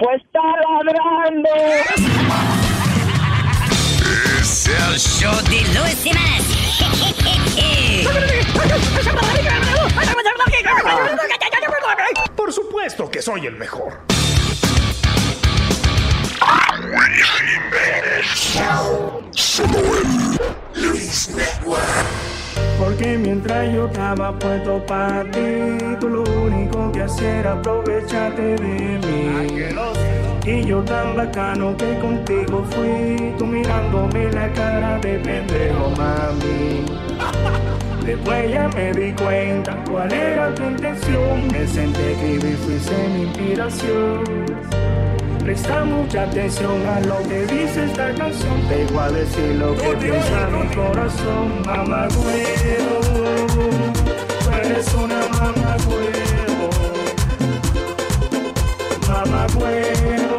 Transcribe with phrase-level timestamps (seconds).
[0.00, 0.40] Pues está
[0.82, 1.48] ladrando.
[4.40, 6.42] Es el show de Luis Semanas.
[12.34, 14.00] Por supuesto que soy el mejor.
[22.78, 28.98] Porque mientras yo estaba puesto para ti, tú lo único que hacías era aprovecharte de
[28.98, 29.50] mí.
[30.46, 36.86] Y yo tan bacano que contigo fui, tú mirándome la cara de pendejo, mami.
[38.10, 41.46] Después ya me di cuenta cuál era tu intención.
[41.52, 44.24] Me senté escribir, fuiste mi inspiración.
[45.44, 48.68] Presta mucha atención a lo que dice esta canción.
[48.68, 53.00] Te igual a decir lo que piensa mi corazón, mamá huevo.
[54.42, 56.68] Tú eres una mamá huevo.
[59.06, 60.29] Mamá huevo.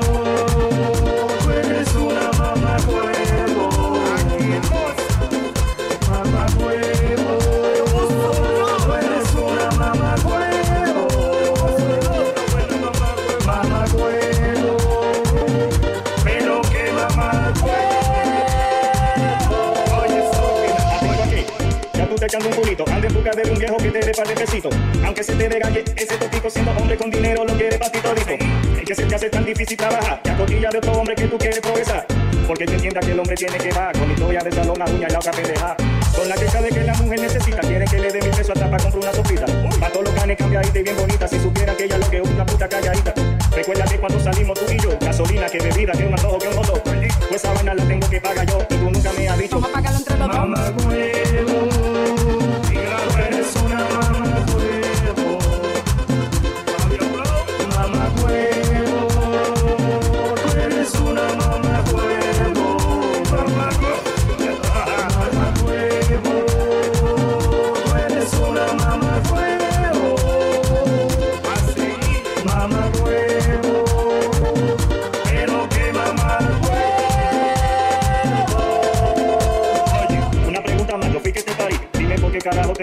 [22.31, 24.73] Echando un culito, anda en busca de un viejo que te dé par de besitos.
[25.03, 28.31] Aunque se te regañe, ese topico siendo hombre con dinero lo quiere para ti todito.
[28.79, 31.27] Es que se te hace tan difícil trabajar, que a cotilla de otro hombre que
[31.27, 32.05] tú quieres progresar.
[32.47, 35.07] Porque te entienda que el hombre tiene que bajar, con historia de salón, la uña
[35.09, 35.75] y la otra pendeja.
[36.15, 38.72] Con la queja de que la mujer necesita, quiere que le dé mil pesos hasta
[38.72, 39.45] para comprar una sopita.
[39.81, 42.29] Pa' todos los canes cambiadita y bien bonita, si supiera que ella lo que es
[42.29, 43.13] una puta calladita.
[43.53, 46.56] Recuerda que cuando salimos tú y yo, gasolina, que bebida, que un antojo, que un
[46.56, 46.81] motor.
[46.81, 49.56] Pues esa vaina la tengo que pagar yo, y tú nunca me has dicho.
[49.56, 50.73] Vamos a pagarlo entre los Mamá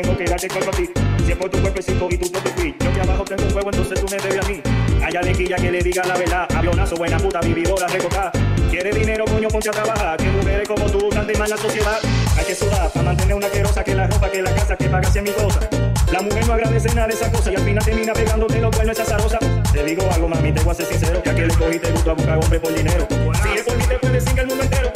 [0.03, 0.91] tengo que darte cuerpo a ti.
[1.25, 2.75] Si es por tu cuerpecito y tu propio fui.
[2.79, 4.63] Yo que abajo tengo un huevo, entonces tú me debes a mí.
[5.05, 6.49] Allá de quilla que le diga la verdad.
[6.55, 8.33] Avionazo, buena puta, vividora, recocada.
[8.71, 10.17] Quiere dinero, coño, ponte a trabajar.
[10.17, 11.99] Que mujeres como tú de mal la sociedad.
[12.37, 15.11] Hay que sudar para mantener una querosa que la ropa, que la casa, que paga
[15.11, 15.61] cien mi cosa.
[16.13, 18.99] La mujer no agradece nada de esa cosa y al final termina pegándote los cuernos
[18.99, 19.39] esa zarosa.
[19.73, 22.11] Te digo algo, mami, te voy a ser sincero, que a aquel le cogiste gusto
[22.11, 23.07] a buscar hombre por dinero.
[23.43, 24.93] Si es por mí te puedes decir que el mundo entero,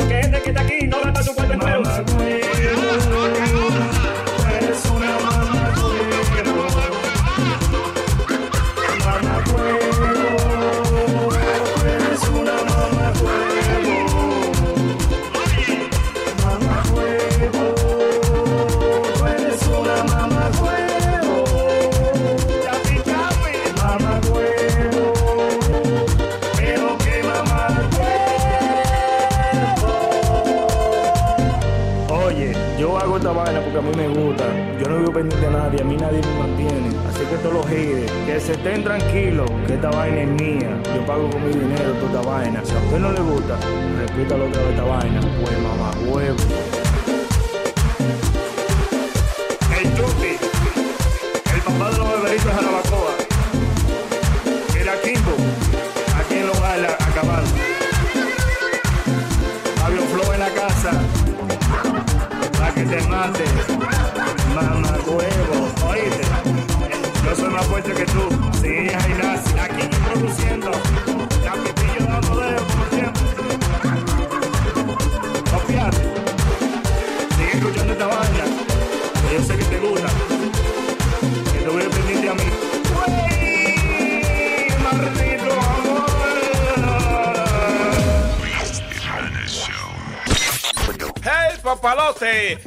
[36.20, 40.78] Así que todos los gires, que se estén tranquilos, que esta vaina es mía.
[40.94, 42.60] Yo pago con mi dinero toda esta vaina.
[42.64, 43.56] Si a usted no le gusta,
[43.98, 45.20] repítalo otra vez esta vaina.
[45.20, 46.36] Pues mamá, huevo.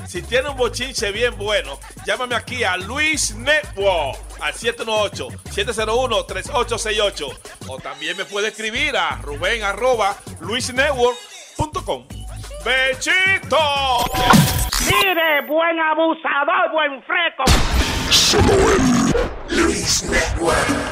[0.08, 7.38] Si tiene un bochinche bien bueno, llámame aquí a Luis Network al 718-701-3868.
[7.70, 12.06] O también me puede escribir a ruben arroba luisnetwork.com.
[12.66, 13.58] ¡Bechito!
[14.90, 17.46] Mire, buen abusador, buen freco.
[19.70, 20.85] Esta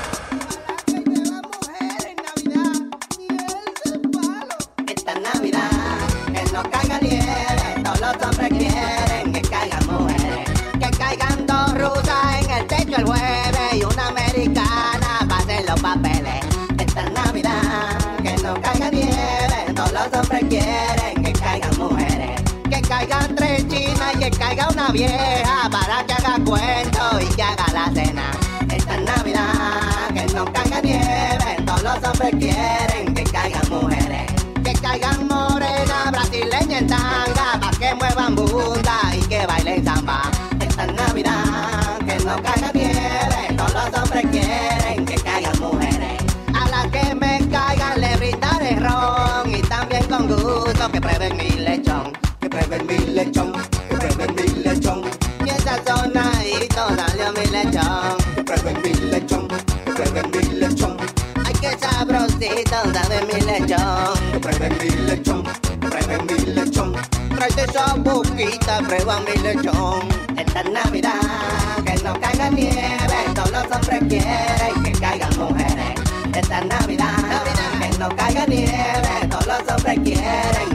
[24.23, 28.31] que caiga una vieja para que haga cuento y que haga la cena.
[28.73, 34.31] Esta Navidad, que no caiga nieve, todos los hombres quieren que caigan mujeres.
[34.63, 40.31] Que caigan morenas, brasileñas en tanga, pa' que muevan bunda y que bailen samba.
[40.57, 46.23] Esta Navidad, que no caiga nieve, todos los hombres quieren que caigan mujeres.
[46.53, 51.62] A las que me caigan le brindaré ron y también con gusto que prueben mi
[62.43, 64.13] sabrosito sabe mi lechón.
[64.31, 66.93] Que prueben mi lechón, que prueben mi lechón.
[67.35, 70.07] Tráete esa boquita, prueba mi lechón.
[70.37, 71.11] Esta Navidad,
[71.85, 76.01] que no caiga nieve, todos los hombres quieren que caigan mujeres.
[76.33, 77.43] Esta Navidad,
[77.79, 80.72] que no caiga nieve, todos los hombres quieren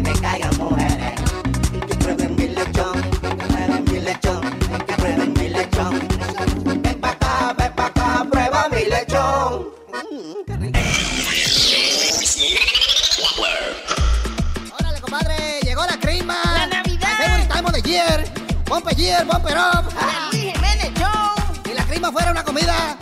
[18.99, 19.85] Bumper year, bumper up.
[20.33, 21.35] Luis Jiménez Show.
[21.65, 22.97] Si la crema fuera una comida,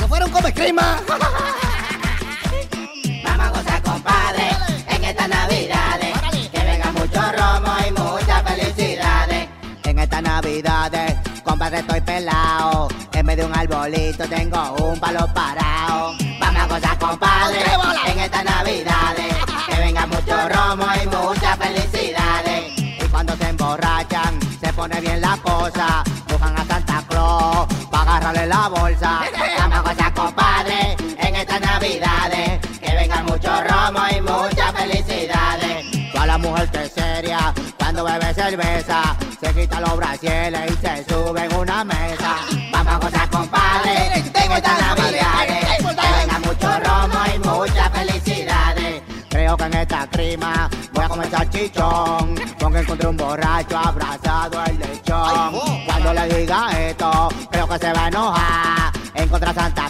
[0.00, 1.02] no fuera un come crema.
[3.22, 4.48] Vamos a gozar, compadre,
[4.88, 6.18] en estas navidades.
[6.50, 9.48] Que venga mucho romo y muchas felicidades.
[9.84, 11.14] En estas navidades,
[11.44, 12.88] compadre, estoy pelado.
[13.12, 16.14] En vez de un arbolito tengo un palo parado.
[16.40, 17.62] Vamos a gozar, compadre,
[18.06, 19.21] en estas navidades.
[24.92, 26.04] Pone bien la cosa.
[26.28, 29.20] Buscan a Santa Claus para agarrarle la bolsa.
[29.58, 32.60] Vamos a gozar, compadre, en estas navidades.
[32.80, 36.12] Que venga mucho romo y muchas felicidades.
[36.12, 39.16] Toda la mujer que es seria cuando bebe cerveza.
[39.40, 42.36] Se quita los brasieles y se sube en una mesa.
[42.70, 45.66] Vamos a gozar, compadre, en estas navidades.
[45.78, 49.02] Que venga mucho romo y muchas felicidades.
[49.28, 52.34] Creo que en esta crima voy a comer salchichón.
[52.58, 54.62] Porque encontré un borracho abrazado
[56.52, 58.92] esto, creo que se va a enojar.
[59.14, 59.88] Encontré a Santa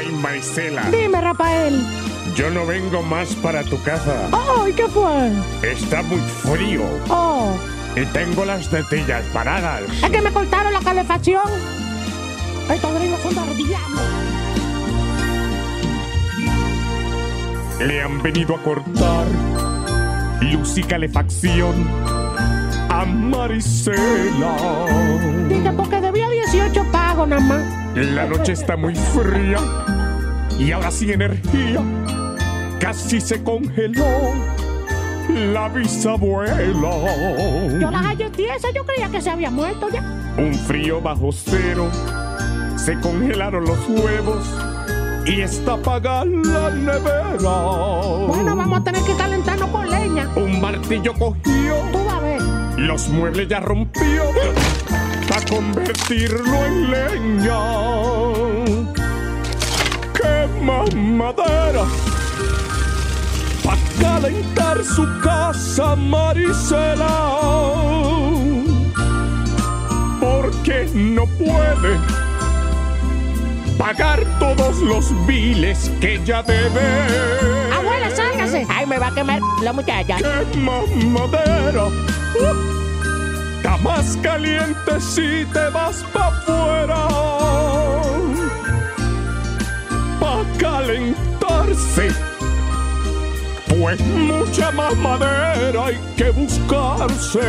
[0.00, 0.40] Ay,
[0.90, 1.82] Dime, Rafael.
[2.34, 4.28] yo no vengo más para tu casa.
[4.32, 5.30] Oh, ¿y qué fue?
[5.62, 7.54] Está muy frío Oh,
[7.96, 9.82] y tengo las tetillas paradas.
[10.02, 11.42] es que me cortaron la calefacción.
[12.72, 14.00] Estos gringos son del diablo.
[17.80, 19.26] Le han venido a cortar
[20.42, 21.74] luz y calefacción
[22.90, 24.56] a Marisela.
[25.48, 27.62] Dije, porque debía 18 pagos nada más.
[27.96, 29.58] La noche está muy fría
[30.60, 31.80] y ahora sin energía.
[32.78, 34.06] Casi se congeló
[35.52, 36.90] la bisabuela.
[37.80, 40.02] Yo la hallé tiesa, yo creía que se había muerto ya.
[40.36, 41.88] Un frío bajo cero,
[42.76, 44.44] se congelaron los huevos
[45.26, 47.36] y está apagada la nevera.
[48.26, 50.28] Bueno, vamos a tener que calentarnos con leña.
[50.36, 52.40] Un martillo cogió, Tú vas a ver.
[52.78, 54.22] los muebles ya rompió
[55.28, 57.60] para convertirlo en leña.
[60.60, 61.86] Quema madera
[63.64, 67.06] para calentar su casa, Marisela.
[70.20, 71.98] Porque no puede
[73.78, 77.06] pagar todos los biles que ella debe.
[77.74, 78.66] Abuela, sálgase.
[78.68, 80.18] Ay, me va a quemar la muchacha.
[80.18, 81.86] Quema madera.
[83.56, 87.39] Está más caliente si te vas pa' afuera.
[90.80, 92.08] Calentarse.
[93.68, 97.40] pues mucha más madera hay que buscarse.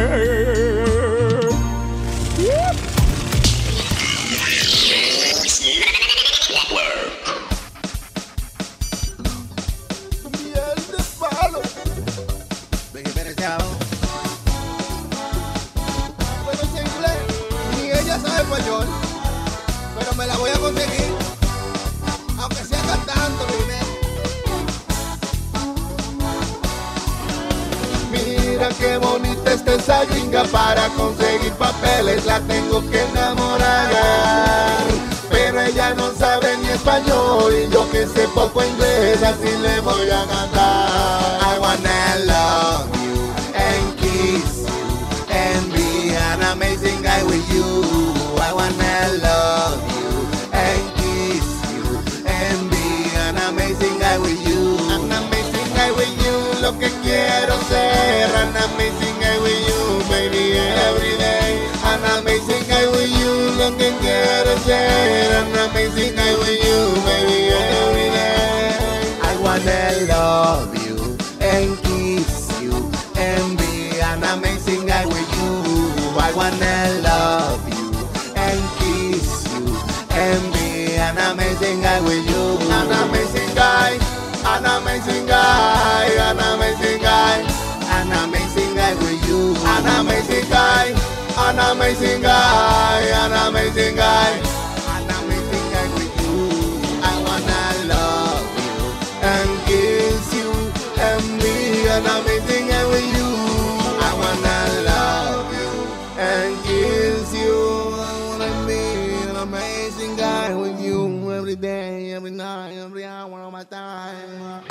[19.99, 21.10] Pero me la voy a conseguir,
[28.79, 33.89] qué bonita está esa gringa para conseguir papeles, la tengo que enamorar.
[35.29, 40.09] Pero ella no sabe ni español y yo que sé poco inglés, así le voy
[40.09, 41.39] a cantar.
[41.41, 47.80] I wanna love you and kiss you and be an amazing guy with you.
[58.73, 61.67] Amazing guy with you, baby, every day.
[61.83, 65.31] An amazing guy with you, lo que quiero ser.
[65.39, 69.03] An amazing guy with you, baby, every day.
[69.23, 72.73] I wanna love you and kiss you
[73.15, 75.51] and be an amazing guy with you.
[76.19, 77.87] I wanna love you
[78.35, 79.65] and kiss you
[80.11, 82.43] and be an amazing guy with you.
[82.71, 83.99] An amazing guy,
[84.45, 86.60] an amazing guy, an amazing
[91.71, 94.29] amazing guy, an amazing guy,
[94.97, 96.35] an amazing guy with you.
[97.01, 98.75] I wanna love you
[99.23, 100.51] and kiss you
[100.99, 103.29] and be an amazing guy with you.
[104.03, 104.59] I wanna
[104.91, 105.71] love you
[106.19, 107.55] and kiss you.
[107.95, 108.81] I wanna be
[109.29, 114.65] an amazing guy with you every day, every night, every hour of my time.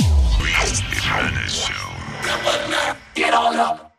[3.15, 3.90] Get on up.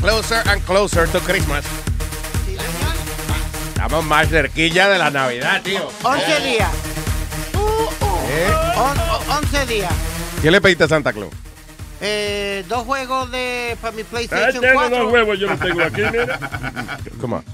[0.00, 1.64] Closer and closer to Christmas.
[3.68, 5.88] Estamos más cerquilla de la Navidad, tío.
[6.02, 6.70] 11 días.
[8.30, 8.52] ¿Eh?
[8.76, 9.92] On- on- 11 días.
[10.42, 11.32] ¿Qué le pediste a Santa Claus?
[12.00, 14.98] Eh, dos juegos de para mi Ah, PlayStation tiene 4.
[15.04, 16.38] dos huevos, yo lo tengo aquí, mira.
[17.20, 17.44] Come on.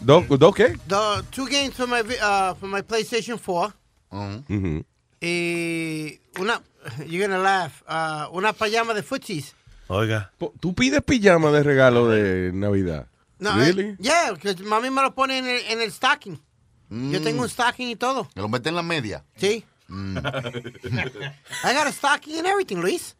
[0.00, 0.78] ¿Dos dos qué?
[0.88, 3.74] The two games for my vi- uh, for my PlayStation 4
[4.10, 4.82] Ujú.
[5.26, 6.62] Y una
[7.06, 9.54] you're gonna laugh uh, una pijama de footsies.
[9.88, 10.32] Oiga.
[10.60, 13.06] ¿Tú pides pijama de regalo de Navidad?
[13.38, 13.90] No, really?
[13.90, 16.40] eh, yeah, que mami me lo pone en el, en el stocking.
[16.88, 18.28] Yo tengo un stocking y todo.
[18.34, 19.24] ¿Me lo mete en la media?
[19.36, 19.64] Sí.
[19.88, 20.16] Mm.
[21.64, 23.16] I got a stocking and everything, Luis.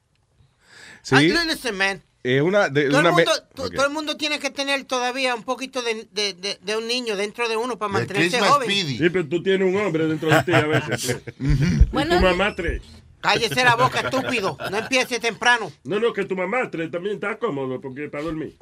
[1.03, 1.17] Sí.
[1.17, 2.03] I- listen, man.
[2.27, 3.75] Es una, de, Todo el, una mundo, to- Ok.
[3.75, 7.15] todo el mundo tiene que tener todavía un poquito de, de- de- de un niño
[7.15, 8.69] dentro de uno para mantenerse joven.
[8.69, 11.19] Sí, pero tú tienes un hombre dentro de ti a veces.
[11.93, 12.17] Bueno.
[12.19, 12.83] tu mamá tres.
[13.21, 14.57] Cállese la boca, estúpido.
[14.71, 15.71] No empiece temprano.
[15.85, 18.57] No, no, que tu mamá tres también está cómodo porque para dormir.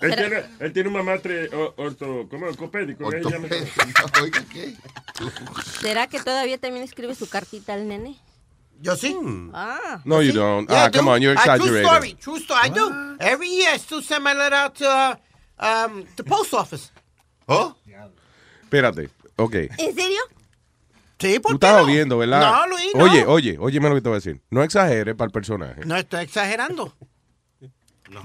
[0.00, 2.46] él, tiene, él tiene un mamá tres orto, ¿cómo?
[2.46, 3.10] Ortopédico.
[5.80, 8.16] ¿Será que todavía también escribe su cartita al nene?
[8.80, 9.16] Yo sí.
[9.54, 10.00] Ah.
[10.04, 10.68] No, you don't.
[10.68, 10.98] Yeah, ah, do.
[10.98, 11.88] come on, you're Ah, True exaggerating.
[11.88, 12.14] story.
[12.20, 12.60] True story.
[12.64, 13.16] I do.
[13.20, 15.16] Every year I still send my letter out to uh,
[15.58, 16.90] um, the post office.
[17.48, 17.74] ¿Oh?
[18.62, 19.08] Espérate.
[19.36, 19.54] Ok.
[19.78, 20.18] ¿En serio?
[21.18, 21.84] Sí, Tú ¿por qué estás no?
[21.84, 22.40] jodiendo, ¿verdad?
[22.40, 23.04] No, Luis, no.
[23.04, 24.40] Oye, oye, óyeme lo que te voy a decir.
[24.50, 25.80] No exageres para el personaje.
[25.86, 26.92] No estoy exagerando.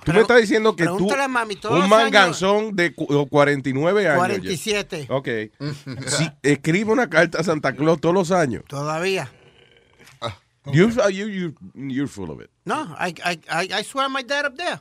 [0.03, 4.17] Tú me estás diciendo que tú, mami, un manganzón de cu- 49 años.
[4.17, 5.07] 47.
[5.07, 5.15] ya.
[5.15, 5.27] Ok.
[6.07, 8.63] Si escribe una carta a Santa Claus todos los años.
[8.67, 9.31] Todavía.
[10.65, 12.49] You, you, you, you're full of it.
[12.65, 13.39] No, I, I,
[13.73, 14.79] I, swear my dad up there.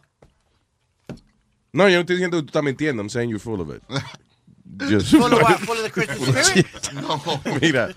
[1.72, 3.00] No, yo no estoy diciendo que tú estás mintiendo.
[3.02, 3.82] I'm saying you're full of it.
[4.76, 5.60] Just- Full of what?
[5.60, 7.62] Full of the Christmas spirit?
[7.62, 7.94] Mira.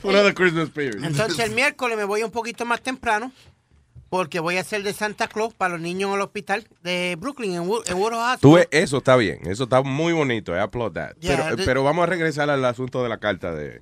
[0.00, 1.02] full of the Christmas spirit.
[1.02, 3.32] Entonces el miércoles me voy un poquito más temprano
[4.08, 7.54] porque voy a hacer de Santa Claus para los niños en el hospital de Brooklyn,
[7.54, 10.92] en, Wood, en Woodhouse Tú, ves, eso está bien, eso está muy bonito, I applaud
[10.92, 11.14] that.
[11.20, 13.80] Yeah, pero, the- pero vamos a regresar al asunto de la carta de,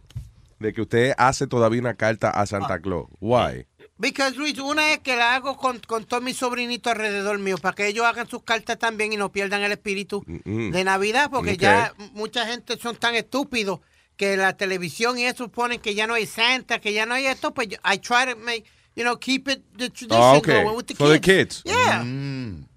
[0.60, 2.78] de que usted hace todavía una carta a Santa Ah.
[2.80, 3.06] Claus.
[3.20, 3.66] Why?
[3.98, 7.74] Because Luis, una es que la hago con, con todos mis sobrinitos alrededor mío para
[7.74, 10.70] que ellos hagan sus cartas también y no pierdan el espíritu Mm.
[10.70, 13.80] de Navidad porque ya mucha gente son tan estúpidos
[14.16, 17.26] que la televisión y eso ponen que ya no hay Santa, que ya no hay
[17.26, 18.64] esto, pues yo- I try to make,
[18.96, 20.46] you know, keep it the tradition Ah, ok.
[20.46, 21.62] going with the For the kids.
[21.62, 21.74] kids.
[21.74, 22.02] Yeah.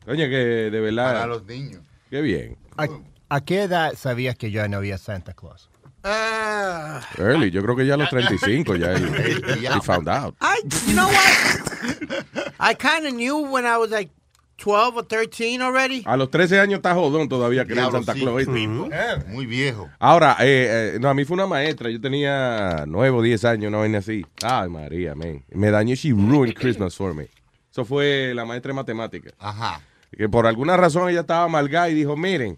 [0.08, 0.36] Oye, que
[0.72, 1.14] de verdad.
[1.14, 1.82] Para los niños.
[2.10, 2.58] Qué bien.
[2.78, 2.88] ¿A,
[3.30, 5.70] a qué edad sabías que ya no había Santa Claus?
[6.04, 9.06] Ah, Early, yo creo que ya a los 35 ya él,
[9.64, 10.36] he found out.
[10.42, 12.26] I, you know what?
[12.60, 14.10] I kind of knew when I was like
[14.58, 16.04] 12 or 13 already.
[16.06, 18.22] A los 13 años está jodón todavía creer en Diablo, Santa sí.
[18.22, 19.28] Claus.
[19.28, 19.90] Muy viejo.
[20.00, 21.90] Ahora, eh, eh, no, a mí fue una maestra.
[21.90, 24.26] Yo tenía 9 o 10 años, una vaina así.
[24.44, 25.44] Ay, María, man.
[25.52, 25.96] Me dañó.
[25.96, 27.30] She ruined Christmas for me.
[27.72, 29.34] Eso fue la maestra de matemáticas.
[29.40, 29.82] Ajá.
[30.16, 32.58] Que por alguna razón ella estaba amargada y dijo, miren.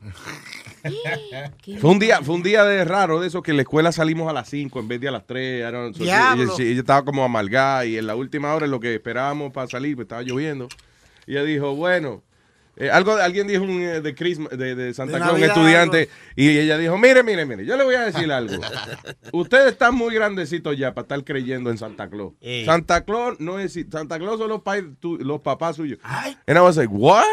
[1.80, 4.30] Fue un día, fue un día de raro de eso que en la escuela salimos
[4.30, 5.62] a las 5 en vez de a las 3.
[5.62, 6.56] I don't- so, Diablo.
[6.60, 10.06] ella, estaba como amargada y en la última hora lo que esperábamos para salir, pues
[10.06, 10.68] estaba lloviendo.
[11.28, 12.24] Y ella dijo, bueno,
[12.78, 16.50] eh, algo, alguien dijo un, eh, de, Christmas, de, de Santa Claus, un estudiante, y
[16.58, 18.54] ella dijo, mire, mire, mire, yo le voy a decir algo.
[19.32, 22.34] Ustedes están muy grandecitos ya para estar creyendo en Santa Claus.
[22.66, 26.00] Santa Claus no es, Santa Claus son los, pa- tu- los papás suyos.
[26.48, 27.24] And I was like, what?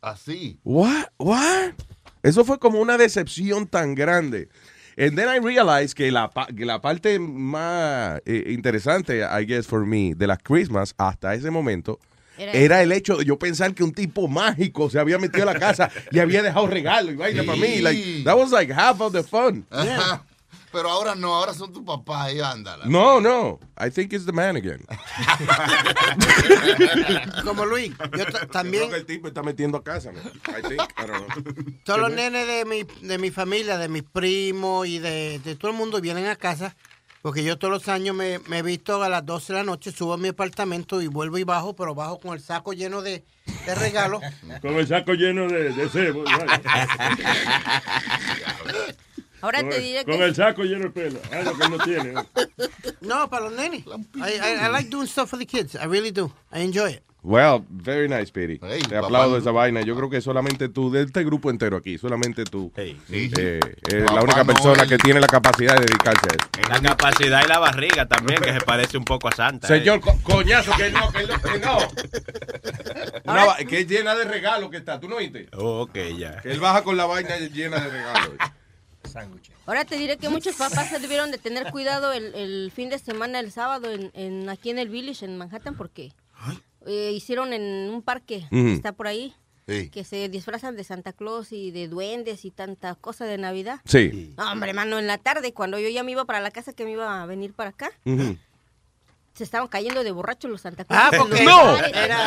[0.00, 0.58] Así.
[0.64, 1.08] What?
[1.18, 1.74] What?
[2.22, 4.48] Eso fue como una decepción tan grande.
[4.96, 9.86] And then I realized que la, que la parte más eh, interesante, I guess, for
[9.86, 11.98] me, de las Christmas hasta ese momento,
[12.38, 15.52] Era- era, el hecho de yo pensar que un tipo mágico se había metido a
[15.54, 17.80] la casa y había dejado regalo y vaina para mí.
[17.80, 19.66] Like, that was like half of the fun.
[19.70, 20.24] Ajá.
[20.72, 22.86] Pero ahora no, ahora son tu papá y ándala.
[22.86, 23.60] No, no.
[23.78, 24.84] I think it's the man again.
[27.44, 30.10] Como Luis, yo ta- también, Creo que el tipo está metiendo a casa.
[30.12, 30.80] I think.
[30.96, 31.44] I don't know.
[31.84, 35.70] todos los nenes de mi, de mi familia, de mis primos y de, de todo
[35.70, 36.74] el mundo vienen a casa.
[37.20, 39.92] Porque yo todos los años me, me he visto a las 12 de la noche,
[39.92, 43.24] subo a mi apartamento y vuelvo y bajo, pero bajo con el saco lleno de,
[43.64, 44.20] de regalos.
[44.60, 46.24] Con el saco lleno de, de cebo.
[49.42, 51.20] Ahora con, te el- diré con que el saco lleno de pelo.
[51.30, 52.14] Ah, lo que no tiene.
[53.02, 53.84] No, para los nenes.
[54.14, 55.74] I, I, I like doing stuff for the kids.
[55.74, 56.32] I really do.
[56.52, 57.02] I enjoy it.
[57.24, 58.58] Well, very nice, Piri.
[58.62, 59.06] Hey, Te papá.
[59.06, 59.80] aplaudo esa vaina.
[59.82, 63.34] Yo creo que solamente tú, de este grupo entero aquí, solamente tú, Hey, Sí, sí.
[63.38, 66.68] eh, es Papá la única persona que tiene la capacidad de dedicarse a eso.
[66.68, 69.66] La capacidad y la barriga también, que se parece un poco a Santa.
[69.68, 70.00] Señor, ¿eh?
[70.00, 71.78] co- coñazo, que no, que no, que no.
[73.32, 75.48] Una va- que es llena de regalos que está, ¿tú no oíste?
[75.56, 76.40] Oh, ok, ya.
[76.40, 78.30] Que él baja con la vaina llena de regalos.
[79.66, 82.98] Ahora te diré que muchos papás se debieron de tener cuidado el, el fin de
[82.98, 86.12] semana, el sábado, en, en- aquí en el Village, en Manhattan, porque
[86.86, 89.34] eh, hicieron en un parque que está por ahí,
[89.68, 89.90] Sí.
[89.90, 93.80] que se disfrazan de Santa Claus y de duendes y tanta cosa de Navidad.
[93.84, 94.34] Sí.
[94.36, 96.84] No, hombre, mano, en la tarde, cuando yo ya me iba para la casa, que
[96.84, 98.36] me iba a venir para acá, Ujú.
[99.42, 101.02] Se estaban cayendo de borrachos los Santa Claus.
[101.04, 101.76] Ah, porque- No.
[101.76, 102.18] Era...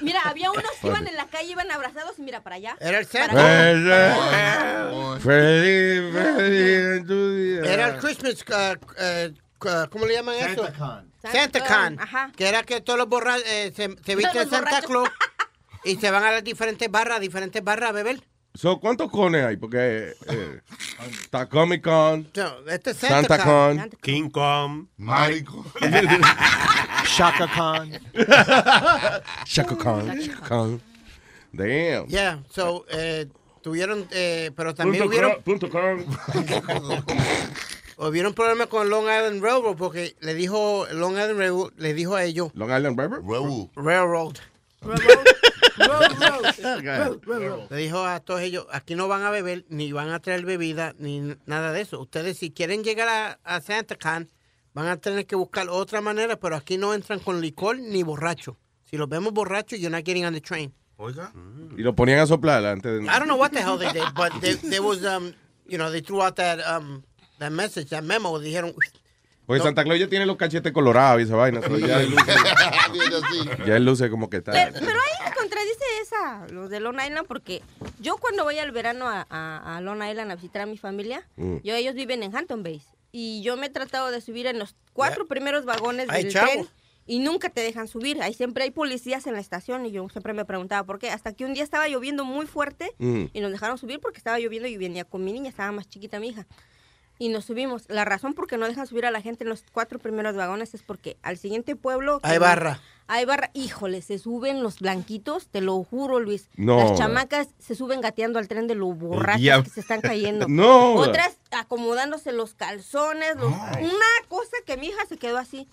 [0.00, 2.76] mira, había unos que iban en la calle, iban abrazados y mira para allá.
[2.80, 4.90] Era el acá.
[5.22, 7.60] Feliz, feliz en tu día.
[7.72, 10.64] Era el Christmas, uh, uh, uh, ¿cómo le llaman eso?
[10.64, 11.12] SantaCon.
[11.22, 12.00] Santa Con.
[12.00, 12.32] Ajá.
[12.36, 14.86] Que era que todos los borrachos se, se visten Santa borrachos.
[14.86, 15.08] Claus
[15.84, 18.22] y se van a las diferentes barras, diferentes barras a beber.
[18.54, 19.56] So, ¿Cuántos cones hay?
[19.56, 20.60] Porque eh,
[21.22, 23.78] está Comic Con, So, este es Santa, Santa Con.
[23.78, 24.86] Con, King Kong.
[24.96, 25.64] Marico.
[27.04, 27.90] Shaka Khan.
[29.46, 30.80] Shaka Khan, Shaka Khan.
[31.52, 32.06] Damn.
[32.08, 33.26] Yeah, so, eh,
[33.62, 36.04] tuvieron, eh, pero también Punto, hubieron, com- punto com.
[38.08, 42.24] hubieron problemas con Long Island Railroad porque le dijo, Long Island Railroad le dijo a
[42.24, 43.20] ellos, Long Island River.
[43.22, 43.70] Raúl.
[43.76, 44.36] Railroad.
[47.70, 50.94] Le dijo a todos ellos, aquí no van a beber, ni van a traer bebida,
[50.98, 52.00] ni nada de eso.
[52.00, 54.30] Ustedes si quieren llegar a, a Santa Con,
[54.74, 58.56] van a tener que buscar otra manera, pero aquí no entran con licor ni borracho.
[58.84, 60.72] Si los vemos borrachos, you're not getting on the train.
[60.96, 61.32] Oiga.
[61.76, 63.06] Y lo ponían a soplar antes de...
[63.06, 65.32] I don't know what the hell they did, but they, there was, um,
[65.66, 67.04] you know, they threw out that, um,
[67.38, 68.38] that message, that memo.
[68.38, 68.74] Dijeron,
[69.50, 71.60] Porque Santa Claus ya tiene los cachetes colorados y esa vaina.
[71.60, 72.32] ya, él luce,
[73.66, 74.52] ya él luce como que está.
[74.52, 77.62] Pero, pero ahí contradice esa, los de Long Island, porque
[78.00, 81.26] yo cuando voy al verano a, a, a Long Island a visitar a mi familia,
[81.36, 81.56] Mm.
[81.64, 82.84] yo ellos viven en Hampton Bays.
[83.12, 86.68] Y yo me he tratado de subir en los cuatro primeros vagones del tren
[87.06, 88.22] y nunca te dejan subir.
[88.22, 91.10] Ahí siempre hay policías en la estación y yo siempre me preguntaba por qué.
[91.10, 93.24] Hasta que un día estaba lloviendo muy fuerte Mm.
[93.32, 96.20] y nos dejaron subir porque estaba lloviendo y venía con mi niña, estaba más chiquita
[96.20, 96.46] mi hija.
[97.20, 97.84] Y nos subimos.
[97.88, 100.72] La razón por qué no dejan subir a la gente en los cuatro primeros vagones
[100.72, 102.18] es porque al siguiente pueblo...
[102.22, 102.80] Hay barra.
[103.08, 103.50] Hay barra.
[103.52, 106.48] Híjole, se suben los blanquitos, te lo juro, Luis.
[106.56, 106.78] No.
[106.78, 110.46] Las chamacas se suben gateando al tren de lo borrachos que se están cayendo.
[110.48, 110.94] No.
[110.94, 113.36] Otras acomodándose los calzones.
[113.36, 115.68] los- Una cosa que mi hija se quedó así.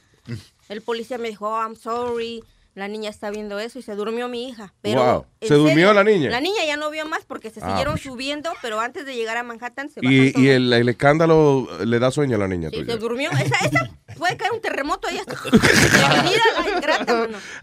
[0.68, 2.44] El policía me dijo, oh, I'm sorry.
[2.78, 4.72] La niña está viendo eso y se durmió mi hija.
[4.82, 5.26] Pero, Wow.
[5.42, 6.30] ¿en ¿Se durmió la niña?
[6.30, 8.04] La niña ya no vio más porque se Ah, siguieron pues.
[8.04, 10.44] subiendo, pero antes de llegar a Manhattan se Y, todos.
[10.44, 12.94] y el, el escándalo le da sueño a la niña Sí, tuya.
[12.94, 13.32] se durmió.
[13.32, 15.18] Esa, esa puede caer un terremoto ahí.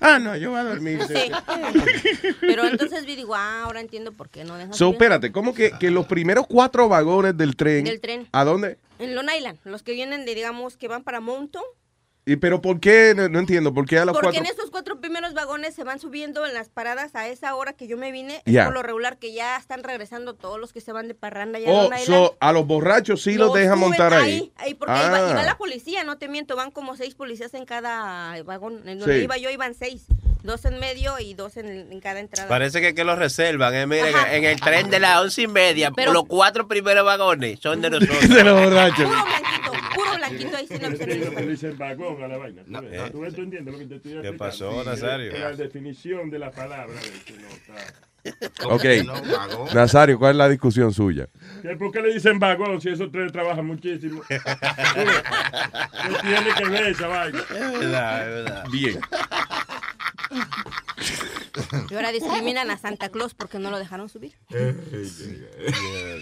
[0.01, 1.01] Ah, no, yo voy a dormir.
[1.07, 1.31] Sí.
[2.41, 5.73] Pero entonces vi, digo, ah, ahora entiendo por qué no dejan So, espérate, ¿cómo que,
[5.79, 7.85] que los primeros cuatro vagones del tren?
[7.85, 8.29] Del tren.
[8.33, 8.79] ¿A dónde?
[8.99, 11.65] En Long Island, los que vienen de, digamos, que van para Mountain.
[12.27, 13.13] ¿Y pero por qué?
[13.15, 14.41] No, no entiendo, ¿por qué a los Porque cuatro?
[14.41, 17.87] en esos cuatro primeros vagones se van subiendo en las paradas a esa hora que
[17.87, 18.41] yo me vine.
[18.47, 18.65] Yeah.
[18.65, 21.59] Por lo regular que ya están regresando todos los que se van de parranda.
[21.59, 24.23] Ya Oh, so, a los borrachos sí los, dejan suben montar ahí.
[24.33, 25.31] Ahí, ahí, porque iba, Ah.
[25.33, 28.89] iba la policía, no te miento, van como seis policías en cada vagón.
[28.89, 29.25] En donde Sí.
[29.25, 30.07] iba yo iban seis.
[30.43, 32.49] Dos en medio y dos en, en cada entrada.
[32.49, 33.75] Parece que, que lo reservan.
[33.75, 33.87] eh.
[33.87, 37.81] Miren, en el tren de las once y media, Pero- los cuatro primeros vagones son
[37.83, 38.29] de nosotros.
[38.29, 39.11] De los borrachos.
[40.29, 42.63] Blanquito, ahí no que le dicen vagón a la vaina.
[42.65, 42.93] ¿tú ves?
[42.93, 43.11] eh.
[43.13, 43.25] ¿Tú?
[43.35, 45.33] ¿Tú entiendes lo que te estoy ¿Qué pasó, Nazario?
[45.39, 46.95] La definición de la palabra.
[46.95, 47.75] no está.
[48.65, 48.85] Ok.
[49.75, 51.29] Nazario, ¿cuál es la discusión suya?
[51.63, 54.23] ¿Que ¿Por qué le dicen vagón si esos tres trabajan muchísimo?
[54.29, 54.39] ¿Qué
[56.23, 58.65] tiene que ver esa vaina?
[58.71, 58.99] Bien.
[61.91, 64.33] Y ahora discriminan a Santa Claus porque no lo dejaron subir.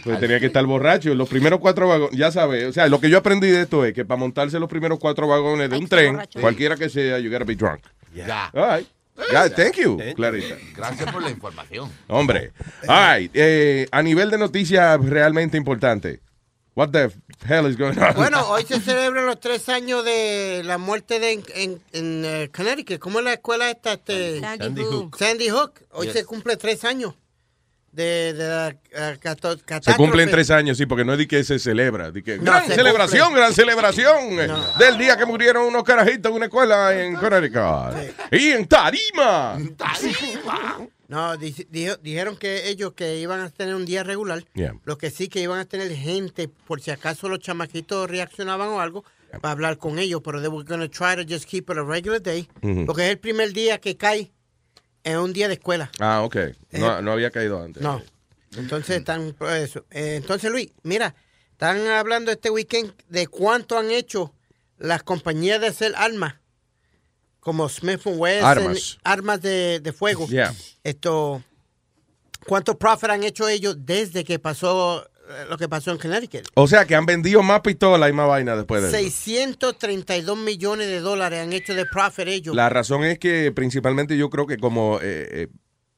[0.04, 1.14] Pues tenía que estar borracho.
[1.14, 2.64] Los primeros cuatro vagones, ya sabes.
[2.66, 5.26] O sea, lo que yo aprendí de esto es que para montarse los primeros cuatro
[5.26, 6.40] vagones de un tren, borracho.
[6.40, 7.80] cualquiera que sea, you gotta be drunk.
[8.14, 8.50] Ya.
[8.52, 8.88] All right.
[9.30, 10.56] Yeah, thank you, Clarita.
[10.74, 11.90] Gracias por la información.
[12.08, 12.52] Hombre.
[12.88, 13.30] All right.
[13.34, 16.20] eh, a nivel de noticias realmente importante.
[16.74, 17.10] What the
[17.46, 18.14] hell is going on?
[18.14, 22.50] Bueno, hoy se celebran los tres años de la muerte de en, en, en, eh,
[22.54, 22.98] Connecticut.
[22.98, 23.92] ¿Cómo es la escuela esta?
[23.92, 24.92] Este, Sandy Sandy Hook.
[24.94, 25.18] Hook.
[25.18, 25.72] Sandy Hook.
[25.90, 26.14] Hoy Yes.
[26.16, 27.14] se cumple tres años
[27.92, 28.74] de, de la
[29.20, 32.10] cato- Se cumplen tres años, sí, porque no es de que se celebra.
[32.10, 33.40] de que, No, gran se celebración, cumple.
[33.42, 38.14] gran celebración eh, del día que murieron unos carajitos en una escuela en Connecticut.
[38.30, 39.58] Y en Tarima.
[41.12, 41.54] No, di-
[42.02, 44.44] dijeron que ellos que iban a tener un día regular.
[44.54, 44.74] Yeah.
[44.84, 48.80] Lo que sí que iban a tener gente, por si acaso los chamaquitos reaccionaban o
[48.80, 49.04] algo,
[49.42, 51.82] para hablar con ellos, pero they were going to try to just keep it a
[51.82, 52.86] regular day, Ujú.
[52.86, 54.32] porque es el primer día que cae
[55.04, 55.90] en un día de escuela.
[56.00, 56.36] Ah, ok.
[56.72, 57.82] No, no había caído antes.
[57.82, 58.02] No.
[58.56, 59.84] Entonces están eso.
[59.90, 61.14] Eh, entonces, Luis, mira,
[61.50, 64.34] están hablando este weekend de cuánto han hecho
[64.78, 66.36] las compañías de hacer armas,
[67.42, 68.98] como Smith Wesson, Armas.
[69.02, 70.28] armas de, de fuego.
[70.28, 70.54] Yeah.
[70.84, 71.42] Esto,
[72.46, 76.46] ¿cuánto profit han hecho ellos desde que pasó eh, lo que pasó en Connecticut?
[76.54, 78.96] O sea, que han vendido más pistolas y más vaina después de eso.
[78.96, 82.54] 632 millones de dólares han hecho de profit ellos.
[82.54, 85.48] La razón es que principalmente yo creo que como eh, eh,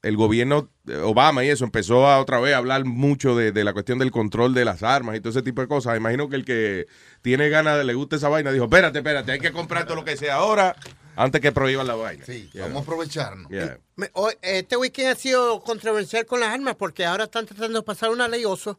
[0.00, 3.64] el gobierno eh, Obama y eso empezó a otra vez a hablar mucho de, de
[3.64, 5.94] la cuestión del control de las armas y todo ese tipo de cosas.
[5.98, 6.86] Imagino que el que
[7.20, 10.06] tiene ganas de le gusta esa vaina dijo, espérate, espérate, hay que comprar todo lo
[10.06, 10.74] que sea ahora
[11.16, 12.24] antes que prohíban la vaina.
[12.24, 12.64] Sí, Yeah.
[12.64, 13.50] vamos a aprovecharnos.
[13.50, 13.78] Yeah.
[14.12, 18.10] Hoy- Este weekend ha sido controversial con las armas porque ahora están tratando de pasar
[18.10, 18.78] una ley oso.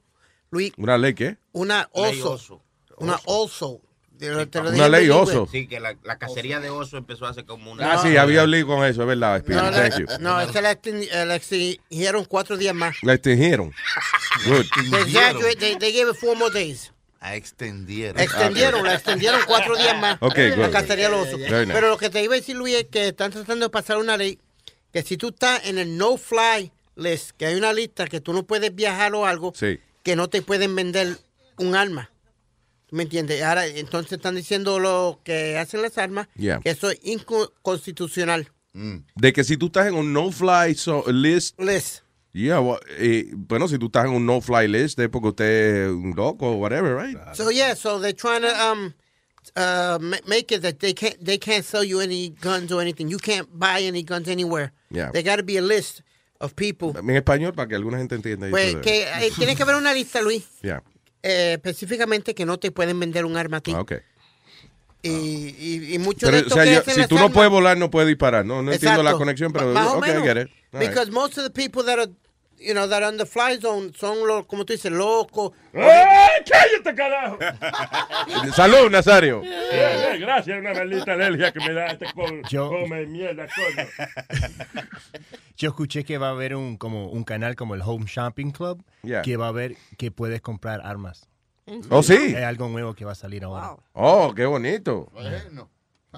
[0.51, 1.37] Luis, ¿Una ley qué?
[1.53, 2.31] una Ley oso.
[2.33, 2.61] oso.
[2.97, 3.81] Una oso.
[4.21, 5.45] Una ley oso.
[5.51, 7.93] Sí, que la, la cacería de oso empezó hace como una...
[7.93, 9.43] Ah, sí, había leído con eso, es verdad.
[9.45, 10.05] No, Thank you.
[10.07, 12.95] la, no, esta la, exten- eh, exigieron cuatro días más.
[13.01, 13.73] La extendieron.
[14.45, 14.65] Good.
[15.03, 16.93] They, they- they gave it four more days.
[17.25, 18.19] A extendieron.
[18.21, 20.17] Extendieron, la extendieron cuatro días más.
[20.21, 21.39] Ok, La cacería los osos.
[21.39, 21.67] Nice.
[21.67, 24.15] Pero lo que te iba a decir, Luis, es que están tratando de pasar una
[24.15, 24.37] ley
[24.93, 28.43] que si tú estás en el no-fly list, que hay una lista que tú no
[28.45, 29.79] puedes viajar o algo, Sí.
[30.03, 31.17] que no te pueden vender
[31.57, 32.11] un arma.
[32.87, 33.41] ¿Tú ¿Me entiendes?
[33.41, 36.59] Ahora, entonces están diciendo lo que hacen las armas, Yeah.
[36.59, 38.51] que eso es inconstitucional.
[39.15, 41.59] De que si tú estás en un no-fly so- list.
[41.59, 42.03] List.
[42.37, 45.89] Yeah, well, eh, bueno, si tú estás en un no-fly list es porque usted es
[45.89, 47.17] un loco o whatever, right?
[47.33, 48.93] So yeah, so they're trying to um
[49.55, 53.07] uh ma- make it that they can't they can't sell you any guns or anything.
[53.09, 54.73] You can't buy any guns anywhere.
[54.89, 55.11] Yeah.
[55.13, 56.01] There got to be a list
[56.41, 56.91] of people.
[56.99, 58.49] En español para que alguna gente entienda.
[58.49, 60.83] Pues de- que eh, tiene que haber una lista, Luis, Yeah.
[61.23, 63.71] eh, específicamente que no te pueden vender un arma a ti.
[63.73, 63.93] Ah, ok.
[65.03, 67.33] Y, y, y mucho de Pero, o esto sea, que yo- si tú no armas-
[67.33, 68.45] puedes volar, no puedes disparar.
[68.45, 70.49] No, no entiendo la conexión, pero Más o ok, I get it.
[70.73, 70.89] All right.
[70.89, 72.11] Because most of the people that are,
[72.59, 75.51] you know, that on the fly zone son los, como tú dices, locos.
[75.73, 77.37] ¡Eh, cállate, carajo!
[78.55, 79.41] Salud, Nazario.
[79.43, 83.87] Eh, eh, gracias, una maldita alergia que me da este con, Yo- come mierda, coño.
[85.57, 88.83] Yo escuché que va a haber un como un canal como el Home Shopping Club
[89.03, 89.21] Yeah.
[89.21, 91.29] que va a haber que puedes comprar armas.
[91.89, 92.13] Oh, sí.
[92.35, 93.75] Es algo nuevo que va a salir ahora.
[93.93, 95.11] Oh, qué bonito.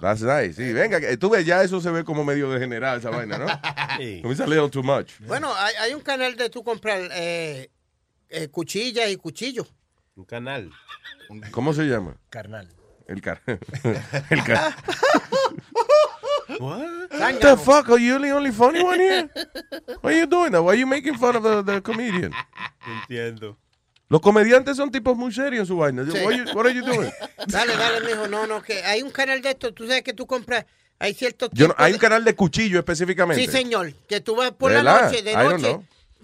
[0.02, 0.54] That's nice.
[0.54, 3.46] Sí, venga, que- tú ves, ya eso se ve como medio degenerado esa vaina, ¿no?
[3.98, 4.22] Sí.
[4.24, 5.12] It's a little too much.
[5.22, 7.70] Bueno, hay, hay un canal de tú comprar eh,
[8.30, 9.68] eh, cuchillas y cuchillos.
[10.16, 10.72] Un canal.
[11.52, 12.16] ¿Cómo se llama?
[12.30, 12.70] Carnal.
[13.08, 13.42] El car.
[14.30, 14.76] El car.
[16.60, 17.12] What?
[17.12, 17.90] What the fuck?
[17.90, 19.30] Are you the only funny one here?
[20.02, 20.62] Why are you doing that?
[20.64, 22.34] Why are you making fun of the, the comedian?
[23.10, 23.58] Entiendo.
[24.10, 26.04] Los comediantes son tipos muy serios en su vaina.
[26.06, 26.12] Sí.
[26.12, 27.12] What, are you, what are you doing?
[27.48, 28.28] Dale, dale, mijo.
[28.28, 29.74] No, no, que hay un canal de esto.
[29.74, 30.66] Tú sabes que tú compras.
[31.00, 33.44] Hay ciertos Yo no- tipos hay de- un canal de cuchillo específicamente.
[33.46, 33.94] Sí, señor.
[34.08, 34.84] Que tú vas por ¿Verdad?
[34.84, 35.80] la noche, de noche.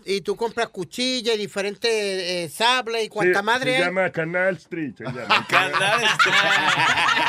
[0.06, 3.84] Y tú compras cuchillas y diferentes eh, sables y Sí, cuanta madre se hay.
[3.86, 4.93] llama Canal Street.
[4.98, 5.46] Se llama.
[5.50, 6.04] Canal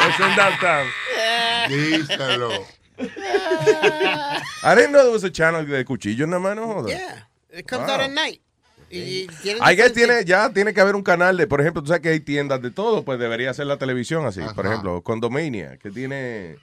[0.09, 0.87] Es en downtown.
[1.69, 2.51] Díselo.
[4.63, 6.91] I didn't know there was a channel de cuchillos nada más, no jodas.
[6.93, 7.27] Yeah,
[7.59, 7.95] it comes Wow.
[7.97, 8.41] out at night.
[8.99, 11.61] Y, y tienen I guess diferentes- tiene, ya tiene que haber un canal de, por
[11.61, 14.41] ejemplo, tú sabes que hay tiendas de todo, pues debería ser la televisión así.
[14.55, 16.57] Por ejemplo, Condomania, que tiene,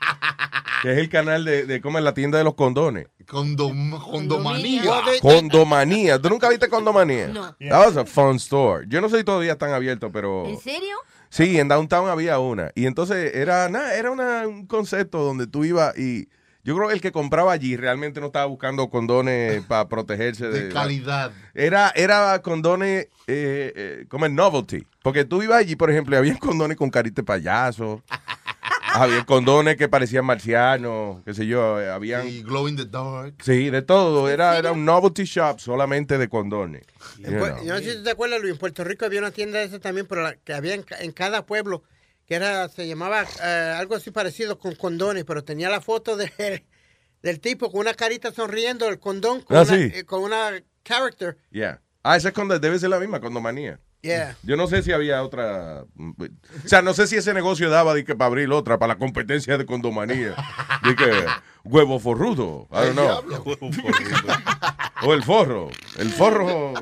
[0.83, 3.07] que es el canal de, de cómo es la tienda de los condones.
[3.27, 4.83] Condom, condomanía.
[5.21, 6.19] Condomanía.
[6.19, 7.27] ¿Tú nunca viste Condomanía?
[7.27, 7.55] No.
[7.59, 8.85] That was a fun store.
[8.87, 10.45] Yo no sé si todavía están abiertos, pero...
[10.47, 10.95] ¿En serio?
[11.29, 12.71] Sí, en Downtown había una.
[12.75, 16.27] Y entonces era nada, era una- un concepto donde tú ibas y
[16.63, 20.67] yo creo que el que compraba allí realmente no estaba buscando condones para protegerse de,
[20.67, 21.31] De calidad.
[21.53, 24.85] Era, era condones eh, eh, como el novelty.
[25.03, 28.03] Porque tú ibas allí, por ejemplo, y había condones con carita de payaso.
[28.93, 32.27] había condones que parecían marcianos, qué sé yo, habían...
[32.27, 33.35] Y glow in the dark.
[33.41, 34.29] Sí, de todo.
[34.29, 36.83] Era, era un novelty shop solamente de condones.
[37.17, 39.79] Yo no sé si te acuerdas, Luis, en Puerto Rico había una tienda de esa
[39.79, 41.83] también, pero la- que había en, ca- en cada pueblo,
[42.25, 46.65] que era, se llamaba eh, algo así parecido con condones, pero tenía la foto de,
[47.21, 49.91] del tipo con una carita sonriendo, el condón con, Ah, una, sí.
[49.93, 51.37] eh, con una character.
[51.51, 51.81] Yeah.
[52.03, 53.79] Ah, esa es cuando debe ser la misma, condomanía.
[54.01, 54.35] Yeah.
[54.41, 55.83] Yo no sé si había otra.
[55.83, 56.15] O
[56.67, 59.57] sea, no sé si ese negocio daba de que para abrir otra, para la competencia
[59.57, 60.35] de condomanía.
[60.83, 61.25] De que
[61.63, 62.67] huevo forrudo.
[62.71, 63.21] I don't know.
[65.03, 65.69] o el forro.
[65.99, 66.73] El forro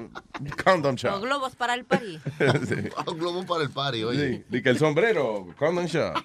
[0.63, 1.21] condom O shop.
[1.21, 2.17] globos para el party.
[2.65, 2.75] Sí.
[3.07, 4.29] Un globo para el party, oye.
[4.37, 6.15] Sí, de que el sombrero, condom shop.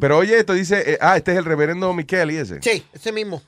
[0.00, 2.62] pero oye, esto dice, eh, ah, este es el reverendo Micheli ese.
[2.62, 3.42] Sí, ese mismo.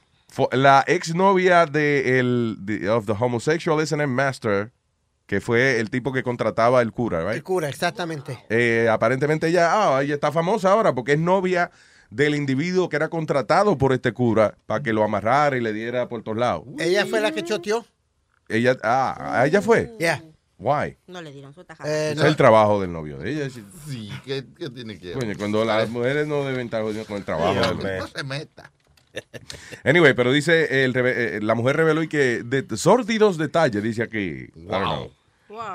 [0.53, 4.71] La exnovia de el, de- of the homosexual and master,
[5.27, 7.37] que fue el tipo que contrataba el cura, right?
[7.37, 8.45] El cura, exactamente.
[8.51, 11.71] Eh, aparentemente ella, ah, ella está famosa ahora porque es novia
[12.11, 16.09] del individuo que era contratado por este cura para que lo amarrara y le diera
[16.09, 16.64] por todos lados.
[16.79, 17.85] Ella fue la que choteó.
[18.49, 19.92] Ella, ah, ¿a ella fue.
[19.99, 20.23] Yeah.
[20.59, 20.97] Why?
[21.07, 21.90] No le dieron su tajada.
[21.90, 23.51] Eh, Es el trabajo del novio de ella.
[23.51, 25.19] Sí, ¿qué, qué tiene que ver?
[25.19, 27.53] Coño, cuando las mujeres no deben estar con el trabajo.
[27.53, 27.99] Sí, del- hombre.
[27.99, 28.73] No se meta.
[29.85, 34.47] Anyway, pero dice, el eh, la mujer reveló y que de sórdidos detalles, dice aquí.
[34.55, 35.11] Know.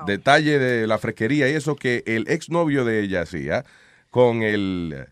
[0.05, 3.65] Detalle de la fresquería y eso que el exnovio de ella hacía
[4.09, 5.07] con el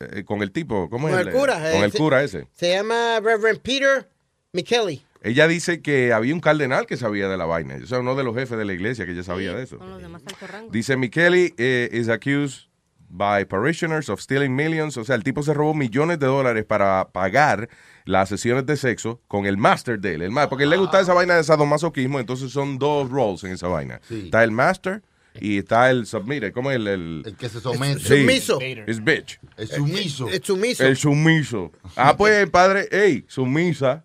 [0.00, 1.26] eh, con el tipo, ¿cómo Con es?
[1.26, 2.46] el cura, Con eh, el cura ese.
[2.54, 4.08] Se llama Reverend Peter
[4.52, 5.02] McKelly.
[5.22, 7.76] Ella dice que había un cardenal que sabía de la vaina.
[7.82, 9.76] O sea, uno de los jefes de la iglesia que ya sabía de eso.
[9.78, 10.70] Con los demás alto rango.
[10.72, 12.68] Dice Micheli eh, is accused
[13.10, 14.96] by parishioners of stealing millions.
[14.96, 17.68] O sea, el tipo se robó millones de dólares para pagar
[18.06, 20.22] las sesiones de sexo con el master de él.
[20.22, 23.68] El ma- porque le gusta esa vaina de sadomasoquismo, entonces son dos roles en esa
[23.68, 24.00] vaina.
[24.08, 24.22] Sí.
[24.24, 25.02] Está el master
[25.38, 26.52] y está el submiter.
[26.52, 28.00] ¿Cómo es el, el, El que se somete.
[28.00, 28.20] Sí.
[28.22, 28.58] Sumiso.
[28.60, 29.38] Es bitch.
[29.56, 30.28] El sumiso.
[30.28, 30.84] El sumiso.
[30.84, 31.72] El sumiso.
[31.96, 34.04] Ah, pues el padre, hey, sumisa.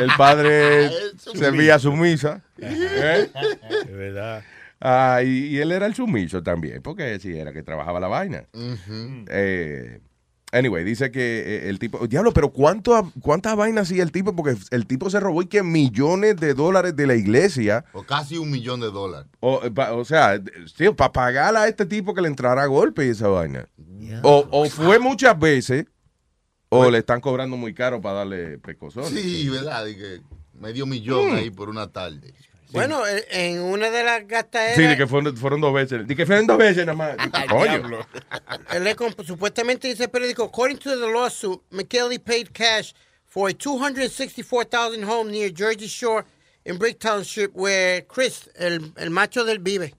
[0.00, 0.90] El padre
[1.34, 2.42] servía sumisa.
[2.58, 3.28] ¿Eh?
[3.86, 4.44] De verdad.
[4.80, 8.44] Ah, y, y él era el sumiso también, porque sí era que trabajaba la vaina.
[9.28, 10.00] Eh,
[10.52, 14.34] anyway, dice que eh, el tipo, diablo, pero ¿cuánto, ¿cuántas vainas hacía el tipo?
[14.34, 17.84] Porque el tipo se robó y que millones de dólares de la iglesia.
[17.92, 19.30] O casi un millón de dólares.
[19.40, 20.40] O, pa- o sea,
[20.96, 23.68] para pagar a este tipo que le entrara a golpe y esa vaina.
[24.22, 25.86] O, o fue muchas veces,
[26.68, 29.10] o le están cobrando muy caro para darle pecosones.
[29.10, 29.86] Sí, ¿verdad?
[29.86, 30.20] Y que
[30.54, 31.36] medio millón Mm.
[31.36, 32.32] ahí por una tarde.
[32.72, 36.06] Bueno, eh, en una de las gastaderas, Sí, de que fueron, fueron dos veces.
[36.06, 37.16] De que fueron dos veces nada más.
[37.48, 38.06] Coño.
[38.72, 42.92] él le comp- supuestamente dice el periódico, according to the lawsuit, McKelly paid cash
[43.26, 46.24] for a 264,000 home near Jersey Shore
[46.64, 49.94] in Brick Township where Chris, el, el macho del vive.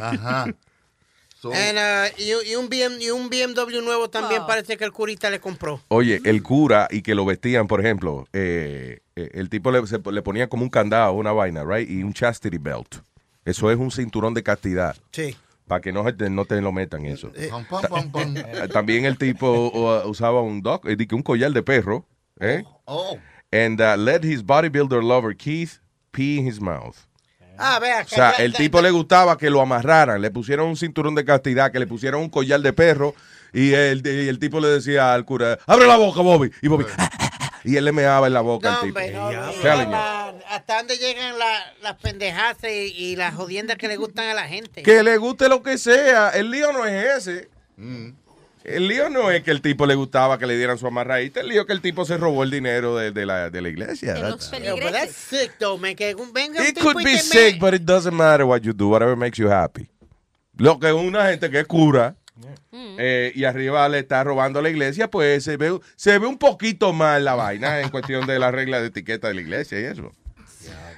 [0.00, 0.46] Ajá.
[1.50, 4.46] So- And, uh, y, un- y un BM, y un BMW nuevo también Oh.
[4.46, 5.80] parece que el curita le compró.
[5.88, 10.00] Oye, el cura y que lo vestían, por ejemplo, eh, eh, el tipo le, se-
[10.12, 11.88] le ponía como un candado, una vaina, right?
[11.88, 12.96] Y un chastity belt.
[13.44, 14.96] Eso es un cinturón de castidad.
[15.12, 15.36] Sí.
[15.68, 17.32] Para que no, no te lo metan eso.
[17.34, 17.50] Eh,
[18.72, 22.04] También el tipo uh, usaba un dog, di que un collar de perro,
[22.40, 22.62] ¿eh?
[22.84, 23.18] Oh.
[23.52, 25.78] And uh, let his bodybuilder lover Keith
[26.10, 26.96] pee in his mouth.
[27.58, 28.02] Ah, vea.
[28.04, 31.70] O sea, el tipo le gustaba que lo amarraran, le pusieron un cinturón de castidad,
[31.72, 33.14] que le pusieron un collar de perro,
[33.52, 36.50] y el, y el tipo le decía al cura, abre la boca, Bobby.
[36.62, 36.84] Y Bobby,
[37.64, 38.98] y él le meaba en la boca No, al tipo.
[38.98, 42.66] hombre, no, no, la- ¿Hasta dónde llegan la- las pendejadas y,
[42.96, 44.82] y las jodiendas que le gustan a la gente?
[44.82, 47.48] Que le guste lo que sea, el lío no es ese.
[47.76, 48.10] Mm.
[48.66, 51.48] El lío no es que el tipo le gustaba que le dieran su amarradita, el
[51.48, 54.14] lío es que el tipo se robó el dinero de, de la, de la iglesia.
[54.14, 55.94] That's- Yeah, but that's sick, though, man.
[55.94, 58.44] Que un- venga un It tipo could y be te sick, but it doesn't matter
[58.44, 59.88] what you do, whatever makes you happy.
[60.56, 62.16] Lo que una gente que es cura
[62.98, 66.36] eh, y arriba le está robando a la iglesia, pues se ve, se ve un
[66.38, 69.84] poquito mal la vaina en cuestión de la regla de etiqueta de la iglesia y
[69.84, 70.12] eso.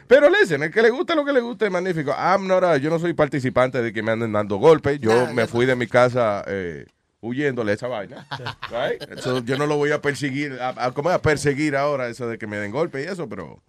[0.06, 2.12] Pero listen, el que le gusta lo que le gusta es magnífico.
[2.16, 4.98] I'm not a- yo no soy participante de que me anden dando golpes.
[5.00, 6.86] Yo me fui de mi casa eh,
[7.20, 8.26] huyéndole a esa vaina.
[8.70, 9.18] Right?
[9.20, 11.16] So, yo no lo voy a perseguir, a, a- ¿cómo es?
[11.16, 13.62] a perseguir ahora eso de que me den golpes y eso, pero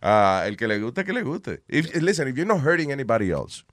[0.00, 1.62] ah, el que le guste, que le guste.
[1.68, 3.64] If- listen, if you're not hurting anybody else,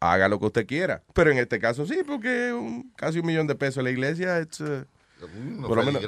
[0.00, 1.02] haga lo que usted quiera.
[1.14, 4.40] Pero en este caso sí, porque un- casi un millón de pesos en la iglesia,
[4.40, 4.84] it's, uh,
[5.20, 6.02] No por lo menos-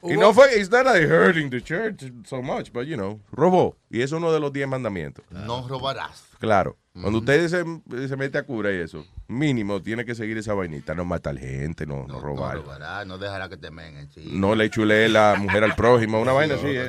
[0.00, 3.76] y no fue, it's not like hurting the church so much, but you know, robó.
[3.90, 5.24] Y es uno de los diez mandamientos.
[5.30, 6.22] No robarás.
[6.38, 6.76] Claro.
[6.92, 10.94] Cuando usted se, se mete a cura y eso, mínimo tiene que seguir esa vainita,
[10.94, 12.56] no matar gente, no, no No robar.
[12.56, 14.10] robarás, no dejará que te menen.
[14.10, 14.30] Sí.
[14.32, 16.66] No le chule la mujer al prójimo, una vaina así.
[16.68, 16.86] ¿eh?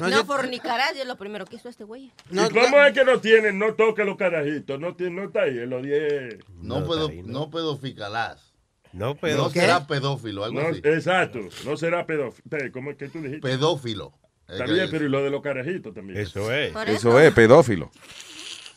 [0.00, 2.10] No fornicarás, es lo primero que hizo este güey.
[2.30, 3.58] ¿Y cómo es que no tienen?
[3.58, 4.80] No toque los carajitos.
[4.80, 6.38] No, tiene, no está ahí en los 10.
[6.62, 8.52] No, pedo, no pedoficarás.
[8.92, 10.80] No No será pedófilo, algo No, así.
[10.82, 11.38] exacto.
[11.64, 12.42] No será pedófilo.
[12.72, 13.40] ¿Cómo es que tú dijiste?
[13.40, 14.12] Pedófilo.
[14.48, 14.90] Es que También, es.
[14.90, 16.18] pero y lo de los carajitos también.
[16.18, 16.74] Eso es.
[16.88, 17.90] Eso es, pedófilo.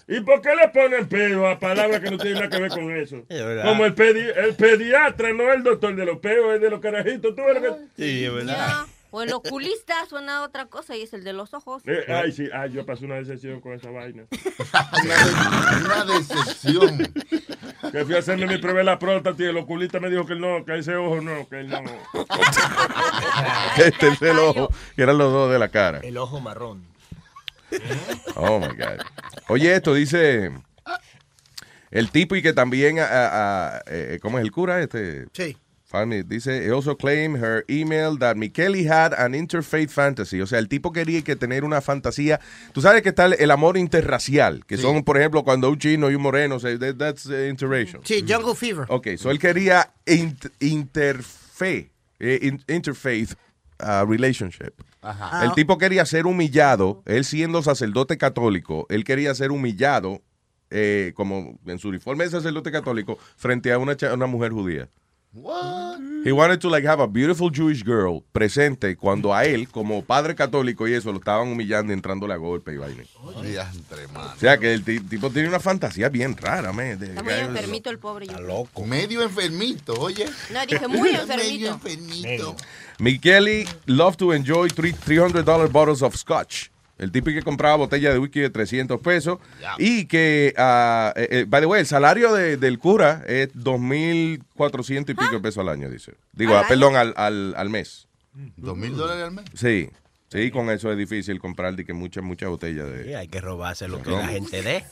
[0.07, 2.91] ¿Y por qué le ponen pedo a palabras que no tienen nada que ver con
[2.95, 3.23] eso?
[3.29, 3.63] Es.
[3.63, 7.35] Como el, pedi- el pediatra, no el doctor de los peos, es de los carajitos.
[7.35, 8.85] ¿Tú ves lo que- Sí, es verdad.
[9.15, 11.83] O el oculista suena a otra cosa y es el de los ojos.
[11.85, 14.23] Eh, ay, sí, ay, yo pasé una decepción con esa vaina.
[15.85, 17.13] Una decepción.
[17.91, 20.35] Que fui a hacerme mi prueba de la próstata y el oculista me dijo que
[20.35, 21.81] no, que ese ojo no, que él no.
[23.75, 25.99] Que este es el ojo, que eran los dos de la cara.
[26.03, 26.83] El ojo marrón.
[28.35, 29.01] Oh my God.
[29.49, 30.51] Oye, esto dice
[31.91, 35.25] el tipo y que también, ah, ah, eh, ¿cómo es el cura este?
[35.33, 35.57] Sí.
[35.85, 40.41] Family, dice, he also claimed her email that Mikeli had an interfaith fantasy.
[40.41, 42.39] O sea, el tipo quería que tener una fantasía.
[42.73, 46.15] Tú sabes que está el, amor interracial, que son, por ejemplo, cuando un chino y
[46.15, 48.01] un moreno, se, that- that's uh, interracial.
[48.05, 48.85] Sí, Jungle Fever.
[48.89, 53.33] Ok, so él quería int- interfe, eh, in- interfaith
[53.83, 54.73] uh, relationship.
[55.03, 55.45] Ajá.
[55.45, 60.21] El tipo quería ser humillado, él siendo sacerdote católico, él quería ser humillado
[60.69, 64.89] eh, como en su uniforme de sacerdote católico frente a una mujer judía.
[65.35, 65.99] What?
[66.23, 70.35] He wanted to like have a beautiful Jewish girl presente cuando a él, como padre
[70.35, 73.03] católico y eso, lo estaban humillando y entrándole a golpe y vaina.
[73.23, 73.33] O
[74.39, 77.01] sea que el ti- tipo tiene una fantasía bien rara, man.
[77.03, 78.27] Está muy enfermito el pobre.
[78.27, 78.39] Yo.
[78.41, 78.85] loco.
[78.85, 80.25] Medio enfermito, oye.
[80.53, 81.67] No, dije muy Medio enfermito.
[81.71, 82.55] enfermito.
[82.99, 86.69] Mikeli loved to enjoy three- $300 bottles of scotch.
[87.03, 89.39] El tipo que compraba botella de whisky de 300 pesos.
[89.77, 95.09] Y que, ah, eh, eh, by the way, el salario de- del cura es 2.400
[95.11, 96.13] y pico de pesos al año, dice.
[96.33, 98.07] Digo, ¿Al ah, perdón, al, al, al mes.
[98.57, 99.45] ¿Dos mil dólares al mes?
[99.53, 99.89] Sí.
[100.29, 103.03] Sí, con eso es difícil comprar de que muchas, muchas botellas de...
[103.03, 104.83] Sí, hay que robarse lo que la gente dé.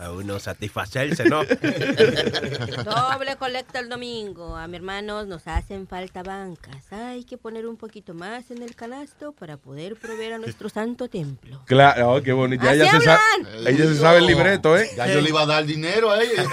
[0.00, 1.42] A uno satisfacerse, ¿no?
[2.84, 4.54] Doble colecta el domingo.
[4.56, 6.92] A mis hermanos nos hacen falta bancas.
[6.92, 11.08] Hay que poner un poquito más en el canasto para poder proveer a nuestro santo
[11.08, 11.60] templo.
[11.66, 12.64] Claro, oh, qué bonito.
[12.64, 13.66] Ya ella se, sa- hablan.
[13.66, 14.88] ella se sabe el libreto, ¿eh?
[14.96, 16.44] Ya yo le iba a dar dinero a ella.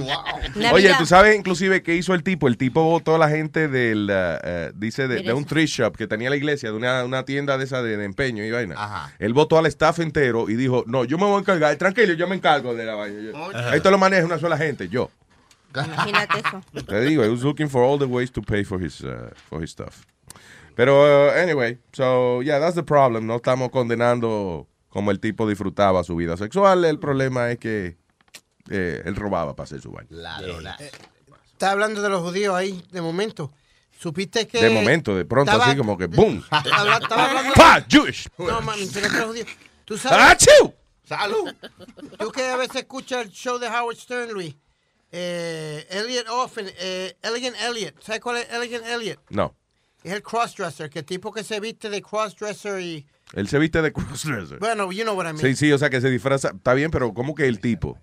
[0.00, 0.72] wow.
[0.74, 2.48] Oye, tú sabes inclusive qué hizo el tipo.
[2.48, 6.08] El tipo votó a la gente del, uh, dice, de, de un thrift shop que
[6.08, 9.12] tenía la iglesia, de una, una tienda de esa de, de empeño y vaina.
[9.20, 12.23] Él votó al staff entero y dijo, no, yo me voy a encargar, tranquilo, yo
[12.26, 13.20] me encargo de la vaina.
[13.20, 13.74] Yo- Ajá.
[13.76, 15.10] Esto lo maneja una sola gente, yo.
[15.74, 16.60] Imagínate eso.
[16.86, 19.62] Te digo, he was looking for all the ways to pay for his, uh, for
[19.62, 20.04] his stuff.
[20.76, 23.26] Pero, uh, anyway, so, yeah, that's the problem.
[23.26, 26.84] No estamos condenando como el tipo disfrutaba su vida sexual.
[26.84, 27.96] El problema es que
[28.70, 30.08] eh, él robaba para hacer su baño.
[31.52, 33.52] Está hablando de los judíos ahí, de momento.
[33.98, 34.60] ¿Supiste que...?
[34.62, 36.42] De momento, de pronto, estaba- así como que ¡boom!
[36.50, 37.54] Habla- estaba hablando...
[37.54, 37.84] ¡Pa!
[37.88, 38.28] Jewish.
[38.38, 39.46] No, mami, pero los judíos.
[39.84, 40.18] ¿Tú sabes?
[40.48, 40.74] ¡Achú!
[41.04, 41.52] ¡Salud!
[42.18, 44.54] Tú que a veces escuchas el show de Howard Stern, Luis.
[45.12, 48.02] Eh, Elliot Offen, eh, Elegant Elliot.
[48.02, 49.20] ¿Sabes cuál es Elegant Elliot?
[49.30, 49.54] No,
[50.02, 53.06] Es el crossdresser, que tipo que se viste de crossdresser y...
[53.34, 54.58] él se viste de crossdresser.
[54.58, 55.38] Bueno, you know what I mean.
[55.38, 56.50] Sí, sí, o sea que se disfraza.
[56.54, 57.96] Está bien, pero ¿cómo que el tipo?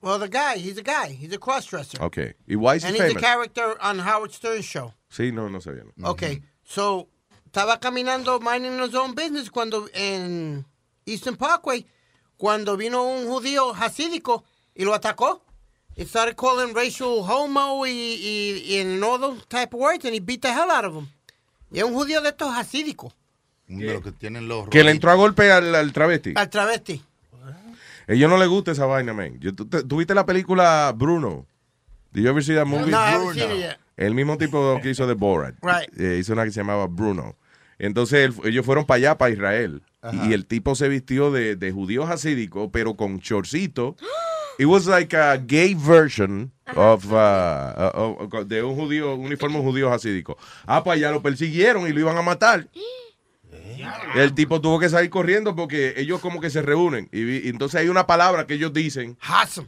[0.00, 1.14] Well, the guy, he's a guy.
[1.14, 2.02] He's a crossdresser.
[2.02, 2.34] Ok.
[2.48, 3.22] ¿Y why is he And he's a famous?
[3.22, 4.92] character on Howard Stern's show.
[5.08, 5.84] Sí, no, no sabía.
[5.94, 6.10] no.
[6.10, 7.08] Okay, so
[7.46, 10.66] estaba caminando minding his own business cuando en
[11.06, 11.86] Eastern Parkway
[12.42, 14.42] cuando vino un judío hasídico
[14.74, 15.44] y lo atacó.
[15.96, 20.12] He started calling racial homo y, y, y and all those type of words and
[20.12, 21.06] he beat the hell out of him.
[21.70, 23.12] Y es un judío de estos hasídicos,
[23.68, 26.32] De los que tienen los Que le entró a golpe al, al travesti.
[26.34, 27.00] al travesti.
[28.08, 29.38] A ellos no les gusta esa vaina, man.
[29.38, 31.46] Yo- ¿tú, te- tú viste la película Bruno?
[32.12, 32.90] Did you ever see that movie?
[32.90, 33.78] No, I haven't seen it yet.
[33.96, 35.54] El mismo tipo que hizo de Borat.
[35.62, 35.88] Right.
[36.00, 37.36] Eh, hizo una que se llamaba Bruno.
[37.78, 39.82] Entonces él- ellos fueron para allá, para Israel.
[40.02, 40.26] Ajá.
[40.26, 43.96] Y el tipo se vistió de, de judío hasídico, pero con chorcito.
[44.58, 49.58] It was like a gay version of, uh, uh, uh, de un judío, un uniforme
[49.60, 50.36] judío hasídico.
[50.66, 52.68] Ah, pues allá lo persiguieron y lo iban a matar.
[54.14, 57.08] El tipo tuvo que salir corriendo porque ellos como que se reúnen.
[57.12, 59.16] Y, entonces hay una palabra que ellos dicen.
[59.20, 59.64] Hasm.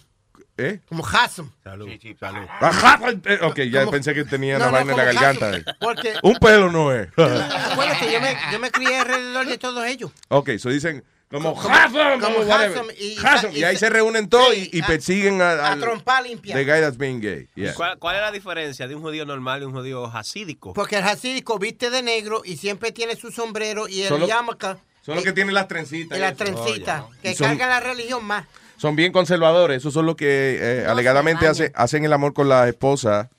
[0.57, 0.81] ¿Eh?
[0.89, 1.49] Como Hasm.
[1.65, 1.89] Salud.
[2.21, 2.47] salud.
[2.61, 5.77] Ajá, eh, Ok, ya Como- pensé que tenía No, una no, vaina en la garganta.
[5.81, 7.09] Porque- Un pelo no es.
[7.17, 10.13] Acuérdate, yo me, yo me crié alrededor de todos ellos.
[10.29, 12.53] ok, so dicen como Como- Hasm, como.
[12.53, 13.17] Hasm, y-
[13.55, 15.81] y- y ahí se- se reúnen todos sí, y, y a- persiguen a, A al
[15.81, 16.55] trompa limpia.
[16.55, 17.49] the guy that's being gay.
[17.57, 17.75] Yeah.
[17.75, 20.73] ¿Cuál, cuál es la diferencia de un judío normal y un judío hasídico?
[20.75, 24.77] Porque el hasídico viste de negro y siempre tiene su sombrero y el Solo- yarmulke
[25.03, 26.17] Son los que tienen las trencitas.
[26.17, 26.37] y y la eso.
[26.37, 27.07] trencita.
[27.21, 28.47] que son- carga la religión más.
[28.77, 29.79] Son bien conservadores.
[29.79, 33.31] Esos son los que eh, alegadamente hace- hacen el amor con la esposa.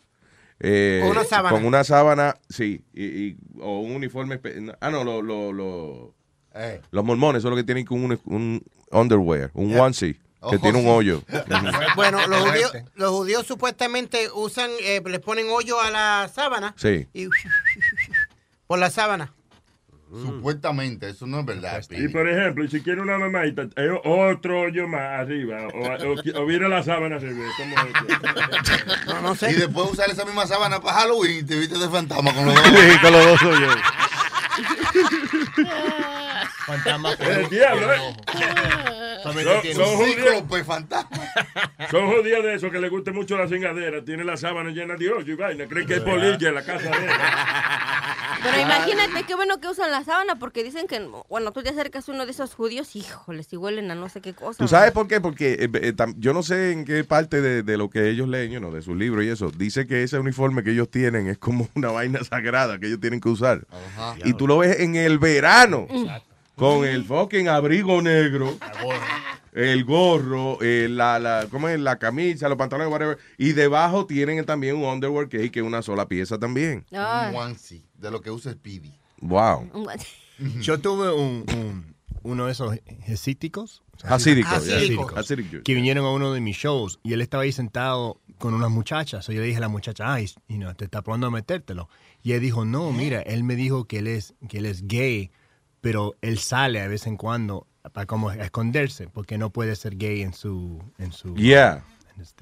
[0.59, 1.49] eh, Con una sábana.
[1.55, 2.81] Con una sábana, sí.
[2.93, 4.39] Y, y- o un uniforme.
[4.79, 6.13] Ah, no, lo- lo- lo-
[6.55, 6.81] Eh.
[6.91, 9.83] los mormones son los que tienen un, un underwear, un Yeah.
[9.83, 11.21] onesie, que Ojo, tiene un hoyo.
[11.97, 17.07] Bueno, los judíos, los judíos supuestamente usan, eh, le ponen hoyo a la sábana Sí.
[17.13, 17.27] y
[18.67, 19.33] por la sábana.
[20.11, 21.83] Supuestamente, eso no es verdad.
[21.89, 25.67] Y por ejemplo, y si quiere una mamadita, hay otro hoyo más arriba.
[25.73, 27.51] O, o, o viene la sábana al revés.
[27.57, 29.05] ¿cómo es?
[29.07, 29.51] No, no sé.
[29.51, 32.55] Y después usar esa misma sábana para Halloween y te viste de fantasma con los
[32.55, 32.63] dos.
[32.65, 33.75] Sí, con los dos hoyos.
[36.65, 38.15] Fantasma El diablo, ¿eh?
[39.25, 39.33] Son,
[39.73, 41.17] son judíos, fantasma.
[41.89, 44.03] son judíos de esos que les gusta mucho la cingadera.
[44.05, 45.65] Tiene la sábana llena de hoyo y vaina.
[45.67, 47.15] Creen que hay polilla en la casa de ellos.
[48.43, 52.07] Pero imagínate qué bueno que usan la sábana porque dicen que, bueno, tú te acercas
[52.07, 54.59] a uno de esos judíos, híjoles, si huelen a no sé qué cosa.
[54.59, 55.19] ¿Tú sabes por qué?
[55.19, 58.27] Porque eh, eh, tam- yo no sé en qué parte de, de lo que ellos
[58.29, 61.27] leen, you know, de sus libros y eso, dice que ese uniforme que ellos tienen
[61.27, 63.65] es como una vaina sagrada que ellos tienen que usar.
[63.71, 64.17] Ajá.
[64.23, 65.87] Y tú lo ves en el verano
[66.55, 68.57] con el fucking abrigo negro,
[69.53, 71.79] el gorro, eh, la, la, ¿cómo es?
[71.79, 73.17] la camisa, los pantalones, whatever.
[73.37, 76.85] Y debajo tienen también un underwear que es que es una sola pieza también.
[76.93, 77.29] Ah.
[77.31, 78.93] Un onesie, de lo que usa Speedy.
[79.21, 79.69] Wow.
[80.61, 82.75] Yo tuve un, un- uno de esos
[83.05, 83.83] hesíticos.
[84.01, 84.15] Yeah.
[84.15, 85.63] Hasídicos.
[85.63, 89.23] Que vinieron a uno de mis shows y él estaba ahí sentado con unas muchachas.
[89.23, 91.87] So yo le dije a la muchacha, ay, you know, te está probando a metértelo.
[92.23, 95.31] Y él dijo, no, mira, él me dijo que él es, que él es gay,
[95.85, 100.23] pero él sale de vez en cuando para como esconderse, porque no puede ser gay
[100.23, 100.81] en su...
[100.97, 101.83] En su Yeah.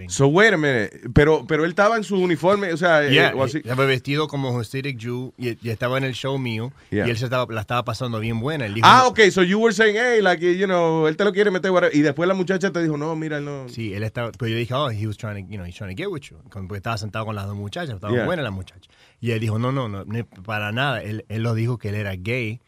[0.07, 1.01] So wait a minute.
[1.13, 4.29] Pero, pero él estaba en su uniforme, o sea, eh, Yeah, o así- estaba vestido
[4.29, 7.05] como Hasidic Jew y, y estaba en el show mío Yeah.
[7.05, 8.65] y él se estaba, la estaba pasando bien buena.
[8.65, 11.33] Él dijo, Ah, ok, so you were saying, hey, like, you know, él te lo
[11.33, 11.73] quiere meter.
[11.91, 13.67] Y después la muchacha te dijo, no, mira, no.
[13.67, 15.93] Sí, él estaba, pero yo dije, oh, he was trying to, you know, he's trying
[15.93, 16.37] to get with you.
[16.49, 18.25] Porque estaba sentado con las dos muchachas, estaba Yeah.
[18.25, 18.89] buena la muchacha.
[19.19, 20.05] Y él dijo, no, no, no,
[20.45, 21.01] para nada.
[21.03, 22.61] Él, él lo dijo que él era gay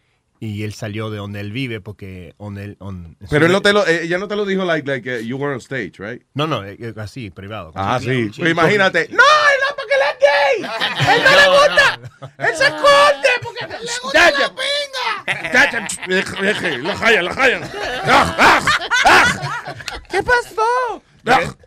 [0.45, 3.73] y él salió de donde él vive porque donde él, on- Pero él no te
[3.73, 6.21] lo, eh, ella no te lo dijo, like, like, uh, you were on stage, right?
[6.33, 7.71] No, no, eh, así, privado.
[7.75, 8.29] Ah, sí.
[8.33, 9.07] Sí, Pues imagínate.
[9.09, 11.15] No, no, porque él es gay.
[11.15, 11.99] Él no le gusta.
[12.37, 16.05] Él se esconde porque le gusta la pinga.
[16.07, 17.61] Deje, la jaya, la jaya.
[18.05, 18.65] Ah, ah,
[19.05, 19.75] ah.
[20.09, 21.01] ¿Qué pasó?
[21.23, 21.57] Pero,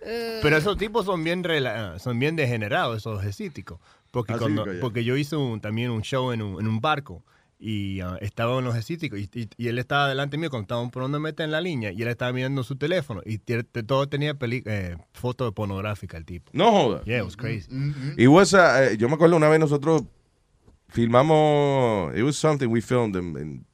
[0.43, 3.81] pero esos tipos son bien rela- son bien degenerados, esos escíticos.
[4.11, 7.25] Porque, Así cuando- porque yo hice un- también un show en un, en un barco
[7.61, 11.19] y ah, estaban los escíticos y, y- y él estaba delante mío cuando estaban poniendo
[11.19, 14.97] meta en la línea y él estaba mirando su teléfono y todo tenía peli, eh,
[15.13, 16.51] foto pornográfica el tipo.
[16.55, 17.03] No joda.
[17.05, 17.69] Yeah, it was crazy.
[18.17, 18.59] It was, uh,
[18.93, 20.03] eh, yo me acuerdo una vez nosotros
[20.89, 23.67] filmamos, it was something we filmed in, in,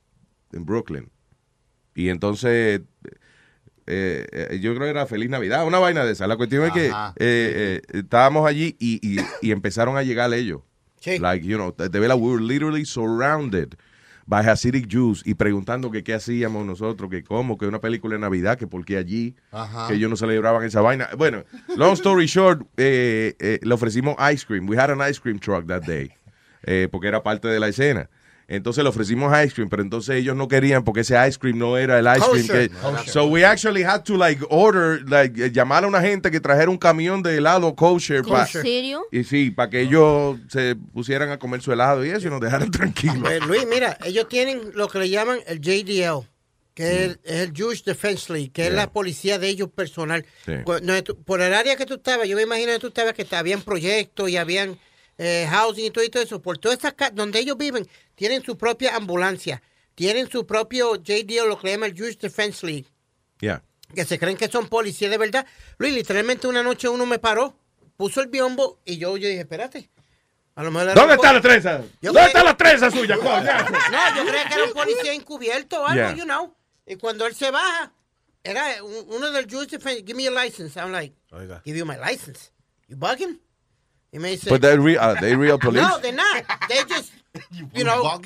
[0.53, 1.11] in Brooklyn.
[1.95, 2.81] Y entonces,
[3.87, 6.27] eh, eh, yo creo que era Feliz Navidad, una vaina de esa.
[6.27, 10.63] La cuestión es que eh, eh, estábamos allí y, y, y empezaron a llegar ellos.
[11.05, 11.19] Sí.
[11.19, 13.77] Like, you know, de verdad, we were literally surrounded
[14.27, 18.21] by Hasidic Jews y preguntando que qué hacíamos nosotros, que cómo, que una película de
[18.21, 19.89] Navidad, que por qué allí, Ajá.
[19.89, 21.11] que ellos no celebraban esa vaina.
[21.19, 21.45] Bueno,
[21.77, 24.67] long story short, eh, eh, le ofrecimos ice cream.
[24.67, 26.13] We had an ice cream truck that day,
[26.63, 28.09] eh, porque era parte de la escena.
[28.47, 31.79] Entonces le ofrecimos ice cream, pero entonces ellos no querían porque ese ice cream no
[31.79, 32.71] era el ice cream Kosher.
[32.71, 32.77] que...
[32.77, 33.09] Kosher.
[33.13, 36.71] So we actually had to like order, like eh, llamar a una gente que trajera
[36.71, 38.23] un camión de helado kosher.
[38.27, 39.03] ¿En serio?
[39.11, 42.41] y sí, para que ellos se pusieran a comer su helado y eso y nos
[42.41, 43.19] dejaran tranquilos.
[43.21, 46.27] Pues, Luis, mira, ellos tienen lo que le llaman el JDL,
[46.75, 50.27] que es, es el Jewish Defense League, que es la policía de ellos personal.
[50.45, 50.53] Sí.
[51.05, 53.63] Tú- por el área que tú estabas, yo me imagino que tú estabas que habían
[53.63, 54.77] proyectos y habían
[55.17, 56.43] eh, housing y todo, y todo eso.
[56.43, 59.63] Por todas esas ca- donde ellos viven, tienen su propia ambulancia,
[59.95, 62.87] tienen su propio JDL, lo que le llaman el Jewish Defense League,
[63.41, 63.63] Yeah.
[63.95, 65.47] que se creen que son policías de verdad.
[65.79, 67.57] Luis, literalmente una noche uno me paró
[67.97, 69.91] puso el biombo y yo, yo dije, espérate.
[70.57, 71.81] A lo mejor era ¿Dónde está la trenza?
[72.01, 73.17] Yo ¿Dónde está la trenza suya?
[73.23, 76.15] No, yo creía que era un policía encubierto o algo, Yeah.
[76.17, 76.55] you know.
[76.87, 77.93] Y cuando él se baja,
[78.43, 80.79] era un- uno del juice defense, give me your license.
[80.79, 81.61] I'm like, Oiga.
[81.65, 82.51] give you my license.
[82.89, 83.41] You bugging?
[84.13, 85.83] Y me dice, But they're real, are they real police?
[85.83, 86.45] no, they're not.
[86.69, 87.13] They just,
[87.73, 88.21] you know.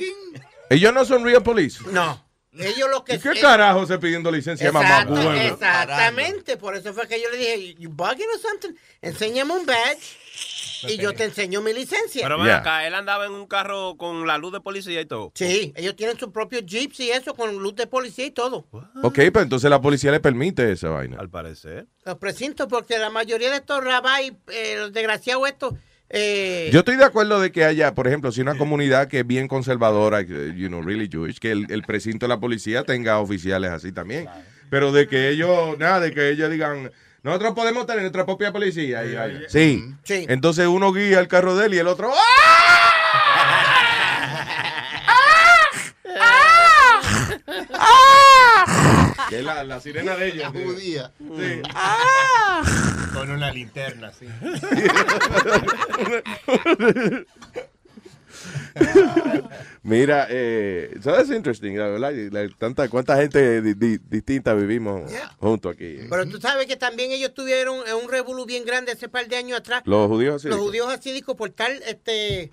[0.71, 1.81] Ellos no son real police.
[1.91, 2.23] No.
[2.53, 5.33] Ellos lo que ¿Y qué carajo se pidiendo licencia mamá Exacto, huevo?
[5.33, 8.75] exactamente, por eso fue que yo le dije, you bugging or something?
[9.01, 10.17] Enséñame un badge
[10.89, 12.23] y yo te enseño mi licencia.
[12.23, 15.31] Pero ven acá, él andaba en un carro con la luz de policía y todo.
[15.35, 18.67] Sí, ellos tienen sus propios jeeps y eso con luz de policía y todo.
[19.03, 21.19] Ok, pero entonces la policía le permite esa vaina.
[21.21, 21.87] Al parecer.
[22.05, 25.75] Los precintos, porque la mayoría de estos rabais, eh, los desgraciados estos,
[26.11, 29.27] eh, Yo estoy de acuerdo de que haya, por ejemplo, si una comunidad que es
[29.27, 33.71] bien conservadora, you know, really Jewish, que el, el precinto de la policía tenga oficiales
[33.71, 34.29] así también.
[34.71, 36.91] Pero de que ellos, nada, de que ellos digan,
[37.23, 39.05] nosotros podemos tener nuestra propia policía.
[39.05, 39.41] y vaina.
[39.49, 39.95] Sí.
[40.05, 40.27] Sí.
[40.29, 42.95] Entonces uno guía el carro de él y el otro, ¡ah!
[49.29, 50.53] Que es la, la sirena de ellos.
[50.53, 51.13] Judía.
[51.19, 51.63] Sí.
[53.15, 54.27] Con una linterna, sí.
[59.83, 62.13] Mira, eh, so that's interesting, la verdad.
[62.31, 65.11] la- tanta, cuánta gente di- di- distinta vivimos
[65.41, 65.85] juntos aquí.
[65.85, 66.07] eh.
[66.11, 69.37] pero tú sabes que también ellos tuvieron eh, un revolú bien grande hace par de
[69.37, 69.83] años atrás.
[69.87, 70.49] Los judíos así.
[70.49, 72.53] Los judíos asídicos por estar, este,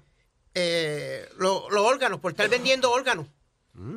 [0.53, 3.27] eh, lo- los órganos, por estar vendiendo órganos.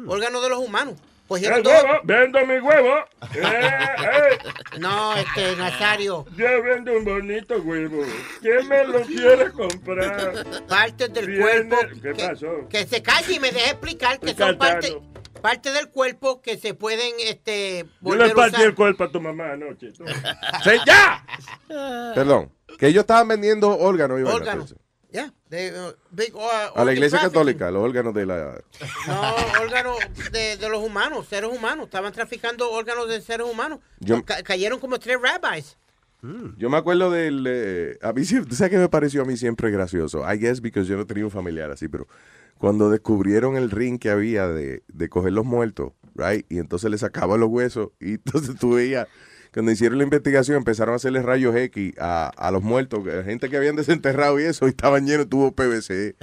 [0.09, 0.97] Órganos de los humanos.
[1.29, 2.95] Cogieron El todo- huevo, vendo mi huevo.
[3.35, 4.39] Eh, eh.
[4.79, 6.25] No, este, Nazario.
[6.37, 8.03] Yo vendo un bonito huevo.
[8.41, 10.45] ¿Quién me lo quiere comprar?
[10.67, 11.77] Partes del Viene- cuerpo.
[12.03, 12.69] ¿Qué que, pasó?
[12.71, 14.95] que se calle y me deje explicar que Estoy son partes
[15.43, 19.13] parte del cuerpo que se pueden este, Yo volver le a partí el cuerpo a
[19.13, 19.93] tu mamá anoche.
[19.93, 20.05] tú.
[20.65, 21.25] ¡Sí, ya!
[22.15, 24.19] Perdón, que ellos estaban vendiendo órganos.
[24.19, 24.73] y Órganos.
[24.73, 24.79] entonces.
[25.11, 26.41] Uh, big, uh,
[26.75, 27.33] A la iglesia trafficking.
[27.41, 28.61] católica, los órganos de la...
[29.07, 29.97] No, órganos
[30.33, 31.87] de, de los humanos, seres humanos.
[31.87, 33.79] Estaban traficando órganos de seres humanos.
[34.01, 35.79] Yo- Ca- cayeron como tres rabbis.
[36.59, 37.45] Yo me acuerdo del...
[37.49, 40.25] eh, a mí siempre, ¿sabes qué me pareció a mí siempre gracioso?
[40.31, 42.07] I guess because yo no tenía un familiar así, pero
[42.59, 46.45] cuando descubrieron el ring que había de, de coger los muertos, right?
[46.51, 49.07] Y entonces le sacaban los huesos y entonces tú veías...
[49.59, 53.51] Cuando hicieron la investigación empezaron a hacerle rayos X a, a los muertos, que- gente
[53.51, 56.15] que habían desenterrado y eso, y estaban llenos de tubos PVC,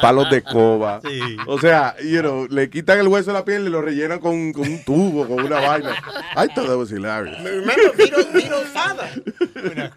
[0.00, 1.00] palos de escoba.
[1.48, 4.52] O sea, you know, le quitan el hueso de la piel y lo rellenan con,
[4.52, 5.90] con un tubo, con una vaina.
[6.36, 7.36] I thought that was hilarious.
[7.42, 9.24] Remember Vito, father.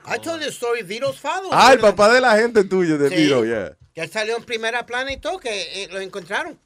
[0.07, 1.49] I told you the story, Vito's father.
[1.51, 3.15] Ah, el papá de la gente tuya, de Sí.
[3.15, 3.73] Viro, yeah.
[3.93, 6.57] Que él salió en primera plana y todo, que eh, lo encontraron.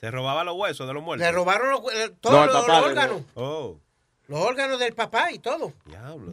[0.00, 1.26] Se robaba los huesos de los muertos.
[1.26, 3.22] Le robaron los, eh, No, todos los, papá los órganos.
[3.34, 3.78] Oh.
[4.32, 5.74] Los órganos del papá y todo.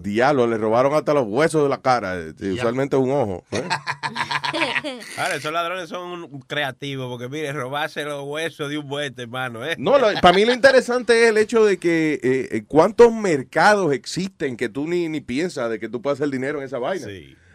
[0.02, 3.43] Diablo, le robaron hasta los huesos de la cara, eh, usualmente un ojo.
[3.52, 3.62] ¿eh?
[5.18, 9.76] Ahora, esos ladrones son creativos porque, mire, robarse los huesos de un muerto, hermano, ¿eh?
[9.78, 13.91] No, lo- para mí lo interesante es el hecho de que eh, eh, cuántos mercados
[13.93, 17.06] existen que tú ni, ni piensas de que tú puedes hacer dinero en esa vaina.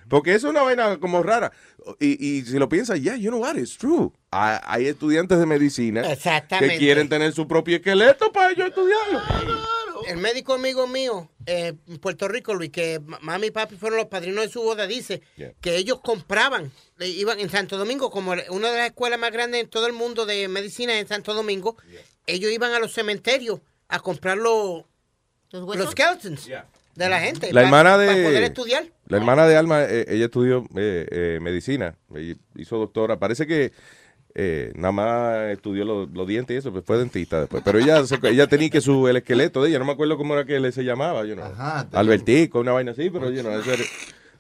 [0.08, 1.52] Porque eso es una vaina como rara.
[2.00, 4.10] Y, y si lo piensas, ya, you know what, it's true.
[4.30, 6.02] Hay, hay estudiantes de medicina
[6.58, 9.20] que quieren tener su propio esqueleto para ellos estudiarlo.
[10.08, 13.98] El médico amigo mío eh, en Puerto Rico, Luis, que ma- mami y papi fueron
[13.98, 15.22] los padrinos de su boda, dice
[15.62, 19.68] que ellos compraban, iban en Santo Domingo, como una de las escuelas más grandes en
[19.70, 21.76] todo el mundo de medicina en Santo Domingo,
[22.26, 24.84] ellos iban a los cementerios a comprar los,
[25.52, 26.46] los skeletons
[26.94, 27.50] de la gente.
[27.52, 28.84] La hermana Para poder de estudiar.
[29.06, 33.18] La hermana de Alma, eh, ella estudió eh, eh, medicina, ella hizo doctora.
[33.18, 33.72] Parece que
[34.34, 37.62] eh, nada más estudió los, los dientes y eso, pues fue dentista después.
[37.64, 40.34] Pero ella se- ella tenía que su el esqueleto de ella, no me acuerdo cómo
[40.34, 41.42] era que le se llamaba, yo no.
[41.92, 43.62] Albertico, una vaina así, pero yo no, era-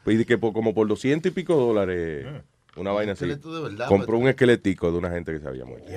[0.02, 2.26] pues, y que por- como por 200 y pico dólares,
[2.76, 3.24] una vaina así.
[3.26, 4.22] esqueleto de verdad, Compró pues.
[4.22, 5.90] un esqueletico de una gente que se había muerto.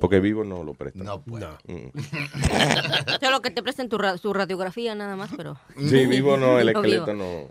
[0.00, 1.02] Porque vivo no lo presta.
[1.02, 1.44] No, pues.
[3.20, 5.56] Solo que te presten tu, ra- su radiografía nada más, pero...
[5.76, 7.48] Sí, vivo no, el No esqueleto no.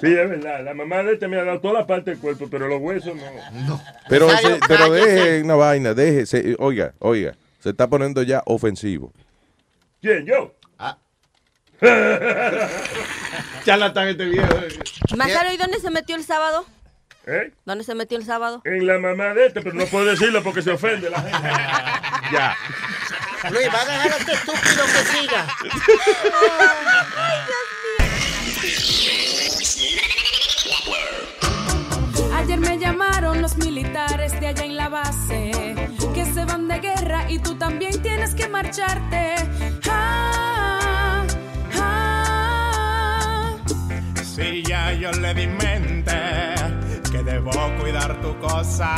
[0.00, 0.64] Sí, es verdad.
[0.64, 3.14] La mamá de este me ha dado toda la parte del cuerpo, pero los huesos
[3.14, 3.80] no.
[4.08, 9.12] Pero, se- pero deje una vaina, deje, se- oiga, oiga, se está poniendo ya ofensivo.
[10.00, 10.24] ¿Quién?
[10.26, 10.54] ¿Yo?
[10.78, 10.96] Ah.
[13.64, 14.48] Charlatán este viejo.
[15.16, 16.64] Mazaro, ¿y dónde se metió el sábado?
[17.26, 17.52] ¿Eh?
[17.66, 18.62] ¿Dónde se metió el sábado?
[18.64, 21.38] En la mamá de este, pero no puedo decirlo porque se ofende la gente.
[22.32, 22.56] ya.
[23.50, 25.46] Luis, va a dejar a este estúpido que siga.
[32.50, 35.52] Ayer me llamaron los militares de allá en la base,
[36.12, 39.36] que se van de guerra y tú también tienes que marcharte.
[39.88, 41.24] Ah,
[41.80, 43.56] ah.
[44.24, 46.12] Sí, ya yo le di mente
[47.12, 48.96] que debo cuidar tu cosa.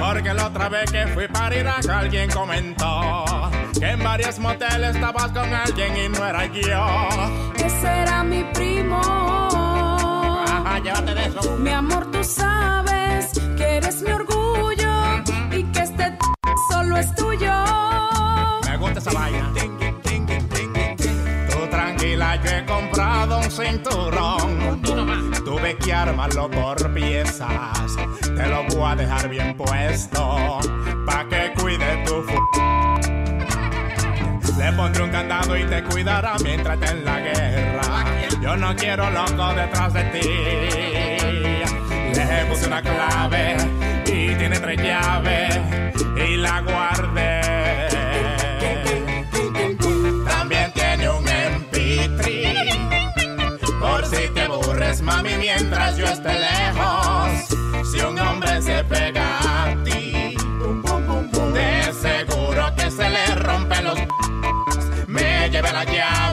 [0.00, 5.30] Porque la otra vez que fui para Irak alguien comentó que en varios moteles estabas
[5.32, 7.52] con alguien y no era yo.
[7.62, 9.63] Ese era mi primo.
[10.74, 11.56] Ajá, llévate de eso.
[11.58, 15.22] Mi amor, tú sabes que eres mi orgullo
[15.52, 16.18] y que este
[16.68, 17.52] solo es tuyo.
[18.68, 19.52] Me gusta esa vaina.
[21.50, 24.82] Tú tranquila, yo he comprado un cinturón.
[25.44, 27.96] Tuve que armarlo por piezas.
[28.20, 30.58] Te lo voy a dejar bien puesto.
[31.06, 33.03] Pa' que cuide tu fu.
[34.64, 38.06] Le pondré un candado y te cuidará mientras esté en la guerra.
[38.40, 40.26] Yo no quiero loco detrás de ti.
[42.14, 43.58] Le puse una clave
[44.06, 45.60] y tiene tres llaves
[46.16, 47.42] y la guardé.
[50.26, 52.78] También tiene un MP3
[53.78, 57.28] por si te aburres, mami, mientras yo esté lejos.
[57.92, 59.53] Si un hombre se pega
[65.86, 66.23] me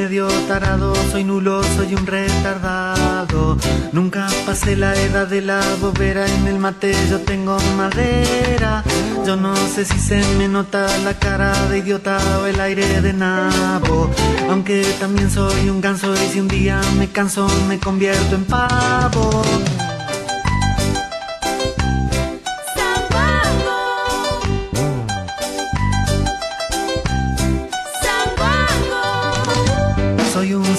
[0.00, 3.58] medio tarado, soy nulo, soy un retardado.
[3.92, 8.82] Nunca pasé la edad de la bobera, en el mate yo tengo madera.
[9.26, 13.12] Yo no sé si se me nota la cara de idiota o el aire de
[13.12, 14.10] nabo.
[14.48, 19.42] Aunque también soy un ganso y si un día me canso me convierto en pavo.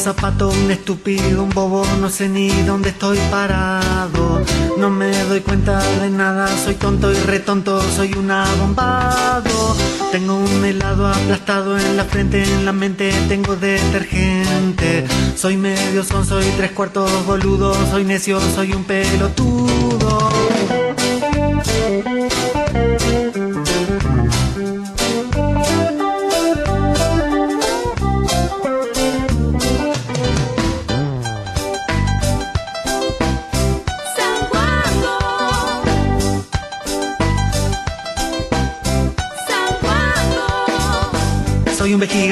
[0.02, 4.42] Zapato, un estúpido, un bobo, no sé ni dónde estoy parado.
[4.78, 9.76] No me doy cuenta de nada, soy tonto y retonto, soy un abombado.
[10.12, 15.06] Tengo un helado aplastado en la frente, en la mente tengo detergente.
[15.36, 20.30] Soy medio son, soy tres cuartos boludo, soy necio, soy un pelotudo.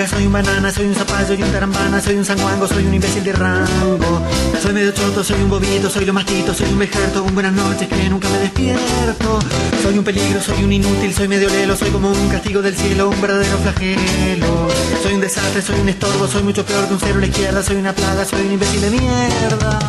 [0.10, 3.24] Soy un banana, soy un zapallo, soy un tarambana, soy un sanguango, soy un imbécil
[3.24, 4.26] de rango.
[4.62, 7.88] Soy medio choto, soy un bobito, soy lo mastito, soy un vejerto, un buenas noches
[7.88, 9.40] que nunca me despierto.
[9.84, 13.10] Soy un peligro, soy un inútil, soy medio lelo, soy como un castigo del cielo,
[13.10, 14.68] un verdadero flagelo.
[15.04, 17.62] Soy un desastre, soy un estorbo, soy mucho peor que un cero a la izquierda,
[17.62, 19.80] soy una plaga, soy un imbécil de mierda.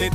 [0.00, 0.08] Si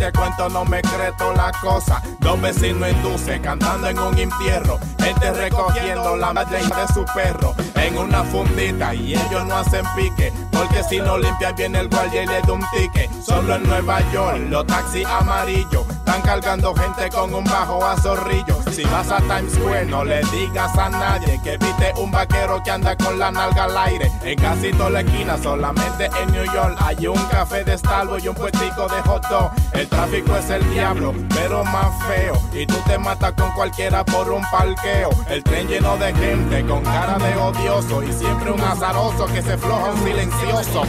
[0.49, 2.01] no me creto la cosa.
[2.19, 4.77] Dos vecinos induce cantando en un infierno.
[4.99, 8.93] Gente recogiendo la madre de su perro en una fundita.
[8.93, 12.53] Y ellos no hacen pique, porque si no limpian viene el guardia y le da
[12.53, 13.09] un ticket.
[13.23, 18.57] Solo en Nueva York, los taxis amarillos están cargando gente con un bajo a zorrillo.
[18.71, 22.71] Si vas a Times Square, no le digas a nadie que viste un vaquero que
[22.71, 24.11] anda con la nalga al aire.
[24.23, 28.27] En casi toda la esquina, solamente en New York, hay un café de Starbucks y
[28.27, 29.51] un puestico de hot dog.
[29.73, 32.35] El tráfico rico es el diablo, pero más feo.
[32.53, 35.09] Y tú te matas con cualquiera por un parqueo.
[35.29, 39.57] El tren lleno de gente con cara de odioso y siempre un azaroso que se
[39.57, 40.83] floja un silencioso.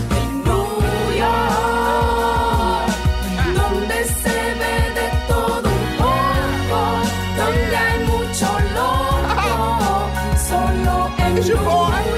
[0.45, 1.29] New York,
[3.55, 6.81] donde se ve de todo un poco,
[7.37, 10.09] donde hay mucho loco,
[10.49, 12.16] solo en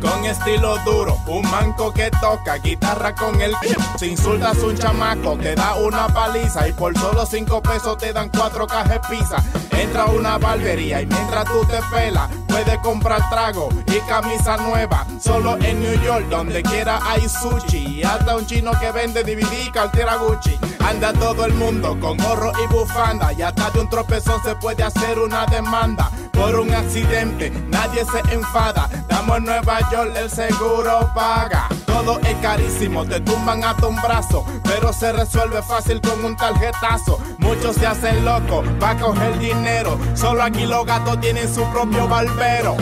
[0.00, 1.16] con estilo duro.
[1.26, 3.54] Un manco que toca guitarra con el
[3.96, 6.66] Si insultas un chamaco, te da una paliza.
[6.66, 9.36] Y por solo cinco pesos te dan cuatro cajas pizza.
[9.70, 15.06] Entra a una barbería y mientras tú te pelas, puedes comprar trago y camisa nueva.
[15.20, 18.00] Solo en New York, donde quiera hay sushi.
[18.00, 20.58] Y hasta un chino que vende DVD y cartera Gucci.
[20.80, 23.32] Anda todo el mundo con gorro y bufanda.
[23.32, 26.10] Y hasta de un tropezón se puede hacer una demanda.
[26.32, 28.88] Por un accidente, nadie se enfada.
[29.08, 31.68] Damos en Nueva York, el seguro paga.
[31.86, 34.44] Todo es carísimo, te tumban hasta un brazo.
[34.64, 37.18] Pero se resuelve fácil con un tarjetazo.
[37.38, 39.98] Muchos se hacen locos para coger dinero.
[40.14, 42.76] Solo aquí los gatos tienen su propio barbero.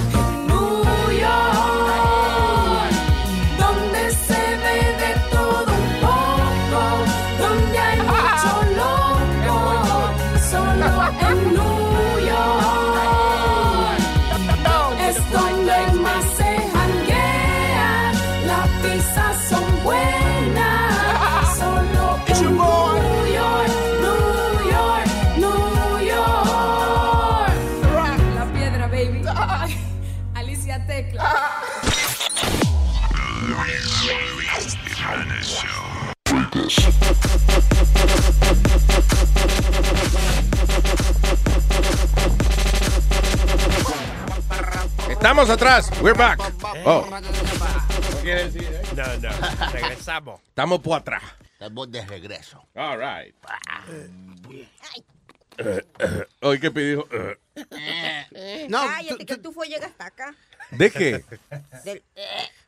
[45.21, 45.91] Estamos atrás.
[46.01, 46.41] We're back.
[46.87, 47.07] Oh,
[48.97, 50.41] No, no, regresamos.
[50.49, 51.23] estamos por atrás.
[51.53, 52.67] Estamos de regreso.
[52.75, 53.35] All right.
[56.41, 57.07] Hoy que pidió.
[58.71, 60.35] No, Cállate, que tú fue hasta acá.
[60.71, 61.23] ¿De qué?
[61.85, 62.03] Del-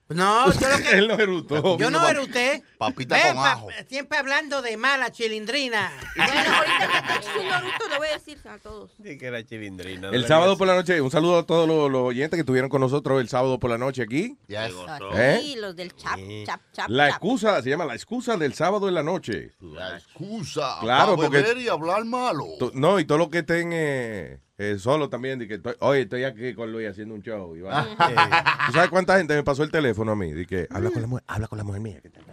[0.08, 0.90] No, yo lo que.
[0.98, 1.78] Él no erutó.
[1.78, 2.62] Yo no eruté.
[2.76, 3.68] Papita con pa- ajo.
[3.88, 5.90] siempre hablando de mala chilindrina.
[6.16, 8.90] Bueno, ahorita que eches un Naruto, le voy a decir a todos.
[9.02, 10.10] Sí, que era chilindrina.
[10.10, 12.80] El sábado por la noche, un saludo a todos los, los oyentes que estuvieron con
[12.80, 14.36] nosotros el sábado por la noche aquí.
[14.48, 14.72] Yes.
[15.14, 15.40] ¿Eh?
[15.42, 16.90] Sí, los del chap, chap, chap.
[16.90, 17.12] La chap.
[17.16, 19.52] excusa, se llama la excusa del sábado en la noche.
[19.60, 20.76] La excusa.
[20.80, 22.44] Claro, para porque- beber y hablar malo.
[22.74, 24.38] No, y todo lo que estén eh,
[24.70, 25.38] eh, solo también.
[25.38, 27.56] de que estoy, oye, estoy aquí con Luis haciendo un show.
[27.56, 27.82] y va.
[27.82, 27.96] Eh,
[28.66, 30.32] ¿Tú sabes cuánta gente me pasó el teléfono a mí?
[30.32, 32.00] De que habla con la mujer, habla con la mujer mía.
[32.00, 32.32] que está acá.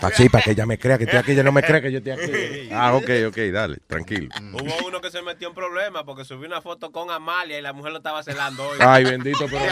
[0.00, 1.90] Pa- sí, para que ella me crea que estoy aquí, ella no me cree que
[1.92, 2.68] yo estoy aquí.
[2.76, 4.28] Ah, ok, ok, dale, tranquilo.
[4.52, 7.72] Hubo uno que se metió en problemas porque subió una foto con Amalia y la
[7.72, 8.78] mujer lo estaba celando hoy.
[8.80, 9.64] Ay, bendito, pero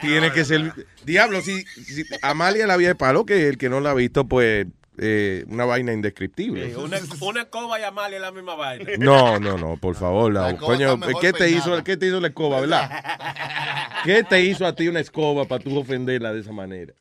[0.00, 0.72] tiene que ser.
[1.04, 4.26] Diablo, si, si Amalia la vía de palo, que el que no la ha visto,
[4.26, 4.66] pues
[4.98, 6.68] eh, una vaina indescriptible.
[6.70, 8.84] Sí, una, una escoba y Amalia es la misma vaina.
[8.98, 12.20] No, no, no, por favor, la- La escoba coño, ¿qué te hizo, qué te hizo
[12.20, 12.90] la escoba, verdad?
[14.04, 16.92] ¿Qué te hizo a ti una escoba para tú ofenderla de esa manera?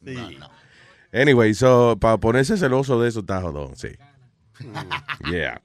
[1.13, 3.89] Anyway, so, para ponerse celoso de eso está jodón, sí.
[5.31, 5.61] Yeah.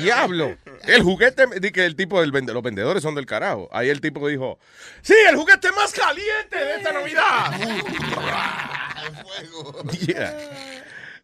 [0.00, 0.56] Diablo.
[0.86, 3.68] El juguete, di que el tipo, del vende- los vendedores son del carajo.
[3.72, 4.58] Ahí el tipo dijo,
[5.02, 7.58] sí, el juguete más caliente de esta Navidad.
[10.06, 10.34] yeah.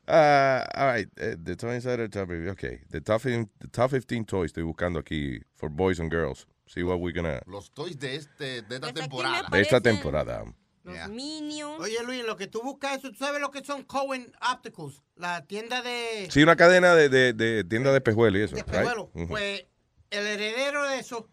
[0.07, 2.80] Uh, all right, uh, the Toy Insider top, okay.
[2.90, 6.46] The top, 15, the top 15 toys estoy buscando aquí for boys and girls.
[6.66, 9.48] See what we're gonna Los toys de, este, de esta temporada.
[9.50, 10.44] de esta temporada.
[10.82, 11.80] Los Minions.
[11.80, 15.02] Oye, Luis, lo que tú buscas, eso, ¿tú sabes lo que son Cohen Opticals?
[15.16, 18.57] La tienda de, Sí, una cadena de, de, de tienda de pejuelo y eso.
[18.57, 18.72] de right?
[18.72, 19.11] Pejuelo.
[19.28, 19.64] Pues
[20.11, 21.30] el heredero de eso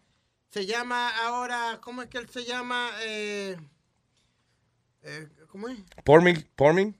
[0.48, 2.90] se llama ahora, ¿cómo es que él se llama?
[3.02, 3.56] Eh,
[5.02, 5.78] eh, ¿Cómo es?
[6.04, 6.94] Por me, por me,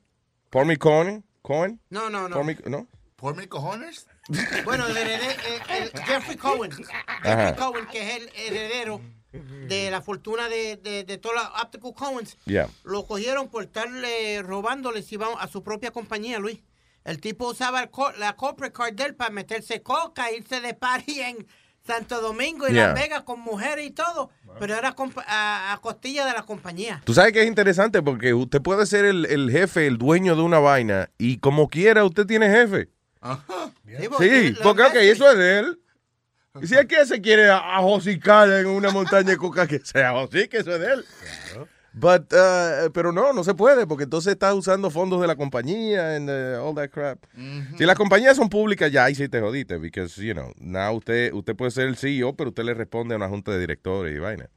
[0.50, 1.24] por me Conan.
[1.42, 1.80] Cohen?
[1.90, 2.36] No, no, no.
[2.36, 2.86] Por mi- ¿No?
[3.16, 4.06] ¿Por mis cojones?
[4.64, 6.72] Bueno, el heredero, el- el Jeffrey Cohen.
[7.06, 7.46] Ajá.
[7.48, 9.00] Jeffrey Cohen, que es el heredero
[9.32, 12.36] de la fortuna de, de, de todas las Optical Cohens.
[12.44, 12.68] Yeah.
[12.84, 16.60] Lo cogieron por estarle robándole si va a su propia compañía, Luis.
[17.04, 20.74] El tipo usaba el co- la corporate card de él para meterse coca, irse de
[20.74, 21.46] party en
[21.86, 22.88] Santo Domingo y Yeah.
[22.88, 24.30] Las Vegas con mujeres y todo.
[24.58, 24.94] Pero era
[25.26, 27.00] a, a costilla de la compañía.
[27.04, 30.42] Tú sabes que es interesante porque usted puede ser el, el jefe, el dueño de
[30.42, 32.88] una vaina y como quiera usted tiene jefe.
[34.18, 35.78] Sí, porque ok, eso es de él.
[36.60, 40.58] Y si es que se quiere ajosicar en una montaña de coca, que se ajosique,
[40.58, 41.04] eso es de él.
[41.94, 46.16] But, uh, pero no, no se puede, porque entonces está usando fondos de la compañía
[46.16, 47.24] and uh, all that crap.
[47.76, 51.32] Si las compañías son públicas, ya ahí sí te jodiste, because, you know, now usted,
[51.34, 54.18] usted puede ser el CEO, pero usted le responde a una junta de directores y
[54.18, 54.48] vaina.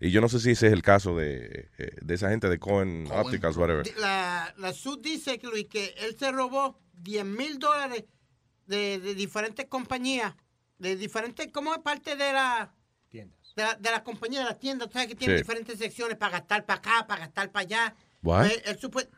[0.00, 2.58] Y yo no sé si ese es el caso de, eh, de esa gente de
[2.58, 3.86] Cohen Opticals, whatever.
[3.98, 8.04] La, la SUD dice que, Luis, que él se robó 10 mil dólares
[8.66, 10.34] de, de diferentes compañías,
[10.78, 12.74] de diferentes, como es parte de la...
[13.56, 15.38] De la, de la compañía, de la tienda, tú sabes que tiene Sí.
[15.42, 17.94] diferentes secciones para gastar para acá, para gastar para allá.
[18.22, 18.44] What?
[18.46, 19.08] Él, él supue-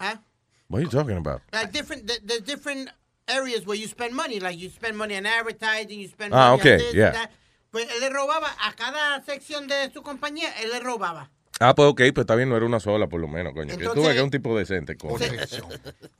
[0.00, 0.20] ¿Ah?
[0.68, 1.40] What are you talking about?
[1.52, 2.90] Like different, th- there's different
[3.28, 4.40] areas where you spend money.
[4.40, 7.12] Like you spend money on advertising, you spend Ah, money okay, on this, yeah.
[7.12, 7.30] that.
[7.70, 11.30] Pues él le robaba a cada sección de su compañía, él le robaba.
[11.60, 13.72] Ah, pues ok, pues está bien, no era una sola por lo menos, coño.
[13.74, 15.16] Entonces- tú ves que un tipo decente, coño.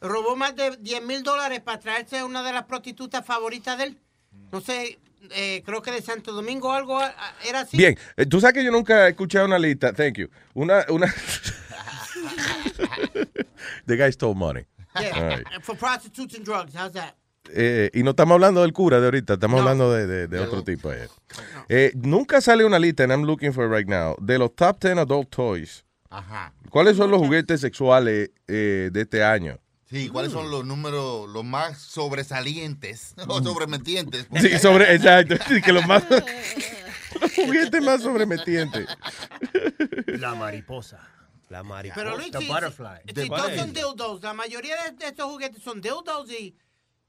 [0.01, 3.85] Robó más de 10 mil dólares para traerse a una de las prostitutas favoritas de
[3.85, 3.99] él.
[4.53, 4.99] No sé,
[5.31, 7.13] eh, creo que de Santo Domingo o algo ah,
[7.47, 7.77] era así.
[7.77, 10.29] Bien, eh, tú sabes que yo nunca he escuchado una lista, thank you.
[10.55, 11.07] Una, una.
[13.87, 14.65] The guy stole money.
[15.01, 15.47] Yeah, right.
[15.63, 17.15] For prostitutes and drugs, how's that?
[17.53, 20.63] Eh, y no estamos hablando del cura de ahorita, estamos hablando de, de- de otro
[20.63, 20.93] tipo.
[20.93, 21.09] eh.
[21.69, 24.79] Eh, nunca sale una lista, and I'm looking for it right now, de los top
[24.81, 25.85] 10 adult toys.
[26.11, 26.53] Ajá.
[26.71, 29.59] ¿Cuáles son los juguetes sexuales eh, de este año?
[29.91, 34.27] Sí, ¿cuáles son los números los más sobresalientes o sobremetientes?
[34.41, 36.05] Sí, sobre, exacto, sí, que los más.
[37.21, 38.87] los juguetes más sobremetientes.
[40.07, 41.01] La mariposa.
[41.49, 42.01] La mariposa.
[42.01, 43.01] Pero Luis, The si- butterfly.
[43.09, 46.57] si The todos son dildos, la mayoría de, estos juguetes son dildos y,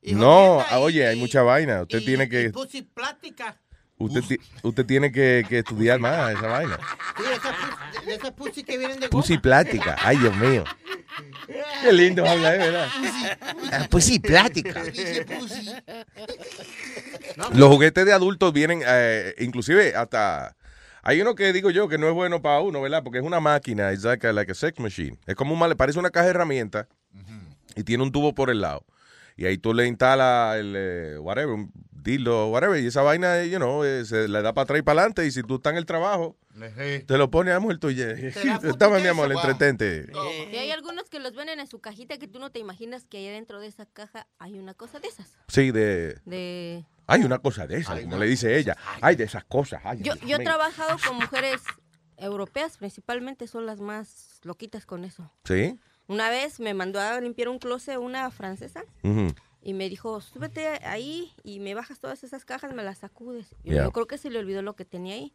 [0.01, 1.83] y No, y- oye, hay mucha vaina.
[1.83, 2.49] Usted y- tiene y que.
[2.49, 3.57] pussy plástica.
[3.97, 6.79] Usted, ti- usted tiene que, que estudiar más esa vaina.
[7.15, 9.41] Sí, esa pussy, de esas pussy que vienen de Pussy goma.
[9.43, 9.95] plática.
[10.01, 10.63] Ay, Dios mío.
[11.81, 12.57] Qué lindo habla, ¿eh?
[12.57, 12.87] ¿verdad?
[13.71, 14.83] Ah, Pussy plática.
[17.53, 20.55] Los juguetes de adultos vienen, eh, inclusive hasta...
[21.03, 23.01] Hay uno que digo yo que no es bueno para uno, ¿verdad?
[23.03, 25.17] Porque es una máquina, es like a, like a sex machine.
[25.25, 26.87] Es como un mal, parece una caja de herramientas
[27.75, 28.85] y tiene un tubo por el lado.
[29.35, 31.71] Y ahí tú le instalas el, eh, whatever, un
[32.01, 35.01] dildo, whatever, y esa vaina, you know, eh, se le da para atrás y para
[35.01, 35.25] adelante.
[35.25, 36.37] Y si tú estás en el trabajo,
[37.05, 38.11] te lo pone a mujer tuya.
[38.11, 40.07] Estaba mi amor, entretente.
[40.51, 43.17] Y hay algunos que los venden en su cajita que tú no te imaginas que
[43.17, 45.37] ahí dentro de esa caja hay una cosa de esas.
[45.47, 46.19] Sí, de...
[46.25, 46.85] De...
[47.07, 48.77] Hay una cosa de esas, como le dice ella.
[49.01, 49.81] Hay de esas cosas.
[49.83, 51.61] ay, Yo, yo he trabajado con mujeres
[52.17, 55.31] europeas, principalmente son las más loquitas con eso.
[55.43, 55.77] ¿Sí?
[56.07, 59.27] Una vez me mandó a limpiar un closet una francesa Ujú.
[59.61, 63.47] Y me dijo, súbete ahí y me bajas todas esas cajas, me las sacudes.
[63.63, 63.83] Y Yeah.
[63.83, 65.33] yo creo que se le olvidó lo que tenía ahí.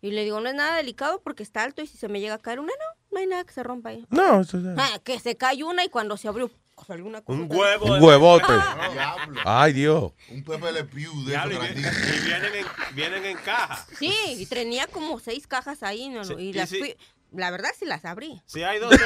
[0.00, 2.34] Y le digo, no es nada delicado porque está alto y si se me llega
[2.34, 4.04] a caer una, no, no hay nada que se rompa ahí.
[4.10, 6.50] No, eso es- Ah, que se cayó una y cuando se abrió,
[6.86, 7.38] salió una cosa.
[7.40, 7.86] Un huevo.
[7.86, 8.52] Un huevote.
[8.92, 9.40] Diablo.
[9.44, 10.12] Ay, Dios.
[10.28, 11.58] Un Pepe Le Pew de Diablo, y,
[12.26, 12.66] vienen, en,
[12.96, 13.86] vienen en caja.
[13.96, 16.78] Sí, y tenía como seis cajas ahí, no, no, Sí, y y las sí.
[16.80, 16.96] fui,
[17.34, 18.42] la verdad sí las abrí.
[18.46, 18.94] Si hay dos.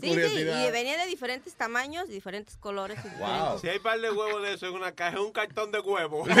[0.00, 2.98] Sí, sí, y venía de diferentes tamaños, diferentes colores.
[3.04, 5.70] y diferentes- Si hay par de huevos de eso en una caja, es un cartón
[5.72, 6.28] de huevos.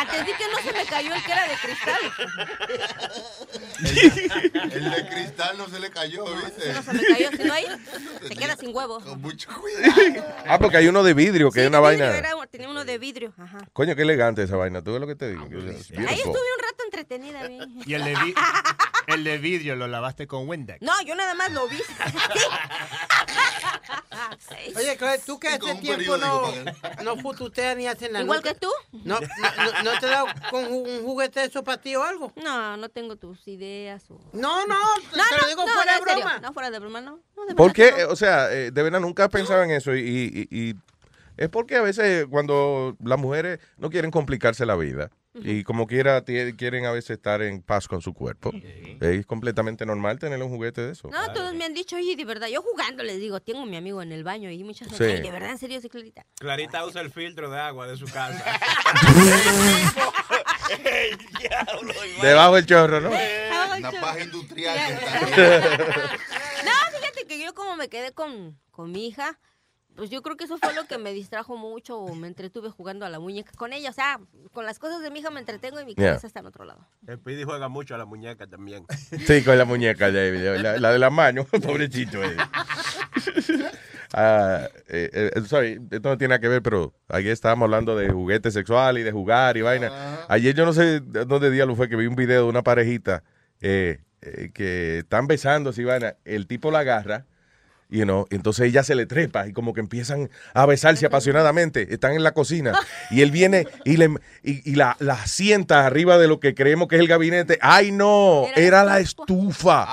[0.00, 2.00] Entendí que no se me cayó el que era de cristal.
[4.72, 6.72] El de cristal no se le cayó, ¿viste?
[6.72, 7.66] No se me cayó, si no hay,
[8.26, 9.00] se queda sin huevo.
[9.00, 10.24] Con mucho cuidado.
[10.46, 12.16] Ah, porque hay uno de vidrio, que Sí, es una vaina.
[12.16, 13.58] era- tenía uno de vidrio, ajá.
[13.72, 14.82] Coño, qué elegante esa vaina.
[14.82, 15.42] ¿Tú ves lo que te digo?
[15.44, 15.92] Ahí Beautiful.
[15.92, 17.46] estuve un rato entretenida.
[17.48, 17.74] bien.
[17.86, 18.34] Y el de, vi-
[19.08, 20.80] el de vidrio lo lavaste con Windex.
[20.82, 21.78] No, yo nada más lo vi.
[24.76, 26.52] Oye, Claudia, tú que hace tiempo no,
[27.02, 28.52] no fututeas ni haces la Igual nuca.
[28.54, 28.68] que tú.
[29.04, 32.32] No, no, no, ¿no te da con un juguete de eso para ti o algo?
[32.36, 34.04] No, no tengo tus ideas.
[34.10, 34.20] O...
[34.32, 34.76] No, no,
[35.10, 36.38] te No, lo no, digo no, fuera de serio, broma.
[36.40, 37.20] No, fuera de broma, no.
[37.36, 37.96] no de ¿Por verdad qué?
[37.96, 38.12] que no.
[38.12, 40.74] O sea, eh, de verdad nunca he pensado en eso y, y- y
[41.36, 45.10] es porque a veces cuando las mujeres no quieren complicarse la vida
[45.42, 48.52] y como quiera quieren a veces estar en paz con su cuerpo,
[49.00, 51.08] es completamente normal tener un juguete de eso.
[51.08, 53.76] No, todos me han dicho, oye, de verdad, yo jugando les digo, tengo a mi
[53.76, 56.24] amigo en el baño y muchas veces, "Ay, de verdad, en serio, sí, Clarita.
[56.38, 58.44] Clarita usa el filtro de agua de su casa.
[62.22, 63.10] Debajo del chorro, ¿no?
[63.10, 65.20] Una paja industrial que está
[66.64, 69.38] No, fíjate que yo como me quedé con, con mi hija,
[69.98, 73.04] pues yo creo que eso fue lo que me distrajo mucho o me entretuve jugando
[73.04, 73.90] a la muñeca con ella.
[73.90, 74.18] O sea,
[74.52, 76.10] con las cosas de mi hija me entretengo y mi Yeah.
[76.10, 76.86] cabeza está en otro lado.
[77.06, 78.86] El Pidi juega mucho a la muñeca también.
[79.26, 82.22] Sí, con la muñeca, David, la, la de la mano, pobrecito.
[82.24, 82.36] eh.
[84.14, 88.10] Ah, eh, eh, sorry, esto no tiene nada que ver, pero ayer estábamos hablando de
[88.10, 90.24] juguete sexual y de jugar y vaina.
[90.28, 93.22] Ayer yo no sé de dónde diablo fue que vi un video de una parejita
[93.60, 96.16] eh, eh, que están besándose y vaina.
[96.24, 97.26] El tipo la agarra.
[97.90, 101.94] You know, entonces ella se le trepa y como que empiezan a besarse apasionadamente.
[101.94, 102.78] Están en la cocina
[103.10, 104.10] y él viene y, le,
[104.42, 107.58] y, y la, la sienta arriba de lo que creemos que es el gabinete.
[107.62, 108.46] ¡Ay, no!
[108.56, 109.86] Era la estufa.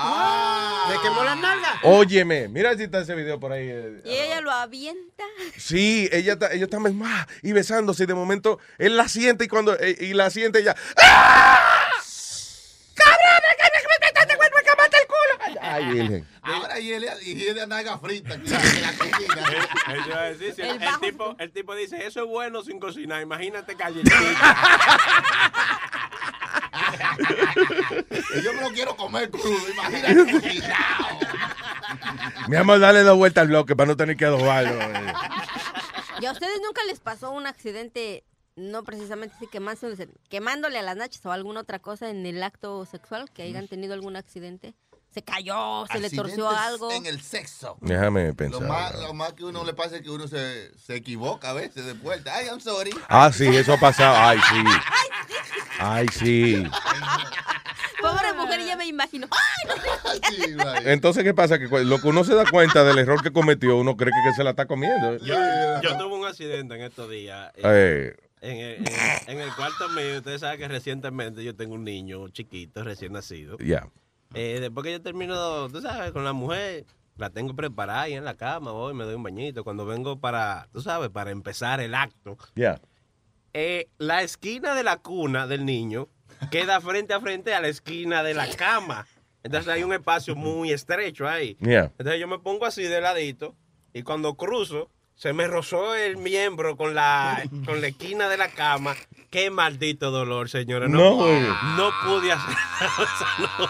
[0.90, 1.72] ¿Le quemó las nalgas?
[1.84, 3.66] Óyeme, mira si está ese video por ahí.
[3.66, 4.02] eh.
[4.04, 5.24] Y ella lo avienta.
[5.56, 9.48] Sí, ella está, ellos están ah, y besándose y de momento él la siente y
[9.48, 10.76] cuando eh, y la siente ella.
[11.02, 11.58] ¡Ah!
[15.60, 16.26] Ay, virgen.
[16.78, 19.44] Y él y él de naga frita en la cocina.
[20.40, 24.02] Eso el, tipo, el tipo dice, eso es bueno sin cocinar, imagínate calle.
[28.36, 31.18] Y yo me lo quiero comer crudo, imagínate cocinado.
[32.48, 34.80] Mi amor, dale la vuelta al bloque para no tener que adobarlo.
[34.80, 35.12] eh.
[36.20, 38.24] ¿Y a ustedes nunca les pasó un accidente,
[38.56, 42.84] no precisamente así quemándose, quemándole a las nachas o alguna otra cosa en el acto
[42.86, 43.30] sexual?
[43.32, 44.74] Que hayan tenido algún accidente.
[45.16, 46.92] Se cayó, se le torció algo.
[46.92, 47.78] En el sexo.
[47.80, 48.68] Déjame Lo pensar.
[48.68, 51.86] más, lo más que uno le pasa es que uno se, se equivoca a veces
[51.86, 52.34] de vuelta.
[52.36, 52.90] Ay, I'm sorry.
[53.08, 54.14] Ah, sí, eso ha pasado.
[54.14, 54.64] Ay, sí.
[55.78, 56.64] Ay, sí.
[58.02, 59.26] Pobre mujer, ya me imagino.
[59.30, 60.74] ¡Ay, no!
[60.84, 61.58] Entonces, ¿qué pasa?
[61.58, 64.34] Que lo que uno se da cuenta del error que cometió, uno cree que, que
[64.36, 65.16] se la está comiendo.
[65.16, 65.34] Yo,
[65.82, 67.52] yo tuve un accidente en estos días.
[67.56, 71.72] eh, Eh, En el, en- en el cuarto mío, ustedes saben que recientemente yo tengo
[71.74, 73.56] un niño chiquito, recién nacido.
[73.60, 73.88] Ya.
[74.34, 76.84] Eh, después que yo termino, tú sabes, con la mujer,
[77.16, 79.64] la tengo preparada ahí en la cama, voy, me doy un bañito.
[79.64, 82.80] Cuando vengo para, tú sabes, para empezar el acto, Ya.
[83.54, 86.08] eh, la esquina de la cuna del niño
[86.50, 89.06] queda frente a frente a la esquina de la cama.
[89.42, 91.56] Entonces hay un espacio muy estrecho ahí.
[91.60, 91.84] Yeah.
[91.98, 93.54] Entonces yo me pongo así de ladito
[93.94, 98.48] y cuando cruzo, se me rozó el miembro con la, con la esquina de la
[98.48, 98.94] cama.
[99.30, 100.88] Qué maldito dolor, señores.
[100.88, 101.40] No, No, güey.
[101.76, 102.54] no pude hacer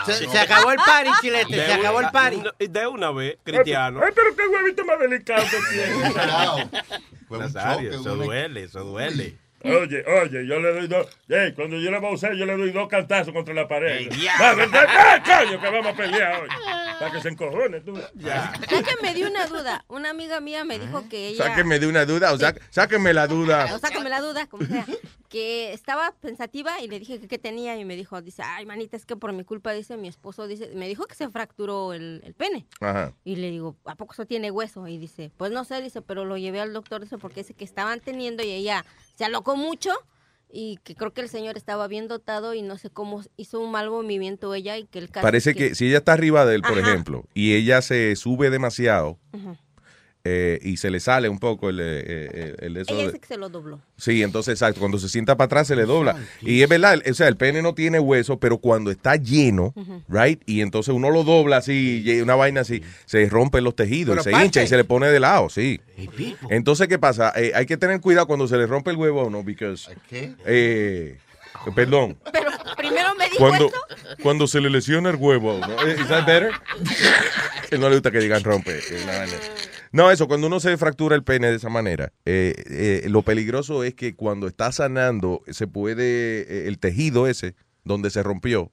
[0.06, 2.42] Se, se acabó el party, chilete, se acabó el party.
[2.58, 4.00] De una vez, cristiano.
[4.04, 6.68] Ay, pero qué huevito más delicado tiene.
[7.30, 9.36] Nazario, eso duele, eso duele.
[9.66, 11.06] Oye, oye, yo le doy dos.
[11.28, 13.98] Ey, cuando yo le voy a usar, yo le doy dos cantazos contra la pared.
[13.98, 14.54] Ey, ya.
[14.54, 16.48] Ven, coño, que vamos a pelear hoy.
[16.98, 17.98] Para que se encojone tú.
[18.14, 18.52] Ya.
[18.70, 19.84] Es que me dio una duda.
[19.88, 21.44] Una amiga mía me dijo que ella...
[21.44, 23.74] Sáquenme de una duda, o sea, sáquenme la duda.
[23.74, 24.86] O sácame la duda, como sea.
[25.28, 28.96] Que estaba pensativa y le dije que qué tenía y me dijo, dice, ay, manita,
[28.96, 32.22] es que por mi culpa, dice, mi esposo, dice, me dijo que se fracturó el,
[32.24, 32.66] el pene.
[32.80, 33.12] Ajá.
[33.24, 34.86] Y le digo, ¿a poco eso tiene hueso?
[34.86, 37.64] Y dice, pues no sé, dice, pero lo llevé al doctor, dice, porque dice que
[37.64, 38.84] estaban teniendo y ella
[39.16, 39.90] se alocó mucho
[40.50, 43.72] y que creo que el señor estaba bien dotado y no sé cómo hizo un
[43.72, 46.78] mal movimiento ella y que el Parece que si ella está arriba de él, por
[46.78, 46.90] Ajá.
[46.90, 49.18] ejemplo, y ella se sube demasiado.
[50.28, 53.18] Eh, y se le sale un poco el, eh, eh, el eso Ella de- dice
[53.20, 53.80] que se lo dobló.
[53.96, 56.16] Sí, entonces, exacto, cuando se sienta para atrás se le dobla.
[56.40, 59.72] Y es verdad, o sea, el pene no tiene hueso, pero cuando está lleno,
[60.08, 64.18] right, y entonces uno lo dobla así, y una vaina así, se rompen los tejidos,
[64.18, 64.46] y se parte.
[64.46, 65.80] hincha y se le pone de lado, sí.
[66.50, 67.32] Entonces, ¿qué pasa?
[67.36, 70.34] Eh, hay que tener cuidado cuando se le rompe el huevo a uno, because, ¿Qué?
[70.44, 71.18] eh,
[71.74, 73.76] perdón, Pero primero me dijo cuando, eso.
[74.22, 75.60] cuando se le lesiona el huevo.
[75.86, 76.50] Eh, ¿Is that better?
[77.70, 78.78] Que no le gusta que digan rompe.
[79.96, 83.82] No, eso, cuando uno se fractura el pene de esa manera, eh, eh, lo peligroso
[83.82, 88.70] es que cuando está sanando, se puede, eh, el tejido ese, donde se rompió,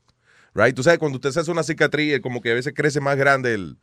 [0.54, 0.76] right?
[0.76, 3.54] Tú sabes, cuando usted se hace una cicatriz, como que a veces crece más grande
[3.54, 3.78] el...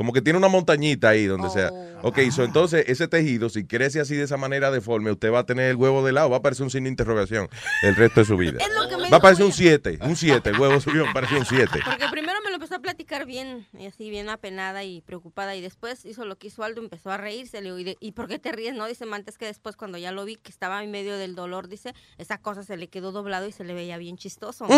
[0.00, 1.70] Como que tiene una montañita ahí donde sea.
[2.00, 5.44] Ok, so, entonces ese tejido, si crece así de esa manera deforme, usted va a
[5.44, 7.50] tener el huevo de lado, va a parecer un signo de interrogación
[7.82, 8.56] el resto de su vida.
[8.60, 9.78] Es lo que me Va a parecer un ella.
[9.82, 11.80] 7, un 7, el huevo subió, pareció un 7.
[11.84, 15.60] Porque primero me lo empezó a platicar bien, y así bien apenada y preocupada, y
[15.60, 18.26] después hizo lo que hizo Aldo, empezó a reírse, le digo, ¿y, de- ¿y por
[18.26, 18.74] qué te ríes?
[18.74, 21.68] No, dice, antes que después cuando ya lo vi, que estaba en medio del dolor,
[21.68, 24.66] dice, esa cosa se le quedó doblado y se le veía bien chistoso.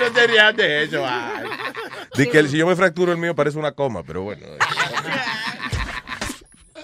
[0.00, 1.02] No te rías de eso.
[1.06, 1.46] ay.
[2.16, 4.46] Di que si yo me fracturo el mío parece una coma, pero bueno.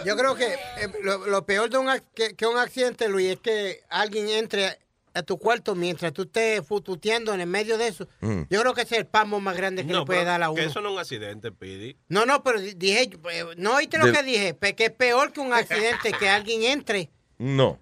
[0.05, 0.59] Yo creo que eh,
[1.03, 4.78] lo, lo peor de un, que, que un accidente, Luis, es que alguien entre
[5.14, 8.07] a tu cuarto mientras tú estés fututeando en el medio de eso.
[8.20, 8.43] Mm.
[8.51, 10.51] Yo creo que ese es el pamo más grande que No, le puede dar a
[10.51, 10.61] uno.
[10.61, 11.97] que eso no es un accidente, Pidi.
[12.09, 15.32] No, no, pero di- dije, eh, no oíste lo De- que dije, que es peor
[15.32, 17.11] que un accidente que alguien entre.
[17.39, 17.78] No.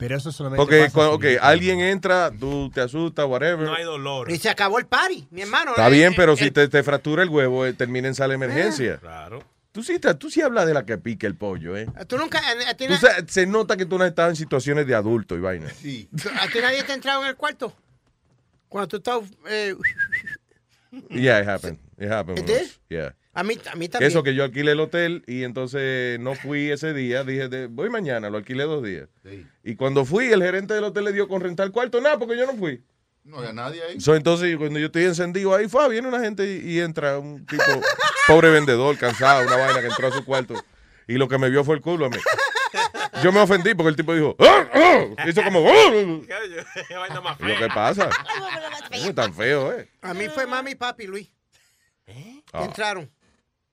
[0.00, 3.66] Pero eso solamente Porque pasa cuando, si- ok, alguien entra, tú te asustas, whatever.
[3.66, 4.30] No hay dolor.
[4.32, 5.70] Y se acabó el party, mi hermano.
[5.70, 8.14] Está Eh, bien, eh, pero eh, si te, te fractura el huevo, eh, termina en
[8.16, 8.96] sala de emergencia.
[8.98, 9.44] Claro.
[9.72, 11.86] Tú sí, estás- tú sí hablas de la que pica el pollo, ¿eh?
[12.08, 12.40] Tú nunca.
[12.40, 12.94] eh, A, ti, Tú
[13.28, 15.68] se nota que tú no has estado en situaciones de adulto y vaina.
[15.70, 16.08] Sí.
[16.40, 17.72] a ti nadie te ha entrado en el cuarto.
[18.68, 19.20] Cuando tú estás.
[19.48, 19.76] eh,
[21.08, 21.78] Yeah, it happened.
[21.98, 22.38] It happened.
[22.40, 22.68] It did?
[22.88, 23.14] Yeah.
[23.40, 24.10] A, mí, a mí también.
[24.10, 27.24] Eso que yo alquilé el hotel y entonces no fui ese día.
[27.24, 29.08] Dije, de- voy mañana, lo alquilé dos días.
[29.64, 32.00] Y cuando fui, el gerente del hotel le dio con rentar cuarto.
[32.00, 32.82] Nada, porque yo no fui.
[33.24, 34.00] No había nadie ahí.
[34.00, 37.44] So, entonces, cuando yo estoy encendido ahí, fue, viene una gente y, y entra un
[37.44, 37.62] tipo,
[38.26, 40.54] pobre vendedor, cansado, una vaina que entró a su cuarto.
[41.06, 42.16] Y lo que me vio fue el culo a mí.
[43.22, 44.66] Yo me ofendí porque el tipo dijo, ¡Ah!
[44.72, 45.28] ¡Ah!
[45.28, 45.90] hizo como, ¡Ah!
[46.88, 47.58] Qué vaina más Y yo, fea.
[47.58, 48.10] ¿qué pasa?
[48.90, 49.88] No es tan feo, ¿eh?
[50.02, 51.28] A mí fue mami y papi, Luis.
[52.52, 52.64] Ah.
[52.64, 53.08] Entraron.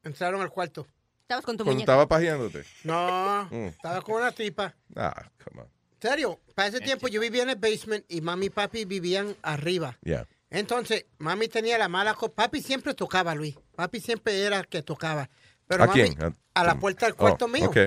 [0.07, 0.87] Entraron al cuarto.
[1.21, 1.91] Estabas con tu Cuando muñeca.
[1.91, 2.63] estaba pajeándote.
[2.83, 3.65] No, Mm.
[3.67, 4.73] estaba con una tipa.
[4.95, 5.67] Ah, come on.
[6.01, 9.35] En serio, para ese tiempo yo vivía en el basement y mami y papi vivían
[9.41, 9.97] arriba.
[10.03, 10.27] Yeah.
[10.49, 12.33] Entonces, mami tenía la mala cosa.
[12.33, 13.55] Papi siempre tocaba, Luis.
[13.75, 15.29] Papi siempre era el que tocaba.
[15.67, 16.23] Pero ¿A mami, quién?
[16.23, 17.65] A- A la puerta del cuarto Oh, mío.
[17.67, 17.77] ok.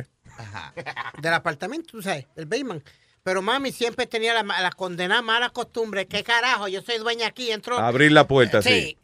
[1.23, 2.85] Del apartamento, tú sabes, el basement.
[3.23, 6.07] Pero mami siempre tenía la, ma- la condenada mala costumbre.
[6.07, 6.68] ¿Qué carajo?
[6.68, 7.79] Yo soy dueña aquí, entro.
[7.79, 8.97] Abrir la puerta, sí.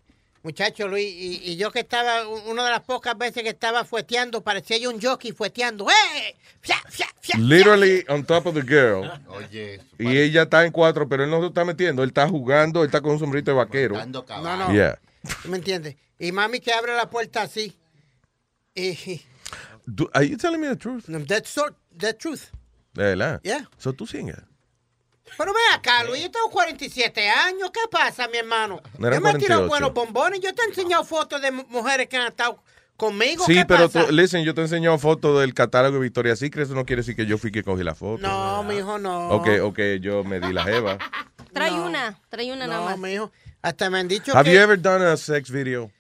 [0.46, 4.42] Muchacho Luis, y, y yo que estaba, una de las pocas veces que estaba fueteando,
[4.42, 5.88] parecía yo un jockey fueteando.
[5.90, 6.36] ¡Eh!
[6.60, 7.36] ¡Fia, fia, fia!
[7.36, 9.10] Literally on top of the girl.
[9.26, 12.04] Oye, Y ella está en cuatro, pero él no se está metiendo.
[12.04, 13.96] Él está jugando, él está con un sombrito de vaquero.
[14.06, 14.72] No, no.
[14.72, 15.00] Yeah.
[15.42, 15.96] ¿tú ¿Me entiendes?
[16.20, 17.76] Y mami que abre la puerta así.
[18.72, 19.20] Y,
[19.84, 21.06] Do- are you telling me the truth?
[21.26, 22.52] that's, so, that's truth.
[22.94, 23.40] De verdad.
[23.42, 23.68] Yeah.
[23.78, 24.44] So tú singas.
[25.36, 27.70] Pero ve acá, Luis, yo tengo 47 años.
[27.72, 28.80] ¿Qué pasa, mi hermano?
[28.98, 29.68] No yo me he tirado 48.
[29.68, 30.40] buenos bombones.
[30.40, 32.62] Yo te he enseñado fotos de mu- mujeres que han estado
[32.96, 33.44] conmigo.
[33.44, 34.06] Sí, ¿Qué pero pasa?
[34.06, 36.64] tú- listen, yo te he enseñado fotos del catálogo de Victoria's Secret.
[36.66, 38.22] Eso no quiere decir que yo fui que cogí la foto.
[38.26, 39.28] No, mijo, no.
[39.30, 40.96] Ok, ok, yo me di la jeva.
[41.52, 42.98] Trae una, trae una nada No, más.
[42.98, 43.32] mijo.
[43.62, 44.54] Hasta me han dicho Have que...
[44.54, 45.90] you ever done a sex video?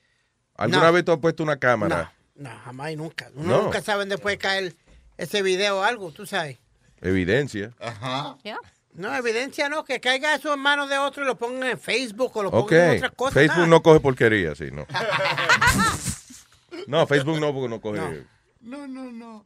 [0.54, 0.92] ¿Alguna No.
[0.92, 2.12] vez tú has puesto una cámara?
[2.34, 3.30] No, jamás y nunca.
[3.34, 3.62] Uno No.
[3.64, 4.74] nunca sabe después caer
[5.16, 6.58] ese video o algo, tú sabes.
[7.00, 7.72] Evidencia.
[7.80, 8.36] Ajá.
[8.96, 12.32] No, evidencia no, que caiga eso en manos de otro y lo pongan en Facebook
[12.36, 13.34] o lo pongan en otras cosas.
[13.34, 13.66] Facebook nada.
[13.68, 14.86] no coge porquería, sí, no.
[16.86, 18.24] no, Facebook no, porque no coge.
[18.62, 19.44] No, no, no.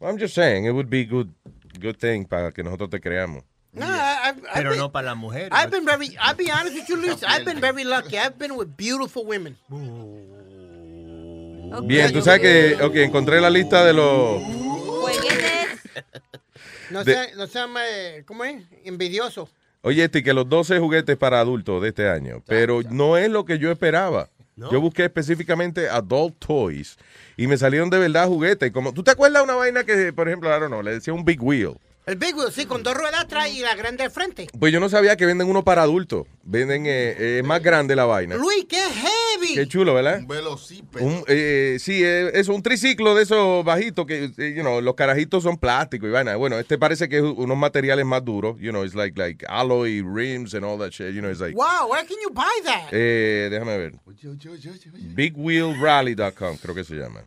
[0.00, 1.28] I'm just saying, it would be good,
[1.78, 3.44] good thing para que nosotros te creamos.
[3.72, 5.50] No, I- I've- I've Pero been- no para las mujeres.
[5.52, 8.18] I've been very, I'll be honest with you, Luis, I've been very lucky.
[8.18, 9.56] I've been with beautiful women.
[11.86, 14.42] Bien, tú sabes que, ok, encontré la lista de los...
[16.90, 18.62] No De- sean, no sean eh, ¿cómo es?
[18.84, 19.50] Envidiosos.
[19.82, 23.44] Oye, este, que los 12 juguetes para adultos de este año, pero no es lo
[23.44, 24.28] que yo esperaba.
[24.56, 26.98] Yo busqué específicamente adult toys
[27.38, 28.70] y me salieron de verdad juguetes.
[28.72, 31.14] Como, ¿Tú te acuerdas de una vaina que, por ejemplo, I don't know, le decía
[31.14, 31.78] un big wheel?
[32.06, 34.48] El Big Wheel, sí, con dos ruedas atrás y la grande al frente.
[34.58, 36.26] Pues yo no sabía que venden uno para adultos.
[36.42, 38.36] Venden eh, eh, más grande la vaina.
[38.36, 39.54] Luis, qué heavy.
[39.54, 40.18] Qué chulo, ¿verdad?
[40.18, 41.04] Un velocípedo.
[41.04, 44.94] Un, eh, sí, eh, es un triciclo de esos bajitos que, eh, you know, los
[44.94, 46.36] carajitos son plásticos y vaina.
[46.36, 48.58] Bueno, este parece que es unos materiales más duros.
[48.58, 51.14] You know, it's like, like alloy rims and all that shit.
[51.14, 51.54] You know, it's like...
[51.54, 52.88] Wow, where can you buy that?
[52.92, 53.92] Eh, déjame ver.
[55.14, 57.20] Bigwheelrally.com, creo que se llama.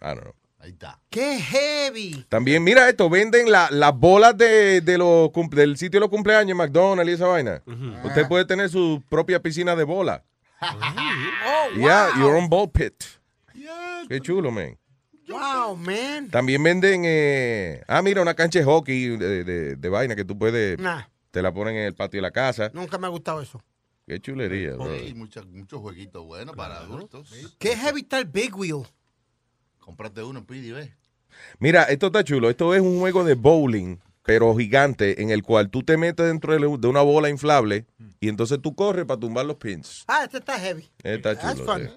[0.00, 0.34] I don't know.
[0.62, 1.00] Ahí está.
[1.10, 2.24] Qué heavy.
[2.28, 6.56] También, mira esto, venden la- las bolas de, de los del sitio de los cumpleaños,
[6.56, 7.60] McDonald's y esa vaina.
[8.04, 10.22] Usted puede tener su propia piscina de bola.
[10.60, 12.20] Oh, Yeah, wow.
[12.22, 12.94] your own ball pit.
[14.08, 14.78] Qué chulo, man.
[15.28, 16.28] Wow, man.
[16.30, 20.38] También venden, eh, ah, mira, una cancha de hockey de, de- de vaina que tú
[20.38, 21.02] puedes, Nah,
[21.32, 22.70] te la ponen en el patio de la casa.
[22.74, 23.60] nunca me ha gustado eso.
[24.06, 24.72] Qué chulería.
[24.76, 27.32] Sí, muchos muchos jueguitos buenos para adultos.
[27.58, 28.82] Qué heavy está el Big Wheel.
[29.82, 30.94] Cómprate uno, pidi, ve.
[31.58, 32.48] Mira, esto está chulo.
[32.48, 36.56] Esto es un juego de bowling, pero gigante, en el cual tú te metes dentro
[36.56, 37.84] de una bola inflable
[38.20, 40.04] y entonces tú corres para tumbar los pins.
[40.06, 40.88] Ah, este está heavy.
[41.02, 41.72] Está That's chulo.
[41.72, 41.90] fun.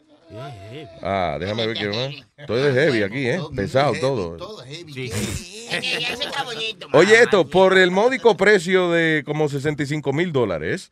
[0.71, 0.83] sí.
[1.03, 2.27] Ah, déjame ver qué más.
[2.37, 3.39] Estoy de heavy aquí, ¿eh?
[3.55, 4.63] Pesado todo.
[4.67, 6.87] Ese está bonito.
[6.93, 10.91] Oye, esto, por el módico precio de como 65 mil dólares.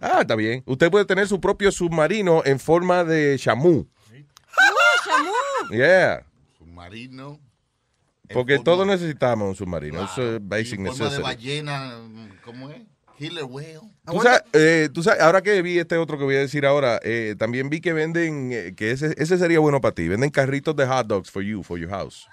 [0.00, 0.64] Ah, está bien.
[0.66, 3.86] Usted puede tener su propio submarino en forma de chamú.
[5.70, 6.24] Yeah.
[6.58, 7.38] Submarino.
[8.32, 10.04] Porque todos necesitamos un submarino.
[10.04, 10.36] Es Claro.
[10.36, 11.98] a basic forma de ballena,
[12.44, 12.82] ¿cómo es?
[13.16, 13.80] Killer whale.
[14.06, 17.00] Tú sabes, eh, tú sabes, ahora que vi este otro que voy a decir ahora,
[17.02, 20.76] eh, también vi que venden, eh, que ese, ese sería bueno para ti, venden carritos
[20.76, 22.28] de hot dogs for you, for your house.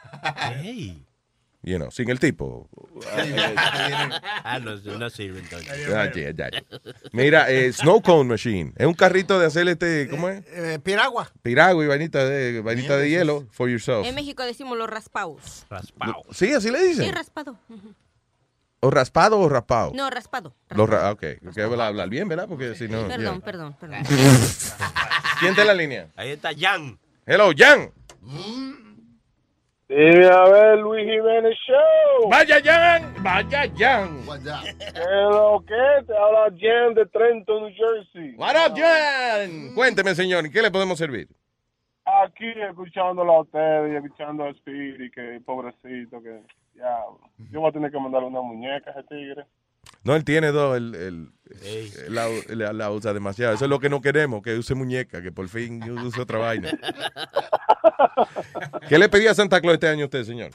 [1.66, 2.70] You know, sin el tipo.
[4.44, 5.70] Ah, no, no sirve entonces.
[5.90, 6.62] Ah, yeah, yeah, yeah.
[7.12, 8.72] Mira, eh, Snow Cone Machine.
[8.78, 10.46] Es un carrito de hacer este, ¿cómo es?
[10.50, 11.32] Eh, piragua.
[11.42, 14.06] Piragua y vainita de, vainita de hielo for yourself.
[14.06, 15.66] En México decimos los raspados.
[15.70, 16.22] Raspado.
[16.32, 17.14] Sí, así le Sí, dicen.
[17.14, 17.58] raspado.
[17.68, 17.96] Ujú.
[18.82, 19.92] ¿O raspado o raspado?
[19.96, 20.56] No, raspado.
[20.70, 21.24] Lo ra- ah, ok,
[21.54, 22.48] que hablar bien, ¿verdad?
[22.48, 23.08] Porque si no...
[23.08, 23.46] Perdón, yeah.
[23.46, 24.04] perdón, perdón.
[25.40, 26.08] ¿Quién está en la línea?
[26.16, 27.00] Ahí está Jan.
[27.26, 27.92] Hello, Jan.
[29.88, 32.30] Dime a ver, Luis Jiménez Show.
[32.30, 33.14] Vaya, Jan.
[33.22, 34.20] Vaya, Jan.
[34.80, 36.06] ¿Qué lo que?
[36.08, 38.36] Te habla Jan de Trenton, New Jersey.
[38.36, 39.76] What up, Jan?
[39.76, 41.28] Cuénteme, señor, ¿en qué le podemos servir?
[42.24, 46.42] Aquí escuchándolo a ustedes y escuchando a Speedy, que pobrecito, que
[46.74, 47.00] ya.
[47.52, 49.46] Yo voy a tener que mandarle una muñeca a ese tigre.
[50.06, 51.28] No, él tiene dos, él, él-
[51.66, 53.54] él la, la- la usa demasiado.
[53.56, 56.70] Eso es lo que no queremos, que use muñeca, que por fin use otra vaina.
[58.90, 60.52] ¿Qué le pedía a Santa Claus este año a usted, señor?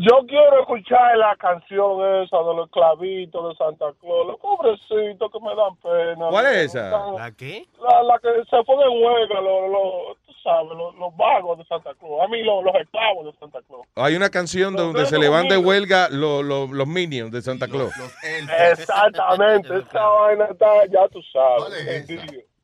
[0.00, 4.26] Yo quiero escuchar la canción esa de los clavitos de Santa Claus.
[4.26, 6.28] Los pobrecitos que me dan pena.
[6.28, 7.12] ¿Cuál es esa?
[7.12, 7.64] ¿La qué?
[7.80, 10.16] La, la que se pone en huelga, los, los,
[10.46, 12.22] sabes, los, los vagos de Santa Claus.
[12.22, 13.86] A mí, los, los esclavos de Santa Claus.
[13.96, 17.66] Hay una canción donde se le van de huelga los, los, los minions de Santa
[17.68, 17.92] Claus.
[18.70, 22.06] Exactamente, esa vaina está, ya tú sabes.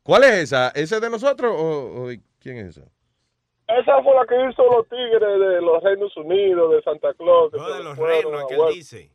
[0.01, 0.69] ¿Cuál es esa?
[0.69, 2.87] ¿Esa es de nosotros o, o quién es esa?
[3.67, 7.51] Esa fue la que hizo los tigres de los Reinos Unidos, de Santa Claus.
[7.53, 9.11] No, de los a que él dice.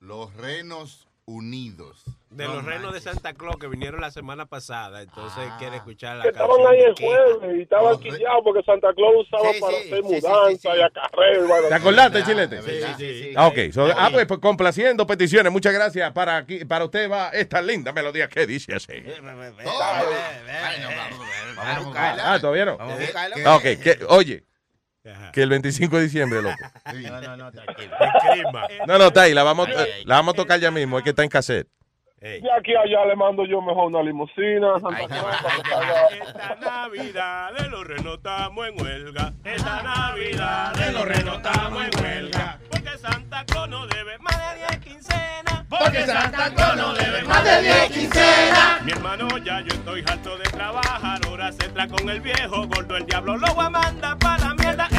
[0.00, 2.04] Los renos unidos.
[2.36, 5.00] De los renos de Santa Claus que vinieron la semana pasada.
[5.00, 5.56] Entonces Ah.
[5.58, 6.50] quiere escuchar la Que canción.
[6.50, 10.02] estaban ahí el jueves y estaban quillados porque Santa Claus usaba Sí, para sí, hacer
[10.02, 11.48] sí, sí, mudanza y acarreo.
[11.48, 12.62] vaina ¿Te acordaste, Chilete?
[12.62, 13.32] Sí, sí, sí.
[13.36, 13.58] Ah, ok.
[13.72, 15.50] So, ah, pues, pues, complaciendo peticiones.
[15.50, 16.12] Muchas gracias.
[16.12, 19.02] Para, aquí, para usted va esta linda melodía que dice así.
[21.96, 22.76] Ah, ¿todavía no?
[22.76, 23.36] Vamos a buscarlo.
[23.46, 23.62] Ah, ok.
[23.62, 24.44] que- oye,
[25.32, 26.56] que el 25 de diciembre, loco.
[26.94, 27.96] No, no, no, tranquilo.
[28.86, 29.34] No, no, está ahí.
[29.34, 29.68] La vamos,
[30.04, 30.98] la vamos a tocar ya mismo.
[30.98, 31.68] Es que está en cassette.
[32.20, 37.52] De aquí a allá le mando yo mejor una limusina a Santa salga- Esta Navidad
[37.52, 39.32] de los renos estamos en huelga.
[39.44, 42.58] Esta Navidad de los renos estamos en huelga.
[42.70, 45.64] Porque Santa Claus no debe más de 10 quincenas.
[45.68, 48.82] Porque Santa Claus no debe más de 10 quincenas.
[48.82, 51.20] Mi hermano, ya yo estoy harto de trabajar.
[51.26, 52.96] Ahora se entra con el viejo gordo.
[52.96, 54.55] El diablo lo va a mandar para.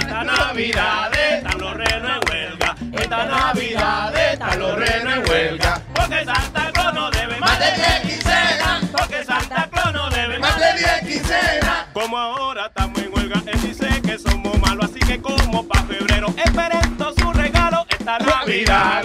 [0.07, 2.75] Esta Navidad están los renos en huelga.
[2.93, 5.81] Esta Navidad están los renos en huelga.
[5.93, 8.85] Porque Santa Claus no debe más de 10 quincenas.
[8.97, 11.87] Porque Santa Claus no debe más de 10 quincenas.
[11.91, 14.85] Como ahora estamos en huelga, él dice que somos malos.
[14.85, 17.85] Así que como para febrero, esperen su regalo.
[17.89, 19.03] Esta Navidad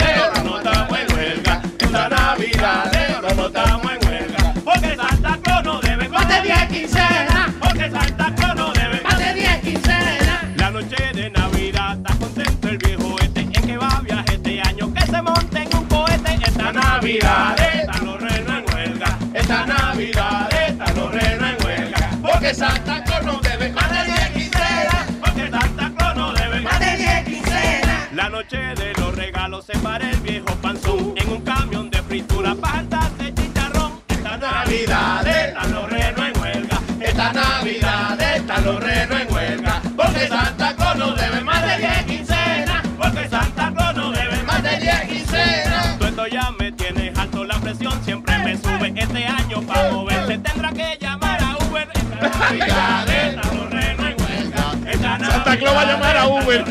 [17.02, 19.18] Navidad están los renos en huelga.
[19.34, 22.10] Esta Navidad están los renos en huelga.
[22.22, 25.06] Porque Santa Claus no debe más de 10 quincenas.
[25.20, 28.12] Porque Santa Claus no debe más de 10 quincenas.
[28.12, 32.54] La noche de los regalos se para el viejo panzón en un camión de fritura
[32.54, 34.00] para hartarse chicharrón.
[34.06, 36.78] Esta Navidad están los renos en huelga.
[37.00, 39.82] Esta Navidad están los renos en huelga.
[39.96, 42.21] Porque Santa Claus no debe más de 10 quincenas.
[48.84, 51.88] Este año para moverse tendrá que llamar a Uber.
[51.94, 54.90] Esta Navidad están los renos en huelga.
[54.90, 56.64] Esta Santa Claus va a llamar a Uber.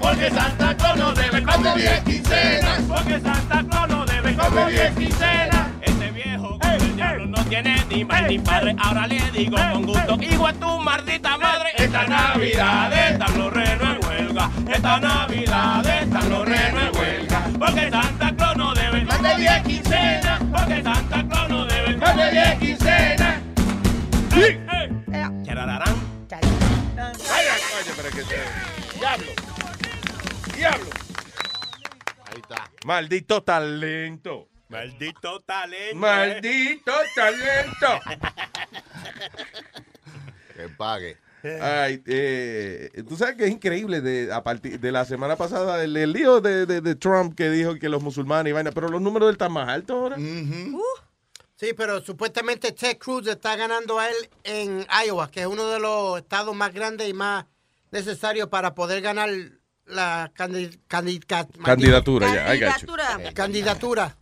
[0.00, 2.80] porque Santa Claus no debe de 10 quincenas.
[2.86, 5.66] Porque Santa Claus no debe de 10 quincenas.
[5.80, 8.76] Este viejo con el diablo no tiene ni madre ni padre.
[8.78, 11.70] Ahora le digo con gusto, hijo a tu maldita madre.
[11.78, 14.50] Esta Navidad están los renos en huelga.
[14.72, 17.42] Esta Navidad están los renos en huelga.
[17.58, 18.21] Porque Santa
[19.36, 20.40] de 10 quincenas.
[20.50, 23.40] Porque Santa Claus no debe más de 10 quincenas.
[24.32, 24.58] ¡Sí!
[25.44, 25.94] Charararán.
[26.28, 29.32] Vaya, coño, pero que se- Diablo.
[30.56, 30.90] Diablo.
[32.26, 32.70] Ahí está.
[32.84, 34.48] Maldito talento.
[34.68, 35.96] Maldito talento.
[35.96, 38.00] Maldito talento.
[40.56, 41.16] Que pague.
[41.60, 45.96] Ay, eh, tú sabes que es increíble de, a partir de la semana pasada el,
[45.96, 49.00] el lío de, de- de Trump que dijo que los musulmanes y vaina, pero los
[49.02, 50.16] números de él están más altos ahora.
[51.56, 55.78] Sí, pero supuestamente Ted Cruz está ganando a él en Iowa, que es uno de
[55.78, 57.46] los estados más grandes y más
[57.92, 59.28] necesarios para poder ganar
[59.86, 62.86] la candi- candidat- Candidatura, I got you.
[62.86, 63.32] Candidatura.
[63.34, 64.16] Candidatura.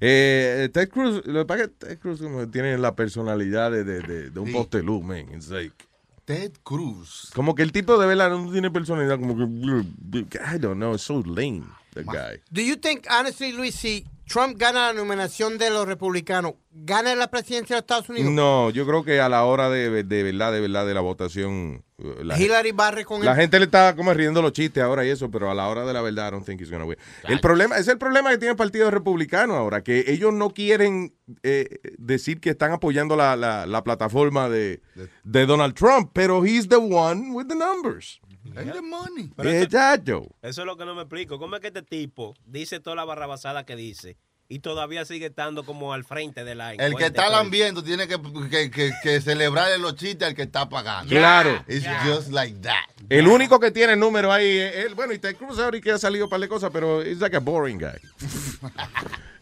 [0.00, 4.00] Eh, Ted Cruz, lo que pasa es que Ted Cruz tiene la personalidad de, de,
[4.00, 5.26] de, de un postelú, man.
[5.34, 5.74] It's like-
[6.24, 7.30] Ted Cruz.
[7.34, 11.02] como que el tipo de verdad no tiene personalidad, como que, I don't know, it's
[11.02, 11.64] so lame,
[11.94, 12.40] that guy.
[12.50, 17.28] Do you think, honestly, Luis, si Trump gana la nominación de los republicanos, ¿gana la
[17.30, 18.32] presidencia de los Estados Unidos?
[18.32, 21.84] No, yo creo que a la hora de, de verdad, de verdad, de la votación,
[21.98, 23.36] eh, la, Hillary barre con la él.
[23.40, 25.92] gente le está como riendo los chistes ahora y eso, pero a la hora de
[25.92, 26.96] la verdad, I don't think he's gonna win.
[27.28, 31.14] El problema, es el problema que tiene el Partido Republicano ahora, que ellos no quieren
[31.42, 34.80] eh, decir que están apoyando la, la, la plataforma de,
[35.22, 38.20] de Donald Trump, pero he's the one with the numbers.
[38.56, 39.30] El de money.
[39.36, 40.26] Pero eso- Exacto.
[40.42, 41.38] Eso es lo que no me explico.
[41.38, 44.16] ¿Cómo es que este tipo dice toda la barrabasada que dice
[44.46, 47.06] y todavía sigue estando como al frente de la El que encuesta?
[47.06, 48.18] está lambiendo tiene que,
[48.50, 51.08] que, que, que celebrarle los chistes al que está pagando.
[51.10, 51.64] Claro.
[51.66, 52.84] It's just like that.
[53.08, 54.94] El único que tiene número ahí es él.
[54.94, 57.36] Bueno, y Ted Cruz ahora y que ha salido para de cosas, pero es like
[57.36, 57.88] a boring guy.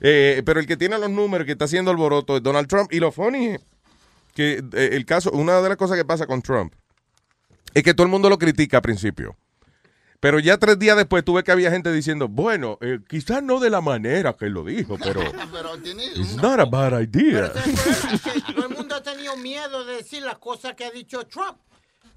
[0.04, 2.92] Eh, pero el que tiene los números, que está haciendo alboroto es Donald Trump.
[2.92, 3.60] Y lo funny es
[4.34, 6.74] que eh, el caso, una de las cosas que pasa con Trump
[7.74, 9.36] es que todo el mundo lo critica al principio.
[10.20, 13.70] Pero ya tres días después tuve que había gente diciendo, bueno, eh, quizás no de
[13.70, 15.20] la manera que él lo dijo, pero
[15.52, 17.52] Pero tiene it's not a bad idea.
[18.54, 21.58] Todo el mundo ha tenido miedo de decir las cosas que ha dicho Trump.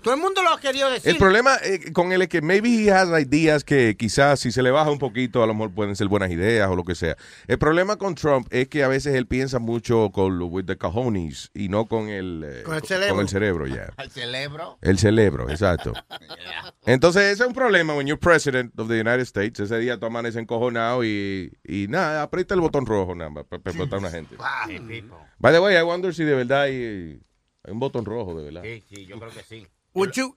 [0.06, 1.10] Todo el mundo lo ha querido decir.
[1.10, 4.62] El problema eh, con él es que maybe he has ideas que quizás si se
[4.62, 7.18] le baja un poquito a lo mejor pueden ser buenas ideas o lo que sea.
[7.48, 10.78] El problema con Trump es que a veces él piensa mucho con lo- with the
[10.78, 13.16] cojones y no con el, eh, Con el cerebro.
[13.16, 13.94] Con el cerebro, ya.
[13.98, 14.78] Al cerebro.
[14.84, 15.94] El cerebro, exacto.
[16.86, 19.60] Entonces ese es un problema when you're president of the United States.
[19.60, 23.60] Ese día tú amaneces encojonado y, y nada, aprieta el botón rojo nada más para
[23.66, 24.36] explotar a una gente.
[25.40, 27.20] By the way, I wonder si de verdad hay,
[27.64, 28.62] hay un botón rojo, de verdad.
[28.64, 29.66] Sí, sí, yo creo que sí.
[29.96, 30.36] Would you,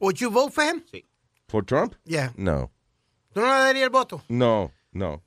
[0.00, 0.82] would you vote for him?
[0.92, 1.04] Sí.
[1.48, 1.94] ¿For Trump?
[2.04, 2.32] Yeah.
[2.36, 2.70] No.
[3.34, 4.22] ¿Tú no le darías el voto?
[4.28, 5.22] No, no.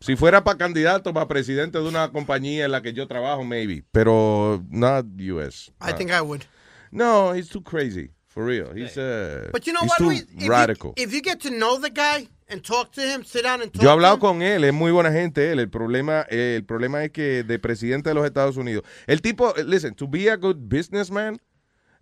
[0.00, 3.82] Si fuera para candidato, para presidente de una compañía en la que yo trabajo, maybe.
[3.92, 5.72] Pero not US.
[5.80, 6.44] I think I would.
[6.90, 8.10] No, he's too crazy.
[8.28, 8.72] For real.
[8.74, 10.22] He's, uh, But you know he's what, too Luis?
[10.22, 10.92] If you- radical.
[10.96, 13.80] if you get to know the guy and talk to him, sit down and talk
[13.82, 15.60] Yo he hablado to him, con él, es muy buena gente él.
[15.60, 19.54] El problema, eh, el problema es que de presidente de los Estados Unidos, el tipo,
[19.56, 21.40] eh, listen, to be a good businessman,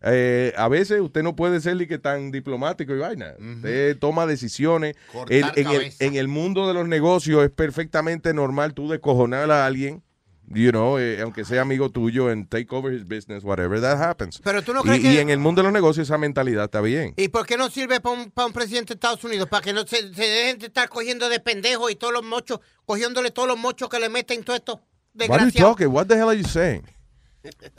[0.04, 3.34] eh, a veces usted no puede ser ni que tan diplomático y vaina.
[3.38, 4.96] Usted toma decisiones.
[5.28, 6.04] En, el, cabeza.
[6.04, 10.02] en el mundo de los negocios es perfectamente normal tú descojonar a alguien.
[10.48, 14.40] You know, eh, aunque sea amigo tuyo, en take over his business, whatever that happens.
[14.42, 16.64] Pero tú no y, crees y que- en el mundo de los negocios esa mentalidad
[16.64, 17.14] está bien.
[17.16, 19.48] ¿Y por qué no sirve para un, presidente de Estados Unidos?
[19.48, 22.60] Para que no se, se dejen de estar cogiendo de pendejos y todos los mochos,
[22.84, 24.80] cogiéndole todos los mochos que le meten todo esto.
[25.14, 25.86] What are you talking?
[25.88, 26.82] What the hell are you saying?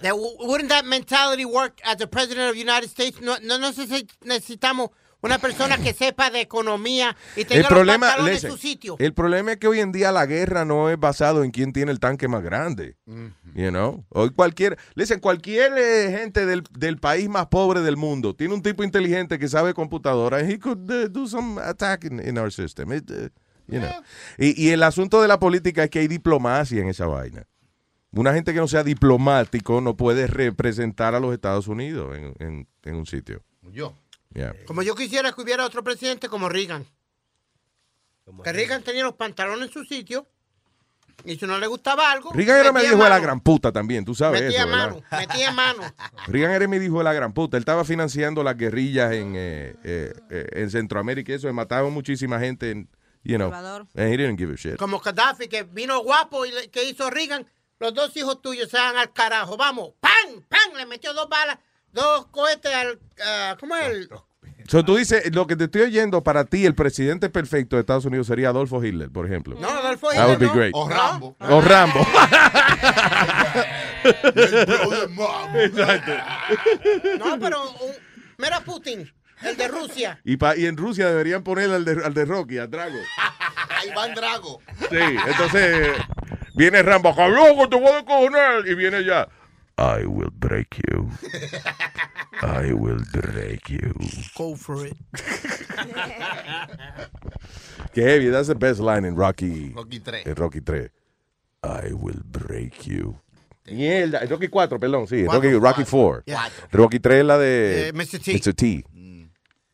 [0.02, 3.22] That wouldn't that mentality work as the president of the United States?
[3.22, 4.90] No, no, no sé si necesitamos
[5.22, 8.98] una persona que sepa de economía y tenga El los problema, listen, en su sitio.
[9.00, 11.94] el problema es que hoy en día la guerra no es basado en quién tiene
[11.94, 12.98] el tanque más grande.
[13.56, 14.04] You know?
[14.10, 18.62] Hoy cualquier, listen, cualquier eh, gente del, del país más pobre del mundo tiene un
[18.62, 22.52] tipo inteligente que sabe computadora and he could uh, do some attack in, in our
[22.52, 22.92] system.
[22.92, 23.30] It, uh,
[23.70, 24.04] you know.
[24.38, 27.48] y, y el asunto de la política es que hay diplomacia en esa vaina.
[28.14, 32.68] Una gente que no sea diplomático no puede representar a los Estados Unidos en, en-
[32.84, 33.44] en un sitio.
[33.64, 33.94] Yo.
[34.34, 34.56] Yeah.
[34.66, 36.86] Como yo quisiera que hubiera otro presidente como Reagan.
[38.44, 40.26] Que Reagan tenía los pantalones en su sitio
[41.26, 43.72] y si no le gustaba algo, Reagan era mi metía hijo de la gran puta
[43.72, 44.90] también, tú sabes Metía eso, ¿verdad?
[44.90, 45.84] mano, metía mano.
[46.28, 47.58] Reagan era mi hijo de la gran puta.
[47.58, 51.52] Él estaba financiando las guerrillas en, eh, eh, eh, en Centroamérica y eso.
[51.54, 52.90] Mataban muchísima gente en,
[53.24, 53.50] you know.
[53.52, 53.88] Salvador.
[53.96, 54.78] And he didn't give a shit.
[54.78, 57.46] Como Gaddafi, que vino guapo y le- que hizo Reagan.
[57.80, 59.58] Los dos hijos tuyos se van al carajo.
[59.58, 60.42] Vamos, ¡pam!
[60.48, 60.78] ¡pam!
[60.78, 61.58] Le metió dos balas,
[61.92, 63.00] dos cohetes al.
[63.26, 63.88] ah, ¿Cómo es?
[63.88, 64.10] el-
[64.70, 68.06] So, tú dices, lo que te estoy oyendo, para ti, el presidente perfecto de Estados
[68.06, 69.58] Unidos sería Adolfo Hitler, por ejemplo.
[69.60, 70.54] No, Adolfo That would be Hitler, no.
[70.56, 70.74] great.
[70.74, 71.36] O Rambo.
[71.42, 72.00] O Rambo.
[75.56, 76.12] Exacto.
[77.20, 77.70] No, pero.
[77.72, 77.92] un-
[78.38, 80.20] mira Putin, el de Rusia.
[80.24, 83.00] y, pa- y en Rusia deberían poner al de, al de Rocky, a Drago.
[83.70, 84.62] Ahí van Drago.
[84.90, 84.98] Sí,
[85.28, 85.90] entonces
[86.56, 88.68] viene Rambo, cabrón, te voy a descojonar.
[88.68, 89.28] Y viene ya.
[89.78, 91.10] I will break you.
[92.44, 93.94] I will break you.
[94.38, 94.96] Go for it.
[97.94, 99.72] Que heavy, that's the best line in Rocky.
[99.76, 100.24] Rocky 3.
[100.26, 100.90] En Rocky 3.
[101.64, 103.18] I will break you.
[103.66, 106.24] Mierda, Rocky 4, perdón, sí, Cuatro, Rocky, Rocky 4.
[106.26, 106.68] Cuatro.
[106.72, 108.20] Rocky 3 es la de Eh, Mr.
[108.20, 108.34] T.
[108.34, 108.54] Mr.
[108.54, 108.84] T.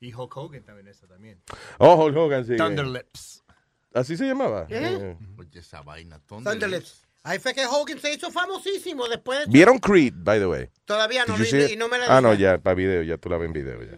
[0.01, 1.41] Y Hulk Hogan también esa también.
[1.79, 2.55] Oh, Hulk Hogan, sí.
[2.55, 3.38] Thunderlips.
[3.99, 4.65] ¿Así se llamaba?
[4.69, 5.15] ¿Eh?
[5.37, 6.19] Oye, esa vaina.
[6.25, 7.05] Thunderlips.
[7.23, 9.45] Ahí fue que Hogan se hizo famosísimo después de.
[9.51, 10.69] ¿Vieron Creed, by the way?
[10.85, 13.37] Todavía no, vi- y no me la Ah, no, ya, para video, ya tú la
[13.37, 13.97] ves en video, ya.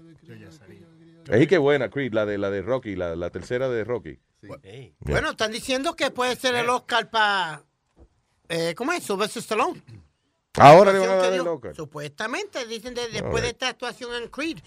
[1.30, 4.20] Es que buena, Creed, la de, la de Rocky, la, la tercera de Rocky.
[4.42, 4.90] Yeah.
[5.02, 7.64] Bueno, están diciendo que puede ser el Oscar para.
[8.50, 9.04] Eh, ¿Cómo es?
[9.04, 9.82] Sylvester Stallone.
[10.56, 11.42] Ahora le van a dar el.
[11.42, 11.76] Oscar.
[11.76, 14.58] Supuestamente, dicen de- después de esta actuación en Creed.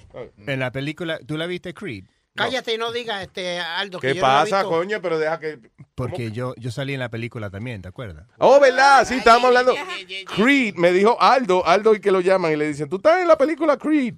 [0.47, 2.05] En la película, ¿tú la viste Creed?
[2.35, 4.01] Cállate y no digas, este, Aldo.
[4.01, 4.69] que ¿Qué yo no he pasa, visto.
[4.71, 5.01] coño?
[5.01, 5.59] Pero deja que...
[5.95, 8.27] Porque yo, yo salí en la película también, ¿te acuerdas?
[8.39, 9.07] Oh, ¿verdad?
[9.07, 9.75] Sí, estábamos hablando.
[10.35, 13.29] Creed, me dijo Aldo, Aldo y que lo llaman y le dicen, ¿tú estás en
[13.29, 14.15] la película Creed?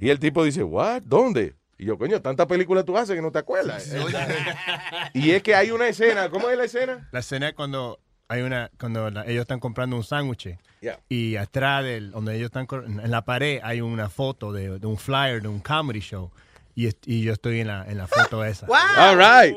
[0.00, 1.02] Y el tipo dice, ¿what?
[1.02, 1.54] ¿Dónde?
[1.76, 3.92] Y yo, coño, tanta película tú haces que no te acuerdas.
[5.14, 7.08] y es que hay una escena, ¿cómo es la escena?
[7.12, 7.98] La escena es cuando
[8.28, 10.98] hay una cuando la- ellos están comprando un sándwich Yeah.
[11.08, 14.86] y atrás del donde ellos están cor- en la pared hay una foto de, de
[14.88, 16.32] un flyer de un comedy show
[16.74, 18.66] y, est- y yo estoy en la en la foto esa.
[18.66, 18.76] Wow.
[18.96, 19.54] All right.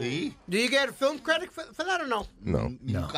[0.00, 0.34] Sí.
[0.46, 2.26] Do you get film credit for, for that or no?
[2.42, 2.74] No.
[2.82, 3.08] No.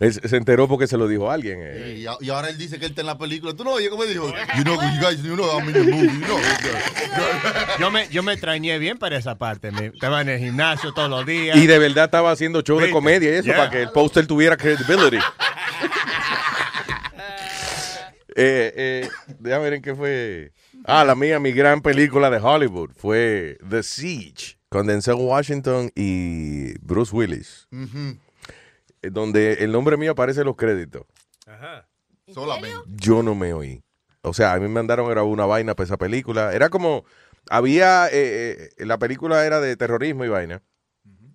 [0.00, 1.58] Se enteró porque se lo dijo alguien.
[1.62, 2.04] eh.
[2.20, 3.54] Y, ahora él dice que él está en la película.
[3.54, 4.32] Tú no oyes cómo dijo.
[4.56, 6.06] You know, you guys, you know, I'm in the movie.
[6.20, 6.38] You know.
[7.78, 9.70] Yo me yo me extrañé bien para esa parte.
[9.72, 11.56] Me, estaba en el gimnasio todos los días.
[11.56, 13.56] Y de verdad estaba haciendo show de comedia y eso Yeah.
[13.56, 15.18] para que el póster tuviera credibility.
[18.36, 19.08] eh, eh,
[19.38, 20.52] déjame ver en qué fue.
[20.92, 26.76] Ah, la mía, mi gran película de Hollywood fue The Siege con Denzel Washington y
[26.80, 31.04] Bruce Willis, eh, donde el nombre mío aparece en los créditos.
[32.34, 32.76] Solamente.
[32.88, 33.84] Yo no me oí.
[34.22, 36.52] O sea, a mí me mandaron era una vaina para esa película.
[36.54, 37.04] Era como,
[37.48, 40.60] había, eh, eh, la película era de terrorismo y vaina.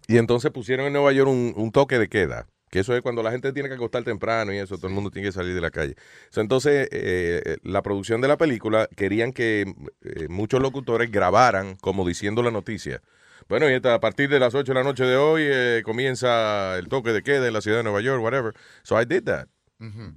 [0.08, 2.46] Y entonces pusieron en Nueva York un, un toque de queda.
[2.76, 5.10] Que eso es cuando la gente tiene que acostar temprano y eso, todo el mundo
[5.10, 5.96] tiene que salir de la calle.
[6.30, 9.62] So, entonces, eh, la producción de la película querían que
[10.04, 13.02] eh, muchos locutores grabaran como diciendo la noticia.
[13.48, 16.78] Bueno, y esta- a partir de las 8 de la noche de hoy eh, comienza
[16.78, 18.54] el toque de queda en la ciudad de Nueva York, whatever.
[18.84, 19.48] So I did that.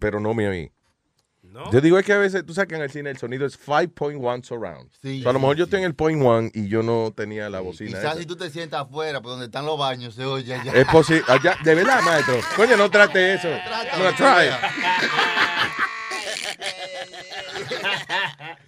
[0.00, 0.72] Pero no me oí.
[1.72, 3.58] Yo digo es que a veces, tú sabes que en el cine el sonido es
[3.58, 4.90] 5.1 surround.
[5.02, 7.12] Sí, So, a lo sí, mejor yo estoy en el point one y yo no
[7.16, 7.90] tenía la bocina.
[7.90, 8.16] Quizás esa.
[8.20, 10.72] si tú te sientas afuera, por donde están los baños, se oye allá.
[10.72, 11.24] Es posible.
[11.28, 12.36] allá- De verdad, maestro.
[12.56, 13.48] Coño, no trate eso.
[13.96, 14.50] Gonna try.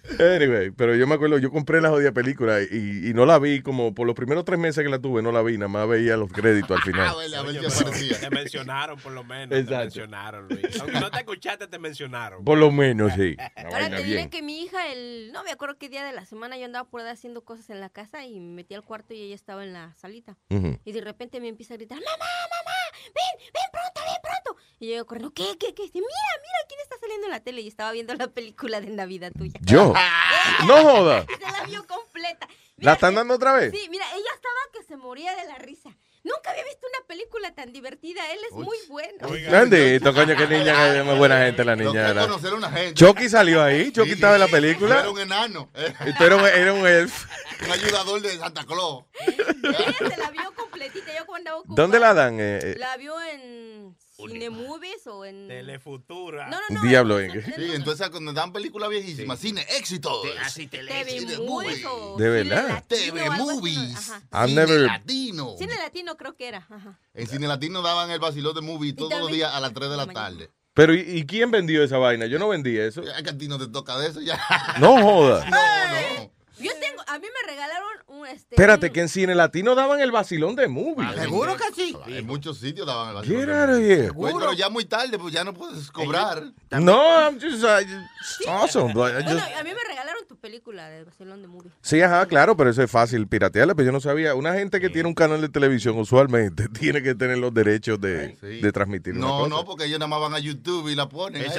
[0.19, 3.61] Anyway, pero yo me acuerdo, yo compré la jodida película y, y no la vi
[3.61, 6.17] como por los primeros tres meses que la tuve, no la vi, nada más veía
[6.17, 7.15] los créditos al final.
[7.31, 9.65] Pero Te mencionaron por lo menos.
[9.65, 10.79] Te mencionaron, Luis.
[10.79, 12.43] Aunque no te escuchaste, te mencionaron.
[12.43, 13.35] Por lo menos, sí.
[13.55, 14.29] Ahora te diré bien.
[14.29, 17.01] que mi hija, el no me acuerdo qué día de la semana yo andaba por
[17.01, 19.73] ahí haciendo cosas en la casa y me metí al cuarto y ella estaba en
[19.73, 20.37] la salita.
[20.83, 24.61] Y de repente me empieza a gritar, mamá, mamá, ven, ven pronto, ven pronto.
[24.79, 25.83] Y yo corriendo, ¿qué, qué, qué?
[25.83, 26.07] Dice, mira,
[26.41, 27.61] mira, ¿quién está saliendo en la tele?
[27.61, 29.59] Y estaba viendo la película de Navidad tuya.
[29.61, 29.93] Yo.
[30.67, 31.25] No joda.
[31.39, 32.47] Se la vio completa.
[32.77, 33.71] ¿La están dando otra vez?
[33.71, 35.89] Sí, mira, ella estaba que se moría de la risa.
[36.23, 38.21] Nunca había visto una película tan divertida.
[38.31, 39.27] Él es muy bueno.
[39.51, 42.09] Bendito, coño, qué niña, que muy buena gente la niña.
[42.09, 42.21] Era.
[42.21, 42.93] conocer una gente.
[42.93, 45.09] Chucky salió ahí, Chucky estaba en la Era película.
[45.09, 45.69] un enano.
[45.73, 47.25] eh, Y tú eras un- era un elf.
[47.65, 49.05] Un ayudador de Santa Claus.
[49.19, 51.11] Ella se la vio completita.
[51.15, 52.39] Yo cuando andaba ocupada, ¿Dónde la dan?
[52.39, 52.75] eh, eh?
[52.77, 53.95] La vio en
[54.27, 55.47] Cinemovies o en...
[55.47, 56.49] Telefutura.
[56.49, 56.87] No, no, no.
[56.89, 57.41] Diablo, ¿en qué?
[57.41, 60.21] Sí, entonces cuando dan películas viejísimas, cine éxito.
[60.43, 62.83] Así TV Movies o ¿De verdad?
[62.87, 64.11] TV Movies.
[64.45, 65.55] Cine never- latino.
[65.57, 66.65] Cine latino creo que era.
[66.69, 66.99] Ajá.
[67.13, 69.97] En cine latino daban el vacilón de movie todos los días a las 3 de
[69.97, 70.49] la tarde.
[70.73, 72.27] Pero, ¿y, y quién vendió esa vaina?
[72.27, 73.03] Yo no vendí eso.
[73.03, 74.39] Ya que a ti no te toca de eso ya.
[74.79, 75.45] No joda.
[75.51, 76.31] No, no.
[76.61, 78.55] Yo tengo, a mí me regalaron un este.
[78.55, 81.07] Espérate, que en cine latino daban el vacilón de movie.
[81.15, 81.95] Seguro que sí.
[82.07, 83.39] En muchos sitios daban el vacilón.
[83.39, 83.93] Get de out of movie.
[83.93, 84.13] here.
[84.13, 86.43] Pues, pero ya muy tarde, pues ya no puedes cobrar.
[86.71, 88.93] No, I'm just, I- it's awesome.
[88.93, 91.71] but I a mí me regalaron tu película de Barcelona de Movie.
[91.81, 94.35] Sí, ajá, claro, pero eso es fácil piratearla, pero yo no sabía.
[94.35, 98.35] Una gente que tiene un canal de televisión usualmente tiene que tener los derechos de,
[98.41, 99.49] de transmitir una No, cosa.
[99.49, 101.43] no, porque ellos nada más van a YouTube y la ponen.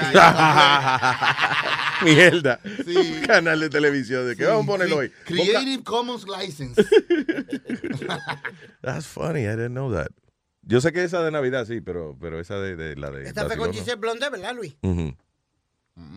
[2.03, 2.59] Mierda.
[2.85, 2.97] Sí.
[2.97, 4.27] Un canal de televisión.
[4.27, 4.71] ¿De qué vamos a
[5.25, 6.77] Creative Commons License.
[8.83, 10.09] That's funny, I didn't know that.
[10.63, 13.27] Yo sé que esa de Navidad sí, pero, pero esa de, de la de.
[13.27, 13.73] Esta fue con no.
[13.73, 14.77] Giselle Blonde, ¿verdad, Luis?
[14.83, 15.15] Ujú.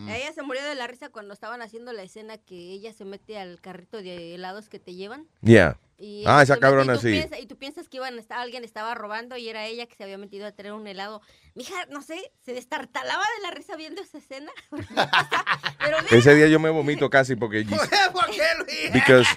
[0.08, 3.38] Ella se murió de la risa cuando estaban haciendo la escena que ella se mete
[3.38, 5.26] al carrito de helados que te llevan.
[5.42, 5.78] Yeah.
[5.98, 7.08] Y Ah, esa cabrona sí.
[7.08, 9.94] piensas- y tú piensas que iban a estar- alguien estaba robando y era ella que
[9.94, 11.22] se había metido a traer un helado.
[11.54, 14.52] Mija, no sé, se destartalaba de la risa viendo esa escena.
[15.78, 17.64] Pero mira, Ese día yo me vomito casi porque.
[18.12, 18.92] ¿Por qué, Luis?
[18.92, 19.28] Because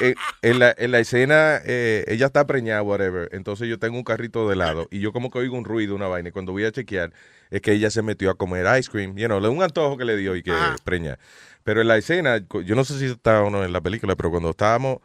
[0.00, 3.28] eh, en, la, en la escena eh, ella está preñada, whatever.
[3.32, 6.08] Entonces yo tengo un carrito de helado y yo como que oigo un ruido, una
[6.08, 6.30] vaina.
[6.30, 7.12] Y cuando voy a chequear,
[7.50, 9.16] es que ella se metió a comer ice cream.
[9.16, 10.52] You know, un antojo que le dio y que
[10.84, 11.18] preña.
[11.64, 14.30] Pero en la escena, yo no sé si está o no en la película, pero
[14.30, 14.98] cuando estábamos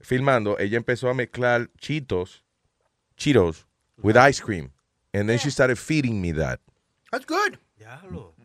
[0.00, 2.44] filmando, ella empezó a mezclar chitos,
[3.16, 3.66] Cheetos,
[4.02, 4.72] with ice cream.
[5.12, 6.60] And then she started feeding me that.
[7.10, 7.58] That's good.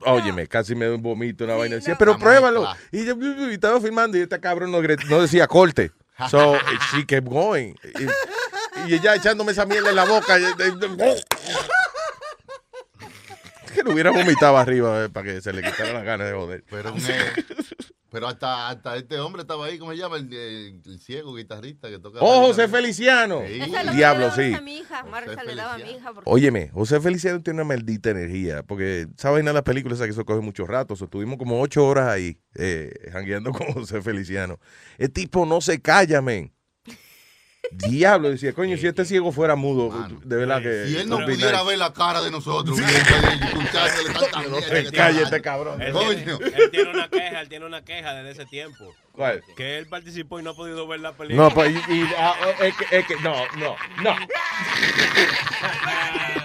[0.02, 1.76] Óyeme, casi me da un vomito, una vaina.
[1.76, 2.68] Decía, pero pruébalo.
[2.92, 3.16] Y yo
[3.50, 5.92] y estaba filmando y este cabrón no, no decía corte.
[6.30, 6.58] So
[6.92, 7.76] she kept going.
[7.84, 10.38] Y, y ella echándome esa mierda en la boca.
[13.74, 16.64] Que lo hubiera vomitado arriba eh, para que se le quitara las ganas de joder.
[16.70, 17.44] Pero, un, eh,
[18.12, 20.18] pero hasta, hasta este hombre estaba ahí, ¿cómo se llama?
[20.18, 22.20] El, el- el ciego guitarrista que toca.
[22.22, 23.42] Oh, José Feliciano.
[23.48, 23.60] Sí.
[23.96, 24.54] Diablo, sí.
[24.54, 25.04] a mi hija.
[25.04, 26.14] Marta le daba a mi hija.
[26.14, 30.26] porque- Óyeme, José Feliciano tiene una maldita energía, porque sabes nada las películas que eso
[30.26, 34.60] coge mucho rato, so, estuvimos como ocho horas ahí, eh, jangueando con José Feliciano.
[34.98, 36.54] El tipo no se calla, men.
[37.78, 39.92] Diablo, decía, coño, si este ciego fuera mudo,
[40.24, 40.86] de verdad que...
[40.88, 41.66] Si él no pudiera nice.
[41.66, 42.86] ver la cara de nosotros, que
[44.92, 45.82] calle está este cabrón.
[45.82, 46.38] Él Coño.
[46.38, 48.96] tiene, él tiene una queja, él tiene una queja desde ese tiempo.
[49.12, 49.44] ¿Cuál?
[49.56, 51.48] Que él participó y no ha podido ver la película.
[51.50, 54.16] No, pues, y, y- ah, es que, es que- no, no, no.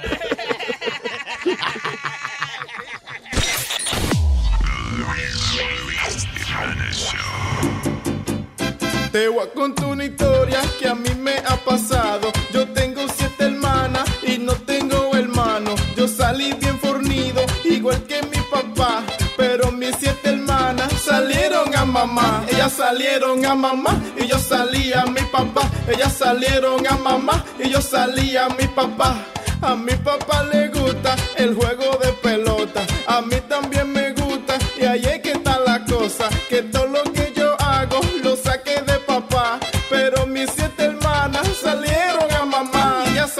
[9.18, 12.30] Te voy a contar una historia que a mí me ha pasado.
[12.52, 15.74] Yo tengo siete hermanas y no tengo hermano.
[15.96, 19.02] Yo salí bien fornido, igual que mi papá.
[19.36, 22.44] Pero mis siete hermanas salieron a mamá.
[22.48, 25.68] Ellas salieron a mamá y yo salí a mi papá.
[25.88, 29.16] Ellas salieron a mamá y yo salí a mi papá.
[29.60, 32.86] A mi papá le gusta el juego de pelota.
[33.08, 33.77] A mí también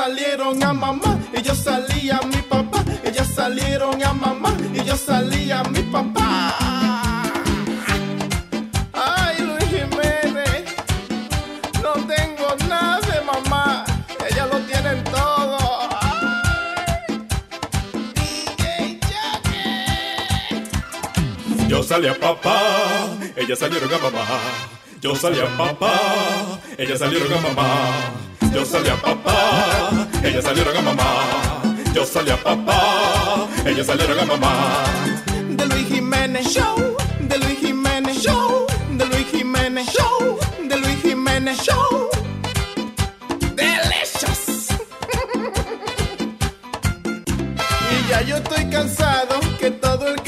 [0.09, 2.82] salieron a mamá y yo salí a mi papá.
[3.05, 6.55] Ellas salieron a mamá y yo salí a mi papá.
[8.94, 10.64] Ay, Luis Jiménez,
[11.82, 13.85] no tengo nada de mamá.
[14.28, 15.59] Ellas lo tienen todo.
[21.68, 22.60] Yo salí a papá,
[23.36, 24.24] ellas salieron a mamá.
[25.02, 25.93] Yo salí a papá,
[26.78, 28.27] ellas salieron a mamá.
[28.53, 31.62] Yo salí a papá, ellas salieron a mamá.
[31.95, 34.85] Yo salí a papá, ellas salieron a mamá.
[35.51, 38.66] de Luis Jiménez Show, de Luis Jiménez Show,
[38.97, 40.39] de Luis Jiménez Show,
[40.69, 42.09] de Luis Jiménez Show.
[43.55, 44.69] Delicious.
[47.91, 50.20] y ya yo estoy cansado que todo el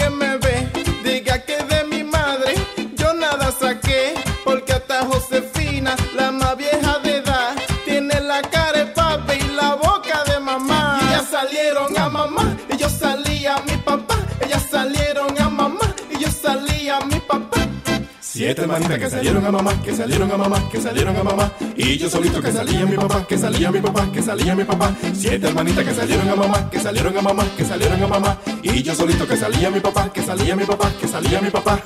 [18.41, 21.53] Siete hermanitas que salieron a mamá, que salieron a mamá, que salieron a mamá.
[21.77, 24.53] Y yo solito que salía a mi papá, que salía a mi papá, que salía
[24.53, 24.95] a mi papá.
[25.13, 28.39] Siete hermanitas que salieron a mamá, que salieron a mamá, que salieron a mamá.
[28.63, 31.39] Y yo solito que salía a mi papá, que salía a mi papá, que salía
[31.39, 31.81] a mi papá.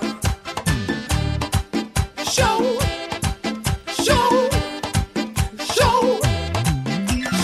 [2.24, 2.78] Show,
[4.04, 4.48] show,
[5.74, 6.20] show,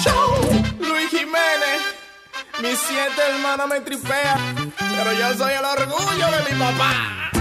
[0.05, 0.63] show.
[0.79, 1.81] Luis Jiménez,
[2.63, 7.40] mis siete hermanas me tripean, pero yo soy el orgullo de mi papá.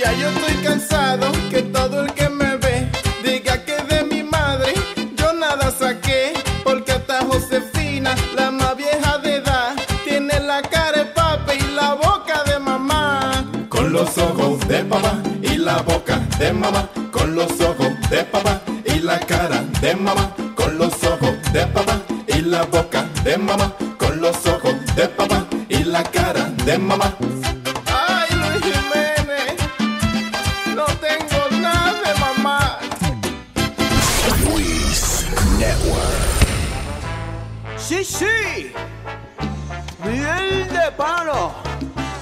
[0.00, 2.88] Ya yo estoy cansado que todo el que me ve
[3.22, 4.72] diga que de mi madre
[5.16, 6.32] yo nada saqué,
[6.64, 9.74] porque hasta Josefina, la más vieja de edad,
[10.04, 13.44] tiene la cara de papi y la boca de mamá.
[13.68, 16.88] Con los ojos de papá y la boca de mamá.
[17.12, 20.34] Con los ojos de papá y la cara de mamá.
[20.54, 23.74] Con los ojos de papá y la boca de mamá.
[23.98, 27.14] Con los ojos de papá y la cara de mamá.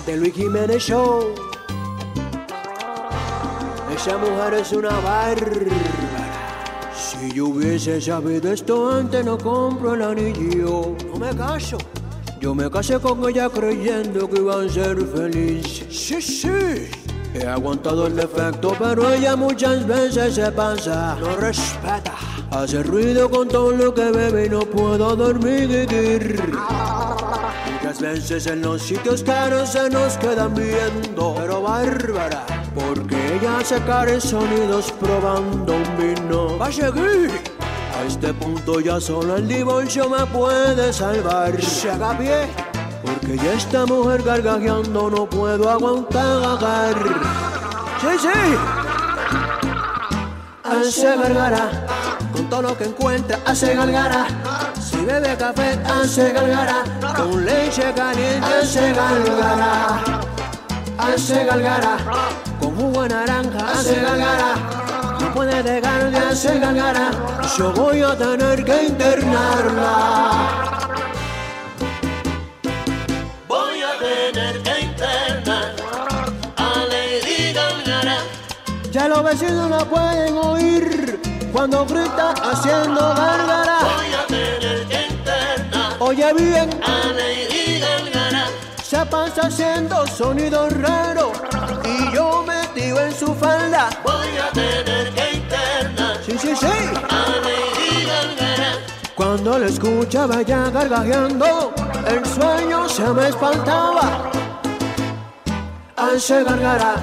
[0.06, 1.34] De Luis Jiménez Show.
[3.92, 6.92] Esa mujer es una bárbara.
[6.94, 10.94] Si yo hubiese sabido esto antes, no compro el anillo.
[11.12, 11.76] No me caso.
[12.40, 15.86] Yo me casé con ella creyendo que iban a ser felices.
[15.90, 16.88] Sí, sí.
[17.34, 21.16] He aguantado el defecto, pero ella muchas veces se pasa.
[21.20, 22.14] No respeta.
[22.52, 25.68] Hace ruido con todo lo que bebe y no puedo dormir.
[27.88, 31.34] Muchas veces en los sitios caros se nos quedan viendo.
[31.38, 32.44] Pero bárbara,
[32.74, 36.58] porque ella hace caros sonidos probando un vino.
[36.58, 37.30] Va a seguir.
[37.98, 41.62] A este punto ya solo el divorcio me puede salvar.
[41.62, 42.48] Se haga pie.
[43.02, 46.94] Porque ya esta mujer gargajeando no puedo aguantar.
[48.02, 48.28] Sí, sí.
[50.62, 51.86] Hace gargara.
[52.34, 54.26] Con todo lo que encuentra hace gargara.
[55.08, 56.84] Bebe café hace gargara.
[57.16, 60.20] Con leche caliente hace gargara.
[60.98, 61.96] Hace gargara.
[62.60, 64.52] Con jugo de naranja hace gargara.
[65.18, 67.10] No puede dejar de hacer gargara.
[67.56, 69.88] Yo voy a tener que internarla.
[73.48, 75.72] Voy a tener que internar
[76.54, 78.18] a Lady Gaga.
[78.92, 81.18] Ya los vecinos la pueden oír
[81.50, 83.78] cuando grita haciendo gargara.
[86.08, 86.70] Oye bien,
[88.82, 91.32] se pasa haciendo sonidos raros
[91.84, 93.90] y yo metido en su falda.
[94.02, 96.66] Voy a tener que internar Sí, sí, sí.
[99.14, 101.74] Cuando la escuchaba ya gargajeando,
[102.06, 104.30] el sueño se me espantaba.
[105.94, 106.94] Hace gargara,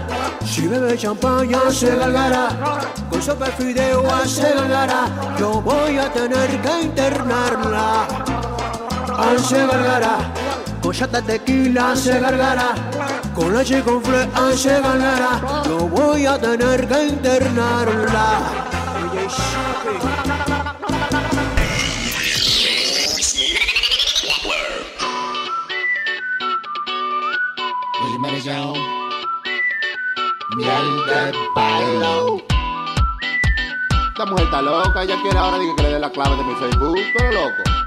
[0.44, 2.50] si bebe champaña hace gargara,
[3.12, 8.08] con sopa de fideo hace gargara, yo voy a tener que internarla.
[9.18, 10.18] Hace gargara,
[10.82, 12.76] con chata de tequila hace gargara,
[13.34, 18.66] con leche con fle hace gargara, yo voy a tener que internarla.
[30.56, 32.38] Miel de palo.
[34.10, 36.98] Esta mujer está loca, ella quiere ahora que le dé la clave de mi Facebook,
[37.18, 37.85] pero loco.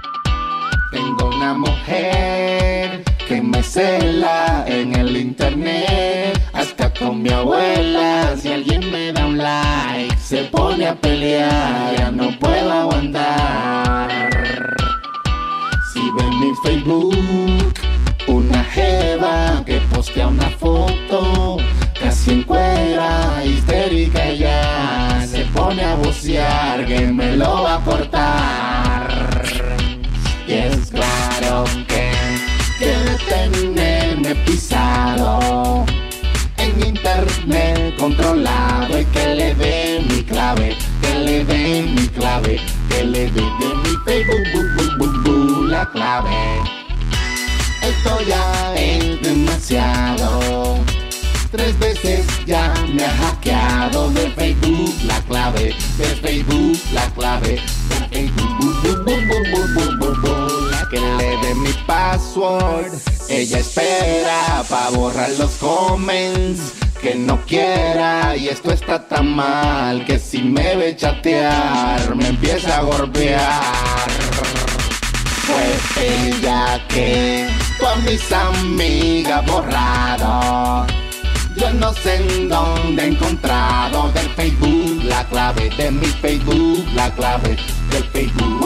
[0.90, 8.34] Tengo una mujer que me cela en el internet, hasta con mi abuela.
[8.40, 14.08] Si alguien me da un like, se pone a pelear, ya no puedo aguantar.
[15.92, 17.74] Si ven mi Facebook,
[18.26, 21.58] una jeva que postea una foto,
[22.00, 28.97] casi en cuera, histérica ella se pone a bucear que me lo va a cortar.
[30.48, 32.10] Y es claro que
[32.78, 35.84] quiere tenerme pisado
[36.56, 42.58] en internet controlado y que le dé mi clave, que le dé mi clave,
[42.88, 46.62] que le dé de mi Facebook la clave.
[47.82, 50.78] Esto ya es demasiado.
[51.50, 57.60] Tres veces ya me ha hackeado de Facebook la clave, de Facebook la clave,
[57.90, 58.96] de Facebook bu,
[59.74, 60.37] bu, bu,
[60.90, 62.92] que le dé mi password.
[63.28, 70.18] Ella espera para borrar los comments que no quiera y esto está tan mal que
[70.18, 74.08] si me ve chatear me empieza a golpear.
[75.46, 77.48] Fue ella que
[77.86, 80.97] a mis amigas borrado.
[81.56, 87.10] Yo no sé en dónde he encontrado del Facebook la clave de mi Facebook, la
[87.14, 87.56] clave
[87.90, 88.58] del Facebook,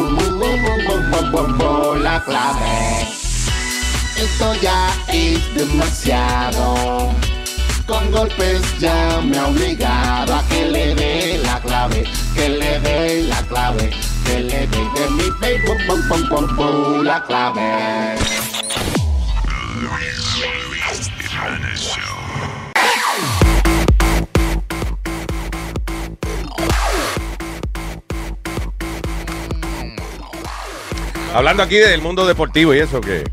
[2.03, 3.07] la clave.
[4.17, 7.11] Esto ya es demasiado.
[7.87, 12.05] Con golpes ya me ha obligado a que le dé la clave,
[12.35, 13.91] que le dé la clave,
[14.25, 17.03] que le dé de mi Facebook, bu, bu, bu, bu,
[31.35, 33.25] Hablando aquí del mundo deportivo y eso que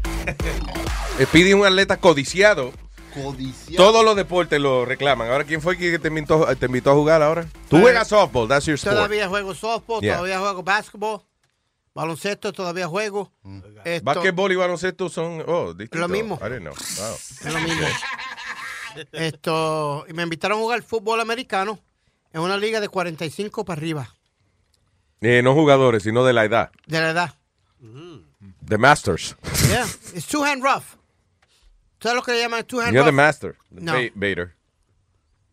[1.23, 2.71] Speedy es un atleta codiciado.
[3.13, 3.75] Codiciado.
[3.75, 5.29] Todos los deportes lo reclaman.
[5.29, 7.45] Ahora, ¿quién fue que te invitó, te invitó a jugar ahora?
[7.69, 8.95] Tú Eh, juegas softball, that's your sport.
[8.95, 10.15] Todavía juego softball, Yeah.
[10.17, 11.21] todavía juego basketball,
[11.93, 13.31] baloncesto, todavía juego.
[13.83, 15.99] Esto- Básquetbol y baloncesto son oh, distintos.
[15.99, 16.39] Lo mismo.
[16.41, 16.73] I know.
[16.73, 17.51] Wow.
[17.53, 17.87] Lo mismo.
[19.11, 21.79] Esto, y me invitaron a jugar fútbol americano
[22.31, 24.15] en una liga de 45 para arriba,
[25.21, 26.71] Eh, no jugadores, sino de la edad.
[26.87, 27.33] de la edad.
[28.69, 29.35] The Masters.
[29.67, 30.95] Yeah, it's two hand rough.
[31.99, 33.55] ¿Sabes lo que le llaman two hand You're the master.
[33.73, 33.93] The No.
[33.93, 34.51] ba-.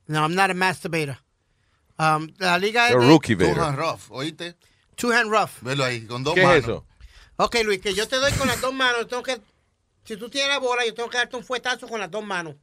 [0.09, 1.17] No, I'm not a masturbator.
[1.99, 3.63] Um, la liga You're es rookie Two Bader.
[3.65, 4.55] hand rough, ¿oíste?
[4.97, 5.61] two hand rough.
[5.63, 6.59] Velo ahí, con dos ¿Qué manos.
[6.59, 6.85] es eso?
[7.37, 9.09] Ok, Luis, que yo te doy con las dos manos.
[9.09, 9.41] Tengo que,
[10.05, 12.55] si tú tienes la bola, yo tengo que darte un fuetazo con las dos manos.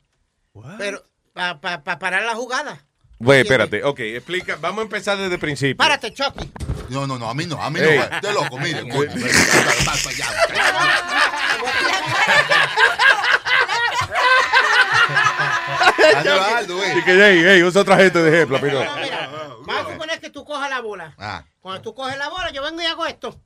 [0.78, 1.04] Pero
[1.34, 1.60] para
[2.00, 2.86] parar la jugada.
[3.20, 3.84] Güey, espérate.
[3.84, 4.56] Ok, explica.
[4.58, 5.78] Vamos a empezar desde el principio.
[5.78, 6.52] Párate, Chucky.
[6.90, 7.98] No, no, no, a mí no, a mí Ey.
[7.98, 8.16] no.
[8.16, 8.82] Usted loco, mire.
[8.90, 9.12] coño.
[16.96, 18.80] Y que, hey, hey, usa otra gente de ejemplo, Pino.
[19.66, 21.16] Vamos a suponer que tú cojas la bola.
[21.18, 21.44] Ah.
[21.62, 23.40] Cuando tú coges la bola, yo vengo y hago esto.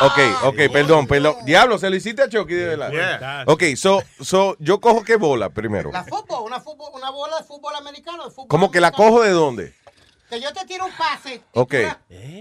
[0.00, 1.36] Ok, ok, perdón, perdón.
[1.44, 2.90] Diablo, se lo hiciste a Chucky de verdad.
[2.90, 3.44] Yeah.
[3.46, 5.90] Ok, so, so, yo cojo qué bola primero.
[5.90, 8.24] La fútbol, una, fútbol, una bola de fútbol americano.
[8.24, 9.10] De fútbol ¿Cómo que la americano.
[9.10, 9.74] cojo de dónde?
[10.28, 11.42] Que yo te tiro un pase.
[11.52, 11.74] Ok.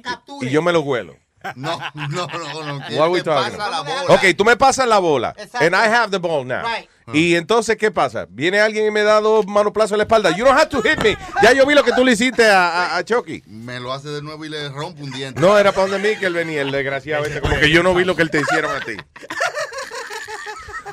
[0.04, 0.48] capture.
[0.48, 1.16] Y yo me lo huelo.
[1.56, 2.98] No, no, no, no.
[2.98, 4.04] What we talking pasa la bola.
[4.16, 5.34] Ok, tú me pasas la bola.
[5.38, 5.60] Exacto.
[5.66, 6.64] And I have the ball now.
[6.66, 6.90] Right.
[7.14, 8.26] Y entonces, ¿qué pasa?
[8.30, 10.36] Viene alguien y me da dos manoplazos en la espalda.
[10.36, 11.16] You don't have to hit me.
[11.42, 13.44] Ya yo vi lo que tú le hiciste a, a, a Chucky.
[13.46, 15.40] Me lo hace de nuevo y le rompe un diente.
[15.40, 17.40] No, era para donde mí que él venía, el desgraciado ese.
[17.40, 18.98] Como que yo no vi lo que él te hicieron a ti.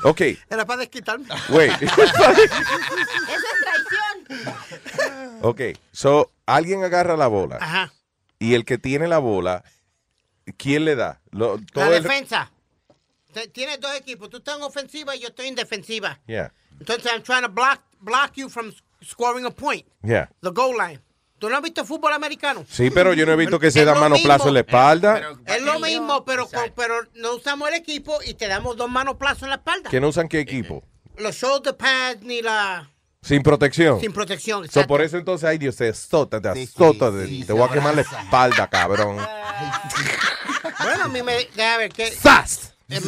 [0.03, 1.25] Ok, Era para desquitarme.
[1.49, 1.71] wait.
[1.81, 4.04] Eso es traición.
[5.41, 5.61] ok,
[5.91, 7.57] so, alguien agarra la bola.
[7.61, 7.93] Ajá.
[8.39, 9.63] Y el que tiene la bola,
[10.57, 11.21] ¿quién le da?
[11.31, 12.51] Lo- La todo defensa.
[13.53, 14.29] Tienes dos equipos.
[14.29, 16.19] Tú estás en ofensiva y yo estoy en defensiva.
[16.25, 18.71] Yeah, Entonces, I'm trying to block, block you from
[19.03, 19.85] scoring a point.
[20.03, 20.29] yeah.
[20.41, 21.01] The goal line.
[21.37, 22.65] ¿Tú no has visto fútbol americano?
[22.69, 24.47] Sí, pero yo no he visto que se manoplazos mismo.
[24.47, 25.21] en la espalda.
[25.45, 29.43] Es lo mismo, pero, con- pero no usamos el equipo y te damos dos manoplazos
[29.43, 29.89] en la espalda.
[29.89, 30.81] Que no usan qué equipo.
[31.17, 32.89] Los shoulder pads ni la...
[33.25, 33.99] Sin protección.
[33.99, 37.67] Sin protección, So, por eso entonces, ay Dios, te azota, te azota, te- te voy
[37.67, 39.17] a quemar la espalda, cabrón.
[40.83, 41.33] Bueno, a mí me...
[41.55, 42.11] Déjame ver, ¿qué?
[42.11, 42.73] ¡Zas!
[42.89, 42.99] Eh,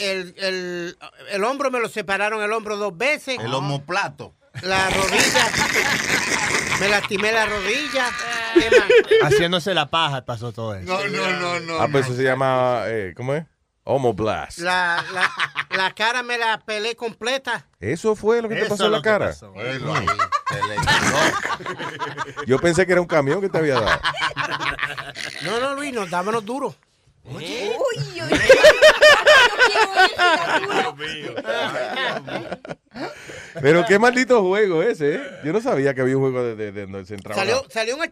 [0.00, 0.98] el, el,
[1.30, 3.38] el hombro me lo separaron el hombro dos veces.
[3.40, 4.34] El homoplato.
[4.62, 5.50] La rodilla.
[6.80, 8.10] me lastimé la rodilla.
[9.22, 10.86] Haciéndose la paja pasó todo eso.
[10.86, 11.78] No, no, no, no.
[11.80, 13.44] Ah, pues eso se llama, eh, ¿cómo es?
[13.88, 14.58] Homo Blast.
[14.58, 15.30] La, la,
[15.76, 17.68] la cara me la pelé completa.
[17.78, 19.26] ¿Eso fue lo que te Eso pasó es en la lo que cara?
[19.28, 19.52] pasó.
[19.56, 19.94] Ahí, quedó.
[22.46, 24.00] Yo pensé que era un camión que te había dado.
[25.42, 26.74] No, no, Luis, nos dámonos duro.
[27.24, 28.30] Uy, uy, uy.
[33.60, 35.22] Pero qué maldito juego ese, ¿eh?
[35.44, 37.40] Yo no sabía que había un juego de, de- de donde se entraba.
[37.40, 38.02] Salió, salió un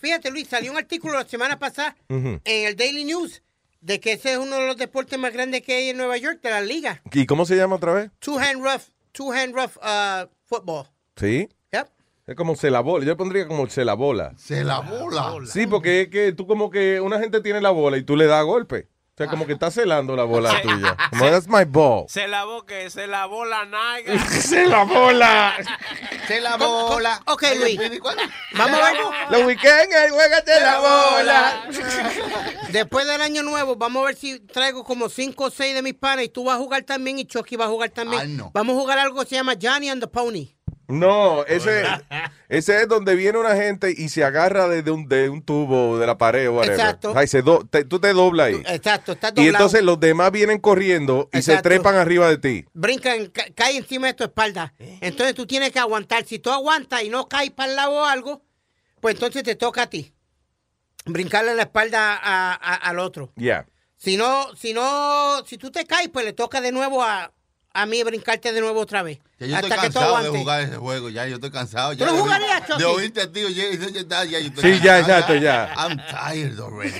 [0.00, 3.42] fíjate Luis, salió un artículo la semana pasada en el Daily News
[3.86, 6.40] de que ese es uno de los deportes más grandes que hay en Nueva York,
[6.42, 7.02] de la liga.
[7.12, 8.10] ¿Y cómo se llama otra vez?
[8.18, 8.82] Two hand rough,
[9.12, 10.86] two hand rough uh, football.
[11.14, 11.48] ¿Sí?
[11.72, 11.86] Yep.
[12.26, 13.04] Es como se la bola.
[13.04, 14.34] Yo pondría como se la bola.
[14.36, 15.36] Se la bola.
[15.46, 18.26] Sí, porque es que tú como que una gente tiene la bola y tú le
[18.26, 18.88] das golpe.
[19.16, 20.94] O sea, como que estás celando la bola tuya.
[21.10, 22.04] Como, that's my ball.
[22.06, 24.26] Se lavó que se lavó la naga.
[24.28, 25.54] ¡Se la bola!
[26.28, 27.22] Se la bola.
[27.24, 27.78] Ok, Luis.
[28.52, 29.00] Vamos a ver.
[29.30, 31.66] Los weekends, juégate la bola.
[32.72, 35.94] Después del año nuevo, vamos a ver si traigo como cinco o seis de mis
[35.94, 38.20] panas y tú vas a jugar también y Chucky va a jugar también.
[38.20, 38.50] Ay, no.
[38.52, 40.55] Vamos a jugar algo que se llama Johnny and the Pony.
[40.88, 41.84] No, ese,
[42.48, 45.98] ese es donde viene una gente y se agarra de, de un, de un tubo
[45.98, 46.78] de la pared o whatever.
[46.78, 47.12] Exacto.
[47.16, 48.62] Ay, se do- te- tú te doblas ahí.
[48.66, 49.48] Exacto, está Y doblado.
[49.50, 52.64] entonces los demás vienen corriendo y se trepan arriba de ti.
[52.72, 54.74] brincan, ca- cae encima de tu espalda.
[54.78, 56.24] Entonces tú tienes que aguantar.
[56.24, 58.42] Si tú aguantas y no caes para el lado o algo,
[59.00, 60.12] pues entonces te toca a ti.
[61.04, 63.32] Brincarle la espalda a- a- al otro.
[63.36, 63.66] Ya.
[63.96, 67.32] Si no, si no, si tú te caes, pues le toca de nuevo a,
[67.76, 69.18] a mí brincarte de nuevo otra vez.
[69.38, 70.40] Ya yo hasta estoy que tú cansado de aguantes.
[70.40, 71.08] jugar ese juego.
[71.10, 71.92] Ya yo estoy cansado.
[71.92, 72.78] ¿Tú ya lo de- jugarías, Chucky?
[72.78, 75.72] De oírte a ti, oye, ya, ya, ya, yo estoy Sí, ya, exacto, ya.
[75.76, 76.94] I'm tired already.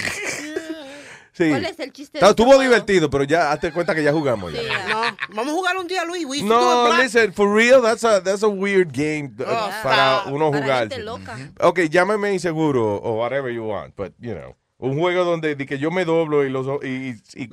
[1.33, 1.51] Sí.
[1.51, 2.63] ¿Cuál es el chiste de Está- ese Estuvo juego?
[2.63, 4.55] divertido, pero ya hazte cuenta que ya jugamos.
[4.55, 4.61] ya.
[4.61, 4.67] Sí.
[4.89, 5.03] No,
[5.35, 6.25] vamos a jugar un día, Luis.
[6.25, 10.33] We No, listen, for real, that's a, that's a weird game uh, Oh, para stop.
[10.33, 10.79] uno Para jugar.
[10.89, 11.37] gente loca.
[11.61, 15.79] Ok, llámame inseguro o whatever you want, but, you know, un juego donde di que
[15.79, 17.51] yo me doblo y los y, y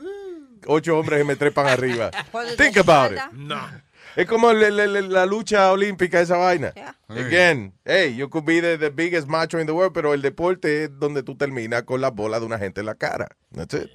[0.67, 2.11] ocho hombres se me trepan arriba.
[2.57, 3.19] Think about it.
[3.33, 3.59] No.
[4.15, 6.71] Es como le- le- le- la lucha olímpica, esa vaina.
[6.75, 6.95] Yeah.
[7.09, 10.83] Again, hey, you could be the, the biggest macho in the world, pero el deporte
[10.83, 13.27] es donde tú terminas con la bola de una gente en la cara.
[13.55, 13.89] That's it.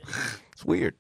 [0.53, 0.95] It's weird.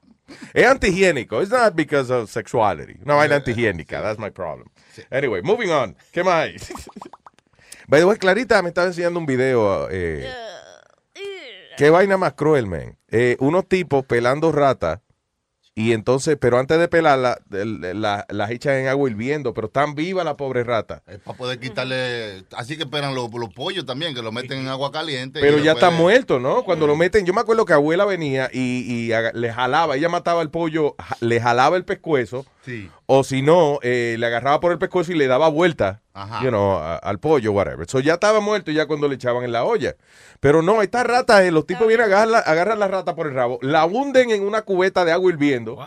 [0.54, 1.40] Es antihigiénico.
[1.42, 3.00] It's not because of sexuality.
[3.04, 4.00] Una vaina antihigiénica.
[4.02, 4.68] That's my problem.
[5.10, 5.96] Anyway, moving on.
[6.12, 6.50] ¿Qué más?
[7.88, 9.88] By the way, Clarita me estaba enseñando un video.
[9.90, 10.30] eh,
[11.76, 12.96] qué vaina más cruel, man.
[13.10, 15.00] Eh, unos tipos pelando ratas.
[15.78, 19.94] Y entonces, pero antes de pelarla, el- la- las echan en agua hirviendo, pero están
[19.94, 21.02] viva la pobre rata.
[21.06, 22.44] Es para poder quitarle.
[22.56, 25.38] Así que esperan los, los pollos también, que lo meten en agua caliente.
[25.40, 26.64] Pero ya está muerto, ¿no?
[26.64, 30.42] Cuando lo meten, yo me acuerdo que abuela venía y, y le jalaba, ella mataba
[30.42, 32.90] el pollo, le jalaba el pescuezo, Sí.
[33.10, 36.42] O si no, eh, le agarraba por el pescuezo y le daba vuelta, Ajá.
[36.42, 37.88] you know, a- al pollo, whatever.
[37.88, 39.96] So ya estaba muerto ya cuando le echaban en la olla.
[40.40, 43.34] Pero no, estas ratas, eh, los tipos vienen, agarran la, agarran la rata por el
[43.34, 45.78] rabo, la hunden en una cubeta de agua hirviendo.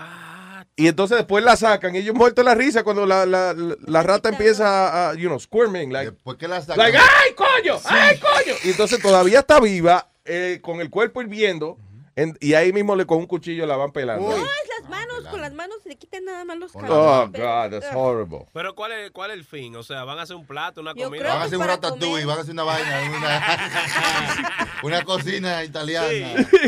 [0.75, 4.01] Y entonces después la sacan y ellos muertos la risa cuando la, la, la- la
[4.01, 6.77] rata empieza a, a, you know, squirming, like, Después que la sacan.
[6.79, 7.79] Like, ¡ay, coño!
[7.85, 8.55] ¡ay, coño!
[8.63, 11.77] Y entonces todavía está viva, eh, con el cuerpo hirviendo,
[12.15, 14.27] en- y ahí mismo le con un cuchillo la van pelando.
[14.81, 17.31] Las manos, con las manos le quitan nada más los Oh, cabellos.
[17.33, 18.45] God, that's horrible.
[18.53, 19.75] Pero ¿cuál es, ¿cuál es el fin?
[19.75, 21.27] O sea, ¿van a hacer un plato, una Yo comida?
[21.33, 22.25] Van a hacer un ratatouille, comer.
[22.27, 26.07] van a hacer una vaina, una, una cocina italiana.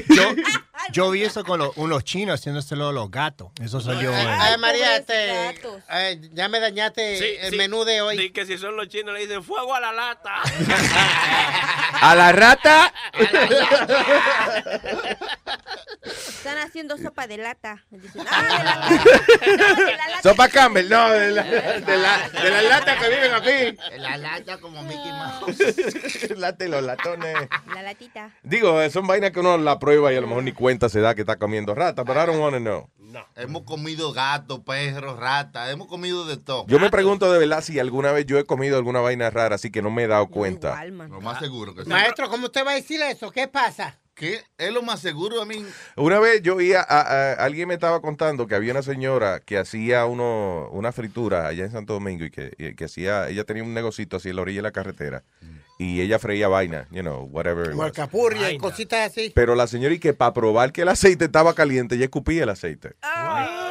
[0.09, 0.23] Yo,
[0.91, 3.49] yo vi eso con los, unos chinos haciéndoselo a los gatos.
[3.61, 4.15] Eso salió.
[4.15, 7.57] en- Ay, María, este, ay, ya me dañaste Sí, el sí.
[7.57, 8.17] menú de hoy.
[8.17, 10.41] Di que si son los chinos le dicen fuego a la lata.
[12.01, 12.93] A la rata.
[16.03, 17.83] Están haciendo sopa de lata.
[18.03, 18.75] Dicen, ah, de la,
[19.75, 20.21] no, de la lata.
[20.21, 23.77] Sopa Campbell, no, de la, de la, de la lata que viven aquí.
[23.97, 26.35] La lata como Mickey Mouse.
[26.37, 27.47] Late los latones.
[27.73, 28.31] La latita.
[28.43, 31.15] Digo, son vainas que uno la prueba y a lo mejor ni cuenta se da
[31.15, 32.89] que está comiendo rata, pero I don't want to know.
[33.35, 36.65] Hemos comido gato, perro, rata, hemos comido de todo.
[36.67, 39.71] Yo me pregunto de verdad si alguna vez yo he comido alguna vaina rara, así
[39.71, 40.83] que no me he dado cuenta.
[40.85, 41.89] Lo más seguro que sí.
[41.89, 43.31] Maestro, ¿cómo usted va a decir eso?
[43.31, 43.97] ¿Qué pasa?
[44.15, 44.41] ¿Qué?
[44.59, 45.65] Es lo más seguro a mí.
[45.95, 49.39] Una vez yo vi a, a- a- alguien me estaba contando que había una señora
[49.39, 53.43] que hacía uno, una fritura allá en Santo Domingo y que, y que hacía, ella
[53.43, 55.23] tenía un negocito así en la orilla de la carretera
[55.79, 57.73] y ella freía vaina, you know, whatever.
[57.81, 59.31] alcapurria y cositas así.
[59.33, 62.49] Pero la señora y que para probar que el aceite estaba caliente, ella escupía el
[62.49, 62.93] aceite.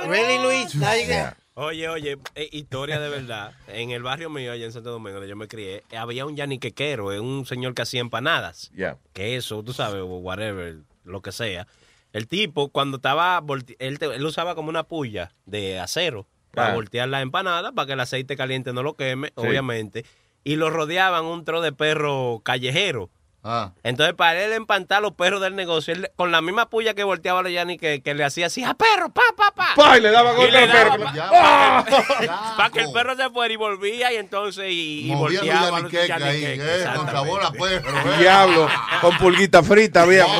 [0.08, 0.72] Really, Luis?
[0.72, 1.36] Yeah.
[1.54, 3.52] Oye, oye, eh, historia de verdad.
[3.68, 7.12] En el barrio mío, allá en Santo Domingo, donde yo me crié, había un yaniquequero,
[7.12, 8.70] eh, un señor que hacía empanadas.
[8.74, 8.96] Yeah.
[9.12, 11.66] Queso, tú sabes, o whatever, lo que sea.
[12.12, 13.42] El tipo, cuando estaba,
[13.78, 16.74] él, te- él usaba como una puya de acero para Ah.
[16.74, 19.32] voltear la empanada, para que el aceite caliente no lo queme, Sí.
[19.36, 20.04] obviamente.
[20.44, 23.10] Y lo rodeaban un tro de perro callejero.
[23.44, 23.72] Ah.
[23.82, 27.42] Entonces, para él empantar los perros del negocio, él, con la misma puya que volteaba
[27.42, 29.68] los Yanni, que, que le hacía así, a perro, pa, pa, pa.
[29.74, 31.04] Pa, y le daba Y le otro perro.
[31.12, 35.80] Ya, pa- Para que el perro se fuera y volvía, y entonces, y, y volteaba
[35.80, 38.12] yaniqueques, eh, con sabor a perro.
[38.12, 38.18] eh.
[38.20, 38.68] Diablo,
[39.00, 40.24] con pulguita frita, había.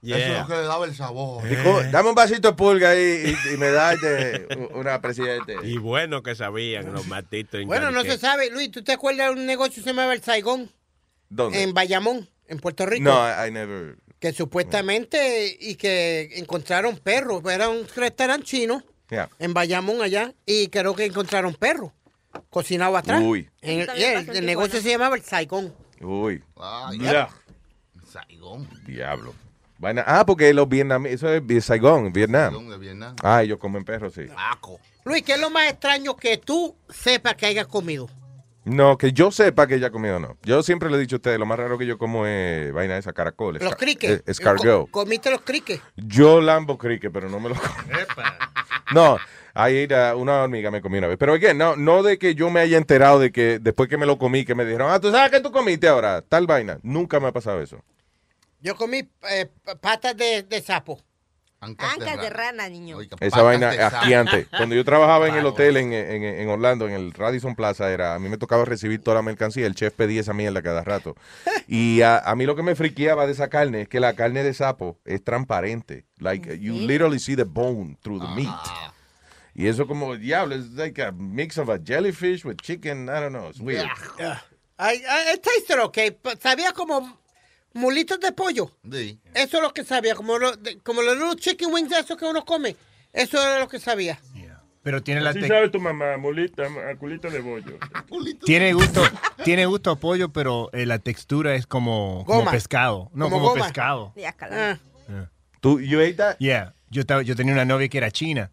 [0.00, 1.42] Eso es lo que le daba el sabor.
[1.50, 5.56] Y co- Dame un vasito de pulga ahí y, y me da este, una presidente.
[5.64, 7.60] Y bueno que sabían los matitos.
[7.60, 8.48] en Bueno, no se sabe.
[8.50, 10.70] Luis, ¿tú te acuerdas de un negocio que se llamaba El Saigón?
[11.28, 11.62] ¿Dónde?
[11.62, 13.04] En Bayamón, en Puerto Rico.
[13.04, 13.96] No, I, I never.
[14.18, 17.42] Que supuestamente y que encontraron perros.
[17.50, 19.30] Era un restaurante chino Yeah.
[19.38, 21.92] en Bayamón allá y creo que encontraron perros
[22.50, 23.22] cocinados atrás.
[23.24, 23.48] Uy.
[23.62, 25.72] En el, negocio se llamaba El Saigón.
[26.02, 26.44] Uy.
[26.58, 27.28] Ah, ya.
[28.06, 28.68] Saigón.
[28.86, 29.34] Diablo.
[29.78, 32.52] Vaina- Ah, porque los vietnamitas, eso es de Saigon, Vietnam.
[32.52, 33.16] Saigón de Vietnam.
[33.22, 34.22] Ah, ellos comen perros, sí.
[35.04, 38.10] Luis, ¿qué es lo más extraño que tú sepas que hayas comido?
[38.68, 40.36] No, que yo sepa que ella ha comido no.
[40.42, 42.94] Yo siempre le he dicho a ustedes, lo más raro que yo como es vaina
[42.94, 43.62] de esa caracoles.
[43.62, 44.22] Los criques.
[44.26, 44.90] Escargot.
[44.90, 45.80] Co- ¿Comiste los criques?
[45.96, 47.68] Yo lambo cricket, pero no me lo como.
[48.94, 49.18] No,
[49.52, 51.18] ahí era una hormiga me comí una vez.
[51.18, 54.06] Pero again, no, no de que yo me haya enterado de que después que me
[54.06, 56.78] lo comí, que me dijeron, ah, tú sabes que tú comiste ahora, tal vaina.
[56.82, 57.84] Nunca me ha pasado eso.
[58.60, 59.46] Yo comí eh,
[59.80, 60.98] patas de, de sapo.
[61.60, 62.98] Ancas de rana, niño.
[63.20, 64.46] Esa vaina asqueante.
[64.56, 68.14] Cuando yo trabajaba en el hotel en, en- en Orlando, en el Radisson Plaza, era
[68.14, 69.66] a mí me tocaba recibir toda la mercancía.
[69.66, 71.16] El chef pedía esa mierda cada rato.
[71.66, 74.42] Y a, a mí lo que me friqueaba de esa carne es que la carne
[74.42, 76.06] de sapo es transparente.
[76.18, 78.48] Like, you literally see the bone through the meat.
[79.54, 83.08] Y eso como, diablo, es like a mix of a jellyfish with chicken.
[83.08, 83.88] I don't know, it's weird.
[84.78, 85.94] El taster, ok.
[86.22, 87.17] p- Sabía como
[87.78, 88.70] mulitos de pollo.
[88.90, 89.18] Sí.
[89.34, 90.14] Eso es lo que sabía.
[90.14, 92.76] Como, lo- de- como los little chicken wings esos que uno come.
[93.12, 94.18] Eso era lo que sabía.
[94.82, 97.78] Pero tiene la tec- sabe tu mamá, mulita, a culito de bollo.
[98.46, 99.02] tiene gusto,
[99.44, 103.10] tiene gusto a pollo, pero eh, la textura es como, como pescado.
[103.12, 104.12] No, Como como, pescado.
[104.16, 104.78] Ya, calma.
[105.60, 106.36] ¿Tú, you ate that?
[106.38, 106.74] Yeah.
[106.90, 108.50] Yo, estaba- yo tenía una novia que era china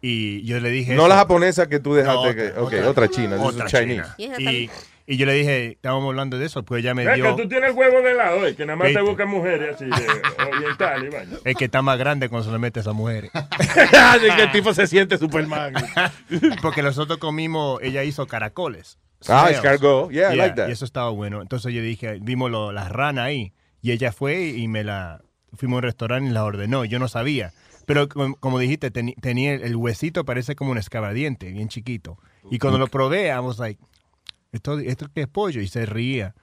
[0.00, 0.94] y yo le dije...
[0.94, 1.08] No eso.
[1.08, 2.26] la japonesa que tú dejaste.
[2.28, 2.88] No, que, otra, ok, otra.
[2.90, 3.36] otra, china.
[3.40, 4.08] Otra Chinese.
[4.16, 4.36] china.
[4.40, 4.70] Y
[5.06, 7.36] Y, yo le dije, estábamos hablando de eso, pues ella me Es que dio...
[7.36, 9.08] tú tienes el huevo de lado, eh, que nada más te Veinte.
[9.10, 11.04] buscan mujeres así, de oriental
[11.44, 11.48] y.
[11.48, 13.30] Es que está más grande cuando se le mete a esas mujeres.
[13.34, 15.74] Así que el tipo se siente Superman.
[16.62, 18.98] Porque nosotros comimos, ella hizo caracoles.
[19.28, 20.10] Ah, escargot.
[20.10, 20.68] Yeah, I like that.
[20.68, 21.40] Y eso estaba bueno.
[21.42, 23.52] Entonces yo dije, vimos lo- las ranas ahí.
[23.82, 25.22] Y ella fue y me la...
[25.56, 26.84] Fuimos a un restaurante y la ordenó.
[26.84, 27.52] Yo no sabía.
[27.86, 32.18] Pero com- como dijiste, teni- tenía el, el huesito, parece como un escabadiente, bien chiquito.
[32.50, 33.80] Y cuando lo probé, I was like,
[34.56, 35.60] ¿esto, esto qué es pollo?
[35.60, 36.34] Y se ría.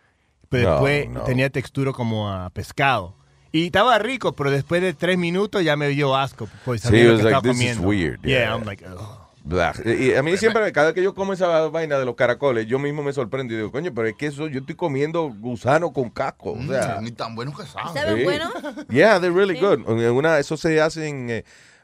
[0.49, 1.21] Pero No, después no.
[1.23, 3.15] tenía textura como a pescado.
[3.51, 6.47] Y estaba rico, pero después de tres minutos ya me dio asco.
[6.65, 7.87] Pues Sí, sabía lo que like, estaba this is comiendo.
[7.87, 8.53] weird, Yeah, yeah.
[8.55, 9.19] I'm like, ugh.
[9.45, 9.73] Blah.
[9.85, 12.79] Y a mí siempre, cada vez que yo como esa vaina de los caracoles, yo
[12.79, 16.09] mismo me sorprendo y digo, coño, pero es que eso, yo estoy comiendo gusano con
[16.11, 16.53] casco.
[16.53, 17.99] O sea, Ni tan bueno que sabe.
[17.99, 18.23] ¿Saben sí.
[18.23, 18.49] bueno?
[18.89, 19.59] Yeah, they're really Sí.
[19.61, 19.79] good.
[20.01, 21.43] En Una, eso se hacen eh,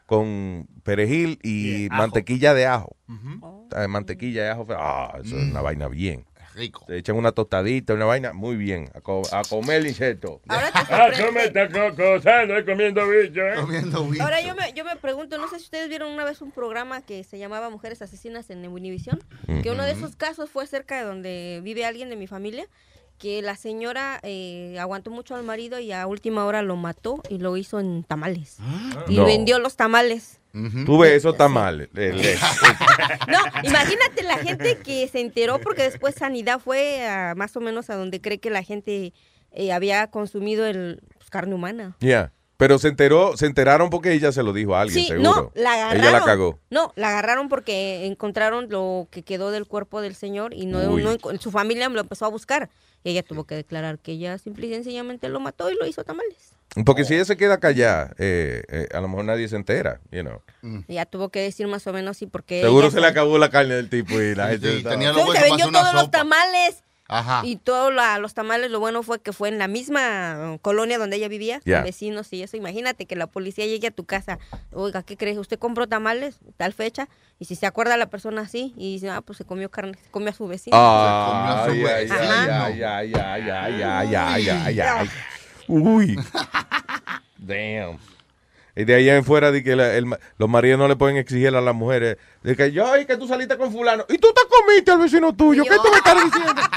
[0.09, 2.97] con perejil y mantequilla de ajo.
[3.87, 4.65] Mantequilla de ajo.
[4.71, 5.51] Ah, eso es Mm.
[5.51, 6.25] una vaina bien.
[6.55, 6.83] Rico.
[6.87, 8.89] Te echan una tostadita, una vaina muy bien.
[8.95, 10.41] A, co- a comer insecto.
[10.47, 13.53] Ahora te Ah, me comiendo bicho, ¿eh?
[13.55, 14.23] Comiendo bicho.
[14.23, 17.01] Ahora yo me, yo me pregunto, no sé si ustedes vieron una vez un programa
[17.01, 19.19] que se llamaba Mujeres Asesinas en Univision,
[19.63, 22.65] que uno de esos casos fue cerca de donde vive alguien de mi familia,
[23.19, 27.37] que la señora eh, aguantó mucho al marido y a última hora lo mató y
[27.37, 28.57] lo hizo en tamales.
[29.07, 29.25] Y No.
[29.25, 30.39] vendió los tamales.
[30.85, 31.89] Tú ves, eso está mal.
[31.93, 32.37] El- el-
[33.27, 37.89] No, imagínate la gente que se enteró porque después Sanidad fue a, más o menos
[37.91, 39.13] a donde cree que la gente
[39.51, 41.95] eh, había consumido el pues, carne humana.
[41.99, 42.31] yeah.
[42.57, 45.51] Pero se enteró, se enteraron porque ella se lo dijo a alguien, Sí, seguro.
[45.55, 46.01] no, la agarraron.
[46.03, 46.59] Ella la cagó.
[46.69, 50.81] No, la agarraron porque encontraron lo que quedó del cuerpo del señor y no,
[51.39, 52.69] su familia lo empezó a buscar.
[53.03, 56.03] Y ella tuvo que declarar que ella simple y sencillamente lo mató y lo hizo
[56.03, 56.53] tamales.
[56.85, 60.21] Porque si ella se queda callada, eh, eh, a lo mejor nadie se entera, you
[60.21, 60.41] know.
[60.87, 63.73] Ella tuvo que decir más o menos sí porque Seguro se le acabó la carne
[63.75, 64.69] del tipo y la gente...
[64.71, 66.83] sí, estaba- tenía se vendió todos los tamales.
[67.11, 67.41] Ajá.
[67.43, 67.91] Y todos
[68.21, 71.59] los tamales, lo bueno fue que fue en la misma uh, colonia donde ella vivía,
[71.65, 71.77] Ya.
[71.77, 72.55] con vecinos y eso.
[72.55, 74.37] Imagínate que la policía llegue a tu casa.
[74.71, 75.37] Oiga, ¿qué crees?
[75.39, 77.09] ¿Usted compró tamales tal fecha?
[77.39, 80.09] Y si se acuerda la persona así y dice, ah, pues se comió carne, se
[80.11, 80.77] comió a su vecino.
[80.79, 82.31] Ah, Se comió a ay, su ay, vecino.
[82.63, 85.09] ay, ay, ay, ay, ay, ay, ay, ay.
[85.67, 86.15] Uy.
[87.37, 87.97] Damn.
[88.75, 91.17] Y de ahí en fuera de que la- el ma- los maridos no le pueden
[91.17, 94.27] exigir a las mujeres de que yo y que tú saliste con fulano y tú
[94.33, 95.63] te comiste al vecino tuyo.
[95.63, 96.61] ¿Qué tú me estás diciendo?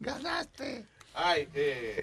[0.00, 0.84] Ganaste.
[1.16, 1.48] Ay,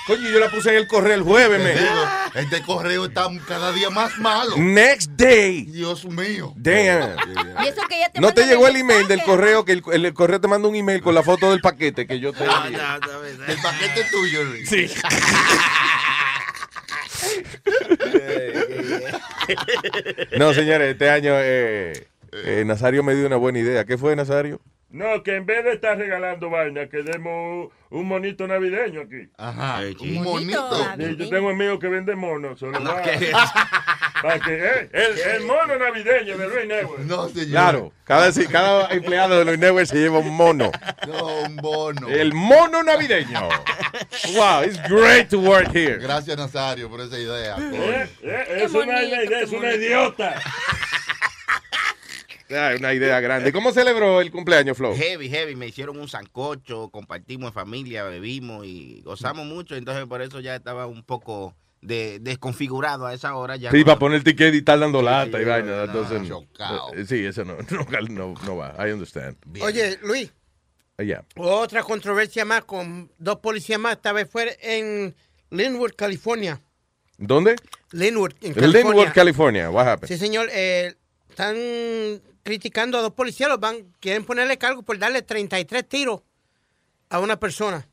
[0.08, 1.72] coño, yo la puse en el correo el jueves, me.
[1.74, 2.06] digo,
[2.36, 4.56] Este correo está cada día más malo.
[4.58, 5.64] Next day.
[5.66, 6.54] Dios mío.
[6.56, 7.16] Damn.
[7.64, 10.06] Y eso que ya te No te llegó el email del correo, que el, el-
[10.06, 12.66] el correo te manda un email con la foto del paquete que yo te No,
[12.66, 12.78] envié.
[12.78, 13.46] no, no, no.
[13.46, 14.70] El paquete tuyo, Luis.
[14.70, 14.88] Sí.
[20.38, 23.86] No, señores, este año eh, eh, Nazario me dio una buena idea.
[23.86, 24.60] ¿Qué fue, Nazario?
[24.94, 29.28] No, que en vez de estar regalando vaina, que demos un monito navideño aquí.
[29.38, 29.80] Ajá.
[29.99, 30.70] Un monito.
[30.98, 32.60] Sí, yo tengo amigos que venden monos.
[32.60, 33.32] Solo No, ¿qué es?
[34.22, 36.99] para que, eh, el, el mono navideño de Luis Network.
[37.06, 37.49] No, señor.
[37.49, 40.72] Claro, cada, cada empleado de los Networks se lleva un mono.
[41.07, 42.07] No, un bono.
[42.07, 43.49] El mono navideño.
[44.36, 45.98] Wow, it's great to work here.
[45.98, 47.57] Gracias, Nazario, por esa idea.
[47.60, 49.76] Eh, eh, es una bonito, idea, es una bonito.
[49.84, 50.41] idiota.
[52.56, 53.52] Ah, una idea grande.
[53.52, 54.96] ¿Cómo celebró el cumpleaños, Flo?
[54.96, 55.56] Heavy, heavy.
[55.56, 59.76] Me hicieron un sancocho, compartimos en familia, bebimos y gozamos mucho.
[59.76, 63.56] Entonces, por eso ya estaba un poco de, desconfigurado a esa hora.
[63.58, 65.76] Ya Sí, cuando- para poner ticket y estar dando Sí, lata sí, y vaina.
[65.78, 66.94] no, entonces, chocao.
[66.94, 68.76] eh, sí, eso no, no, no, no va.
[68.88, 69.36] I understand.
[69.62, 70.32] Oye, Luis,
[70.98, 71.24] Eh, yeah.
[71.38, 73.94] otra controversia más con dos policías más.
[73.94, 75.14] Esta vez fue en
[75.50, 76.62] Linwood, California.
[77.18, 77.56] ¿Dónde?
[77.92, 78.82] Linwood, en California.
[78.92, 79.70] Linwood, California.
[79.70, 80.08] What happened?
[80.12, 80.50] Sí, señor.
[80.52, 80.94] eh,
[81.30, 81.56] están
[82.44, 83.49] criticando a dos policías.
[83.49, 86.22] Los van, quieren ponerle cargo por darle 33 tiros
[87.10, 87.88] a una persona.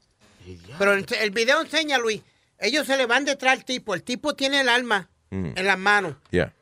[0.79, 2.23] Pero el, el video enseña, Luis.
[2.59, 3.95] Ellos se le van detrás al tipo.
[3.95, 5.53] El tipo tiene el arma Mm.
[5.55, 6.17] en las manos.
[6.33, 6.53] Yeah.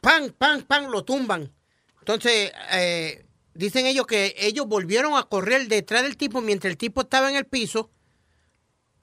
[0.00, 1.52] Pan, pan, pan, lo tumban.
[1.98, 7.00] Entonces, eh, dicen ellos que ellos volvieron a correr detrás del tipo mientras el tipo
[7.00, 7.90] estaba en el piso.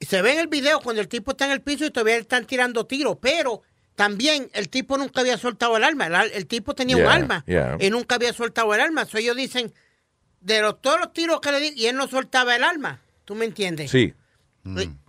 [0.00, 2.16] Y se ve en el video cuando el tipo está en el piso y todavía
[2.16, 3.18] están tirando tiros.
[3.20, 3.60] Pero
[3.94, 6.06] también el tipo nunca había soltado el arma.
[6.24, 7.76] El, tipo tenía un arma yeah.
[7.80, 9.04] y nunca había soltado el arma.
[9.04, 9.72] So, ellos dicen,
[10.40, 13.00] de los, todos los tiros que le di, y él no soltaba el arma.
[13.24, 13.90] ¿Tú me entiendes?
[13.90, 14.14] Sí.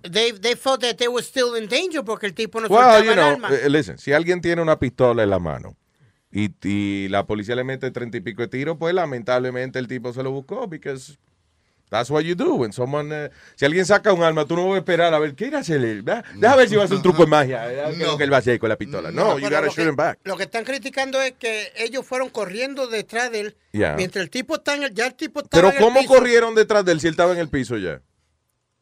[0.01, 3.03] They, they felt that they were still in danger porque el tipo no Well, soltaba
[3.05, 3.49] you el know, arma.
[3.55, 5.77] eh, listen, si alguien tiene una pistola en la mano
[6.29, 10.11] y, y la policía le mete treinta y pico de tiros, pues lamentablemente el tipo
[10.11, 11.17] se lo buscó, because
[11.89, 12.55] that's what you do.
[12.55, 15.35] When someone, eh, si alguien saca un arma, tú no vas a esperar a ver
[15.35, 16.03] qué irá a hacer él.
[16.03, 17.65] Deja, ver si va a hacer un truco de magia.
[17.91, 19.11] Lo que él va a hacer con la pistola.
[19.11, 20.19] No, you pero gotta lo shoot que- him back.
[20.23, 23.57] Lo que están criticando es que ellos fueron corriendo detrás de él.
[23.71, 23.95] Yeah.
[23.95, 26.13] Mientras el tipo está en el, ya el tipo estaba Pero en el ¿cómo piso,
[26.13, 28.01] corrieron detrás de él si él estaba en el piso ya?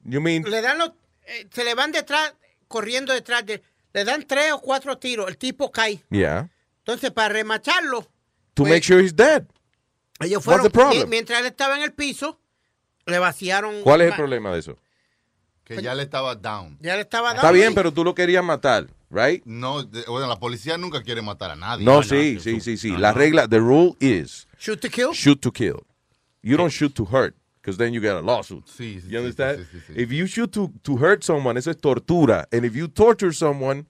[0.05, 0.91] You mean, Le dan los,
[1.25, 2.33] eh, se le van detrás,
[2.67, 3.63] corriendo detrás de él.
[3.93, 6.03] Le dan tres o cuatro tiros, el tipo cae.
[6.09, 6.49] yeah,
[6.79, 8.01] Entonces, para remacharlo,
[8.53, 9.43] to Pues- make sure he's dead.
[10.19, 11.03] ellos What's fueron, the problem?
[11.03, 12.39] mi- mientras él estaba en el piso,
[13.05, 13.81] le vaciaron.
[13.83, 14.77] ¿Cuál es el ma- problema de eso?
[15.63, 16.77] Que ya le estaba down.
[16.81, 19.41] Ya le estaba Está dando bien, pero tú lo querías matar, right?
[19.45, 21.85] No, de- bueno, la policía nunca quiere matar a nadie.
[21.85, 22.97] No, sí, sí, sí, sí.
[22.97, 25.11] La regla, the rule is Shoot to kill.
[25.13, 25.83] shoot to kill.
[26.41, 28.65] You don't shoot to hurt, because then you get a lawsuit.
[28.67, 29.59] Sí, sí, You understand?
[29.59, 30.01] sí, sí, sí.
[30.01, 32.47] If you shoot to, to hurt someone, eso es tortura.
[32.51, 33.85] And if you torture someone,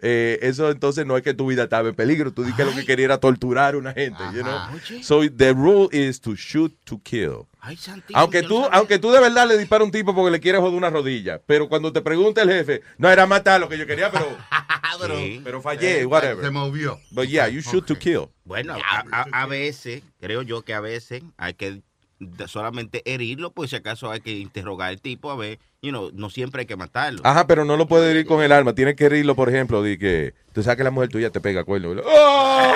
[0.00, 2.30] eh, eso entonces no es que tu vida estaba en peligro.
[2.30, 4.58] Tú dices que lo que quería era torturar a una gente, you know?
[5.02, 7.46] So the rule is to shoot to kill.
[7.68, 10.38] Ay, santísimo, Aunque tú, aunque tú de verdad le disparas a un tipo porque le
[10.40, 13.76] quieres joder una rodilla, pero cuando te pregunta el jefe, no era matar lo que
[13.76, 14.26] yo quería, pero,
[15.00, 15.40] pero, Sí.
[15.42, 16.44] pero fallé, Eh, whatever.
[16.44, 17.00] Se movió.
[17.10, 18.28] But yeah, you shoot to kill.
[18.44, 21.82] Bueno, a, a- a veces, creo yo que a veces hay que
[22.18, 26.10] de solamente herirlo, pues si acaso hay que interrogar al tipo, a ver, you know,
[26.14, 27.20] no siempre hay que matarlo.
[27.24, 28.74] Ajá, pero no lo puede herir con el arma.
[28.74, 31.64] Tiene que herirlo, por ejemplo, de que tú sabes que la mujer tuya te pega
[31.64, 31.94] cuerno.
[32.04, 32.72] ¡Oh!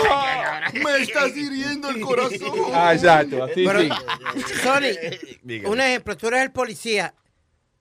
[0.75, 2.53] Me estás hiriendo el corazón.
[2.75, 3.89] Ah, exacto, así Pero, sí.
[4.63, 7.15] Sony, un ejemplo, tú eres el policía,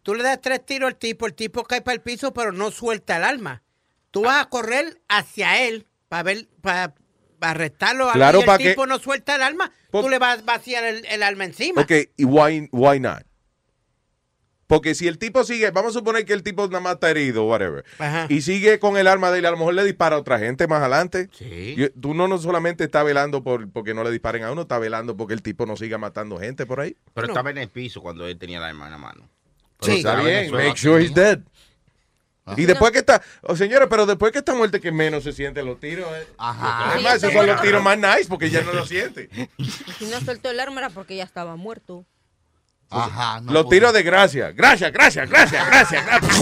[0.02, 2.72] tú le das tres tiros al tipo, el tipo cae para el piso, pero no
[2.72, 3.64] suelta el arma.
[4.11, 6.95] Tú vas a correr hacia él para ver, para
[7.41, 10.40] arrestarlo a Claro, y el pa' que- tipo no suelta el arma, tú le vas
[10.40, 11.82] a vaciar el, el arma encima.
[11.82, 13.24] Ok, ¿y why, why not?
[14.68, 17.44] Porque si el tipo sigue, vamos a suponer que el tipo nada más está herido,
[17.45, 18.28] whatever, Ajá.
[18.30, 20.68] y sigue con el arma de él, a lo mejor le dispara a otra gente
[20.68, 21.28] más adelante.
[21.40, 24.80] Y Tú no, no solamente estás velando por, porque no le disparen a uno, estás
[24.80, 26.95] velando porque el tipo no siga matando gente por ahí.
[27.16, 29.28] Pero estaba en el piso cuando él tenía la arma en la mano.
[29.80, 31.40] Pero está bien, el make sure he's dead.
[32.57, 35.65] Y después que está, oh, señores, pero después que está muerto que menos se sienten
[35.65, 36.07] los tiros.
[36.13, 36.27] eh.
[36.38, 36.91] Ajá.
[36.91, 39.30] Además, esos son los tiros más nice porque ya no lo siente.
[39.97, 42.05] Si no soltó el arma era porque ya estaba muerto.
[42.91, 43.39] Ajá.
[43.45, 44.51] los tiros de gracia.
[44.51, 46.05] Gracias, gracias, gracias, gracias.
[46.05, 46.39] gracias.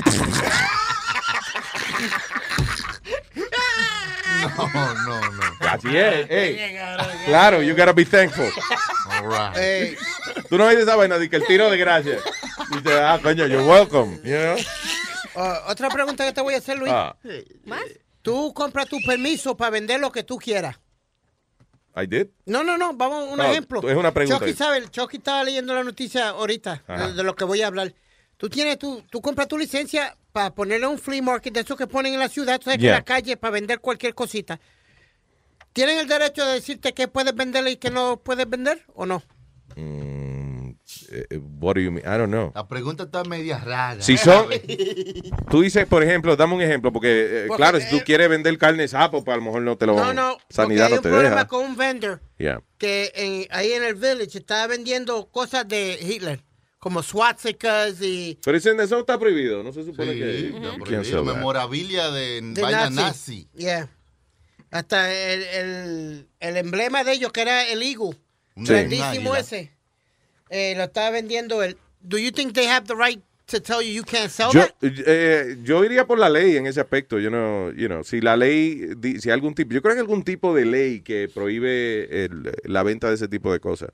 [4.58, 5.44] No, no, no.
[5.70, 6.28] Así es.
[6.30, 6.78] Hey.
[7.26, 8.50] Claro, you gotta be thankful.
[9.10, 9.56] All right.
[9.58, 9.98] Eh,
[10.50, 12.20] Tú no oyes esa vaina de que el tiro de gracia.
[12.72, 14.18] Dice, ah, coño, you're welcome.
[14.24, 14.56] You know?
[15.38, 16.92] Oh, otra pregunta que te voy a hacer, Luis.
[16.94, 17.16] Ah.
[17.66, 17.84] ¿Más?
[18.22, 20.78] Tú compras tu permiso para vender lo que tú quieras.
[21.96, 22.28] I did.
[22.46, 23.90] No, no, no, vamos a un No, ejemplo.
[23.90, 24.40] es una pregunta.
[24.40, 27.68] Chucky sabe, el Chucky estaba leyendo la noticia ahorita de, de lo que voy a
[27.68, 27.94] hablar.
[28.38, 31.76] Tú tienes, tú, tú compras tu licencia para ponerle a un flea market de esos
[31.76, 34.60] que ponen en la ciudad, que en la calle para vender cualquier cosita.
[35.74, 39.24] ¿Tienen el derecho de decirte qué puedes venderle y qué no puedes vender o no?
[39.76, 40.17] Mm,
[41.60, 42.06] what do you mean?
[42.06, 42.52] I don't know.
[42.56, 44.02] La pregunta está media rara.
[44.02, 44.48] Si son,
[45.50, 48.30] tú dices, por ejemplo, dame un ejemplo, porque, eh, Porque, claro, si tú eh, quieres
[48.30, 50.86] vender carne de sapo, pues a lo mejor no te lo No, no, porque sanidad
[50.88, 51.48] hay no un te problema deja.
[51.48, 52.62] con un vendor Yeah.
[52.78, 56.42] que en- ahí en el village estaba vendiendo cosas de Hitler,
[56.80, 58.40] como swastikas y...
[58.44, 60.48] Pero ese eso está prohibido, no se supone Sí, que.
[60.48, 61.04] está ¿Quién prohibido.
[61.26, 61.36] sabe?
[61.36, 62.96] Memorabilia de, de vaina nazi.
[62.96, 63.50] nazi.
[63.56, 63.90] Yeah.
[64.70, 67.98] Hasta el, el, el emblema de ellos, que era el Sí.
[68.56, 69.72] grandísimo Un ese,
[70.50, 71.78] eh, lo estaba vendiendo él.
[72.02, 74.76] Do you think they have the right to tell you you can't sell Yo, that?
[74.82, 77.18] eh, yo iría por la ley en ese aspecto.
[77.20, 80.04] Yo no, you know, si la ley, si hay algún tipo, yo creo que hay
[80.04, 83.90] algún tipo de ley que prohíbe el- la venta de ese tipo de cosas.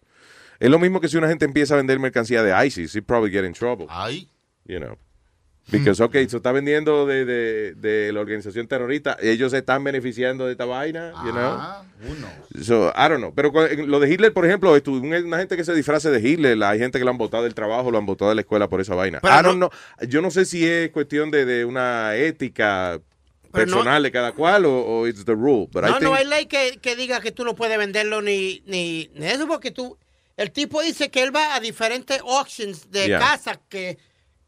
[0.59, 3.31] Es lo mismo que si una gente empieza a vender mercancía de ISIS, he probably
[3.31, 3.85] get in trouble.
[3.89, 4.27] Ay.
[4.65, 4.97] You know.
[5.71, 10.45] Because, okay, se está vendiendo de, de, de la organización terrorista, ellos se están beneficiando
[10.45, 11.41] de esta vaina, you know.
[11.57, 12.27] Ah, uno.
[12.63, 13.33] So, I don't know.
[13.33, 13.51] Pero
[13.87, 17.05] lo de Hitler, por ejemplo, una gente que se disfrace de Hitler, hay gente que
[17.05, 19.19] lo han votado del trabajo, lo han votado de la escuela por esa vaina.
[19.21, 19.69] Pero I don't know.
[20.07, 22.99] Yo no sé si es cuestión de, de una ética
[23.53, 25.69] Pero no- personal de cada cual o, o it's the rule.
[25.71, 28.21] But I No, no think- hay ley que, que diga que tú no puedes venderlo
[28.21, 29.97] ni, ni, ni eso, porque tú,
[30.35, 33.19] el tipo dice que él va a diferentes auctions de Yeah.
[33.19, 33.97] casas que,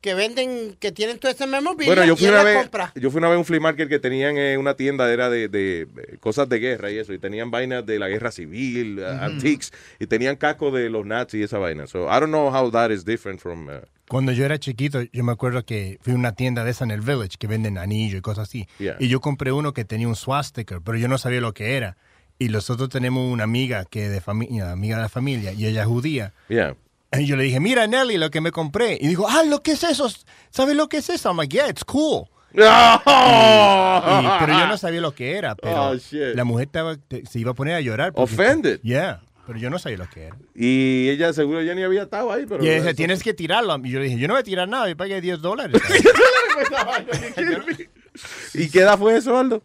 [0.06, 2.94] que venden, que tienen todo ese memorabilia Bueno, yo y fui, él una vez, compra.
[2.94, 5.48] yo fui una vez a un flea market que tenían eh, una tienda, era de,
[5.48, 9.24] de, eh, cosas de guerra y eso, y tenían vainas de la guerra civil, uh,
[9.24, 11.88] antiques, y tenían cascos de los nazis y esa vaina.
[11.88, 13.68] So, I don't know how that is different from...
[13.68, 16.84] uh, Cuando yo era chiquito, yo me acuerdo que fui a una tienda de esa
[16.84, 18.68] en el Village que venden anillos y cosas así.
[18.78, 18.98] Yeah.
[19.00, 21.98] Y yo compré uno que tenía un swastika, pero yo no sabía lo que era.
[22.38, 25.88] Y nosotros tenemos una amiga que de familia, amiga de la familia, y ella es
[25.88, 26.34] judía.
[26.50, 26.76] Yeah.
[27.20, 28.98] Y yo le dije, mira Nelly, lo que me compré.
[29.00, 30.10] Y dijo, ah, lo que es eso.
[30.50, 31.30] ¿Sabes lo que es eso?
[31.30, 32.26] I'm like, yeah, it's cool.
[32.54, 32.58] Y-
[34.40, 35.56] pero yo no sabía lo que era.
[35.56, 36.36] Pero Oh, shit.
[36.36, 36.96] la mujer estaba,
[37.30, 38.12] se iba a poner a llorar.
[38.16, 38.80] Offended.
[38.82, 40.38] Yeah, pero yo no sabía lo que era.
[40.56, 42.64] Y ella seguro ya ni había estado ahí, pero...
[42.64, 43.78] y ella dice, tienes que tirarlo.
[43.84, 45.82] Y yo le dije, yo no voy a tirar nada, yo pagué 10 dólares.
[48.54, 49.62] ¿Y qué edad fue eso, Aldo?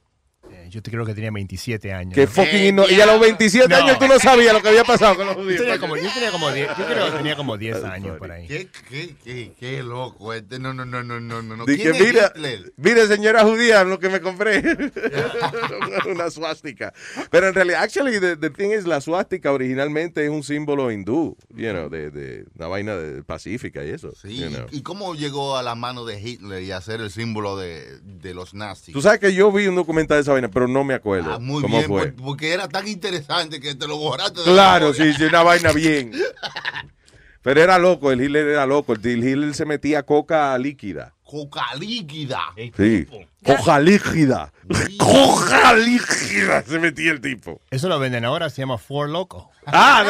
[0.71, 2.15] Eh, yo te creo que tenía 27 años.
[2.15, 2.75] Que fucking...
[2.77, 3.77] inno- y a los 27 No.
[3.77, 5.61] años tú no sabías lo que había pasado con los Yo judíos.
[5.61, 8.47] tenía como, yo tenía como 10, yo creo que tenía como 10 años por ahí.
[8.47, 10.59] ¿Qué, qué, qué, qué loco este.
[10.59, 11.57] No, no, no, no, no, no.
[11.57, 11.65] no.
[11.67, 12.33] Dije, ¿Quién es mira,
[12.77, 14.63] mire, señora judía, lo que me compré.
[16.11, 16.93] una suástica.
[17.31, 21.37] Pero en realidad, actually, the, the thing is, la suástica originalmente es un símbolo hindú,
[21.55, 24.13] you know, de, de una vaina de, pacífica y eso.
[24.21, 24.67] Sí, you know.
[24.71, 28.35] ¿y cómo llegó a la mano de Hitler y a ser el símbolo de, de
[28.35, 28.93] los nazis?
[28.93, 31.39] Tú sabes que yo vi un documental de esa vaina, pero no me acuerdo Ah,
[31.39, 32.13] muy cómo bien, fue.
[32.13, 34.41] por- porque era tan interesante que te lo borraste.
[34.41, 36.13] de Claro, sí, sí, una vaina bien.
[37.43, 38.93] Pero era loco, el Hitler era loco.
[38.93, 41.15] El Hitler se metía coca líquida.
[41.31, 42.41] Coca líquida.
[42.77, 43.07] Sí.
[43.45, 44.53] Coja líquida.
[44.99, 46.63] Coja líquida.
[46.63, 47.61] Se metía el tipo.
[47.71, 49.49] Eso lo venden ahora, se llama Four Loco.
[49.67, 50.05] Ah,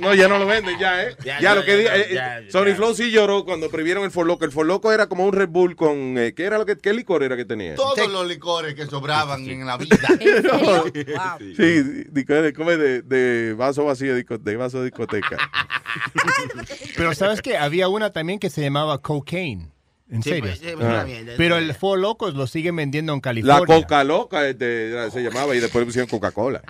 [0.00, 1.16] no, no, ya no lo venden, ya, ¿eh?
[1.24, 2.74] Ya, Ya, lo ya, que di- ya, eh, ya, eh, Sony ya.
[2.76, 4.44] Flow sí lloró cuando prohibieron el For Loco.
[4.44, 6.18] El For Loco era como un Red Bull con.
[6.18, 7.76] eh, ¿Qué era lo que qué licor era que tenía?
[7.76, 9.96] Todos los licores que sobraban en la vida.
[11.56, 15.36] Sí, de, come de, de vaso vacío, de vaso de discoteca.
[16.96, 17.56] Pero ¿sabes qué?
[17.56, 19.70] Había una también que se llamaba Cocaine.
[20.10, 20.44] En Sí, serio.
[20.44, 21.06] pues, sí, pues, Ah.
[21.36, 23.66] Pero el Four Locos lo siguen vendiendo en La California.
[23.82, 26.62] Coca Loca este, se llamaba y después pusieron Coca-Cola.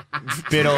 [0.51, 0.75] Pero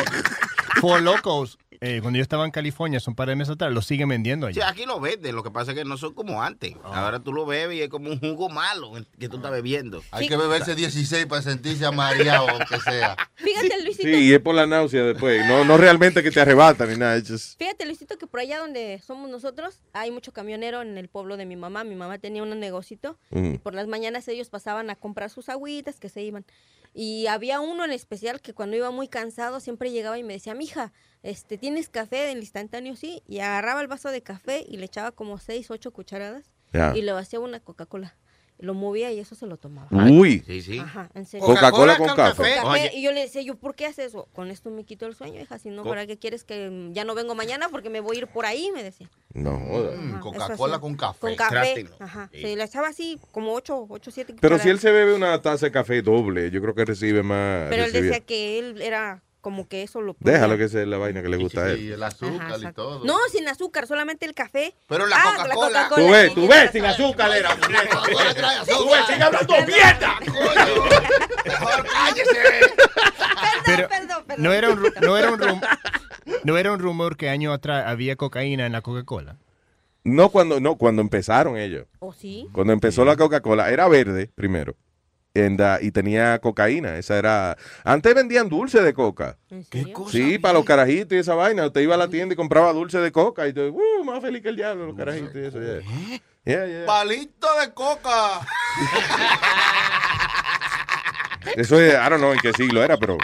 [0.80, 4.08] Four Locos, eh, cuando yo estaba en California, un par de meses atrás, lo siguen
[4.08, 4.70] vendiendo Sí, allá.
[4.70, 6.74] aquí lo venden, lo que pasa es que no son como antes.
[6.84, 7.04] Ah.
[7.04, 10.02] Ahora tú lo bebes y es como un jugo malo que tú estás bebiendo.
[10.10, 13.16] Hay que beberse 16 para sentirse amareado o que sea.
[13.36, 14.08] Fíjate, Luisito.
[14.08, 15.44] Sí, y es por la náusea después.
[15.46, 17.20] No, no realmente que te arrebatan ni nada.
[17.20, 21.36] just- Fíjate, Luisito, que por allá donde somos nosotros hay mucho camionero en el pueblo
[21.36, 21.84] de mi mamá.
[21.84, 23.54] Mi mamá tenía un negocito Mm.
[23.54, 26.44] y por las mañanas ellos pasaban a comprar sus agüitas que se iban.
[26.94, 30.54] Y había uno en especial que cuando iba muy cansado siempre llegaba y me decía,
[30.54, 30.92] mija,
[31.26, 32.94] este, ¿tienes café del instantáneo?
[32.96, 33.22] Sí.
[33.26, 36.96] Y agarraba el vaso de café y le echaba como seis, ocho cucharadas Ya.
[36.96, 38.14] y le vaciaba una Coca-Cola.
[38.58, 39.88] Lo movía y eso se lo tomaba.
[39.90, 40.42] Uy.
[40.46, 40.78] Sí, sí.
[40.78, 41.44] Ajá, en serio.
[41.46, 42.56] Coca-Cola con café.
[42.62, 42.90] Con Oye.
[42.94, 44.28] Y yo le decía, yo, ¿por qué haces eso?
[44.32, 45.58] Con esto me quito el sueño, hija.
[45.58, 47.68] Si no, Co- ¿para qué quieres que mm, ya no vengo mañana?
[47.68, 49.10] Porque me voy a ir por ahí, me decía.
[49.34, 49.94] No joda.
[49.94, 50.80] Ajá, Coca-Cola sí.
[50.80, 51.18] con café.
[51.20, 51.86] Con café.
[51.98, 52.30] Ajá.
[52.32, 55.66] Se le echaba así como 8, 8, 7 Pero si él se bebe una taza
[55.66, 57.66] de café doble, yo creo que recibe más.
[57.68, 61.22] Pero él decía que él era como que eso lo Déjalo que es la vaina
[61.22, 61.92] que le gusta a Y él.
[61.92, 63.04] el azúcar Ajá, y todo.
[63.04, 64.74] No, sin azúcar, solamente el café.
[64.88, 65.88] Pero la Ah, Coca-Cola.
[65.94, 67.50] Tú ves, tú ves, sin azúcar era.
[67.54, 70.18] Tú ves, sigue hablando mierda.
[74.38, 75.60] No era un, ru- no era un rum-
[76.42, 79.36] no era un rumor que años atrás había cocaína en la Coca-Cola.
[80.02, 81.86] No cuando, no, cuando empezaron ellos.
[82.00, 82.48] ¿O sí?
[82.52, 84.74] Cuando empezó la Coca-Cola, era verde primero.
[85.44, 86.96] And, uh, y tenía cocaína.
[86.96, 87.56] Esa era.
[87.84, 89.36] Antes vendían dulce de coca.
[89.70, 91.66] ¿Qué Sí, para los carajitos y esa vaina.
[91.66, 93.46] Usted iba a la tienda y compraba dulce de coca.
[93.48, 95.60] Y te, uh, más feliz que el diablo, los carajitos y eso.
[95.60, 95.80] yeah.
[96.44, 96.86] Yeah, yeah.
[96.86, 98.40] Palito de coca.
[101.56, 103.18] Eso es, I don't know en qué siglo era, pero.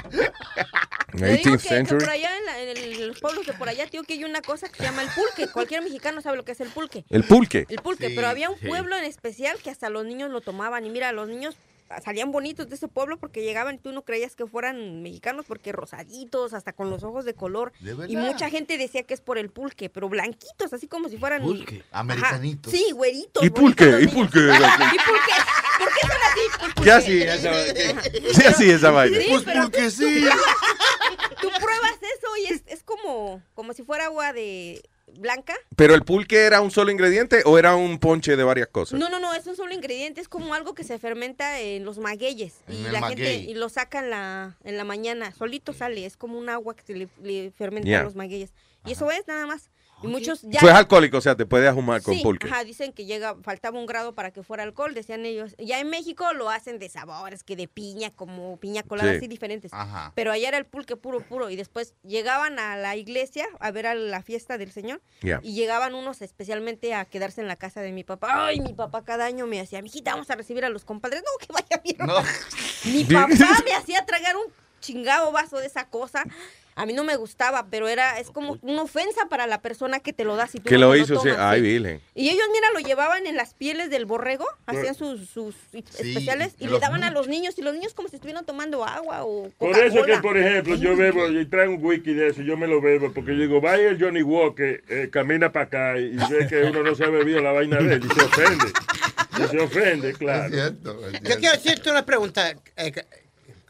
[1.15, 2.01] Le digo 18th que, que century.
[2.01, 4.25] por allá, en, la- en el- en los pueblos de por allá, tío, que hay
[4.25, 5.51] una cosa que se llama el pulque.
[5.53, 7.05] Cualquier mexicano sabe lo que es el pulque.
[7.11, 7.67] El pulque.
[7.69, 8.67] El pulque, Sí, pero había un sí.
[8.67, 10.87] pueblo en especial que hasta los niños lo tomaban.
[10.87, 11.57] Y mira, los niños
[12.01, 15.73] salían bonitos de ese pueblo porque llegaban y tú no creías que fueran mexicanos porque
[15.73, 17.73] rosaditos, hasta con los ojos de color.
[17.81, 18.09] ¿De verdad?
[18.09, 21.43] y mucha gente decía que es por el pulque, pero blanquitos, así como si fueran...
[21.43, 21.83] Pulque.
[21.91, 22.73] Ajá, Americanitos.
[22.73, 23.45] Sí, güeritos.
[23.45, 24.01] ¿Y pulque?
[24.03, 24.41] ¿Y pulque?
[24.41, 25.33] ¿Y por qué?
[25.79, 26.83] ¿Por qué son así?
[26.83, 29.21] ¿Qué hacía esa, qué, qué hacía esa vaina?
[29.21, 30.25] Sí, Pues porque sí.
[31.41, 34.83] Tú pruebas eso y es, es como, como si fuera agua de
[35.19, 35.55] blanca.
[35.77, 38.99] ¿Pero el pulque era un solo ingrediente o era un ponche de varias cosas?
[38.99, 41.99] No, no, no, es un solo ingrediente, es como algo que se fermenta en los
[41.99, 43.17] magueyes y En la maguey.
[43.17, 46.75] gente y lo saca en la, en la mañana, solito sale, es como un agua
[46.77, 48.01] que se le, le fermenta Ya.
[48.01, 48.53] a los magueyes.
[48.85, 49.71] Y eso es nada más.
[50.03, 52.47] Y muchos ya es alcohólico, o sea, te puedes ahumar con Sí, pulque.
[52.47, 55.55] ajá, dicen que llega, faltaba un grado para que fuera alcohol, decían ellos.
[55.59, 59.17] Ya en México lo hacen de sabores, que de piña, como piña colada, Sí.
[59.19, 59.73] así diferentes.
[59.73, 60.13] Ajá.
[60.15, 61.51] Pero allá era el pulque puro, puro.
[61.51, 65.01] Y después llegaban a la iglesia a ver a la fiesta del Señor.
[65.23, 65.41] Ya.
[65.43, 68.47] Y llegaban unos especialmente a quedarse en la casa de mi papá.
[68.47, 71.23] Ay, mi papá cada año me decía, mijita, vamos a recibir a los compadres.
[71.23, 71.97] No, que vaya bien.
[72.95, 76.25] Mi papá me hacía tragar un chingado vaso de esa cosa.
[76.75, 80.13] A mí no me gustaba, pero era es como una ofensa para la persona que
[80.13, 81.29] te lo da si tú Que no lo te hizo, sí.
[81.29, 81.67] tomas, Ay, sí.
[81.67, 82.01] virgen.
[82.15, 86.69] Y ellos, mira, lo llevaban en las pieles del borrego, hacían sus, sus especiales y
[86.69, 89.77] le daban a los niños y los niños como si estuvieran tomando agua o Por
[89.77, 92.81] eso que, por ejemplo, yo bebo y traigo un wiki de eso, yo me lo
[92.81, 96.63] bebo, porque yo digo, vaya el Johnny Walker, eh, camina para acá y ve que
[96.65, 98.65] uno no se ha bebido la vaina de él y se ofende.
[99.39, 100.55] Y se ofende, claro.
[100.55, 102.93] Yo quiero decirte una pregunta, eh,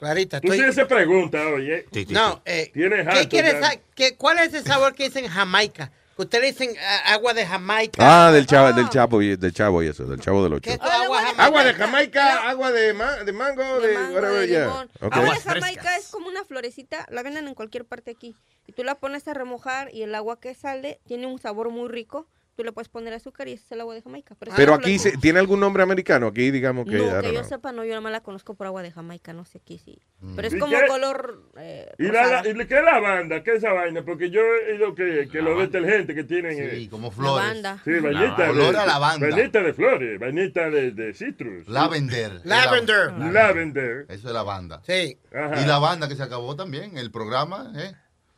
[0.02, 0.40] Clarita.
[0.40, 1.86] Tú estoy- se pregunta, oye.
[2.08, 3.54] No, eh, Tienes ¿qué quieres
[3.94, 5.92] qué- ¿cuál es el sabor que dicen Jamaica?
[6.16, 7.98] Ustedes dicen ah, agua de Jamaica.
[8.26, 10.68] Ah, del chavo, del chavo y del chavo y eso, del chavo del ocho.
[10.72, 11.44] ¿Qué agua Jamaica?
[11.44, 14.86] Agua de Jamaica, agua de, ma- de mango, de, whatever, yeah.
[15.00, 15.22] Okay.
[15.22, 18.34] Agua de Jamaica es como una florecita, la venden en cualquier parte aquí.
[18.66, 21.88] Y tú la pones a remojar y el agua que sale tiene un sabor muy
[21.88, 22.26] rico.
[22.54, 24.36] Tú le puedes poner azúcar y ese es el agua de Jamaica.
[24.38, 26.26] Pero una aquí, se- ¿tiene algún nombre americano?
[26.26, 26.98] Aquí digamos que...
[26.98, 27.44] No, que yo know.
[27.44, 29.98] sepa, no, yo nada más la conozco por agua de Jamaica, no sé aquí sí.
[30.36, 30.86] Pero es ¿Y como qué?
[30.86, 33.42] color eh, ¿Y, la, y qué es la banda?
[33.42, 34.04] ¿Qué es esa vaina?
[34.04, 36.54] Porque yo he oído que, que los detergentes que tienen...
[36.56, 37.42] Sí, eh, como flores.
[37.46, 37.80] Lavanda.
[37.84, 38.50] Sí, vainita de...
[38.50, 39.28] Olor a lavanda.
[39.30, 41.66] Vainita de flores, vainita de, de citrus.
[41.68, 42.42] Lavender.
[42.44, 43.12] Lavender.
[43.12, 44.06] Lavender.
[44.10, 44.82] Eso es la banda.
[44.86, 45.18] Sí.
[45.34, 45.62] Ajá.
[45.62, 47.92] Y la banda que se acabó también, el programa, ¿eh?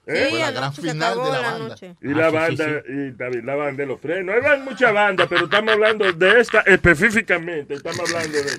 [0.07, 0.31] ¿Eh?
[0.39, 1.77] La gran final de la banda.
[2.03, 4.35] Y la Ah, sí, banda, sí, y también la banda de los frenos.
[4.45, 7.75] Hay mucha banda, pero estamos hablando de esta específicamente.
[7.75, 8.51] Estamos hablando de.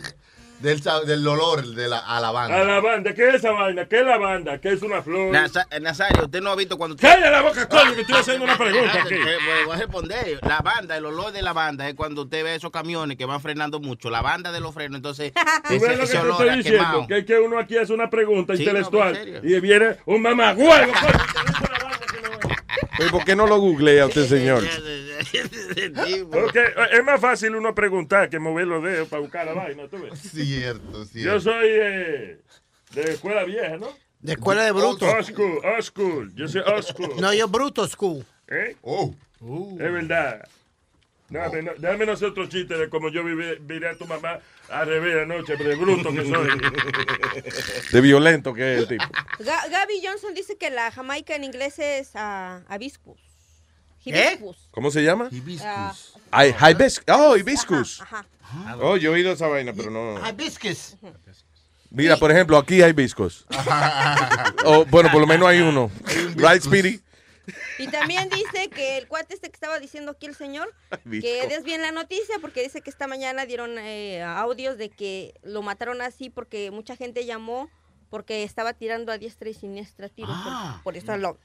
[0.59, 2.61] Del, sa- del olor de la, a la banda.
[2.61, 3.85] A la banda, ¿qué es esa vaina?
[3.87, 4.57] ¿Qué es la banda?
[4.59, 5.31] ¿Qué es una flor?
[5.31, 6.95] Nasa- Nazario, usted no ha visto cuando...
[6.95, 9.13] ¡Calla la boca, coño, que estoy haciendo una pregunta aquí!
[9.15, 10.39] Eh, voy a responder.
[10.41, 13.41] La banda, el olor de la banda es cuando usted ve esos camiones que van
[13.41, 14.09] frenando mucho.
[14.09, 15.33] La banda de los frenos, entonces
[15.67, 17.05] ¿Tú ese, ves lo que te olor estoy diciendo?
[17.07, 20.91] Que, que uno aquí hace una pregunta Sí, intelectual y viene un mamagüevo.
[20.93, 20.93] coño.
[22.97, 24.63] ¿Y por qué no lo googlea usted, señor?
[26.31, 29.97] Porque es más fácil uno preguntar que mover los dedos para buscar la vaina, ¿tú
[30.01, 30.19] ves?
[30.19, 31.31] Cierto, cierto.
[31.33, 32.37] Yo soy eh,
[32.93, 33.89] de escuela vieja, ¿no?
[34.19, 35.05] De escuela de bruto.
[35.05, 36.33] Old school, old school.
[36.35, 37.11] Yo soy old school.
[37.19, 38.25] No, yo bruto school.
[38.47, 38.75] ¿Eh?
[38.81, 39.13] Oh.
[39.73, 40.47] Es verdad.
[41.27, 44.39] Déjame, no- déjame no hacer otro chiste de como yo viví- miré a tu mamá
[44.69, 46.47] al revés anoche, pero de bruto que soy.
[47.91, 49.03] De violento que es el tipo.
[49.39, 52.61] Ga- Gaby Johnson dice que la Jamaica en inglés es ah,
[54.05, 54.69] Hibiscus.
[54.71, 55.29] ¿Cómo se llama?
[55.31, 56.13] Hibiscus.
[57.07, 58.01] Oh, hibiscus.
[58.01, 58.25] ajá.
[58.79, 60.19] Oh, yo he oído esa vaina, pero no.
[60.27, 60.95] Hibiscus.
[61.89, 63.45] Mira, por ejemplo, aquí hay hibiscus.
[64.65, 65.91] O, bueno, por lo menos hay uno.
[66.35, 66.99] Right, Speedy?
[67.77, 70.73] Y también dice que el cuate este que estaba diciendo aquí el señor,
[71.21, 75.35] que des bien la noticia porque dice que esta mañana dieron eh, audios de que
[75.43, 77.69] lo mataron así porque mucha gente llamó
[78.09, 80.35] porque estaba tirando a diestra y siniestra tiros.
[80.43, 81.37] por- Por, eso lo...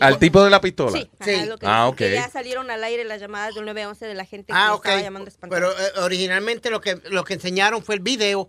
[0.00, 0.98] ¿Al tipo de la pistola?
[0.98, 1.96] Sí, ajá, lo que Ah, ok.
[1.96, 4.72] que ya salieron al aire las llamadas del 911 de la gente que Ah, le
[4.74, 4.84] ok.
[4.86, 5.60] estaba llamando espantado.
[5.72, 8.48] Pero eh, originalmente lo que, lo que enseñaron fue el video.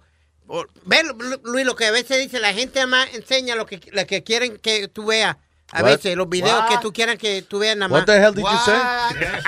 [0.85, 4.05] Ve, Lu- Luis, lo que a veces dice, la gente más enseña lo que, lo
[4.05, 5.37] que quieren que tú veas.
[5.71, 5.85] A What?
[5.85, 6.69] veces, los videos What?
[6.69, 8.01] que tú quieras que tú veas nada más.
[8.01, 8.75] What the hell did you say?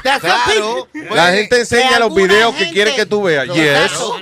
[0.03, 0.87] That's Claro.
[0.93, 3.45] what La gente enseña los videos que gente- quiere que tú veas.
[3.47, 3.57] Yes.
[3.91, 4.15] Exacto.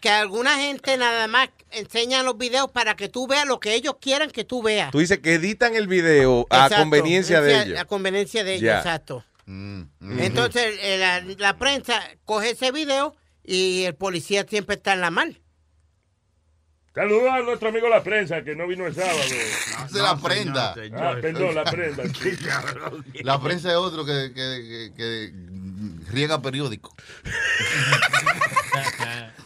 [0.00, 3.96] Que alguna gente nada más enseña los videos para que tú veas lo que ellos
[4.00, 4.90] quieran que tú veas.
[4.92, 7.78] Tú dices que editan el video a conveniencia de ellos.
[7.80, 9.24] A conveniencia de ellos, exacto.
[9.46, 9.82] Mm,
[10.20, 15.10] Entonces, eh, la, la prensa coge ese video y el policía siempre está en la
[15.10, 15.40] mal.
[16.94, 19.18] Saludos a nuestro amigo la prensa que no vino el sábado.
[19.92, 20.74] Se la prenda.
[20.96, 22.02] Ah, perdón, la prenda.
[23.22, 25.32] La prensa es otro que, que, que- que
[26.10, 26.94] riega periódico.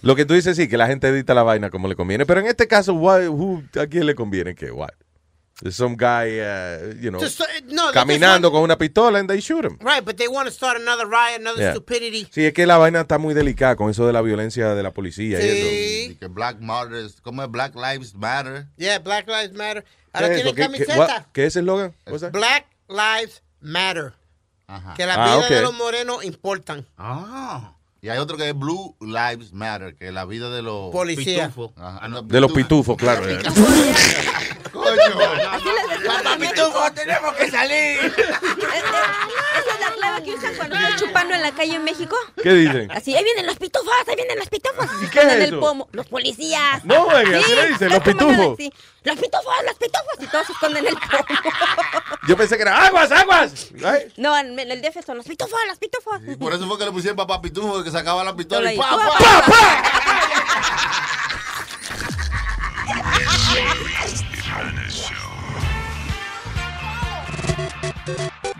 [0.02, 2.26] Lo que tú dices sí, que la gente edita la vaina como le conviene.
[2.26, 4.70] Pero en este caso, why- who- ¿a quién le conviene que?
[4.70, 4.90] What?
[5.70, 9.38] Some guy, uh, you know, Just, uh, no, caminando just con una pistola and they
[9.38, 9.76] shoot him.
[9.80, 11.70] want- right, but they want to start another riot, another Yeah.
[11.72, 12.26] stupidity.
[12.32, 14.90] Sí, es que la vaina está muy delicada con eso de la violencia de la
[14.90, 16.12] policía y eso.
[16.12, 18.66] Y que Black Matters, ¿cómo es Black Lives Matter?
[18.76, 19.84] Yeah, Black Lives Matter.
[19.84, 20.98] ¿Qué Ahora tiene camiseta.
[20.98, 21.94] what- ¿Qué es ese eslogan?
[22.32, 24.14] Black Lives Matter.
[24.96, 25.48] Que la Ah, vida ok.
[25.50, 26.86] de los morenos importan.
[26.96, 27.72] Ah.
[28.00, 31.48] Y hay otro que es Blue Lives Matter, que es la vida de los Policía.
[31.48, 31.70] pitufos.
[31.76, 33.22] Ajá, no, De los pitufos, claro.
[35.00, 36.06] eh.
[36.06, 37.98] Papá Pitufo, tenemos que salir.
[37.98, 42.16] Esa es la clave que usan cuando están chupando en la calle en México.
[42.42, 42.90] ¿Qué dicen?
[42.90, 44.86] Así, ahí vienen los pitufos, ahí vienen los pitufos.
[45.02, 45.88] Y ¿Qué es el pomo.
[45.92, 46.84] Los policías.
[46.84, 48.56] No, oiga, así le dicen, los pitufos.
[48.56, 48.72] sí.
[49.04, 50.14] Los pitufos, los pitufos.
[50.20, 51.24] Y todos se esconden el pomo.
[52.28, 53.68] Yo pensé que era aguas, aguas.
[53.84, 54.12] Ay.
[54.16, 56.20] No, en el DF son los pitufos, los pitufos.
[56.38, 58.76] Por eso fue que le pusieron papá pitufo, que sacaba la pistola y.
[58.78, 59.44] ¡pa, ¡Pa, pa!
[59.46, 59.92] pa,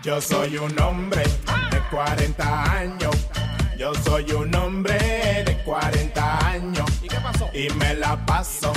[0.03, 1.23] Yo soy un hombre
[1.71, 3.15] de 40 años.
[3.77, 4.97] Yo soy un hombre
[5.45, 6.85] de 40 años.
[7.01, 7.49] ¿Y qué pasó?
[7.53, 8.73] Y me la paso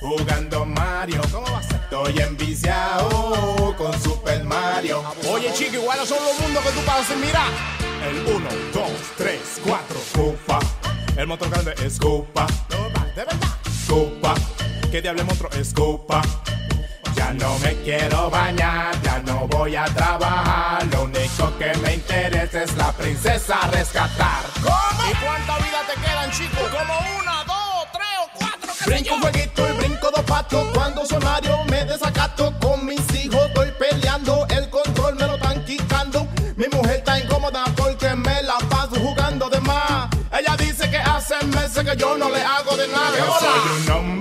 [0.00, 1.20] jugando Mario.
[1.30, 1.80] ¿Cómo va a ser?
[1.82, 5.04] Estoy enviciado con Super Mario.
[5.30, 7.16] Oye, chico, igual son los mundos que tú pasas.
[7.18, 7.44] Mira.
[8.08, 10.00] El 1, 2, 3, 4.
[10.14, 10.58] Cupa.
[11.16, 12.46] El motor grande es Cupa.
[13.14, 13.38] De verdad.
[13.86, 14.34] Cupa.
[14.94, 16.22] ¿Qué diable monstruo es Cupa?
[17.16, 20.86] Ya no me quiero bañar, ya no voy a trabajar.
[20.86, 24.44] Lo único que me interesa es la princesa rescatar.
[24.62, 25.10] ¿Cómo?
[25.10, 26.68] ¿Y cuánta vida te quedan, chicos?
[26.70, 28.72] Como una, dos, tres o cuatro.
[28.86, 30.64] Brinco un jueguito y brinco dos patos.
[30.72, 33.46] Cuando soy Mario me desacato con mis hijos.
[33.48, 36.28] Estoy peleando, el control me lo están quitando.
[36.54, 40.08] Mi mujer está incómoda porque me la paso jugando de más.
[40.30, 43.18] Ella dice que hace meses que yo no le hago de nada.
[43.18, 44.13] Yo soy un hombre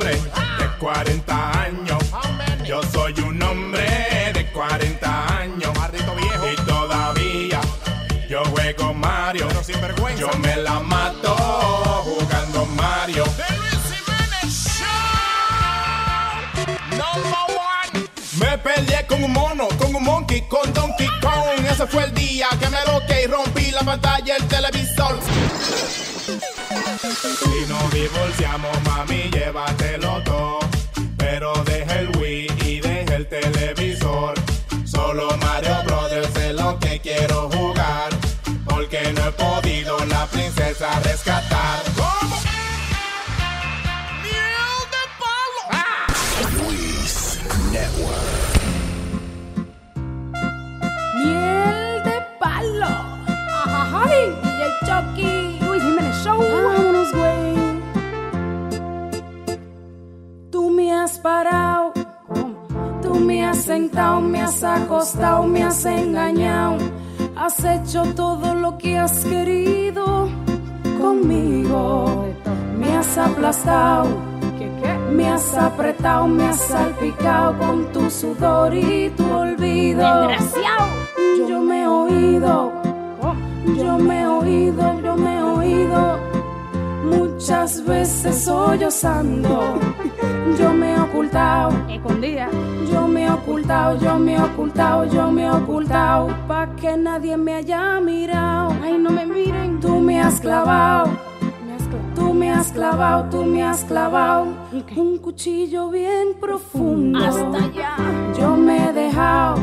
[23.93, 25.19] pantalla del televisor.
[27.39, 30.02] Si nos divorciamos, mami, llévatelo
[63.93, 66.77] me has sentado, me has acostado, me has engañado.
[67.35, 70.29] Has hecho todo lo que has querido
[70.99, 72.25] conmigo.
[72.77, 74.07] Me has aplastado.
[75.11, 80.29] Me has apretado, me has salpicado con tu sudor y tu olvido.
[81.47, 82.71] Yo me he oído,
[83.77, 86.19] yo me he oído, yo me he oído.
[87.05, 89.79] Muchas veces sollozando.
[90.59, 91.71] Yo me he ocultado.
[91.89, 92.49] Escondida.
[92.93, 96.27] Yo me he ocultado, yo me he ocultado, yo me he ocultado.
[96.47, 98.75] Pa' que nadie me haya mirado.
[98.83, 99.79] Ay, no me miren.
[99.79, 101.09] Tú me has clavado.
[102.15, 104.47] Tú me has clavado, tú me has clavado
[104.95, 107.19] un cuchillo bien profundo.
[107.19, 107.95] Hasta allá.
[108.39, 109.57] Yo me he dejado,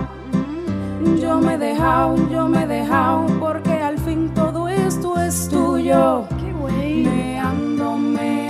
[1.20, 6.24] yo me he dejado, yo me he dejado, porque al fin todo esto es tuyo.
[6.40, 7.04] Qué güey.
[7.04, 8.49] Me ando, me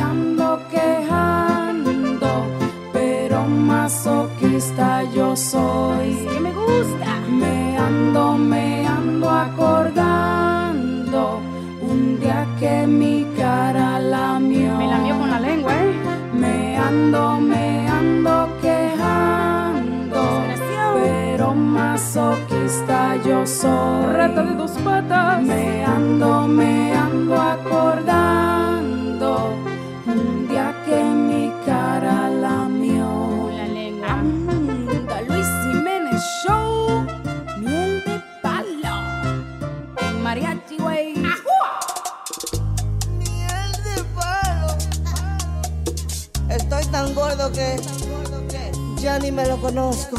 [3.81, 6.09] masoquista yo soy.
[6.15, 7.11] Sí me gusta.
[7.41, 11.21] Me ando, me ando acordando
[11.81, 14.77] un día que mi cara lamió.
[14.77, 15.93] Me lamió con la lengua, ¿eh?
[16.43, 20.21] Me ando, me ando quejando,
[20.95, 24.13] pero masoquista yo soy.
[24.19, 25.43] Rata de dos patas.
[25.43, 28.60] Me ando, me ando acordando
[47.49, 47.77] que
[49.01, 50.17] ya ni me lo conozco.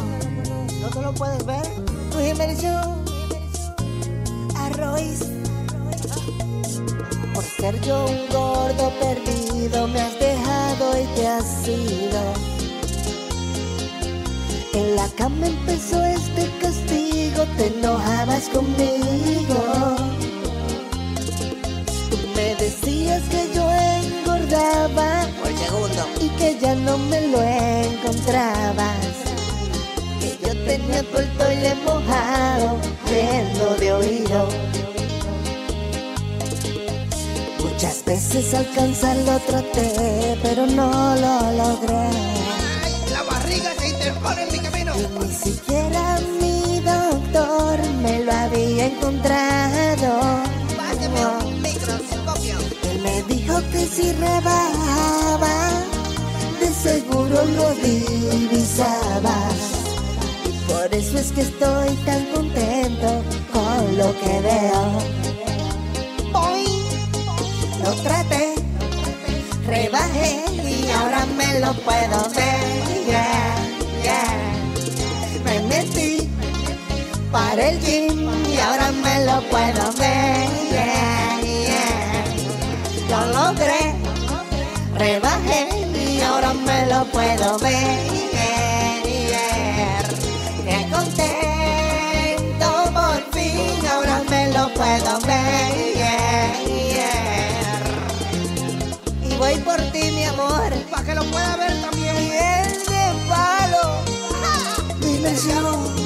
[0.81, 1.61] ¿No te lo puedes ver?
[2.14, 2.64] Luis Jiménez.
[4.56, 5.19] Arroz.
[7.34, 12.22] Por ser yo un gordo perdido, me has dejado y te has ido.
[14.73, 19.61] En la cama empezó este castigo, te enojabas conmigo.
[22.10, 23.69] Tú me decías que yo
[24.52, 28.98] por segundo y que ya no me lo encontrabas.
[30.19, 34.48] Que yo tenía todo el toile mojado, lleno de oído.
[37.64, 42.10] Muchas veces alcanzarlo traté, pero no lo logré.
[43.10, 44.94] La barriga se interpone en mi camino.
[44.98, 50.51] Y ni siquiera mi doctor me lo había encontrado.
[53.52, 55.72] Dijo que si rebajaba,
[56.57, 59.56] de seguro lo divisabas.
[60.69, 63.22] Por eso es que estoy tan contento
[63.52, 64.99] con lo que veo.
[66.34, 66.65] Hoy
[67.84, 68.56] lo traté,
[69.68, 72.72] rebajé y ahora me lo puedo ver.
[75.44, 76.30] Me metí
[77.34, 81.30] para el gym y ahora me lo puedo ver.
[83.11, 83.93] Lo logré,
[84.97, 87.99] rebajé y ahora me lo puedo ver.
[90.63, 95.71] Qué contento por fin, ahora me lo puedo ver.
[99.29, 102.15] Y voy por ti, mi amor, para que lo pueda ver también.
[102.15, 103.83] Miel de palo.
[105.01, 106.01] Dimensión.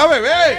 [0.00, 0.58] Va a beber.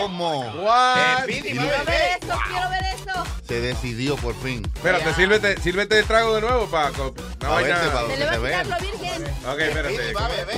[0.00, 0.40] ¿Cómo?
[0.62, 1.24] What?
[1.26, 3.24] Quiero ver eso, quiero ver eso.
[3.44, 4.64] Se decidió por fin.
[4.74, 7.78] Espérate, sírvete, sírvete el trago de nuevo para vaina.
[7.78, 9.24] verte, pa' Se le va a quitar lo virgen.
[9.46, 10.12] Ok, espérate.
[10.14, 10.56] Va a beber.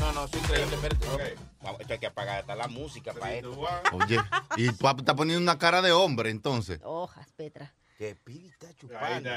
[0.00, 1.36] No, no, es increíble, espérate.
[1.80, 3.60] esto hay que apagar hasta la música para esto.
[3.92, 4.18] Oye,
[4.56, 6.80] y tú estás poniendo una cara de hombre entonces.
[6.82, 7.72] Hojas, Petra.
[7.96, 9.30] Que Piri está chupando.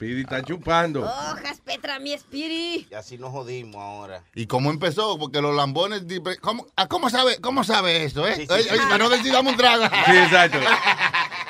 [0.00, 1.02] Speedy está chupando.
[1.02, 2.86] Hojas, Petra, mi espiri.
[2.90, 4.24] Y así nos jodimos ahora.
[4.34, 5.18] ¿Y cómo empezó?
[5.18, 6.04] Porque los lambones.
[6.40, 8.34] ¿Cómo, ah, cómo sabe, cómo sabe eso, eh?
[8.34, 8.68] Sí, sí, Oye, sí.
[8.70, 9.84] oye, para no decir dame un trago.
[10.06, 10.58] Sí, exacto.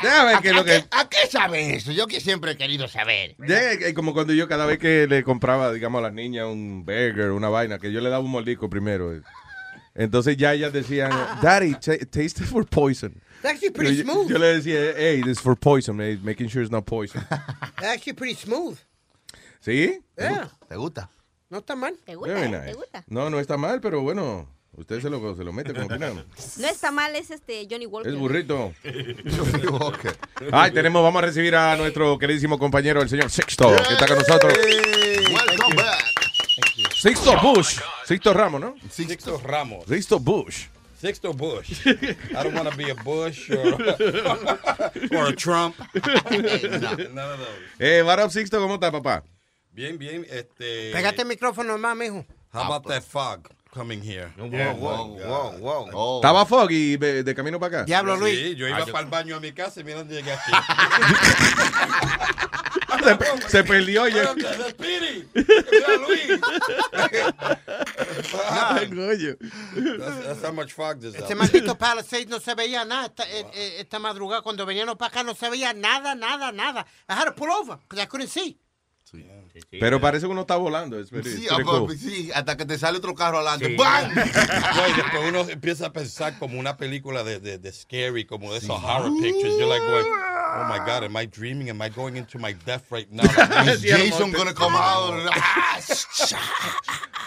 [0.03, 0.85] Déjame ver ¿A, qué es lo que.
[0.91, 1.93] a qué sabe eso?
[1.93, 3.37] Yo que siempre he querido saber.
[3.47, 6.85] Ya, eh, como cuando yo cada vez que le compraba, digamos, a las niñas un
[6.85, 9.15] burger, una vaina, que yo le daba un mordisco primero.
[9.15, 9.23] eh.
[9.95, 13.15] Entonces ya ellas decían, Daddy, ta- taste it for poison.
[13.43, 14.29] It's actually pretty yo, smooth.
[14.29, 17.23] yo le decía, hey, this is for poison, eh, making sure it's not poison.
[17.79, 18.79] It's actually pretty smooth.
[19.65, 19.99] ¿Sí?
[20.19, 20.51] Yeah.
[20.69, 21.09] ¿Te gusta?
[21.49, 21.95] No está mal.
[22.05, 22.77] ¿Te Very nice.
[23.09, 24.47] No, no está mal, pero bueno,
[24.77, 26.25] usted se lo, se lo mete como opinamos.
[26.59, 28.13] No está mal, es este Johnny Walker.
[28.13, 28.75] Es burrito.
[30.53, 34.19] Ay, tenemos, vamos a recibir a nuestro queridísimo compañero, el señor Sixto, que está con
[34.19, 34.53] nosotros.
[34.55, 36.05] Welcome back.
[36.95, 37.81] Sixto Bush.
[38.05, 38.75] Sixto Ramos, ¿no?
[38.91, 39.87] Sixto Ramos.
[39.89, 40.67] Sixto Bush.
[41.01, 41.87] Sixto Bush.
[41.87, 43.75] I don't want to be a Bush or,
[45.17, 45.77] or a Trump.
[45.95, 47.49] None of those.
[47.81, 48.59] Eh, what up, Sixto?
[48.61, 49.23] ¿Cómo está, papá?
[49.73, 50.27] Bien, bien.
[50.29, 52.27] Este, Pégate el micrófono más, mijo.
[52.53, 54.33] How about that fog coming here?
[54.37, 54.73] Yeah.
[54.75, 56.21] Wow, wow, wow, Oh.
[56.21, 57.85] ¿Estaba foggy de, de camino para acá?
[57.87, 58.39] Diablo, Luis.
[58.39, 60.33] Sí, yo iba Ah, yo- para el baño a mi casa y mira dónde llegué
[60.33, 60.53] aquí.
[63.05, 64.35] se, se perdió ya.
[64.35, 65.29] ¡Mira, Speedy!
[65.35, 66.41] ¡Mira, Luis!
[68.91, 73.47] That's, that's how much fog there's Este maldito Palisades no se veía nada esta, eh,
[73.55, 74.43] eh, esta madrugada.
[74.43, 76.87] Cuando veníamos para acá no se veía nada, nada, nada.
[77.09, 78.59] I had to pull over because I couldn't see.
[79.71, 80.99] Pero parece que uno está volando.
[80.99, 81.99] Es very- Sí, it's very ah, cool.
[81.99, 83.67] sí, hasta que te sale otro carro adelante.
[83.67, 83.77] Sí.
[83.77, 84.11] ¡Bam!
[84.15, 88.53] No, y después uno empieza a pensar como una película de, de, de scary, como
[88.53, 89.55] de esos horror pictures.
[89.59, 91.71] You're like, going, oh my God, am I dreaming?
[91.71, 93.25] Am I going into my death right now?
[93.67, 95.15] Is Jason gonna come out?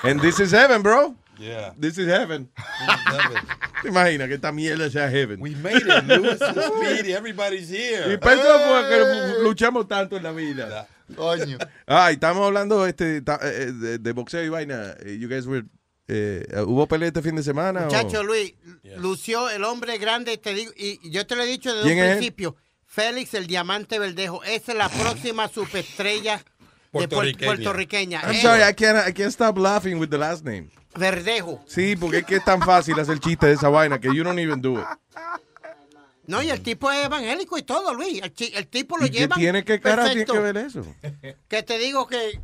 [0.04, 1.16] And this is heaven, bro.
[1.40, 1.74] Yeah.
[1.78, 2.50] This is heaven.
[3.82, 5.42] ¿Te imaginas que esta mierda sea heaven?
[5.42, 7.14] We made it, Lewis and Speedy.
[7.14, 8.08] Everybody's here.
[8.08, 10.88] Y eso fue que luchamos tanto en la vida.
[11.16, 11.58] Coño.
[11.86, 14.96] Ay, estamos hablando este, ta- eh, de, de boxeo y vaina.
[15.06, 15.66] Eh, You guys were,
[16.08, 17.82] eh, ¿Hubo pelea este fin de semana?
[17.82, 18.54] o- Muchacho Luis,
[18.98, 22.04] lució el hombre grande, te digo, y yo te lo he dicho desde ¿Quién un
[22.06, 22.18] es él?
[22.18, 22.56] principio.
[22.86, 24.44] Félix el Diamante Verdejo.
[24.44, 26.44] Esa es la próxima superestrella de
[27.00, 27.46] puer- Puertorriqueña.
[27.48, 28.22] puertorriqueña.
[28.24, 30.70] I'm sorry, I can't, I can't stop laughing with the last name.
[30.96, 31.60] Verdejo.
[31.68, 34.38] Sí, porque es que es tan fácil hacer chiste de esa vaina que you don't
[34.38, 34.86] even do it.
[36.26, 38.22] No, y el tipo es evangélico y todo, Luis.
[38.22, 39.36] El, tipo lo ¿Y qué lleva.
[39.36, 40.86] tiene que cara tiene que ver eso?
[41.50, 42.40] Que te digo que,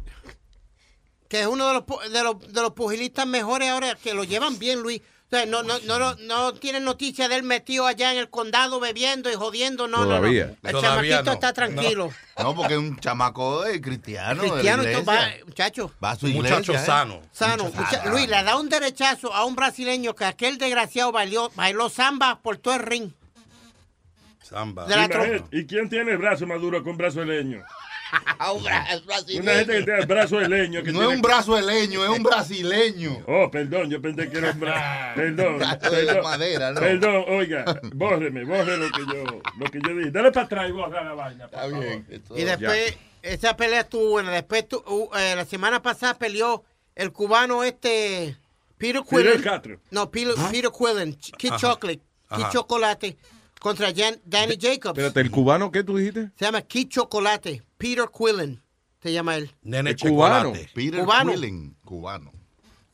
[1.27, 4.59] que es uno de los, de, los, de los pugilistas mejores ahora, que lo llevan
[4.59, 5.01] bien, Luis.
[5.01, 8.31] O sea, no, no, no, no, no tienen noticia de él metido allá en el
[8.31, 9.87] condado bebiendo y jodiendo.
[9.87, 10.47] No, Todavía.
[10.47, 10.69] no, no.
[10.69, 11.31] El Todavía chamaquito no.
[11.33, 12.09] está tranquilo.
[12.35, 14.41] No, porque es un chamaco eh, cristiano.
[14.41, 15.45] de la Cristiano, entonces va, iglesia.
[15.45, 15.91] muchacho.
[16.03, 16.57] Va a su iglesia.
[16.57, 16.83] Muchacho eh.
[16.83, 17.21] sano.
[17.31, 17.65] Sano.
[17.65, 22.39] Mucha- Luis, le da un derechazo a un brasileño que aquel desgraciado bailó, bailó samba
[22.41, 23.11] por todo el ring.
[24.49, 24.85] Samba.
[24.85, 27.63] De la ¿Y quién tiene el brazo más duro que un brazo de leño?
[28.55, 29.43] Un bra- brasileño.
[29.43, 30.81] Una gente que tiene el brazo de leño.
[30.81, 33.23] Que No tiene- es un brazo de leño, es un brasileño.
[33.27, 34.81] Oh, perdón, yo pensé que era un brazo.
[35.15, 35.57] Perdón.
[35.59, 36.79] Brazo de perdón, madera, ¿no?
[36.79, 39.23] Perdón, oiga, bórreme, borre lo que yo,
[39.59, 40.09] lo que yo dije.
[40.11, 41.45] Dale para atrás y borra la vaina.
[41.45, 42.07] Está bien.
[42.35, 44.31] Y después, esa pelea estuvo buena.
[44.31, 46.63] Después, tu- uh, eh, la semana pasada peleó
[46.95, 48.35] el cubano este,
[48.79, 49.41] Peter Quillen.
[49.43, 49.79] Castro.
[49.91, 51.59] No, Peter, Peter Quillen, Kid Ajá.
[51.59, 52.49] Chocolate, Kid Ajá.
[52.49, 53.17] Chocolate,
[53.59, 54.97] contra Jan- Danny Jacobs.
[54.97, 56.31] Espérate, ¿el cubano qué tú dijiste?
[56.37, 58.61] Se llama Kid Chocolate, Peter Quillen,
[59.03, 59.51] se llama él.
[59.61, 60.49] Nene El cubano.
[60.51, 60.69] chocolate.
[60.73, 61.31] Peter Cubano.
[61.33, 62.31] Quillen, cubano.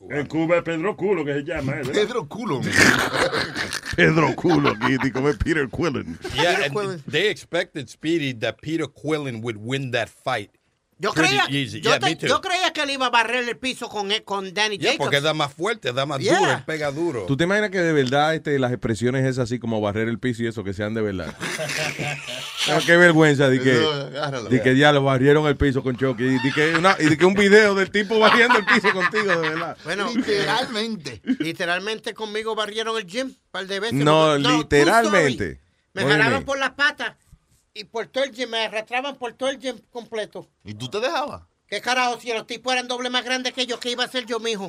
[0.08, 1.72] En Cuba es Pedro Culo que se llama.
[1.72, 1.76] ¿eh?
[1.78, 1.94] ¿verdad?
[1.94, 2.62] Pedro Culo.
[3.96, 6.20] Pedro Culo aquí, digo, es Peter Quillen.
[6.36, 10.52] Yeah, and they expected Speedy that Peter Quillen would win that fight.
[10.98, 12.26] Yo creía, yo, Yeah, te- me too.
[12.28, 15.06] yo creía que él iba a barrer el piso con, con Danny Yeah, Jacobs.
[15.08, 16.40] porque da más fuerte, da más Yeah.
[16.40, 17.26] duro, él pega duro.
[17.26, 20.44] ¿Tú te imaginas que de verdad este, las expresiones esas así como barrer el piso
[20.44, 21.36] y eso que sean de verdad?
[22.68, 23.74] No, qué vergüenza de que,
[24.50, 27.18] de que ya lo barrieron el piso con Chucky y de que, una- y de
[27.18, 29.78] que un video del tipo barriendo el piso contigo, de verdad.
[29.84, 31.22] Bueno, Literalmente.
[31.40, 33.94] Literalmente conmigo barrieron el gym un par de veces.
[33.96, 35.60] No, literalmente.
[35.94, 36.44] Me mean?
[36.44, 37.16] por las patas
[37.76, 40.50] y por todo el gym, me arrastraban por todo el gym completo.
[40.64, 41.44] ¿Y tú te dejabas?
[41.68, 42.20] ¿Qué carajo?
[42.20, 44.68] Si los tipos eran doble más grandes que yo, ¿qué iba a hacer yo, mijo?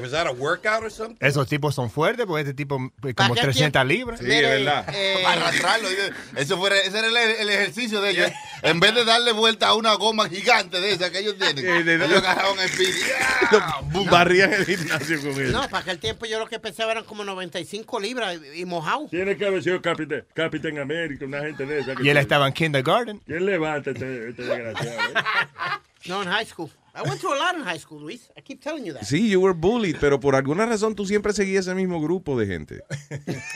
[0.00, 1.16] Was that a workout or something?
[1.20, 3.84] Esos tipos son fuertes porque este tipo ¿Para como qué 300 tiempo?
[3.84, 4.20] libras.
[4.22, 5.88] Mire, eh, Para arrastrarlo.
[6.36, 8.30] Eso fue, ese era el, el ejercicio de ellos.
[8.62, 11.56] En vez de darle vuelta a una goma gigante de esa que ellos tienen,
[11.86, 12.98] de- ellos agarraron el speedy.
[14.10, 15.52] Barrían el gimnasio con él.
[15.52, 19.06] No, para aquel tiempo yo lo que pensaba eran como 95 libras y, y mojado.
[19.10, 21.94] Tiene que haber sido Capitán, Capitán América, una gente de esa.
[21.94, 23.18] que Y él estaba en kindergarten.
[23.26, 25.00] ¿Quién levanta este, este desgraciado?
[25.10, 25.14] eh?
[26.06, 26.70] No, en high school.
[26.96, 28.30] I went to a lot in high school, Luis.
[28.36, 29.02] I keep telling you that.
[29.04, 32.46] Sí, you were bullied, pero por alguna razón tú siempre seguías ese mismo grupo de
[32.46, 32.80] gente.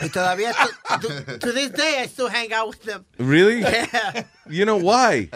[0.02, 0.52] Y todavía,
[1.00, 3.04] to, to- to this day, I still hang out with them.
[3.18, 3.60] Really?
[3.60, 4.26] Yeah.
[4.48, 5.30] You know why?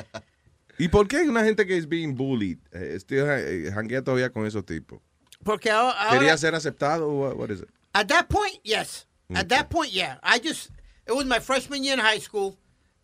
[0.78, 2.58] ¿Y por qué una gente que es being bullied?
[2.72, 5.00] Eh, still eh, janguea todavía con esos tipos.
[5.42, 7.68] Porque ahora, ¿Quería ser aceptado o what, is it?
[7.94, 9.06] At that point, yes.
[9.34, 10.18] At that point, yeah.
[10.22, 10.70] I just,
[11.06, 12.58] it was my freshman year in high school.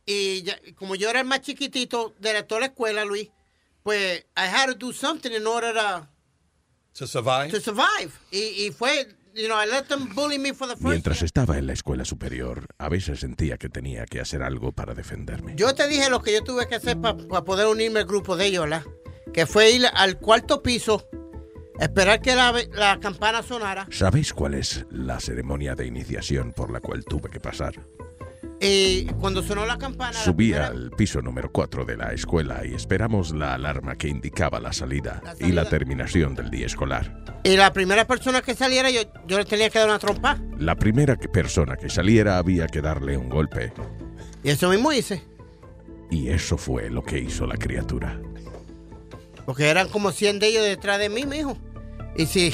[0.07, 3.29] Y ya- como yo era el más chiquitito de la- toda la escuela, Luis,
[3.83, 6.09] pues I had to do something in order to,
[6.95, 7.51] To survive.
[7.51, 8.11] to survive.
[8.31, 11.57] Y, y fue, you know, I let them bully me for the first Mientras estaba
[11.57, 15.55] en la escuela superior, a veces sentía que tenía que hacer algo para defenderme.
[15.57, 18.47] Yo te dije lo que yo tuve que hacer para poder unirme al grupo de
[18.47, 18.85] ellos, ¿verdad?
[19.33, 21.09] Que fue ir al cuarto piso,
[21.79, 26.81] esperar que la, la campana sonara ¿Sabéis cuál es la ceremonia de iniciación por la
[26.81, 27.75] cual tuve que pasar?
[28.61, 32.61] Y cuando sonó la campana, la Subí primera- al piso número 4 de la escuela
[32.67, 37.25] y esperamos la alarma que indicaba la salida, y la terminación del día escolar.
[37.43, 40.39] y la primera persona que saliera, yo, yo le tenía que dar una trompa.
[40.59, 43.73] La primera que- persona que saliera había que darle un golpe,
[44.43, 45.23] Y eso mismo hice.
[46.11, 48.21] y eso fue lo que hizo la criatura.
[49.47, 51.57] Porque eran como 100 de ellos detrás de mí, mijo.
[52.17, 52.53] Y si,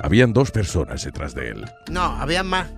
[0.00, 1.64] Habían dos personas detrás de él.
[1.90, 2.68] no, había más.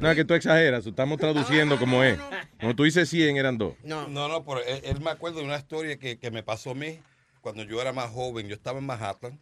[0.00, 2.18] No, es que tú exageras, estamos traduciendo como es.
[2.58, 3.74] Cuando tú dices 100 eran dos.
[3.82, 6.70] No, no, no pero él, él me acuerdo de una historia que, que me pasó
[6.70, 7.00] a mí
[7.40, 8.48] cuando yo era más joven.
[8.48, 9.40] Yo estaba en Manhattan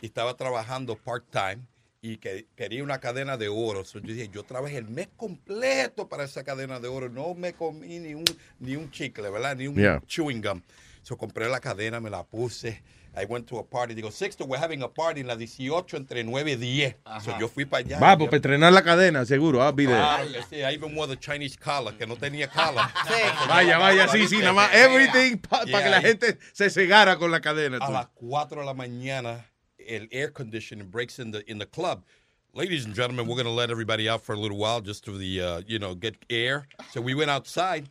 [0.00, 1.62] y estaba trabajando part-time
[2.02, 3.84] y que, quería una cadena de oro.
[3.84, 7.08] So, yo dije, yo trabajé el mes completo para esa cadena de oro.
[7.08, 8.24] No me comí ni un,
[8.58, 9.56] ni un chicle, ¿verdad?
[9.56, 10.02] Ni un Yeah.
[10.06, 10.62] chewing gum.
[11.02, 12.82] So, compré la cadena, me la puse.
[13.16, 13.94] I went to a party.
[13.94, 16.94] Digo, Sixto, we're having a party en la 18 entre 9 y 10.
[17.24, 17.98] So, yo fui para allá.
[17.98, 19.58] Va, Yo- pues para estrenar la cadena, seguro.
[19.74, 19.86] There.
[19.88, 22.88] Claro que sí, I even wore the Chinese collar, que no tenía collar.
[23.48, 24.72] Vaya, vaya, sí, sí, nada más.
[24.74, 27.78] Everything para Yeah, que la gente se cegara con la cadena.
[27.80, 27.92] A tú.
[27.92, 29.44] las 4 de la mañana,
[29.78, 32.04] el air conditioning breaks in the in the club.
[32.52, 35.16] Ladies and gentlemen, we're going to let everybody out for a little while just to
[35.16, 36.66] the, uh, you know, get air.
[36.92, 37.88] So we went outside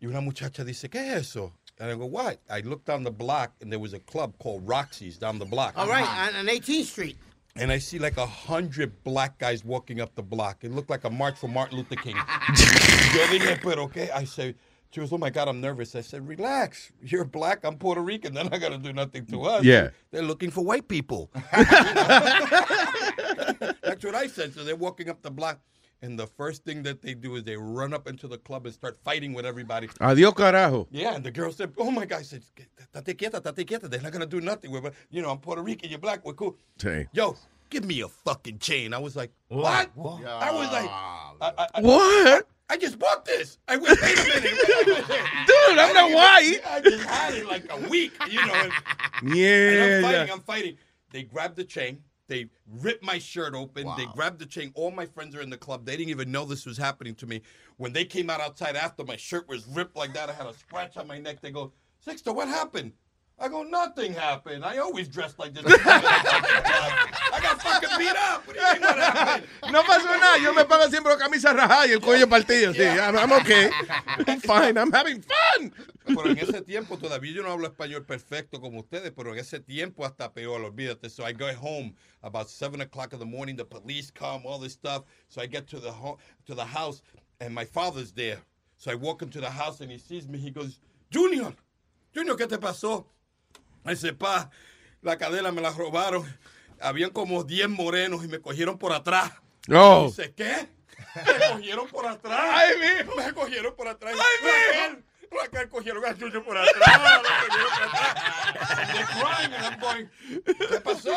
[0.00, 1.52] y una muchacha dice, ¿qué es eso?
[1.80, 2.40] And I go, what?
[2.50, 5.74] I looked down the block and there was a club called Roxy's down the block.
[5.76, 7.16] All right, on, on 18th Street.
[7.56, 10.58] And I see like a hundred black guys walking up the block.
[10.62, 12.14] It looked like a march for Martin Luther King.
[12.16, 12.22] Yo
[13.26, 14.10] dije, pero qué?
[14.14, 14.54] I said,
[14.90, 15.94] she was, oh my God, I'm nervous.
[15.94, 16.92] I said, relax.
[17.02, 18.32] You're black, I'm Puerto Rican.
[18.34, 19.64] They're not going to do nothing to us.
[19.64, 19.90] Yeah.
[20.10, 21.30] They're looking for white people.
[21.52, 21.74] That's
[24.04, 24.54] what I said.
[24.54, 25.60] So they're walking up the block.
[26.00, 28.74] And the first thing that they do is they run up into the club and
[28.74, 29.88] start fighting with everybody.
[30.00, 30.86] Adiós, carajo.
[30.92, 32.42] Yeah, and the girl said, "Oh my God!" I said,
[32.94, 33.90] "Tate quieta, tate quieta.
[33.90, 34.70] They're not gonna do nothing.
[34.70, 35.90] We're, you know, I'm Puerto Rican.
[35.90, 36.24] You're black.
[36.24, 37.08] We're cool." Sí.
[37.12, 37.36] Yo,
[37.68, 38.94] give me a fucking chain.
[38.94, 39.90] I was like, what?
[39.96, 42.46] I was like, I, I, I- What?
[42.70, 43.56] I just bought this.
[43.66, 45.06] I went, wait a minute, wait a minute.
[45.46, 46.60] Dude, I'm not white.
[46.68, 48.52] I just had it like a week, you know.
[48.52, 48.72] And,
[49.22, 50.02] and I'm Mierda.
[50.02, 50.76] fighting, I'm fighting.
[51.10, 52.02] They grabbed the chain.
[52.28, 53.86] They ripped my shirt open.
[53.96, 54.70] They grabbed the chain.
[54.74, 55.86] All my friends are in the club.
[55.86, 57.40] They didn't even know this was happening to me.
[57.78, 60.28] When they came out outside after, my shirt was ripped like that.
[60.28, 61.40] I had a scratch on my neck.
[61.40, 61.72] They go,
[62.06, 62.92] Sixto, what happened?
[63.40, 64.64] I go, nothing happened.
[64.64, 65.62] I always dress like this.
[65.68, 68.44] I got fucking beat up.
[68.46, 69.46] What do you mean what happened?
[69.70, 70.38] No pasó nada.
[70.42, 72.72] Yo me pongo siempre la camisa rajada y el cuello partido.
[72.74, 73.70] Sí, I'm, I'm okay.
[74.26, 74.76] I'm fine.
[74.76, 75.72] I'm having fun.
[76.04, 79.60] Pero en ese tiempo todavía yo no hablo español perfecto como ustedes, pero en ese
[79.60, 81.08] tiempo hasta peor, olvídate.
[81.10, 84.72] So I go home about 7 o'clock in the morning, the police come, all this
[84.72, 85.04] stuff.
[85.28, 87.02] So I get to the, ho- to the house
[87.40, 88.38] and my father's there.
[88.78, 90.38] So I walk into the house and he sees me.
[90.38, 90.80] He goes,
[91.10, 91.52] Junior,
[92.14, 93.04] Junior, ¿qué te pasó?
[93.84, 94.50] I said, pa,
[95.02, 96.24] la cadena me la robaron.
[96.80, 99.32] Habían como 10 morenos y me cogieron por atrás.
[99.72, 100.06] Oh.
[100.06, 100.68] Dice, ¿qué?
[101.14, 102.40] Me cogieron por atrás.
[102.40, 103.24] Ay, mi.
[103.24, 104.14] Me cogieron por atrás.
[104.14, 107.00] Ay, Raquel, Raquel, cogieron a Chucho por atrás.
[107.00, 108.92] Me cogieron por atrás.
[108.92, 110.08] They're crying and I'm going,
[110.44, 111.14] ¿qué pasó?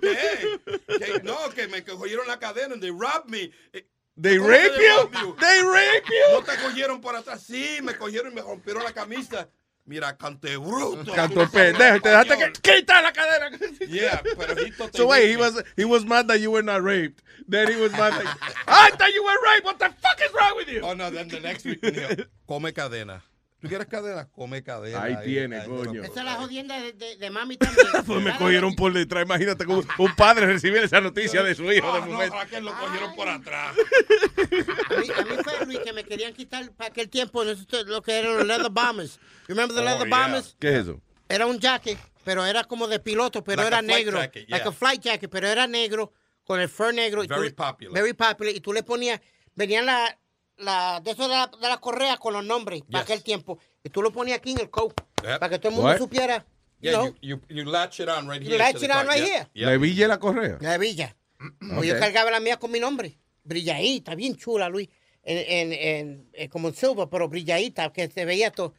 [0.00, 0.60] ¿Qué?
[0.64, 0.98] ¿Qué?
[0.98, 1.20] ¿Qué?
[1.22, 3.50] No, que me cogieron la cadena and they robbed me.
[3.72, 3.86] Eh,
[4.18, 5.36] They ¿Cómo que rape you?
[5.38, 6.40] They rape you?
[6.40, 7.42] No te cogieron por atrás.
[7.42, 9.50] Sí, me cogieron y me rompieron la camisa.
[9.86, 11.14] Mira, cante bruto.
[11.14, 12.02] Canto pendejo.
[12.02, 13.50] Te dejaste que quita la cadena.
[13.88, 17.22] Yeah, pero So wait, he was he was mad that you were not raped.
[17.46, 19.64] Then he was mad that I thought you were raped.
[19.64, 20.80] What the fuck is wrong with you?
[20.80, 23.20] Oh, no, then the next week, come cadena.
[23.60, 24.28] ¿Tú quieres cadena?
[24.28, 25.02] Come cadena.
[25.02, 26.02] Ahí tiene, ahí, coño.
[26.04, 27.86] Esa es la jodienda de, de, de mami también.
[28.06, 29.24] Pues me cogieron por detrás.
[29.24, 32.34] Imagínate como un padre recibir esa noticia de su hijo de Ah, no, momento.
[32.36, 33.74] Raquel lo cogieron por atrás.
[33.76, 38.18] A mí, a mí fue Luis que me querían quitar para aquel tiempo lo que
[38.18, 39.18] eran los leather bombers.
[39.48, 40.22] You remember the Oh, leather yeah.
[40.22, 40.56] bombers?
[40.60, 41.00] ¿Qué es eso?
[41.28, 44.18] Era un jacket, pero era como de piloto, pero Like era negro.
[44.18, 44.68] jacket, Like yeah.
[44.70, 46.12] a flight jacket, pero era negro,
[46.44, 47.24] con el fur negro.
[47.24, 47.92] y tú Very popular.
[47.94, 48.54] Very popular.
[48.54, 49.20] Y tú le ponías,
[49.54, 50.16] venían la,
[50.58, 53.10] la, de eso de la, de la correa con los nombres para Yes.
[53.10, 53.58] aquel tiempo.
[53.84, 55.38] Y tú lo ponías aquí en el coat, Yep.
[55.38, 55.98] para que todo el mundo What?
[55.98, 56.44] supiera
[56.78, 57.06] Yeah, No.
[57.06, 58.58] you, you, you latch it on right You here.
[58.58, 59.48] latch to the it on right Yeah, here.
[59.54, 59.70] yeah.
[59.70, 60.58] ¿Le villa la correa?
[60.60, 61.16] La villa.
[61.58, 62.00] Pues Yo Ok.
[62.00, 63.16] cargaba la mía con mi nombre.
[63.44, 64.88] Brilladita, bien chula, Luis.
[65.22, 68.74] En, en, en, eh, como en silver, pero brilladita, que se veía todo.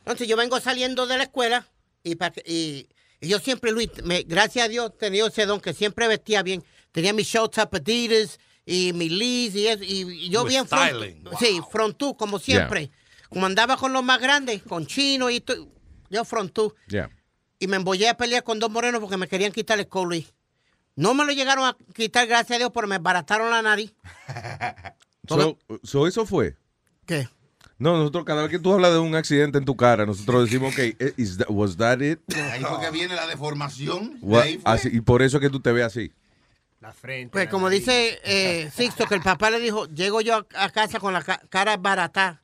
[0.00, 1.66] Entonces yo vengo saliendo de la escuela
[2.02, 2.88] y, y,
[3.20, 6.62] y yo siempre, Luis, me- gracias a Dios, tenía ese don que siempre vestía bien.
[6.92, 10.88] Tenía mis short top Adidas y mis Lees y, eso, y, yo With bien front-
[10.90, 11.24] styling.
[11.38, 12.90] Sí, frontú, como siempre.
[13.30, 15.68] Como andaba con los más grandes, con chino y todo,
[16.10, 16.74] yo frontú.
[16.88, 17.08] Yeah.
[17.58, 20.32] Y me embollé a pelear con dos morenos porque me querían quitar el Luis.
[20.94, 23.94] No me lo llegaron a quitar, gracias a Dios, pero me barataron la nariz.
[25.28, 26.56] So, so eso fue.
[27.04, 27.28] ¿Qué?
[27.78, 30.72] No, nosotros cada vez que tú hablas de un accidente en tu cara, nosotros decimos,
[30.72, 32.20] ok, eh, is that- was that it?
[32.34, 34.18] Ahí fue que viene la deformación.
[34.22, 34.72] What- Ahí fue.
[34.72, 36.12] así- y por eso es que tú te ves así.
[36.86, 37.32] La frente.
[37.32, 41.00] Pues como dice eh, Sixto, que el papá le dijo, llego yo a, a casa
[41.00, 42.42] con la ca- cara barata.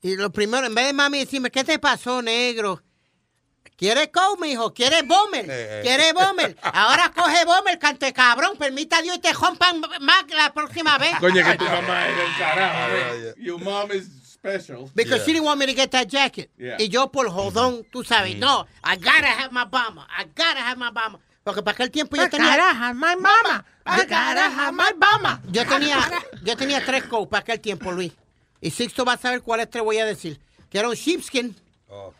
[0.00, 2.82] Y lo primero, en vez de mami decirme, ¿qué te pasó, negro?
[3.76, 4.72] ¿Quieres comer, hijo?
[4.72, 5.44] ¿Quieres bomber?
[5.44, 5.80] Eh, eh.
[5.82, 6.56] ¿Quieres bomber?
[6.62, 8.56] Ahora coge bomber, canto de cabrón.
[8.56, 11.14] Permita a Dios y te rompan más la próxima vez.
[11.20, 12.88] Coño, que tu mamá es el carajo.
[12.94, 13.34] Yeah, eh.
[13.36, 14.88] Your mom is special.
[14.94, 15.24] Because Yeah.
[15.26, 16.50] she didn't want me to get that jacket.
[16.56, 16.76] Yeah.
[16.78, 20.06] Y yo por jodón, tú sabes, no, I gotta have my bomber.
[20.08, 21.20] I gotta have my bomber.
[21.44, 22.54] Porque para aquel tiempo yo tenía...
[22.70, 23.64] have my mama.
[23.86, 25.42] I gotta have my mama.
[25.52, 25.98] Yo tenía,
[26.42, 28.12] yo tenía tres coats para aquel tiempo, Luis.
[28.62, 30.40] Y Sixto va a saber cuáles tres voy a decir.
[30.70, 31.54] Que era un sheepskin.
[31.88, 32.12] Oh.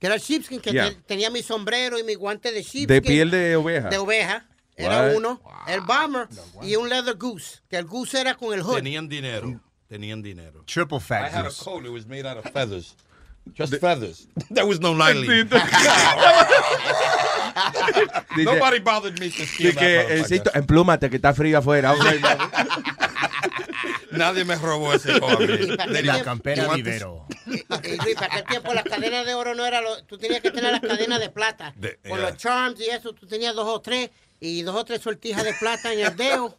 [0.00, 0.88] Que era el sheepskin, que Yeah.
[0.90, 2.86] te- tenía mi sombrero y mi guante de sheepskin.
[2.86, 3.88] De piel de oveja.
[3.90, 4.46] De oveja.
[4.76, 5.16] Era What?
[5.16, 5.40] uno.
[5.68, 6.26] El bomber
[6.62, 7.60] y un leather goose.
[7.68, 8.76] Que el goose era con el hood.
[8.76, 9.60] Tenían dinero.
[9.88, 10.64] Tenían dinero.
[10.64, 11.84] Triple I fat had a coat.
[11.84, 12.96] It was made out of feathers.
[13.52, 14.26] Just feathers.
[14.50, 14.94] There was no.
[18.36, 20.24] Dice- Nobody bothered me to steal que, eh.
[20.24, 21.94] Sixto, emplúmate que está frío afuera.
[24.10, 25.20] Nadie me robó ese mí.
[25.20, 25.36] para
[25.92, 26.76] They aquel La campera this?
[26.76, 27.26] vivero.
[27.46, 27.62] Y,
[28.14, 30.02] para aquel tiempo las cadenas de oro no era lo...
[30.04, 31.72] Tú tenías que tener las cadenas de plata.
[31.76, 32.30] De- Con yeah.
[32.30, 34.10] los charms y eso, tú tenías dos o tres.
[34.40, 36.56] Y dos o tres sortijas de plata en el dedo.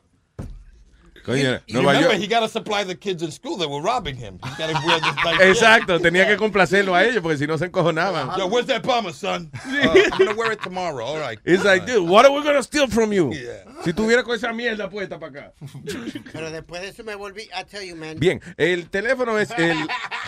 [1.26, 2.22] Coño, You Nueva remember, York.
[2.22, 4.38] he got to supply the kids in school that were robbing him.
[4.44, 7.58] He got to wear this nice Exacto, tenía que complacerlo a ellos porque si no
[7.58, 8.38] se encojonaban.
[8.38, 9.50] Yo, where's that bomber, son?
[9.54, 9.60] Uh,
[10.14, 11.04] I'm gonna wear it tomorrow.
[11.04, 11.40] All right.
[11.44, 13.34] It's like, dude, what are we gonna steal from you?
[13.34, 13.64] Yeah.
[13.84, 15.52] Si tuviera con esa mierda puesta para acá.
[16.32, 17.50] Pero después de eso me volví...
[17.54, 18.20] I tell you, man.
[18.20, 19.76] Bien, el teléfono es el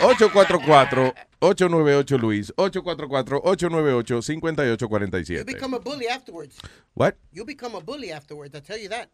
[0.00, 5.38] 844-898 Luis, 844-898-5847.
[5.38, 6.58] You become a bully afterwards.
[6.94, 7.16] What?
[7.32, 9.10] You become a bully afterwards, I tell you that.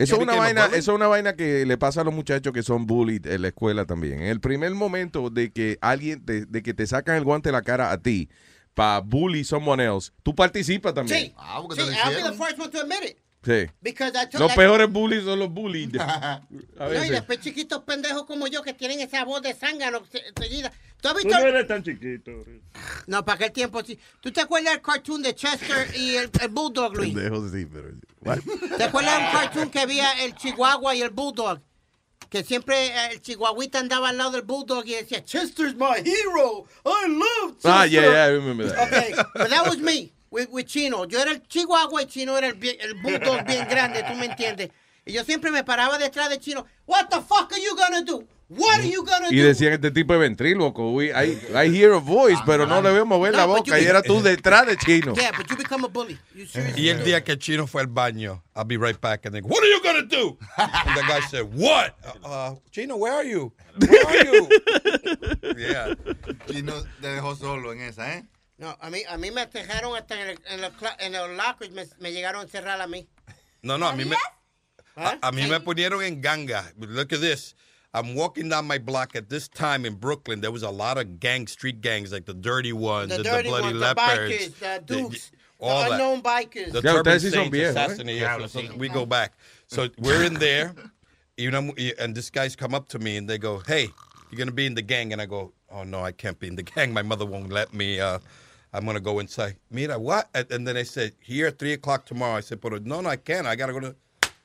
[0.00, 2.62] Eso es una vaina, eso es una vaina que le pasa a los muchachos que
[2.62, 4.22] son bullied en la escuela también.
[4.22, 7.52] En el primer momento de que alguien te, de que te sacan el guante de
[7.52, 8.28] la cara a ti
[8.74, 11.26] para bully someone else, tú participas también.
[11.26, 11.34] Sí.
[11.36, 13.18] Ah, Sí, I'll be the first one to admit it.
[13.42, 13.66] Sí.
[13.94, 15.96] Told Los like- peores bullies son los bullied.
[15.98, 16.42] A
[16.78, 20.70] No, y después chiquitos pendejos como yo que tienen esa voz de zángano se- seguida.
[21.00, 21.40] ¿Tú has Tú visto?
[21.40, 22.30] no eres tan chiquito.
[23.06, 23.98] No, para aquel tiempo sí.
[24.20, 27.14] ¿Tú te acuerdas del cartoon de Chester y el, el Bulldog, Luis?
[27.14, 27.88] Pendejo, sí, pero.
[28.20, 28.40] What?
[28.76, 31.60] ¿Te acuerdas de un cartoon que había el Chihuahua y el Bulldog?
[32.28, 36.66] Que siempre eh, el Chihuahuita andaba al lado del Bulldog y decía, Chester's my hero.
[36.84, 37.70] I love Chester.
[37.72, 38.86] Ah, yeah, yeah, I remember that.
[38.86, 40.12] Okay, but that was me
[40.64, 41.04] Chino.
[41.06, 44.26] Yo era el Chihuahua y Chino era el, bien- el Bulldog bien grande, ¿tú me
[44.26, 44.70] entiendes?
[45.04, 46.66] Y yo siempre me paraba detrás de Chino.
[46.86, 48.24] What the fuck are you gonna do?
[48.52, 49.46] What are you gonna Y do?
[49.46, 51.00] decían este tipo de ventríloco.
[51.00, 53.78] I, I hear a voice, pero no le veo mover la No, but boca.
[53.78, 55.14] you- Y era tú detrás de chino.
[55.14, 56.18] Yeah, but you become a bully.
[56.34, 59.24] You Y el día que Chino fue al baño, I'll be right back.
[59.24, 60.36] And they go, what are you gonna do?
[60.56, 61.94] And the guy said, what?
[62.24, 63.52] Uh, uh, Chino, where are you?
[63.88, 64.48] Where are you?
[65.56, 65.94] yeah.
[66.50, 68.24] Chino te dejó solo en esa, ¿eh?
[68.60, 71.30] No, a mí, a mí me dejaron hasta en, el, en, los, cla- en los
[71.30, 73.06] lockers, me, me llegaron a encerrar a mí.
[73.62, 74.16] No, no, a mí me,
[74.96, 75.16] ¿Ah?
[75.22, 76.70] a, a mí me ponieron en ganga.
[76.78, 77.54] Look at this.
[77.94, 80.40] I'm walking down my block at this time in Brooklyn.
[80.42, 83.48] There was a lot of gang, street gangs, like the dirty ones, The the, dirty
[83.48, 85.92] bloody ones, the leopards, bikers, the dukes, all the that.
[85.94, 86.72] unknown bikers.
[86.72, 87.84] The Ya, Turban ustedes sí son Saints viejos, ¿eh?
[87.84, 88.26] assassination.
[88.28, 89.32] Claro, So we go back.
[89.68, 90.74] So we're in there,
[91.38, 93.88] you know, and this guy's come up to me and they go, "Hey,
[94.30, 96.56] you're gonna be in the gang," and I go, "Oh no, I can't be in
[96.56, 96.92] the gang.
[96.92, 97.98] My mother won't let me.
[98.00, 98.18] Uh,
[98.72, 100.28] I'm gonna go inside." Mira, what?
[100.34, 103.08] And, and then they said, "Here at three o'clock tomorrow." I said, "But no, no,
[103.08, 103.46] I can't.
[103.46, 103.96] I gotta go to."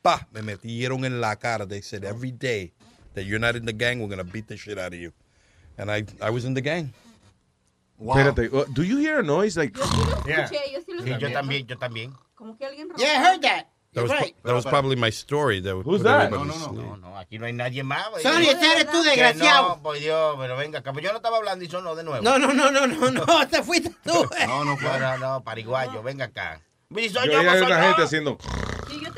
[0.03, 1.65] Pa, me metieron en la cara.
[1.65, 2.73] They said every day
[3.15, 5.11] that you're not in the gang, we're gonna beat the shit out of you.
[5.77, 6.93] And I, I was in the gang.
[7.99, 9.75] Espérate, uh, do you hear a noise like?
[10.27, 10.45] Yeah.
[10.45, 12.13] Escuché, yo sí lo Sí, yo también, yo también.
[12.35, 13.67] Como que alguien Yeah, I heard that.
[13.95, 14.35] That was, right.
[14.43, 15.61] that was probably my story.
[15.61, 16.29] That Who's that?
[16.29, 16.71] No, no, no.
[16.71, 18.05] No, no, aquí no hay nadie más.
[18.21, 19.69] Sonny, ese eres tú, desgraciado.
[19.69, 20.91] No, por Dios, pero venga, acá.
[20.91, 22.21] Pues yo no estaba hablando y sonó de nuevo.
[22.21, 24.29] No, no, no, no, no, no, te fuiste tú.
[24.47, 24.99] No, no fue.
[24.99, 26.61] No, no, no, pariguayo, venga acá.
[26.93, 28.37] Soy Yo una gente haciendo.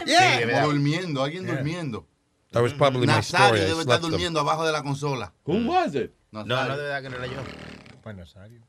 [0.05, 0.37] Yeah.
[0.37, 0.63] Sí, Como ¿verdad?
[0.65, 2.05] durmiendo, alguien durmiendo.
[2.51, 3.61] That was probably my Nazario story.
[3.61, 4.11] I debe estar them.
[4.11, 5.33] durmiendo abajo de la consola.
[5.45, 6.13] Who was it?
[6.31, 7.41] No, no, de verdad que no era yo.
[8.03, 8.61] Fue Nazario.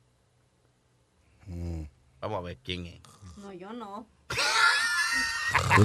[2.20, 3.00] Vamos a ver quién es.
[3.36, 4.06] No, yo no.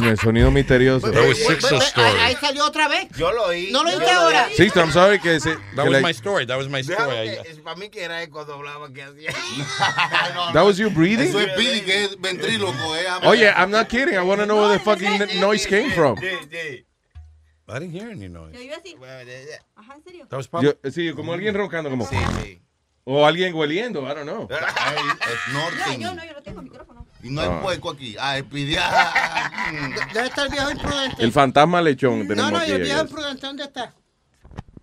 [0.02, 1.12] El sonido misterioso.
[1.12, 2.20] That was story.
[2.20, 3.08] Ahí, salió otra vez.
[3.18, 3.72] Yo lo oí.
[3.72, 4.50] ¿No lo oíste ahora?
[4.56, 5.56] Sixto, I'm sorry que se.
[5.76, 6.46] That was my story.
[6.46, 7.38] That was my story.
[7.64, 9.32] Para mí que era cuando hablaba que hacía.
[10.54, 11.30] That was you breathing?
[11.30, 12.96] Eso es Pidi, que es ventríloco.
[12.96, 13.06] Eh.
[13.24, 14.16] Oye, I'm not kidding.
[14.16, 16.18] I want to know where the fucking noise came from.
[16.20, 18.54] I didn't hear any noise.
[18.54, 18.96] Yo iba así.
[19.76, 20.28] Ajá, en serio.
[20.30, 20.74] That was probably.
[20.84, 22.08] Yo- sí, como alguien roncando, como.
[23.06, 24.48] O alguien hueliendo, I don't know.
[25.50, 26.02] Snorting.
[26.02, 27.03] Yo no, yo no tengo micrófono.
[27.24, 27.62] Y no hay Ah.
[27.62, 28.16] puerco aquí.
[28.20, 28.76] Ah, es Pidi.
[28.76, 30.14] Mm.
[30.14, 31.24] Debe estar el viejo imprudente.
[31.24, 32.70] El fantasma lechón No, tenemos no, aquí.
[32.72, 33.94] y el viejo imprudente, ¿dónde está?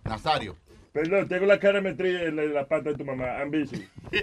[0.03, 0.57] Nazario.
[0.91, 3.25] Perdón, tengo la cara metida en la, en la pata de tu mamá.
[3.39, 3.87] I'm busy.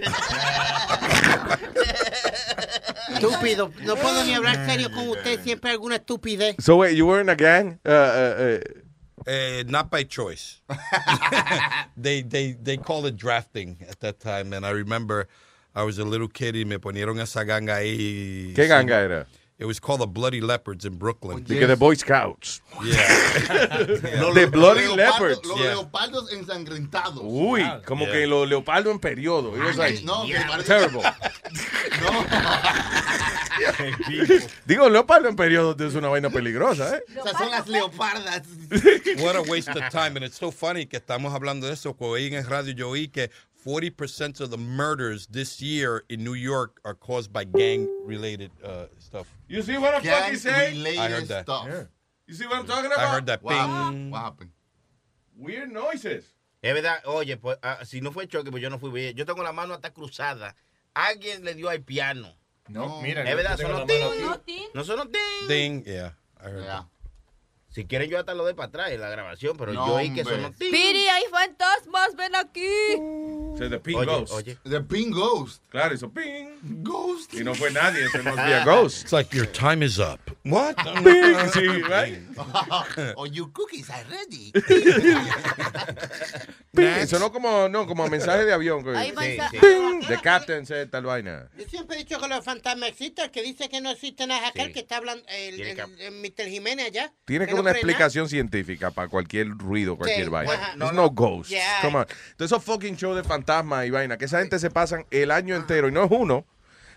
[3.13, 3.71] Estúpido.
[3.83, 5.41] No puedo ni hablar serio con usted.
[5.43, 6.55] Siempre alguna estupidez.
[6.59, 7.79] So wait, you were in a gang?
[7.85, 8.59] Uh, uh, uh,
[9.27, 10.61] Uh, not by choice.
[11.97, 15.27] they they they called it drafting at that time, and I remember
[15.75, 18.53] I was a little kid y me ponieron esa ganga ahí.
[18.55, 19.27] ¿Qué ganga era?
[19.59, 21.43] It was called the Bloody Leopards in Brooklyn.
[21.43, 22.61] Because the Boy Scouts.
[22.81, 22.97] Yeah.
[24.21, 25.45] Los- The Bloody Leopards.
[25.45, 25.73] Los Yeah.
[25.75, 27.19] leopardos ensangrentados.
[27.21, 29.53] Uy, como que los leopardos en periodo.
[29.57, 31.01] It was like, No, que parece- terrible.
[34.65, 37.03] Digo, leopardo en periodo es una vaina peligrosa, ¿eh?
[37.09, 38.43] Esas son las leopardas.
[39.19, 40.15] What a waste of time.
[40.15, 41.95] And it's so funny que estamos hablando de eso.
[41.95, 43.29] que Oí en el radio yo oí que
[43.65, 49.27] 40% of the murders this year in New York are caused by gang-related uh, stuff.
[49.47, 50.99] You see what I'm fucking saying?
[50.99, 51.87] I heard that.
[52.27, 52.99] You see what I'm talking about?
[52.99, 53.43] I heard that.
[53.43, 54.11] What happened?
[54.11, 54.51] What happened?
[55.35, 56.25] Weird noises.
[56.61, 59.15] Es verdad, oye, pues ah, si no fue choque, pues yo no fui bien.
[59.15, 60.55] Yo tengo la mano hasta cruzada.
[60.93, 62.35] Alguien le dio al piano.
[62.67, 63.23] No, mira.
[63.23, 64.55] Es verdad, yo son tengo los la mano ting.
[64.55, 64.67] aquí.
[64.73, 65.47] No son los ting.
[65.47, 65.83] Ding.
[65.85, 66.85] Yeah, I heard that.
[67.71, 70.11] Si quieren, yo hasta lo de para atrás en la grabación, pero No, yo oí
[70.13, 70.55] que son los.
[70.55, 72.67] Piri, hay fantasmas, ven aquí.
[73.59, 74.33] So the pink Oye, ghost.
[74.33, 74.57] oye.
[74.63, 75.61] The pink ghost.
[75.69, 76.49] Claro, hizo ping.
[76.83, 77.33] Ghost.
[77.35, 79.03] Y no fue nadie, ese must be a ghost.
[79.03, 80.19] It's like your time is up.
[80.45, 80.77] What?
[81.03, 82.19] Ping, sí, right?
[83.17, 84.51] oh, your cookies are ready.
[86.73, 87.07] Ping.
[87.07, 88.83] Sonó como, no, como mensaje de avión.
[88.95, 89.57] Ahí Sí, sí.
[89.59, 89.99] Ping.
[90.07, 91.49] The captain said tal vaina.
[91.57, 93.25] Yo siempre he dicho que los fantasmas existen.
[93.25, 94.73] El que dice que no existen es aquel Sí.
[94.73, 96.47] que está hablando, el, el- que- el Mr.
[96.49, 97.13] Jiménez allá.
[97.25, 100.53] Tiene que no una explicación científica para cualquier ruido, cualquier Sí, vaina.
[100.53, 100.65] ajá.
[100.65, 101.09] There's No, no, no.
[101.11, 101.49] ghosts.
[101.49, 101.79] Yeah.
[101.81, 102.05] Come on.
[102.31, 105.55] Entonces, esos fucking shows de fantasmas y vaina, que esa gente se pasan el año
[105.55, 106.45] entero y no es uno.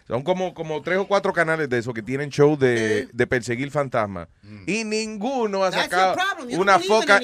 [0.08, 3.70] Son como, como tres o cuatro canales de esos que tienen shows de, de perseguir
[3.70, 4.26] fantasmas.
[4.66, 6.16] Y ninguno ha That's sacado
[6.50, 7.20] una foca.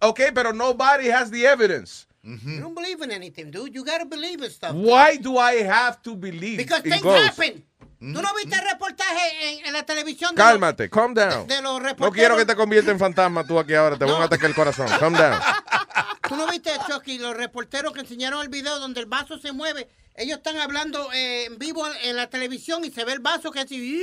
[0.00, 2.06] Ok, pero nobody has the evidence.
[2.22, 3.72] You don't believe in anything, dude.
[3.72, 4.72] You gotta believe in stuff.
[4.74, 7.38] Why do I have to believe Because in things ghosts?
[7.38, 7.64] happen.
[7.98, 10.34] ¿Tú no viste el reportaje en, en la televisión?
[10.34, 11.48] de Cálmate, calm down.
[11.48, 14.24] De, los No quiero que te conviertas en fantasma tú aquí ahora, te voy a
[14.24, 14.86] atacar el corazón.
[15.00, 15.40] Calm down.
[16.28, 19.88] ¿Tú no viste, Chucky, los reporteros que enseñaron el video donde el vaso se mueve?
[20.14, 23.60] Ellos están hablando eh, en vivo en la televisión y se ve el vaso que
[23.60, 24.02] así...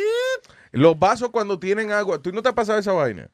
[0.71, 3.29] Los vasos cuando tienen agua, ¿tú no te has pasado esa vaina?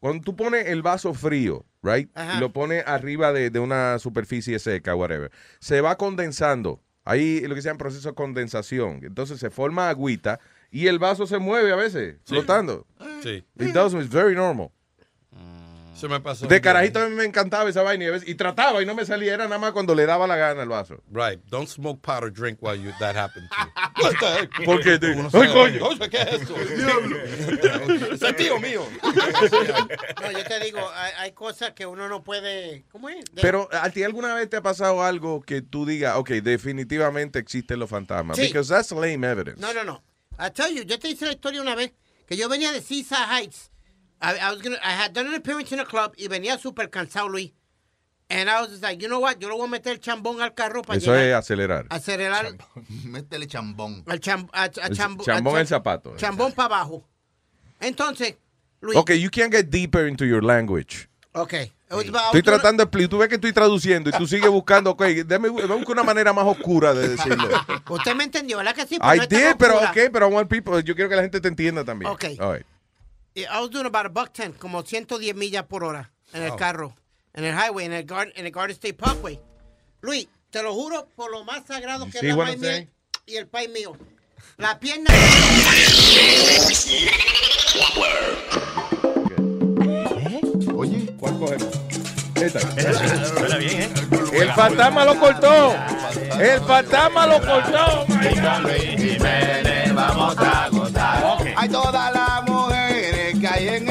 [0.00, 2.10] Cuando tú pones el vaso frío, right?
[2.14, 2.36] Ajá.
[2.36, 5.30] Y lo pones arriba de, de una superficie seca, whatever.
[5.60, 6.82] Se va condensando.
[7.04, 9.00] Ahí lo que se llama proceso de condensación.
[9.02, 12.86] Entonces se forma agüita y el vaso se mueve a veces, flotando.
[13.22, 13.44] Sí.
[13.58, 14.70] It does, it's very normal.
[15.94, 16.46] Se me pasó.
[16.46, 19.44] De carajito a mí me encantaba esa vaina y, trataba y no me salía, era
[19.44, 21.02] nada más cuando le daba la gana al vaso.
[21.10, 21.40] Right.
[21.48, 23.48] Don't smoke pot or drink while you that happens.
[23.48, 24.64] to you.
[24.64, 24.98] ¿Por qué?
[25.32, 25.88] Ay, coño.
[26.10, 26.54] ¿Qué es esto?
[28.14, 28.86] Ese es tío mío.
[29.02, 32.84] No, yo te digo, hay, hay cosas que uno no puede...
[32.90, 33.24] ¿Cómo es?
[33.32, 37.38] De- Pero ¿a ti alguna vez te ha pasado algo que tú digas, ok, definitivamente
[37.38, 38.36] existen los fantasmas?
[38.36, 38.46] Sí.
[38.46, 39.60] Because that's lame evidence.
[39.60, 40.02] No, no, no.
[40.38, 41.92] I tell you, yo te hice la historia una vez
[42.26, 43.70] que yo venía de Seaside Heights.
[44.32, 46.88] I, I was gonna, I had done an appearance in a club y venía súper
[46.90, 47.52] cansado, Luis.
[48.30, 49.38] And I was just like, you know what?
[49.38, 51.26] Yo le voy a meter el chambón al carro para Eso llegar.
[51.28, 51.86] es acelerar.
[51.90, 52.56] acelerar
[53.04, 54.02] Métele chambón.
[54.06, 56.16] al cham, a, a El chambo- chambón a el zapato.
[56.16, 57.04] Chambón para abajo.
[57.80, 58.36] Entonces,
[58.80, 58.96] Luis.
[58.98, 61.08] Ok, you can't get deeper into your language.
[61.32, 61.72] Okay.
[61.90, 63.08] About- Estoy tratando de explicar.
[63.10, 66.32] Tú ves que estoy traduciendo y tú sigues buscando, ok, déjame déjame buscar una manera
[66.32, 67.48] más oscura de decirlo.
[67.90, 68.98] Usted me entendió, ¿verdad que sí?
[68.98, 69.90] Pero I no did, pero oscura.
[69.90, 72.10] ok, pero I want people, yo quiero que la gente te entienda también.
[72.10, 72.24] Ok.
[72.40, 72.66] All right.
[73.36, 76.94] I was doing about a buck ten, como 110 millas por hora en el carro,
[77.32, 79.40] en el highway, en el, Gar- en el Garden State Parkway.
[80.02, 82.90] Luis, te lo juro por lo más sagrado You que es la mía saying?
[83.26, 83.96] y el país mío.
[84.58, 85.10] La pierna.
[90.74, 91.68] Oye, ¿cuál cogemos?
[92.36, 92.60] Esta.
[92.60, 93.90] Suena bien, ¿eh?
[94.34, 95.74] El fantasma lo cortó.
[96.40, 98.06] El fantasma lo cortó.
[99.94, 101.38] vamos a gozar.
[101.56, 102.44] Hay todas las
[103.54, 103.82] mujeres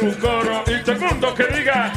[0.00, 1.92] hacer un coro y todo el mundo que diga.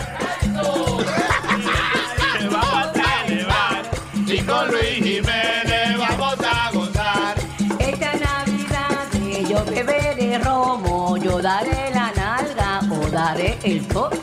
[2.39, 3.81] Que vamos a celebrar
[4.27, 7.35] y con Luis Jiménez vamos a gozar.
[7.79, 14.17] Esta Navidad yo beberé romo, yo daré la nalga o daré el coto.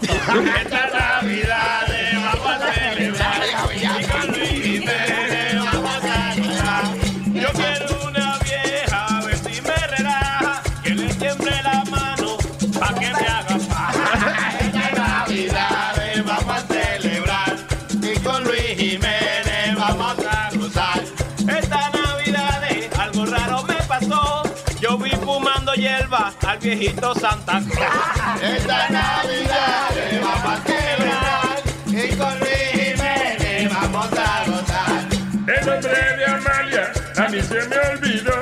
[26.60, 28.42] Viejito Santa Claus.
[28.42, 29.89] Esta Navidad
[30.22, 35.06] vamos a celebrar y con Luis Jiménez vamos a gozar.
[35.47, 38.34] El nombre de Amalia a mí se me olvidó.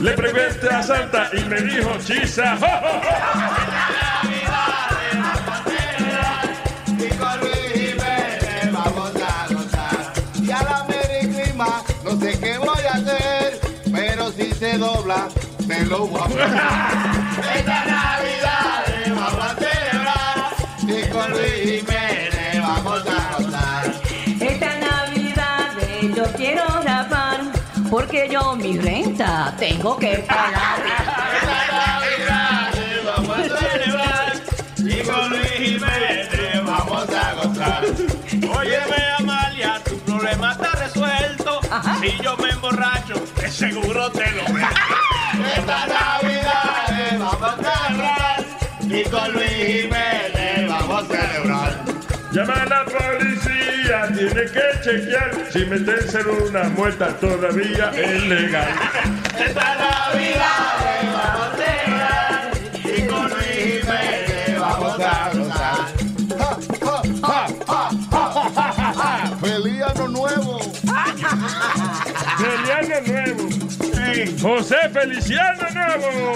[0.00, 2.56] Le pregunté a Santa y me dijo chisa.
[6.98, 10.12] Y con Luis Jiménez vamos a gozar.
[10.42, 13.60] Y a la Merry Christmas no sé qué voy a hacer,
[13.92, 15.28] pero si se dobla,
[15.80, 15.96] Esta
[17.86, 18.84] Navidad
[19.16, 20.52] vamos a celebrar
[20.82, 23.94] y con Luis Jiménez vamos a gozar.
[24.40, 25.70] Esta Navidad
[26.14, 27.40] yo quiero rapar
[27.90, 30.82] porque yo mi renta tengo que pagar.
[33.16, 34.32] Vamos a celebrar
[34.76, 36.28] y con Luis Jiménez
[36.62, 37.84] vamos a gozar.
[38.54, 41.60] Óyeme, Amalia, tu problema está resuelto.
[42.02, 44.68] Si yo me emborracho, de seguro te lo veo.
[45.56, 48.44] Esta Navidad vamos a celebrar
[48.82, 51.84] y con Luis Jiménez vamos a celebrar.
[52.32, 58.68] Llama a la policía, tiene que chequear si meterse en una muerta todavía es legal.
[59.38, 61.19] Esta Navidad
[74.26, 76.34] José Feliciano Nuevo.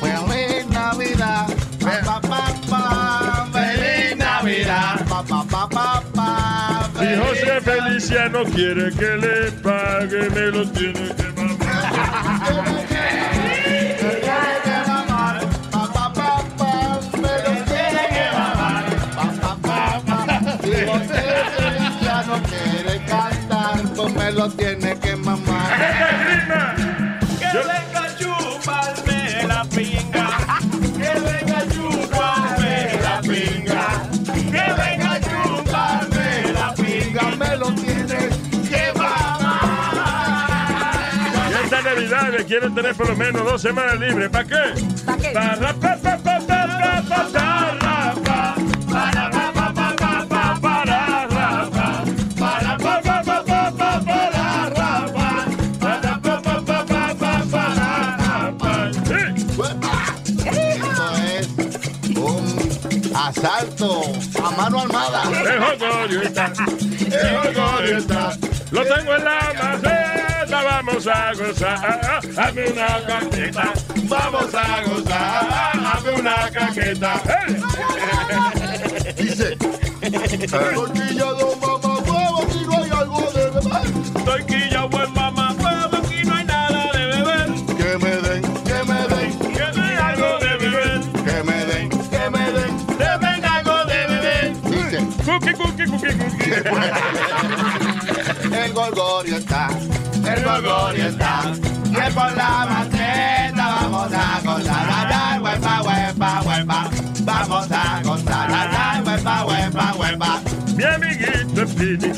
[0.00, 1.46] Feliz Navidad.
[1.80, 5.06] Pa, pa, pa, Feliz Navidad.
[5.08, 11.14] Pa, pa, pa, pa, pa, Si José Feliciano quiere que le pague, me lo tiene
[11.14, 11.32] que
[13.32, 13.51] Si
[24.08, 25.78] me lo tiene que mamar.
[27.38, 30.28] Que venga a chuparme la pinga.
[30.98, 33.86] Que venga a chuparme la pinga.
[34.34, 37.22] Que venga a chuparme la pinga.
[37.36, 38.18] Me lo tiene
[38.68, 38.92] que
[41.50, 44.30] Y esta Navidad le quieren tener por lo menos dos semanas libres.
[44.30, 44.74] ¿Para qué?
[45.04, 45.30] ¿Para qué?
[45.30, 46.21] Para pa, pa, pa, pa, pa,
[65.82, 66.52] Está,
[67.80, 68.38] el está.
[68.70, 72.20] Lo tengo en la maceta, vamos a gozar.
[72.36, 73.72] Hazme una caqueta,
[74.04, 75.74] vamos a gozar.
[75.84, 77.22] Hazme una caqueta.
[79.16, 79.56] Dice,
[80.74, 84.71] tortilla de mamá huevo, aquí no hay algo de beber.
[98.64, 99.68] El gorgorio está,
[100.26, 101.52] el gorgorio está.
[101.90, 103.42] Y es por la maceta
[103.80, 105.10] vamos a gozar.
[105.12, 106.90] Ay, huepa, huepa, huepa.
[107.20, 108.50] Vamos a gozar.
[108.50, 110.40] Ay, huepa, huepa, huepa.
[110.76, 112.12] Mi amiguito Speedy,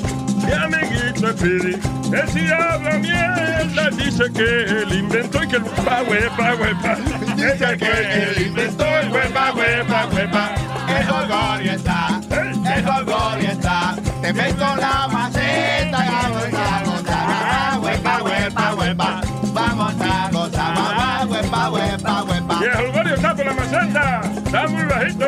[0.46, 1.74] mi amiguito Speedy.
[2.12, 6.96] Él si habla mierda, dice que él inventó y que el huepa, huepa, huepa.
[7.34, 10.54] Dice que él inventó el huepa, huepa, huepa.
[10.86, 13.96] El gorgorio está, el gorgorio está.
[14.24, 17.78] Te meto la maceta y vamos a gozar.
[17.78, 19.20] Huepa, huepa, huepa.
[19.52, 20.74] Vamos a gozar.
[20.74, 22.58] Mamá, huepa, huepa, huepa.
[22.58, 25.26] Y el Holgorio está por la maceta, está muy bajito.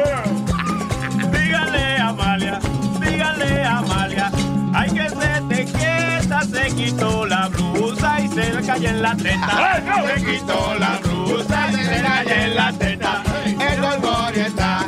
[1.31, 2.58] Dígale a Amalia,
[2.99, 4.33] dígale a Amalia.
[4.75, 9.15] Hay que se te quieta, se quitó la blusa y se le cayó en la
[9.15, 9.83] teta.
[10.07, 13.23] Se quitó la blusa y se le cayó en la teta.
[13.44, 14.86] El gorgorio está,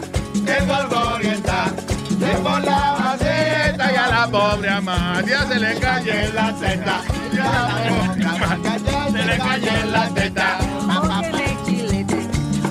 [4.18, 7.02] la pobre Amalia se le cae en la teta.
[7.32, 8.78] Y a la pobre Amalia
[9.12, 10.58] se le cae en la teta.
[10.88, 12.18] Óyeme, chilete,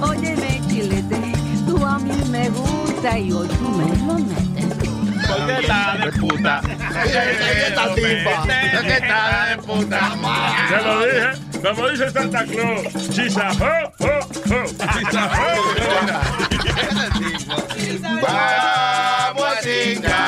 [0.01, 1.19] óyeme, chilete,
[1.65, 4.89] tú a mí me gusta y hoy tú me lo metes.
[5.27, 6.61] Porque está de puta.
[7.05, 8.33] Esta tipa.
[8.85, 9.99] Está de puta.
[10.69, 11.47] Se lo dije.
[11.63, 13.09] Como dice Santa Claus.
[13.09, 14.19] Chisa, ho, ho,
[14.49, 14.65] ho.
[14.93, 15.29] Chisa,
[18.21, 20.26] Vamos a chingar.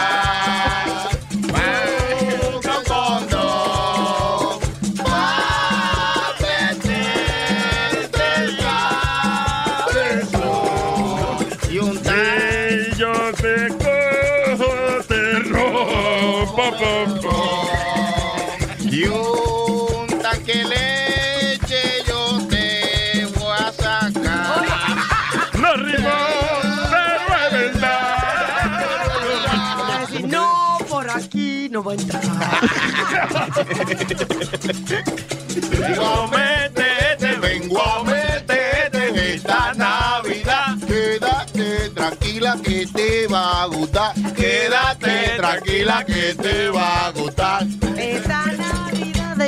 [35.79, 40.77] Vengo a meterte, vengo a meterte en esta Navidad.
[40.87, 44.13] Quédate tranquila que te va a gustar.
[44.35, 47.65] Quédate tranquila que te va a gustar.
[47.97, 48.58] Esta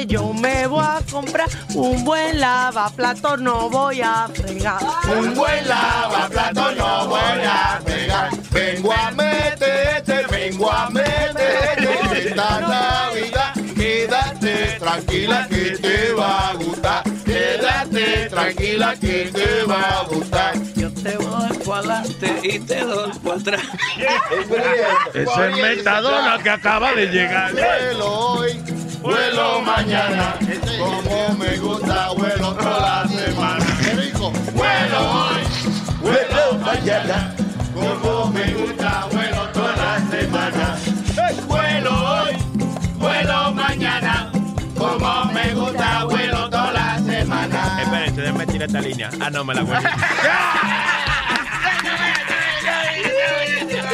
[0.08, 4.80] Yo me voy a comprar un buen lavaplato, no voy a fregar.
[5.16, 8.30] Un buen lavaplato no voy a pegar.
[8.52, 13.54] Vengo a meterte, vengo a meterte en esta Navidad.
[13.76, 17.04] Quédate tranquila que te va a gustar.
[17.26, 20.54] Quédate tranquila que te va a gustar.
[20.76, 23.62] Yo te voy para adelante y te doy para atrás.
[25.14, 27.52] Ese es Metadona que acaba de llegar.
[29.02, 30.36] Vuelo mañana.
[30.80, 33.66] Como me gusta, vuelo toda la semana.
[33.84, 34.32] Qué rico.
[34.54, 35.42] Vuelo hoy,
[36.02, 37.36] vuelo mañana.
[37.74, 40.78] Como me gusta, vuelo toda la semana.
[41.48, 42.38] Vuelo hoy,
[42.98, 44.32] vuelo mañana.
[44.78, 47.82] Como me gusta, vuelo toda la semana.
[47.82, 49.10] Espérense, déjenme tirar esta línea.
[49.20, 49.78] Ah, no, me la voy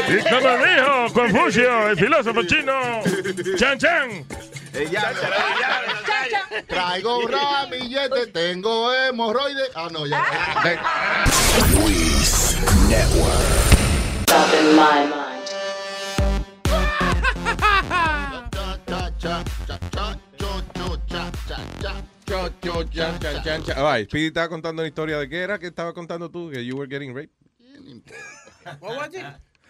[0.09, 3.01] Y como dijo Confucio, el filósofo chino,
[3.57, 4.25] Chan Chan.
[6.67, 9.71] Traigo un ramillete, tengo hemorroides.
[9.75, 10.23] Ah, no, ya.
[11.73, 12.57] Luis
[12.87, 13.67] Network.
[14.23, 15.27] Stop in my mind.
[23.75, 26.75] Right, Speedy estaba contando una historia de qué era que estaba contando tú, que you
[26.75, 27.31] were getting raped.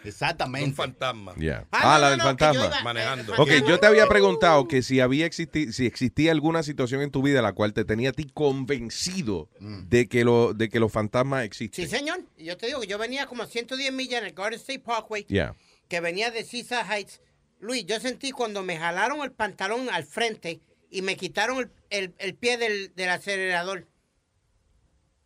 [0.07, 0.69] Exactamente.
[0.69, 1.35] Un fantasma.
[1.35, 1.67] Yeah.
[1.71, 2.81] Ah, la del fantasma.
[2.83, 3.33] Manejando.
[3.37, 7.21] Ok, yo te había preguntado que si había existi si existía alguna situación en tu
[7.21, 11.43] vida la cual te tenía a ti convencido de que lo de que los fantasmas
[11.43, 11.87] existen.
[11.87, 12.21] Sí, señor.
[12.37, 15.25] Yo te digo que yo venía como a 110 millas en el Garden State Parkway,
[15.27, 15.55] Yeah.
[15.87, 17.21] que venía de Seaside Heights.
[17.59, 20.61] Luis, yo sentí cuando me jalaron el pantalón al frente
[20.91, 23.87] y me quitaron el, el- el pie del, del acelerador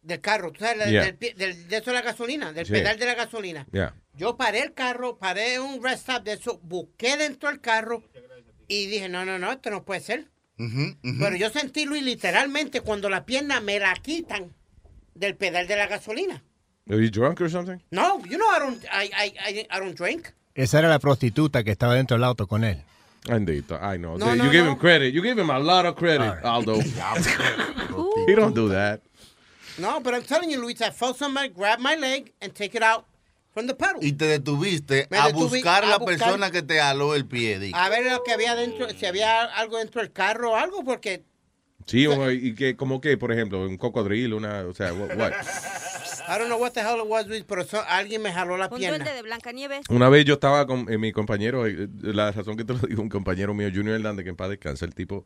[0.01, 0.51] del carro.
[0.51, 0.89] ¿Tú sabes?
[0.89, 1.11] Yeah.
[1.11, 2.71] Del del- de eso de la gasolina, del Sí.
[2.73, 3.67] pedal de la gasolina.
[3.71, 3.93] Yeah.
[4.15, 8.03] Yo paré el carro, paré un rest stop de eso, busqué dentro del carro
[8.67, 10.27] y dije, no, no, no, esto no puede ser.
[10.57, 14.53] Pero yo sentí, Luis, literalmente cuando la pierna me la quitan
[15.15, 16.43] del pedal de la gasolina.
[16.89, 17.77] Are you drunk or something?
[17.89, 20.27] No, you know I don't, I, I, I, I don't drink.
[20.53, 22.83] Esa era la prostituta que estaba dentro del auto con él.
[23.27, 24.17] Bendito, I know.
[24.17, 24.71] No, you no, give no.
[24.73, 25.13] him credit.
[25.13, 26.75] You give him a lot of credit, Aldo.
[28.27, 29.01] he don't do that.
[29.77, 32.83] No, but I'm telling you, Luis, I felt somebody grab my leg and take it
[32.83, 33.05] out
[33.53, 34.03] from the pedal.
[34.03, 37.25] Y te detuviste Me a detuve buscar a la buscar- persona que te jaló el
[37.25, 37.59] pie.
[37.59, 37.71] di.
[37.73, 41.23] A ver lo que había dentro, si había algo dentro del carro o algo, porque
[41.87, 45.31] Sí, o- y que como que, por ejemplo, un cocodrilo, una, o sea, what, what?
[46.29, 48.67] I don't know what the hell it was, Luis, pero so- alguien me jaló la
[48.71, 48.97] Un pierna.
[48.99, 49.81] duende de Blancanieves.
[49.89, 53.01] Una vez yo estaba con eh, mi compañero, eh, la razón que te lo digo,
[53.01, 55.25] un compañero mío, Junior Hernández, que en paz descansa, el tipo,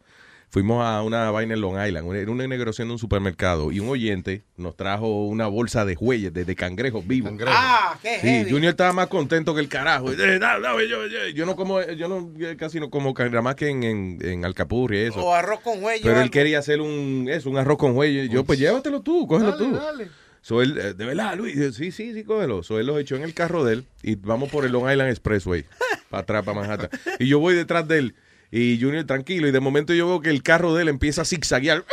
[0.56, 3.90] fuimos a una vaina en Long Island, era una inauguración de un supermercado, y un
[3.90, 7.34] oyente nos trajo una bolsa de jueyes, de, de cangrejos vivos.
[7.45, 8.51] Ah, qué Sí, heavy.
[8.51, 10.14] Junior estaba más contento que el carajo.
[10.14, 13.56] Eh, dale, yo, yo, yo no como, yo no, eh, casi no como nada más
[13.56, 15.25] que en, en, en Alcapurri y eso.
[15.25, 16.03] O arroz con huello.
[16.03, 16.32] Pero él algo.
[16.32, 18.30] quería hacer un, eso, un arroz con huelle.
[18.30, 19.75] Yo, pues llévatelo tú, cógelo Dale, tú.
[19.75, 20.08] dale.
[20.40, 22.64] So, él, eh, de verdad, Luis, eh, sí, sí, sí, cógelo.
[22.64, 25.09] So, él los echó en el carro de él y vamos por el Long Island
[25.09, 25.66] Expressway,
[26.09, 26.90] para atrás, para Manhattan.
[27.19, 28.16] Y yo voy detrás de él
[28.58, 31.25] y Junior tranquilo y de momento yo veo que el carro de él empieza a
[31.25, 31.84] zigzaguear.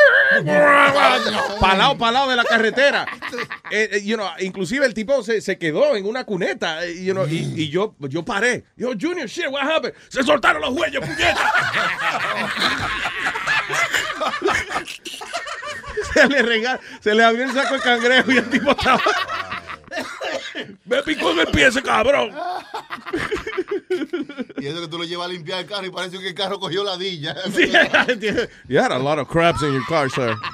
[1.59, 3.07] Para lado de la carretera.
[3.75, 7.15] Eh, eh, you know, inclusive el tipo se, se quedó en una cuneta eh, you
[7.15, 8.65] know, y, y yo, yo paré.
[8.77, 9.95] Yo, Junior, shit, what happened?
[10.09, 11.53] Se soltaron los huellos, puñeta.
[16.13, 19.01] se le rega, se le abrió el saco de cangrejo y el tipo estaba.
[20.85, 22.31] Me picó en el pie ese cabrón.
[24.59, 26.59] Y eso que tú lo llevas a limpiar el carro y parece que el carro
[26.59, 27.35] cogió ladilla.
[28.69, 30.35] You had a lot of crabs in your car, sir.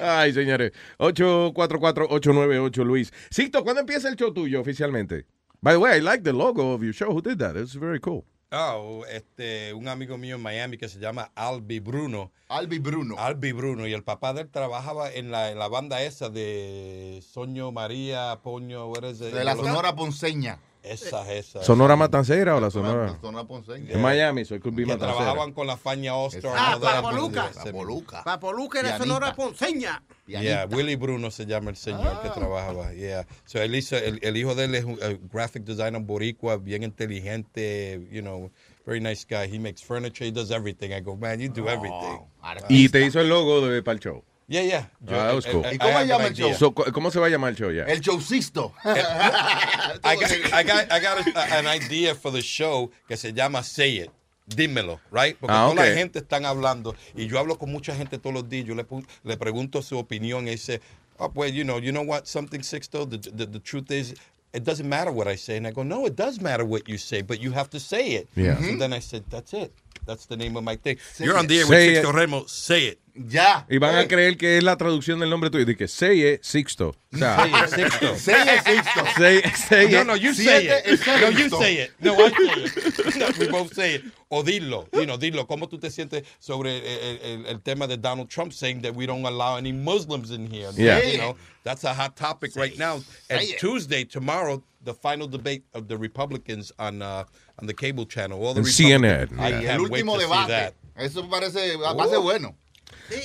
[0.00, 0.72] Ay, señores.
[0.98, 3.12] 844-898 Luis.
[3.30, 5.26] Sixto, ¿cuándo empieza el show tuyo oficialmente?
[5.62, 7.10] By the way, I like the logo of your show.
[7.12, 7.56] Who did that?
[7.56, 8.24] It's very cool.
[8.56, 12.30] Oh, este, un amigo mío en Miami que se llama Albi Bruno.
[12.48, 13.16] Albi Bruno.
[13.18, 13.86] Albi Bruno.
[13.86, 18.38] Y el papá de él trabajaba en la, en la banda esa de Soño María,
[18.42, 18.92] Poño?
[18.92, 20.58] De la Sonora Ponceña.
[20.84, 21.62] Esa, esa.
[21.64, 23.18] ¿Sonora Matancera o la Sonora?
[23.20, 23.90] Sonora Ponceña.
[23.90, 25.16] En Miami, so it could be Que Matancera.
[25.16, 26.52] trabajaban con la Faña Oscar.
[26.54, 26.78] Ah.
[26.80, 27.50] Papoluca.
[27.54, 28.22] Papoluca.
[28.22, 28.98] Papoluca era.
[28.98, 30.02] Sonora Ponceña.
[30.26, 32.92] Yeah, Willy Bruno se llama el señor que trabajaba.
[32.94, 33.26] Yeah.
[33.44, 34.98] So él hizo, el, el hijo de él es un
[35.32, 38.50] graphic designer boricua, bien inteligente, you know,
[38.86, 39.46] very nice guy.
[39.46, 40.92] He makes furniture, he does everything.
[40.92, 42.20] I go, man, you do everything.
[42.68, 44.24] Y te hizo el logo de, para el show.
[44.46, 44.90] Yeah, yeah.
[45.00, 45.64] Yo- Ah, was eh, cool.
[45.64, 46.54] eh, I have an idea.
[46.54, 47.84] So, ¿Cómo se va a llamar el show ya?
[47.84, 48.72] El showcisto.
[48.84, 53.62] I got, I got, I got a- an idea for the show que se llama
[53.62, 54.10] Say It.
[54.46, 55.36] Dímelo, right?
[55.38, 55.88] Porque Ah, toda ok.
[55.88, 58.66] la gente están hablando y yo hablo con mucha gente todos los días.
[58.66, 58.84] Yo le,
[59.24, 60.80] le pregunto su opinión y dice,
[61.18, 64.14] oh, well, you know, you know what, something Sixto, the, the, the truth is,
[64.52, 65.56] it doesn't matter what I say.
[65.56, 68.12] And I go, no, it does matter what you say, but you have to say
[68.12, 68.28] it.
[68.36, 68.60] Yeah.
[68.60, 69.72] So then I said, that's it.
[70.06, 70.98] That's the name of my thing.
[71.14, 72.04] Say You're on the air with it.
[72.04, 72.44] Sixto Remo.
[72.46, 72.98] Say it.
[73.16, 73.64] Ya.
[73.70, 75.64] Y van a creer que es la traducción del nombre tuyo.
[75.64, 76.96] Dice, say it, Sixto.
[77.12, 78.14] O sea, Say it, Sixto.
[78.16, 79.06] Say it, Sixto.
[79.16, 81.00] Say, say no, no, you say Siete it.
[81.20, 81.92] No, you say it.
[82.00, 83.16] No, I say it.
[83.16, 84.02] No, we both say it.
[84.30, 85.46] O dilo, you know, dilo.
[85.46, 89.06] ¿Cómo tú te sientes sobre el, el- el tema de Donald Trump saying that we
[89.06, 90.70] don't allow any Muslims in here?
[90.76, 91.00] Yeah.
[91.00, 92.94] You know, that's a hot topic right now.
[93.30, 93.54] And Say.
[93.58, 97.22] Tuesday, tomorrow, the final debate of the Republicans on uh,
[97.60, 98.44] on the cable channel.
[98.44, 98.62] All the.
[98.62, 99.38] CNN.
[99.38, 100.48] I Y el wait último to debate.
[100.48, 100.74] that.
[100.96, 102.56] Eso parece, va a ser bueno.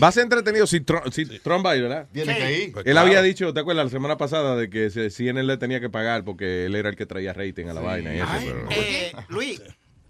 [0.01, 2.07] Va a ser entretenido si Trump, si Trump va a ir, ¿verdad?
[2.11, 2.71] Tiene que ir.
[2.73, 3.07] Pues Él claro.
[3.07, 3.85] había dicho, ¿te acuerdas?
[3.85, 7.05] La semana pasada de que CNN le tenía que pagar porque él era el que
[7.05, 8.13] traía rating a la vaina.
[8.13, 9.61] Y eso, Ay, pero- eh, Luis,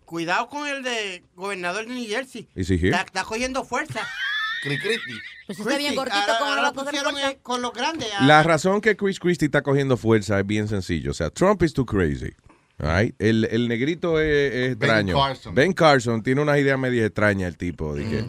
[0.06, 2.48] cuidado con el de gobernador de New Jersey.
[2.56, 4.02] Está, está cogiendo fuerza.
[4.64, 5.00] Cricriti.
[5.48, 7.74] Pues está bien gordito, Ahora- ¿cómo no ahora va a coger pusieron eh, con los
[7.74, 8.10] grandes.
[8.20, 8.26] ah.
[8.26, 11.12] La razón que Chris Christie está cogiendo fuerza es bien sencillo.
[11.12, 12.32] O sea, Trump is too crazy.
[12.78, 13.16] right?
[13.20, 15.16] El, el negrito es, es extraño.
[15.18, 15.56] Carson.
[15.56, 17.96] Ben Carson tiene unas ideas medio extrañas el tipo.
[17.96, 18.26] De que,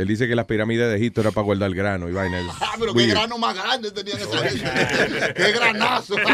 [0.00, 2.42] Él dice que las pirámides de Egipto era para guardar el grano y vaina.
[2.60, 5.34] Ah, pero qué grano más grande tenían gente.
[5.36, 6.16] qué granazo.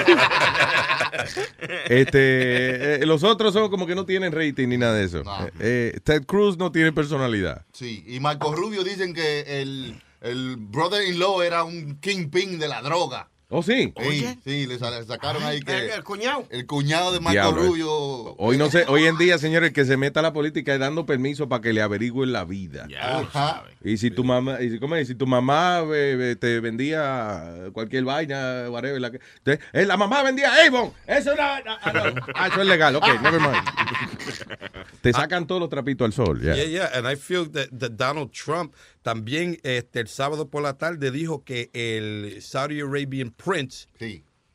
[1.88, 5.20] Este, eh, los otros son como que no tienen rating ni nada de eso.
[5.20, 5.50] Eh,
[5.94, 7.64] eh, Ted Cruz no tiene personalidad.
[7.72, 13.30] Sí, y Marco Rubio dicen que el, el brother-in-law era un kingpin de la droga.
[13.48, 13.92] ¿Oh, sí?
[13.96, 15.76] Sí, sí, le, sa- le sacaron ahí que...
[15.84, 16.44] El, el cuñado.
[16.50, 17.62] El cuñado de Marco Diablo.
[17.62, 18.34] Rubio...
[18.38, 21.06] Hoy no sé, hoy en día, señores, que se meta a la política es dando
[21.06, 22.88] permiso para que le averigüen la vida.
[23.00, 23.62] Ajá.
[23.84, 25.06] Y si tu mamá, y si, ¿cómo es?
[25.06, 29.96] si tu mamá eh, eh, te vendía cualquier vaina, whatever, la, que, te- eh, la
[29.96, 33.54] mamá vendía Avon, eso era, ah, eso es legal, ok, never mind.
[35.00, 36.54] Te sacan todos los trapitos al sol, ya.
[36.56, 38.74] Yeah, yeah, and I feel that, that Donald Trump
[39.06, 43.86] también este, el sábado por la tarde dijo que el Saudi Arabian Prince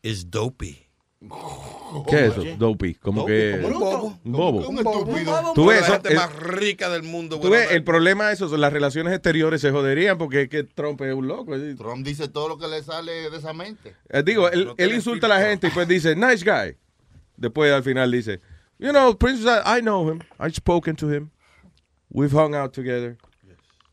[0.01, 0.89] is dopey.
[2.09, 2.43] ¿Qué es eso?
[2.57, 4.19] Dopey, como Dopey, que como un bobo.
[4.25, 4.67] un bobo.
[4.67, 5.53] Un estúpido.
[5.55, 7.39] Tú ves, la gente el- más rica del mundo.
[7.39, 10.65] Tú ves, el problema de eso, son las relaciones exteriores se joderían porque es que
[10.65, 11.53] Trump es un loco.
[11.77, 13.95] Trump dice todo lo que le sale de esa mente.
[14.09, 16.75] Eh, digo, él, él insulta a la gente y pues dice, nice guy.
[17.37, 18.41] Después al final dice,
[18.79, 20.19] you know, Prince, I know him.
[20.41, 21.29] I've spoken to him.
[22.09, 23.15] We've hung out together.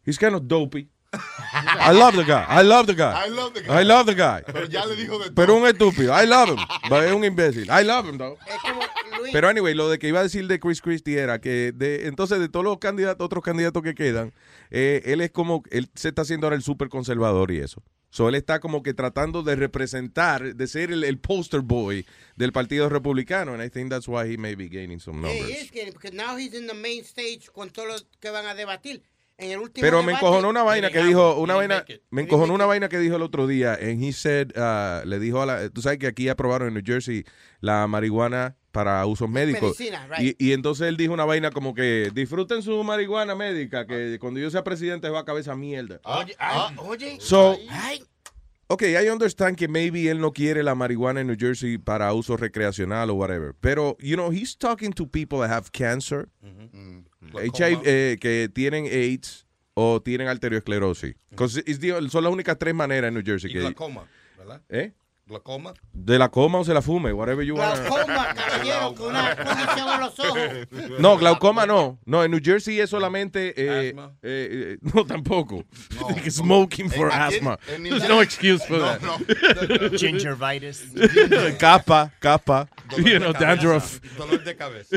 [0.09, 0.89] He's kind of dopey.
[1.13, 2.47] I love the guy.
[2.49, 3.13] I love the guy.
[3.13, 3.81] I love the guy.
[3.81, 4.43] I love the guy.
[4.47, 6.15] Pero ya le dijo de Pero un estúpido.
[6.15, 6.59] I love him.
[6.89, 7.69] But es un imbécil.
[7.71, 8.39] I love him, though.
[8.47, 8.81] Es como
[9.19, 9.33] Luis.
[9.35, 12.41] Pero anyway, lo de que iba a decir de Chris Christie era que de, entonces
[12.41, 14.33] de todos los candidatos, otros candidatos que quedan,
[14.71, 17.83] eh, él es como, él se está haciendo ahora el súper conservador y eso.
[18.09, 22.07] So él está como que tratando de representar, de ser el, el poster boy
[22.37, 25.51] del Partido Republicano, and I think that's why he may be gaining some numbers.
[25.51, 28.55] es que porque now he's in the main stage con todos los que van a
[28.55, 29.03] debatir.
[29.39, 32.55] En el último Pero me debate- encojonó una vaina que dijo, una vaina, me encojonó
[32.55, 35.69] una vaina que dijo el otro día, and he said, uh, le dijo a la,
[35.71, 37.25] tú sabes que aquí aprobaron en New Jersey
[37.61, 39.79] la marihuana para usos médicos.
[39.79, 40.37] Medicina, right.
[40.41, 44.41] y, y entonces él dijo una vaina como que disfruten su marihuana médica, que cuando
[44.41, 46.01] yo sea presidente va a cabeza mierda.
[46.03, 47.17] Oye, ay, oye.
[47.21, 48.03] So, ay,
[48.71, 52.37] Ok, I understand que maybe él no quiere la marihuana en New Jersey para uso
[52.37, 53.55] recreacional o whatever.
[53.61, 56.29] Pero, you know, he's talking to people that have cancer,
[57.33, 61.15] HIV, eh, que tienen AIDS o tienen arteriosclerosis.
[61.35, 63.61] 'Cause it's the- son las únicas tres maneras en New Jersey Y que...
[63.61, 64.07] glaucoma,
[64.37, 64.61] ¿verdad?
[64.69, 64.93] ¿Eh?
[65.29, 65.75] Glaucoma.
[65.93, 67.77] De la coma o se la fume, whatever you want.
[67.79, 70.39] Glaucoma, caballero, con una condición en los ojos.
[70.99, 71.99] No, glaucoma no.
[72.07, 73.51] No, en New Jersey es solamente.
[73.57, 75.65] eh, eh, eh, no, tampoco.
[76.09, 77.59] Like smoking for En- asthma.
[77.69, 79.03] en There's no excuse for No, that.
[79.03, 79.19] no.
[79.99, 80.85] Gingivitis.
[81.59, 82.69] capa, capa.
[82.91, 83.47] Dolor You de know, cabeza.
[83.47, 84.01] dandruff.
[84.17, 84.97] Dolor de cabeza.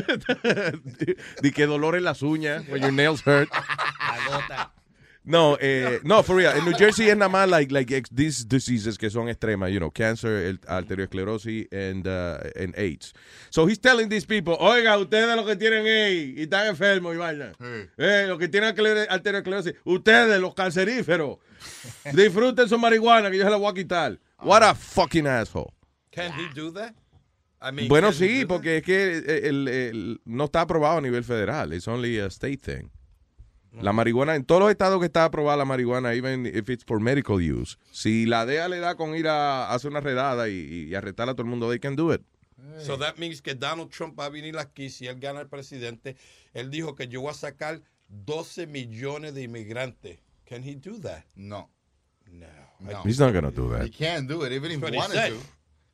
[1.41, 3.49] Di que dolor en las uñas, when your nails hurt.
[5.24, 6.58] No, eh, no, for real.
[6.58, 9.77] En New Jersey es nada más like, like ex- these diseases que son extremas, you
[9.80, 13.14] know, cancer, el, arteriosclerosis and, uh, and AIDS.
[13.51, 17.17] So he's telling these people, oiga, ustedes los que tienen AIDS y están enfermos y
[17.17, 17.51] vaina,
[17.98, 21.38] eh, los que tienen arterios- arteriosclerosis, ustedes los canceríferos,
[22.14, 24.19] disfruten su marihuana que yo se la voy a quitar.
[24.41, 25.72] What a fucking asshole.
[26.11, 26.95] Can he do that?
[27.61, 29.17] I mean, Bueno, sí, porque es que
[29.48, 31.74] el- el- no está aprobado a nivel federal.
[31.74, 32.90] It's only a state thing.
[33.80, 37.00] La marihuana, en todos los estados que está aprobada la marihuana, even if it's for
[37.00, 40.95] medical use, si la DEA le da con ir a, hacer una redada y, y
[40.95, 42.22] arrestar a todo el mundo, they can do it.
[42.80, 46.16] So that means que Donald Trump va a venir aquí si él gana el presidente.
[46.53, 50.19] Él dijo que yo voy a sacar 12 millones de inmigrantes.
[50.45, 51.24] Can he do that?
[51.35, 51.69] No.
[52.30, 52.48] No.
[52.80, 53.03] No.
[53.03, 53.83] He's not gonna do that.
[53.83, 55.40] He can't do it, even if he wanted to.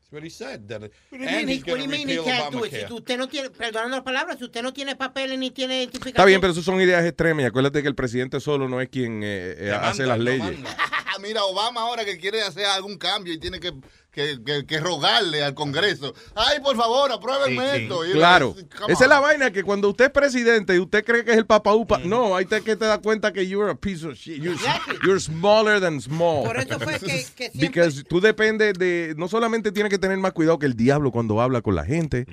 [0.10, 0.70] That's what he said.
[0.70, 2.72] That, What do you mean, he- what do you mean he can't do it?
[2.88, 6.16] Si usted no tiene, perdóname las palabras, si usted no tiene papeles ni tiene identificación.
[6.16, 7.44] Está bien, pero eso son ideas extremas.
[7.44, 10.58] Y acuérdate que el presidente solo no es quien eh, eh, hace las leyes.
[11.22, 13.74] Mira, Obama ahora que quiere hacer algún cambio y tiene que,
[14.18, 16.12] que, que- que rogarle al Congreso.
[16.34, 18.04] Ay, por favor, apruébenme esto.
[18.04, 18.56] Y Claro.
[18.80, 21.38] come Esa es la vaina que cuando usted es presidente y usted cree que es
[21.38, 24.16] el papa upa, no, ahí te que te das cuenta que you're a piece of
[24.16, 24.42] shit.
[24.42, 24.58] You're,
[25.06, 26.44] you're smaller than small.
[26.46, 27.06] Por eso fue que,
[27.36, 27.52] que siempre...
[27.68, 31.40] Because tú dependes de, no solamente tienes que tener más cuidado que el diablo cuando
[31.40, 32.26] habla con la gente,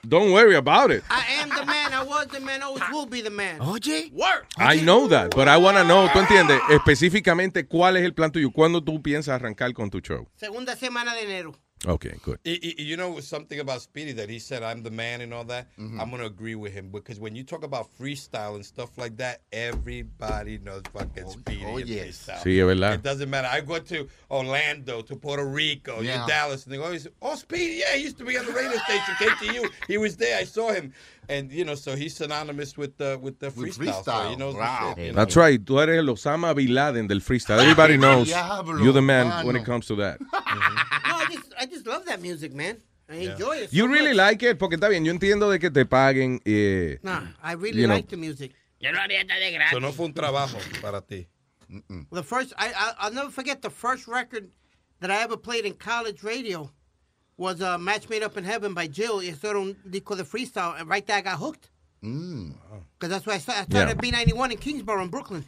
[0.07, 1.03] Don't worry about it.
[1.09, 1.93] I am the man.
[1.93, 2.63] I was the man.
[2.63, 3.59] Always will be the man.
[3.61, 4.09] Oye.
[4.13, 4.47] Work.
[4.57, 6.59] I know that, but I want to know, ¿tú entiendes?
[6.69, 8.51] Específicamente, ¿cuál es el plan tuyo?
[8.51, 10.27] ¿Cuándo tú piensas arrancar con tu show?
[10.35, 11.53] Segunda semana de enero.
[11.87, 12.39] Okay, good.
[12.45, 15.45] Y- y- You know something about Speedy that he said I'm the man and all
[15.45, 15.67] that.
[15.77, 15.99] Mm-hmm.
[16.01, 19.41] I'm gonna agree with him because when you talk about freestyle and stuff like that,
[19.53, 22.27] everybody knows fucking Speedy oh, and yes.
[22.27, 22.41] freestyle.
[22.43, 22.93] Sí, es verdad.
[22.95, 23.47] It doesn't matter.
[23.49, 26.21] I go to Orlando, to Puerto Rico, Yeah.
[26.25, 28.77] to Dallas, and they always, oh Speedy, yeah, he used to be on the radio
[28.79, 29.69] station, KTU.
[29.87, 30.37] He was there.
[30.37, 30.93] I saw him,
[31.29, 34.03] and you know, so he's synonymous with the with the With freestyle.
[34.03, 34.93] So he knows Wow.
[34.95, 35.05] the shit.
[35.07, 35.15] you know?
[35.17, 35.63] That's right.
[35.63, 37.59] Tú eres el Osama Bin Laden del freestyle.
[37.61, 39.47] Everybody knows you're the man mano.
[39.47, 40.19] when it comes to that.
[40.19, 42.77] No, I just, I just love that music, man.
[43.11, 43.73] I enjoy it.
[43.73, 44.17] You really much.
[44.17, 44.59] like it?
[44.59, 46.39] Porque está bien, yo entiendo de que te paguen.
[46.45, 47.95] Eh, Nah, I really you know.
[47.95, 48.51] like the music.
[48.79, 49.71] Yo lo haría hasta de gratis.
[49.71, 51.27] So no fue un trabajo para ti.
[52.11, 54.49] The first, I, I, I'll never forget the first record
[55.01, 56.71] that I ever played in college radio
[57.39, 59.21] was uh, Match Made Up in Heaven by Jill.
[59.21, 61.69] Eso era un disco de freestyle, and right there I got hooked.
[62.03, 62.53] Mm.
[62.99, 64.19] Because that's why I started, I started Yeah.
[64.19, 65.43] at B91 in Kingsborough in Brooklyn.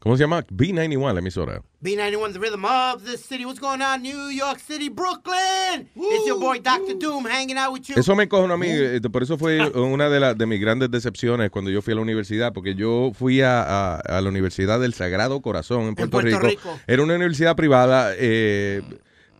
[0.00, 0.42] ¿Cómo se llama?
[0.42, 1.62] B91, la emisora.
[1.82, 3.44] B91, the rhythm of this city.
[3.44, 4.02] What's going on?
[4.02, 5.88] New York City, Brooklyn.
[5.96, 6.94] It's your boy Dr.
[6.94, 7.96] Doom hanging out with you.
[7.98, 10.90] Eso me cojonó a mí, eh, por eso fue una de, las de mis grandes
[10.90, 14.78] decepciones cuando yo fui a la universidad, porque yo fui a, a- a la Universidad
[14.80, 16.48] del Sagrado Corazón en Puerto, Puerto Rico.
[16.70, 16.80] Rico.
[16.86, 18.12] Era una universidad privada.
[18.16, 18.80] eh,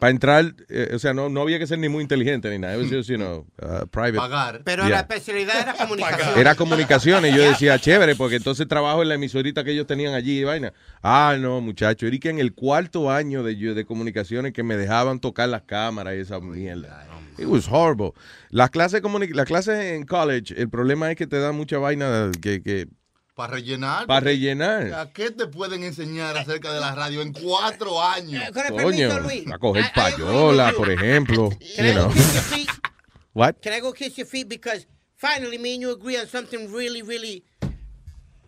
[0.04, 2.76] Para entrar, eh, o sea, no, no había que ser ni muy inteligente ni nada.
[2.76, 4.20] It was just, you know, uh, private.
[4.62, 4.90] Pero Yeah.
[4.90, 6.38] la especialidad era comunicación.
[6.38, 7.34] Era comunicaciones.
[7.34, 10.74] Yo decía, chévere, porque entonces trabajo en la emisorita que ellos tenían allí y vaina.
[11.02, 12.06] Ah, no, muchacho.
[12.06, 16.16] Era que en el cuarto año de, de comunicaciones que me dejaban tocar las cámaras
[16.16, 17.06] y esa mierda.
[17.38, 18.12] It was horrible.
[18.50, 19.00] Las clases,
[19.30, 22.88] las clases en college, el problema es que te dan mucha vaina que, que
[23.34, 24.06] Para rellenar.
[24.06, 24.92] Para rellenar.
[24.94, 28.42] ¿A qué te pueden enseñar acerca de la radio en cuatro años?
[28.70, 29.08] coño,
[29.52, 31.50] a coger payola, por ejemplo.
[31.76, 32.08] Can You I know.
[32.08, 32.68] go kiss your feet?
[33.34, 33.54] What?
[33.60, 34.48] Can I go kiss your feet?
[34.48, 37.42] Because finally me and you agree on something really, really,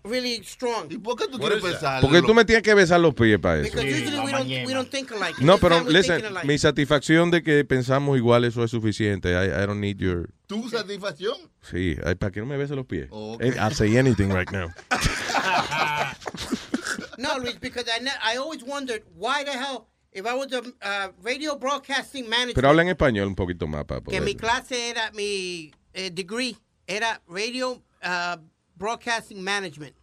[0.05, 0.87] really strong.
[0.89, 2.01] ¿Y por qué tú quieres pensar?
[2.01, 3.73] Porque tú me tienes que besar los pies para eso.
[3.77, 5.41] Because usually we don't, we don't think alike.
[5.41, 9.31] No, pero listen, mi satisfacción de que pensamos igual, eso es suficiente.
[9.33, 10.31] I, I don't need your...
[10.47, 11.37] ¿Tu satisfacción?
[11.63, 13.09] Sí, ay, ¿para que no me bese los pies?
[13.11, 13.43] Ok.
[13.43, 14.69] Eh, I'll say anything right now.
[17.19, 21.09] No, Luis, because I, I always wondered why the hell, if I was a uh,
[21.23, 25.11] radio broadcasting manager, Pero habla en español un poquito más, para que mi clase era,
[25.13, 28.37] mi eh, degree era radio uh,
[28.77, 29.95] broadcasting management.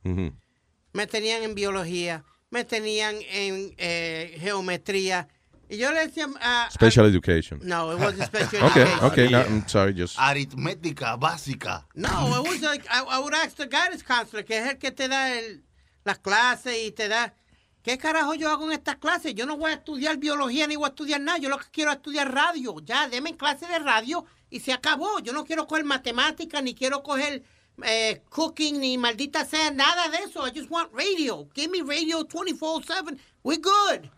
[0.93, 5.27] Me tenían en biología, me tenían en eh, geometría.
[5.69, 6.27] Y yo le decía...
[6.41, 7.59] ah, Special education.
[7.63, 9.05] No, it wasn't special Okay, education.
[9.05, 10.17] okay, no, I'm sorry, just...
[10.17, 11.85] Aritmética básica.
[11.95, 12.09] No,
[12.43, 15.07] it was like, I, I would ask the guidance counselor, que es el que te
[15.07, 15.63] da el,
[16.05, 17.33] las clases y te da...
[17.81, 19.33] ¿Qué carajo yo hago en estas clases?
[19.35, 21.37] Yo no voy a estudiar biología ni voy a estudiar nada.
[21.37, 22.75] Yo lo que quiero es estudiar radio.
[22.85, 25.19] Ya, deme clase de radio y se acabó.
[25.19, 27.43] Yo no quiero coger matemáticas, ni quiero coger
[27.83, 30.47] eh, cooking, ni maldita sea, nada de eso.
[30.47, 31.49] I just want radio.
[31.53, 33.17] Give me radio 24-7.
[33.43, 34.09] We're good.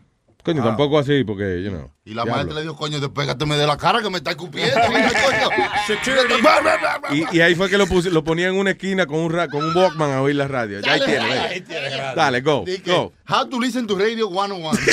[0.46, 1.90] Coño, tampoco así, porque, you know.
[2.04, 2.32] Y la diablo.
[2.34, 4.76] maestra le dijo, coño, despégateme de la cara que me está escupiendo.
[4.88, 5.50] mira, coño.
[7.12, 9.48] Y, y ahí fue que lo, puse, lo ponía en una esquina con un, ra-
[9.48, 10.80] con un Walkman a oír la radio.
[10.80, 11.46] Ya ahí Dale, tiene, dale, ve.
[11.48, 12.14] ahí tiene radio.
[12.16, 13.12] Dale, go, go.
[13.28, 14.78] How to listen to radio 101.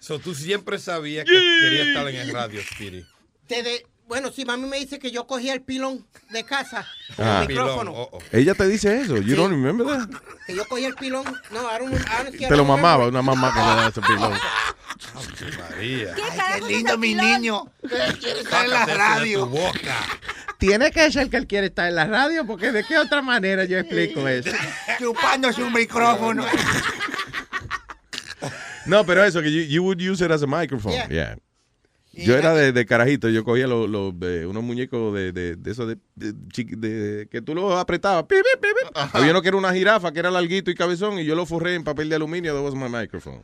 [0.00, 3.04] So, tú siempre sabías que querías estar en el radio, Speedy.
[3.48, 7.40] Desde- bueno, sí, mami me dice que yo cogía el pilón de casa con Ah.
[7.42, 7.92] el micrófono.
[7.94, 9.16] oh, Ella te dice eso.
[9.16, 10.06] You don't remember that?
[10.46, 11.24] Que yo cogía el pilón.
[11.50, 14.32] No, ahora un sí, Te lo mamaba, una mamá que le da ese pilón.
[15.70, 16.14] María.
[16.38, 17.64] Ay, qué lindo mi niño.
[17.82, 19.40] Él quiere estar en la radio.
[19.44, 19.96] tu boca.
[20.58, 23.64] Tiene que ser que él quiere estar en la radio, porque de qué otra manera
[23.64, 24.50] yo explico eso.
[24.98, 26.44] Chupándose un micrófono.
[28.84, 30.92] No, pero eso, que you, you would use it as a microphone.
[30.92, 31.08] Yeah.
[31.08, 31.36] Yeah.
[32.12, 35.70] Yo era de, de carajito, yo cogía los, los, eh, unos muñecos de, de, de
[35.70, 38.24] esos de, que tú los apretabas.
[38.24, 39.00] Pi, pi, pi.
[39.12, 41.74] Había uno que era una jirafa, que era larguito y cabezón, y yo lo forré
[41.74, 42.54] en papel de aluminio.
[42.54, 43.42] That was my microphone.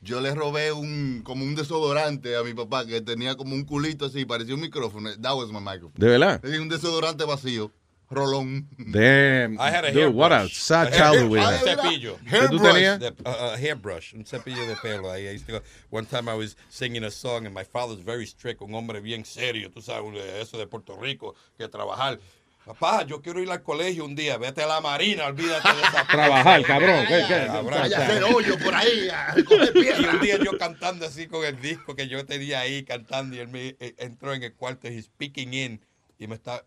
[0.00, 4.04] Yo le robé un como un desodorante a mi papá que tenía como un culito
[4.04, 5.10] así, parecía un micrófono.
[5.20, 5.94] That was my microphone.
[5.96, 6.44] ¿De verdad?
[6.44, 7.72] Un desodorante vacío,
[8.14, 8.68] rolón.
[8.78, 9.58] Damn.
[9.60, 10.54] I had a Dude, what a hairbrush.
[10.58, 11.78] sad childhood we hair- had.
[11.78, 12.18] Un cepillo.
[12.30, 12.98] ¿Qué tú tenías?
[13.00, 15.10] De- uh, uh, hairbrush, un cepillo de pelo.
[15.10, 15.60] Ahí, ahí estoy-
[15.90, 19.24] One time I was singing a song and my father's very strict, un hombre bien
[19.24, 22.18] serio, tú sabes, de eso de Puerto Rico, que trabajar.
[22.66, 26.06] Papá, yo quiero ir al colegio un día, vete a la marina, olvídate de esa
[26.10, 27.46] Trabajar, cabrón, ¿qué- qué?
[27.46, 27.78] Cabrón.
[27.78, 29.34] Vaya a hacer hoyo por ahí, a.
[29.74, 33.40] Y un día yo cantando así con el disco que yo tenía ahí cantando y
[33.40, 35.80] él me eh, entró en el cuarto y speaking in
[36.18, 36.64] y me está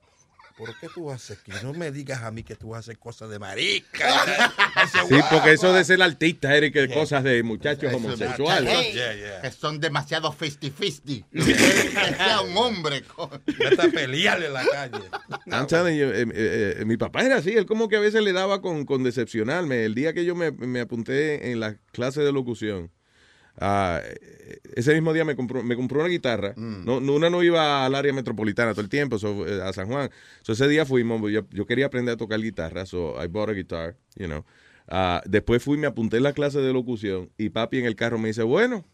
[0.58, 1.52] ¿Por qué tú haces aquí?
[1.62, 4.08] No me digas a mí que tú haces cosas de marica.
[5.10, 8.74] Sí, porque eso de ser artista era que cosas de muchachos homosexuales.
[8.74, 11.26] Hey, Que son demasiado fisty-fisty.
[11.32, 13.04] Que sea un hombre.
[13.04, 13.42] coño.
[13.46, 15.00] Vete a pelearle en la calle.
[15.48, 18.22] I'm telling you, eh, eh, eh, mi papá era así, él como que a veces
[18.24, 19.86] le daba con, con decepcionarme.
[19.86, 22.92] El día que yo me, me apunté en la clase de locución,
[23.60, 26.54] eh, ese mismo día me compró, me compró una guitarra.
[26.56, 29.88] No, no, una no iba al área metropolitana todo el tiempo, so, eh, a San
[29.88, 30.10] Juan.
[30.42, 33.54] So, ese día fuimos, yo, yo quería aprender a tocar guitarra, so I bought a
[33.54, 34.46] guitar, you know.
[34.88, 38.18] Ah, después fui, me apunté en la clase de locución y papi en el carro
[38.18, 38.86] me dice, bueno,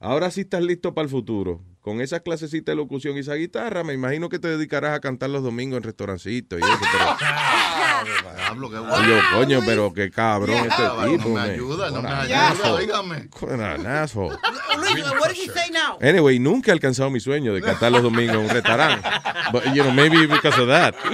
[0.00, 1.62] ahora sí estás listo para el futuro.
[1.80, 5.30] Con esa clasecita de locución y esa guitarra, me imagino que te dedicarás a cantar
[5.30, 6.78] los domingos en restaurancitos y eso.
[6.92, 7.16] Pero,
[8.36, 11.28] Diablo, qué Ay, yo, coño, pero qué cabrón este No tipo.
[11.30, 13.28] me ayuda, no What me ayuda, dígame.
[13.40, 14.38] What.
[14.78, 15.98] Luis, did he say now?
[16.02, 19.08] Anyway, nunca he alcanzado mi sueño de cantar los domingos en un restaurante.
[19.52, 20.94] But, you know, maybe because of that.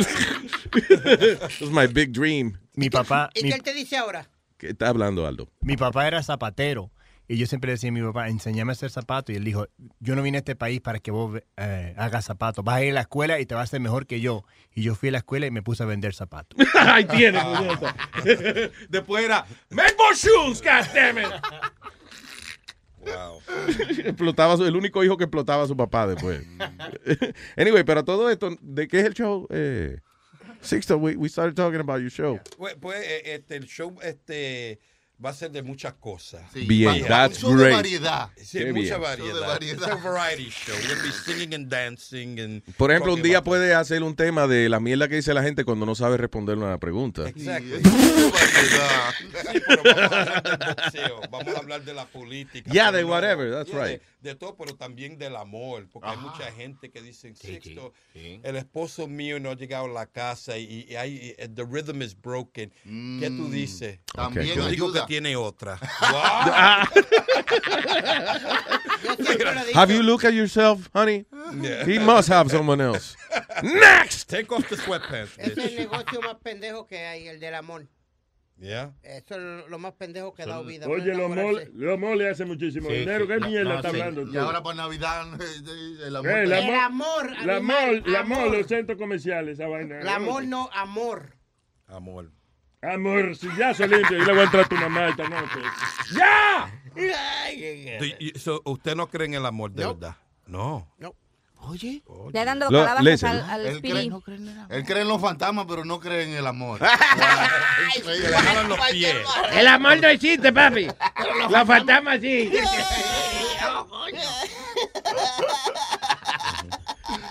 [0.74, 2.58] It was my big dream.
[2.74, 4.28] Mi papá, ¿Y mi, qué él te dice ahora?
[4.58, 5.48] ¿Qué está hablando, Aldo?
[5.60, 6.90] mi papá era zapatero.
[7.28, 9.32] Y yo siempre decía a mi papá, enséñame a hacer zapatos.
[9.34, 9.66] Y él dijo,
[10.00, 12.64] yo no vine a este país para que vos eh, hagas zapatos.
[12.64, 14.44] Vas a ir a la escuela y te vas a hacer mejor que yo.
[14.74, 16.56] Y yo fui a la escuela y me puse a vender zapatos.
[16.74, 17.40] Ahí tiene.
[18.88, 21.26] Después era, make more shoes, goddammit.
[23.00, 23.40] Wow.
[24.04, 26.44] explotaba su- el único hijo que explotaba a su papá después.
[27.56, 29.46] anyway, pero todo esto, ¿de qué es el show?
[29.50, 29.98] Eh,
[30.60, 32.40] Sixto, we, we started talking about your show.
[32.56, 34.80] Pues, pues, eh, este, el show, este,
[35.24, 36.42] va a ser de muchas cosas.
[36.52, 37.74] Sí, Bien, that's show de great.
[37.76, 38.28] variedad.
[38.36, 39.00] Sí, Qué mucha bien.
[39.00, 39.26] variedad.
[39.32, 39.76] Show de variedad.
[39.76, 40.74] It's a variety show.
[40.74, 44.14] We're going to be singing and dancing and Por ejemplo, un día puede hacer un
[44.14, 47.28] tema de la mierda que dice la gente cuando no sabe responder una pregunta.
[47.28, 47.90] Exacto.
[49.52, 52.70] Sí, pero vamos a hablar del boxeo, vamos a hablar de la política.
[52.70, 54.00] Yeah, de whatever, that's yeah, right.
[54.20, 58.56] De, de todo, pero también del amor, porque hay mucha gente que dice, Sixto, el
[58.56, 62.14] esposo mío no ha llegado a la casa y, y hay, y- the rhythm is
[62.20, 62.70] broken.
[62.84, 64.00] ¿Qué tú dices?
[64.14, 65.20] También Yo digo ayuda.
[65.22, 65.78] tiene otra.
[66.00, 66.88] Ah.
[69.74, 71.26] Have you looked at yourself, honey?
[71.60, 71.84] Yeah.
[71.84, 73.16] He must have someone else.
[73.62, 74.28] Next!
[74.28, 77.86] Take off the sweatpants, Es el negocio más pendejo que hay, el del amor.
[78.58, 78.92] Yeah.
[79.02, 80.86] Eso es lo- lo más pendejo que ha dado vida.
[80.88, 83.26] Oye, no los moles los moles hacen muchísimo Sí, dinero.
[83.26, 83.32] sí.
[83.32, 84.00] ¿Qué No, mierda no, está sí.
[84.00, 84.40] hablando Y tú?
[84.40, 85.26] ahora para Navidad,
[86.06, 86.30] el amor.
[86.30, 88.56] Eh, el amor, amor, mall, la mall, amor.
[88.56, 90.00] los centros comerciales, esa vaina.
[90.00, 91.36] El amor no, amor.
[91.86, 92.32] Amor.
[92.82, 95.58] Amor, si ya se limpia, yo le voy a entrar a tu mamá esta noche.
[96.14, 96.70] ¡Ya!
[97.98, 100.16] Do you- so, ¿Usted no cree en el amor de verdad?
[100.46, 100.86] No.
[101.68, 102.02] Oye.
[102.32, 103.28] Ya dando Lo- calabazas listen.
[103.30, 104.10] al, al Él Speedy.
[104.10, 106.80] cree- Él cree en los fantasmas, pero no cree en el amor.
[108.04, 109.16] le jalan los pies.
[109.52, 110.86] El amor no existe, papi.
[111.50, 112.52] Los fantasmas sí.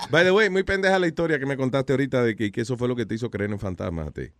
[0.10, 2.78] By the way, muy pendeja la historia que me contaste ahorita de que, que eso
[2.78, 4.32] fue lo que te hizo creer en fantasmas a ti.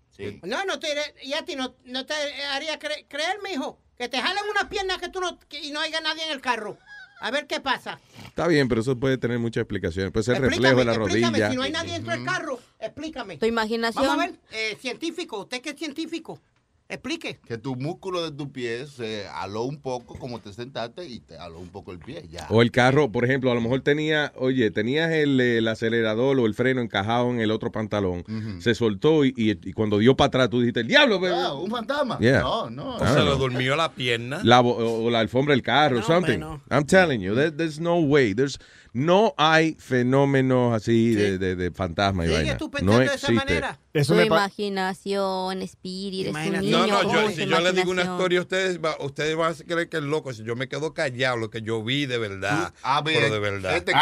[0.44, 0.88] No, no te,
[1.24, 2.14] y a ti no, no te
[2.54, 5.80] haría cre- creer, mijo, que te jalen una pierna que tú no, que- y no
[5.80, 6.78] haya nadie en el carro.
[7.22, 8.00] A ver qué pasa.
[8.26, 10.12] Está bien, pero eso puede tener muchas explicaciones.
[10.12, 11.50] Puede ser Explícame, reflejo de la explícame, rodilla.
[11.50, 13.38] Si no hay nadie dentro del carro, explícame.
[13.38, 14.06] Tu imaginación.
[14.06, 16.42] Vamos a ver, eh, científico, usted que es científico,
[16.88, 17.40] explique.
[17.46, 21.38] Que tu músculo de tu pie se aló un poco como te sentaste y te
[21.38, 22.28] aló un poco el pie.
[22.30, 22.48] Ya.
[22.50, 26.46] O el carro, por ejemplo, a lo mejor tenía, oye, tenías el, el acelerador o
[26.46, 28.24] el freno encajado en el otro pantalón,
[28.60, 31.36] se soltó y, y- y cuando dio para atrás tú dijiste, el diablo, pero...
[31.36, 32.20] Ah, un fantasma.
[32.20, 32.42] Yeah.
[32.42, 32.96] No, no.
[32.98, 33.36] O se know.
[33.38, 34.42] durmió la pierna.
[34.44, 36.42] La bo- o la alfombra del carro, No, something.
[36.42, 38.34] hombre, I'm telling you, there- there's no way.
[38.34, 38.60] There's,
[38.94, 42.58] no hay fenómenos así de, de, de fantasma y ¿Sigues vaina.
[42.58, 43.34] tú no de esa existe.
[43.34, 43.80] manera?
[44.00, 46.86] Eso tu me pa- imaginación, un niño.
[46.88, 48.16] No, no, yo, si yo le digo una imaginación.
[48.16, 50.34] historia a ustedes, va- ustedes van a creer que es loco.
[50.34, 52.74] Si yo me quedo callado, lo que yo vi de verdad.
[52.84, 53.78] A ver, pero de verdad.
[53.78, 53.94] este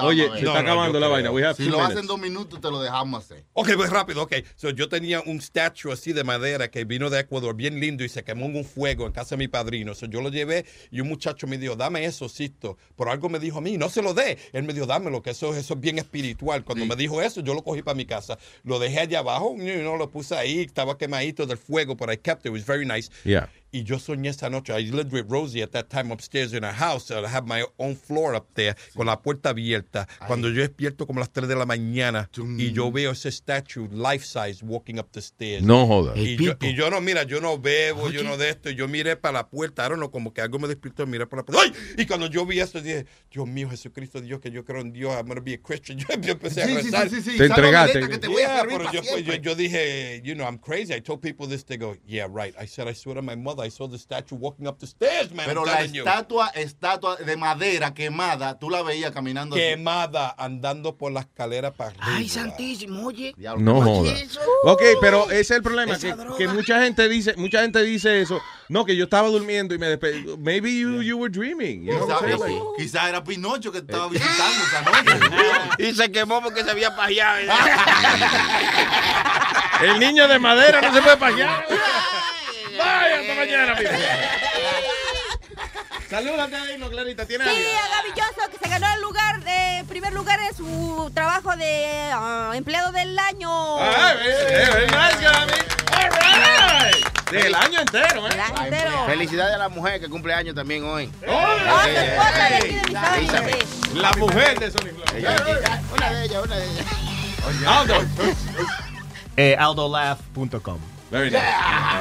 [0.00, 1.30] Oye, se está acabando la vaina.
[1.30, 1.96] We have Si lo minutes.
[1.96, 3.44] hacen dos minutos, te lo dejamos hacer.
[3.52, 4.34] Ok, pues rápido, ok.
[4.56, 8.08] So, yo tenía un statue así de madera que vino de Ecuador, bien lindo, y
[8.08, 9.94] se quemó en un fuego en casa de mi padrino.
[9.94, 12.76] So, yo lo llevé y un muchacho me dijo, dame eso, Sisto.
[12.96, 14.38] Por algo me dijo a mí, no se lo dé.
[14.52, 16.64] Él me dijo, dámelo, que eso, eso es bien espiritual.
[16.64, 18.38] Cuando me dijo eso, yo lo cogí para mi casa.
[18.64, 22.16] Lo dejé allá abajo, y no lo puse ahí, estaba quemadito del fuego, but I
[22.16, 22.48] kept it.
[22.48, 23.10] It was very nice.
[23.24, 23.48] Yeah.
[23.72, 24.72] Y yo soñé esa noche.
[24.72, 27.10] I lived with Rosie at that time upstairs in a house.
[27.10, 30.06] I have my own floor up there con la puerta abierta.
[30.26, 33.88] Cuando yo despierto como a las 3 de la mañana y yo veo ese statue
[33.90, 35.62] life size walking up the stairs.
[35.62, 36.16] No jodas.
[36.16, 38.70] Y yo, y yo no, mira, yo no bebo, yo no de esto.
[38.70, 39.84] Yo miré para la puerta.
[39.84, 41.62] I don't know, como que algo me despertó y miré para la puerta.
[41.64, 41.72] ¡Ay!
[41.98, 45.12] Y cuando yo vi eso, dije, Dios mío, Jesucristo, Dios, que yo creo en Dios.
[45.14, 45.98] I'm going to be a Christian.
[46.06, 47.08] Yo, yo empecé a Sí, sí, rezar.
[47.10, 47.38] sí, sí, sí.
[47.38, 48.18] Te entregaste.
[48.18, 50.94] Te a Yeah, pero yo, pues, yo, yo dije, you know, I'm crazy.
[50.94, 51.64] I told people this.
[51.64, 52.54] They go, yeah, right.
[52.60, 55.30] I said, I swear to my mother, I saw the statue walking up the stairs,
[55.32, 55.46] man.
[55.46, 56.04] Pero la you.
[56.04, 59.56] estatua, estatua de madera quemada, tú la veías caminando.
[59.56, 59.62] así.
[59.64, 62.06] Quemada, andando por la escalera para arriba.
[62.16, 63.34] Ay, santísimo, oye.
[63.58, 64.38] No jodas.
[64.64, 68.40] Ok, pero ese es el problema, que, que mucha gente dice, mucha gente dice eso.
[68.68, 70.36] No, que yo estaba durmiendo y me desperté.
[70.38, 71.84] Maybe you, you were dreaming.
[71.84, 72.58] You know what I'm Quizá, saying?
[72.58, 75.20] Like- quizá era Pinocho que estaba visitando esa noche.
[75.78, 77.38] Y se quemó porque se había pajeado.
[79.82, 81.66] El niño de madera no se puede pasear.
[82.78, 83.90] Vaya, hasta mañana, amigo.
[86.10, 87.26] Salúdate ahí, no, Clarita.
[87.26, 87.78] ¿Tiene Sí, algo?
[87.78, 92.10] a Gaby Johnson, que se ganó el lugar de primer lugar en su trabajo de
[92.12, 93.50] ah, empleado del año.
[93.80, 95.52] Ah, very, nice, Gaby.
[95.96, 96.10] All
[96.92, 97.04] right.
[97.30, 98.30] Del año entero, ¿eh?
[98.32, 99.06] El año entero.
[99.06, 101.10] Felicidades a la mujer que cumple años también hoy.
[101.22, 103.66] Ey, Misamis, Elizabeth.
[103.66, 103.98] sí.
[103.98, 105.06] La mujer de Sonic Flow.
[105.96, 106.86] Una de ellas, una de ellas.
[107.66, 107.96] Aldo.
[109.38, 110.78] Eh, aldolaugh.com.
[111.10, 111.42] Very nice.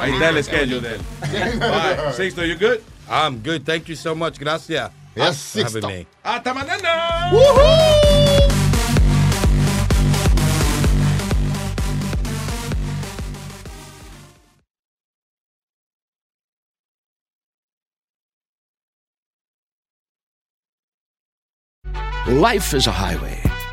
[0.01, 1.01] Ahí está el schedule de él.
[1.59, 2.13] Bye.
[2.13, 2.81] Sixto, you good?
[3.09, 3.65] I'm good.
[3.65, 4.39] Thank you so much.
[4.39, 4.91] Gracias.
[5.15, 6.07] Yes, for having me.
[6.23, 7.31] Hasta mañana.
[22.27, 23.39] Life is a highway,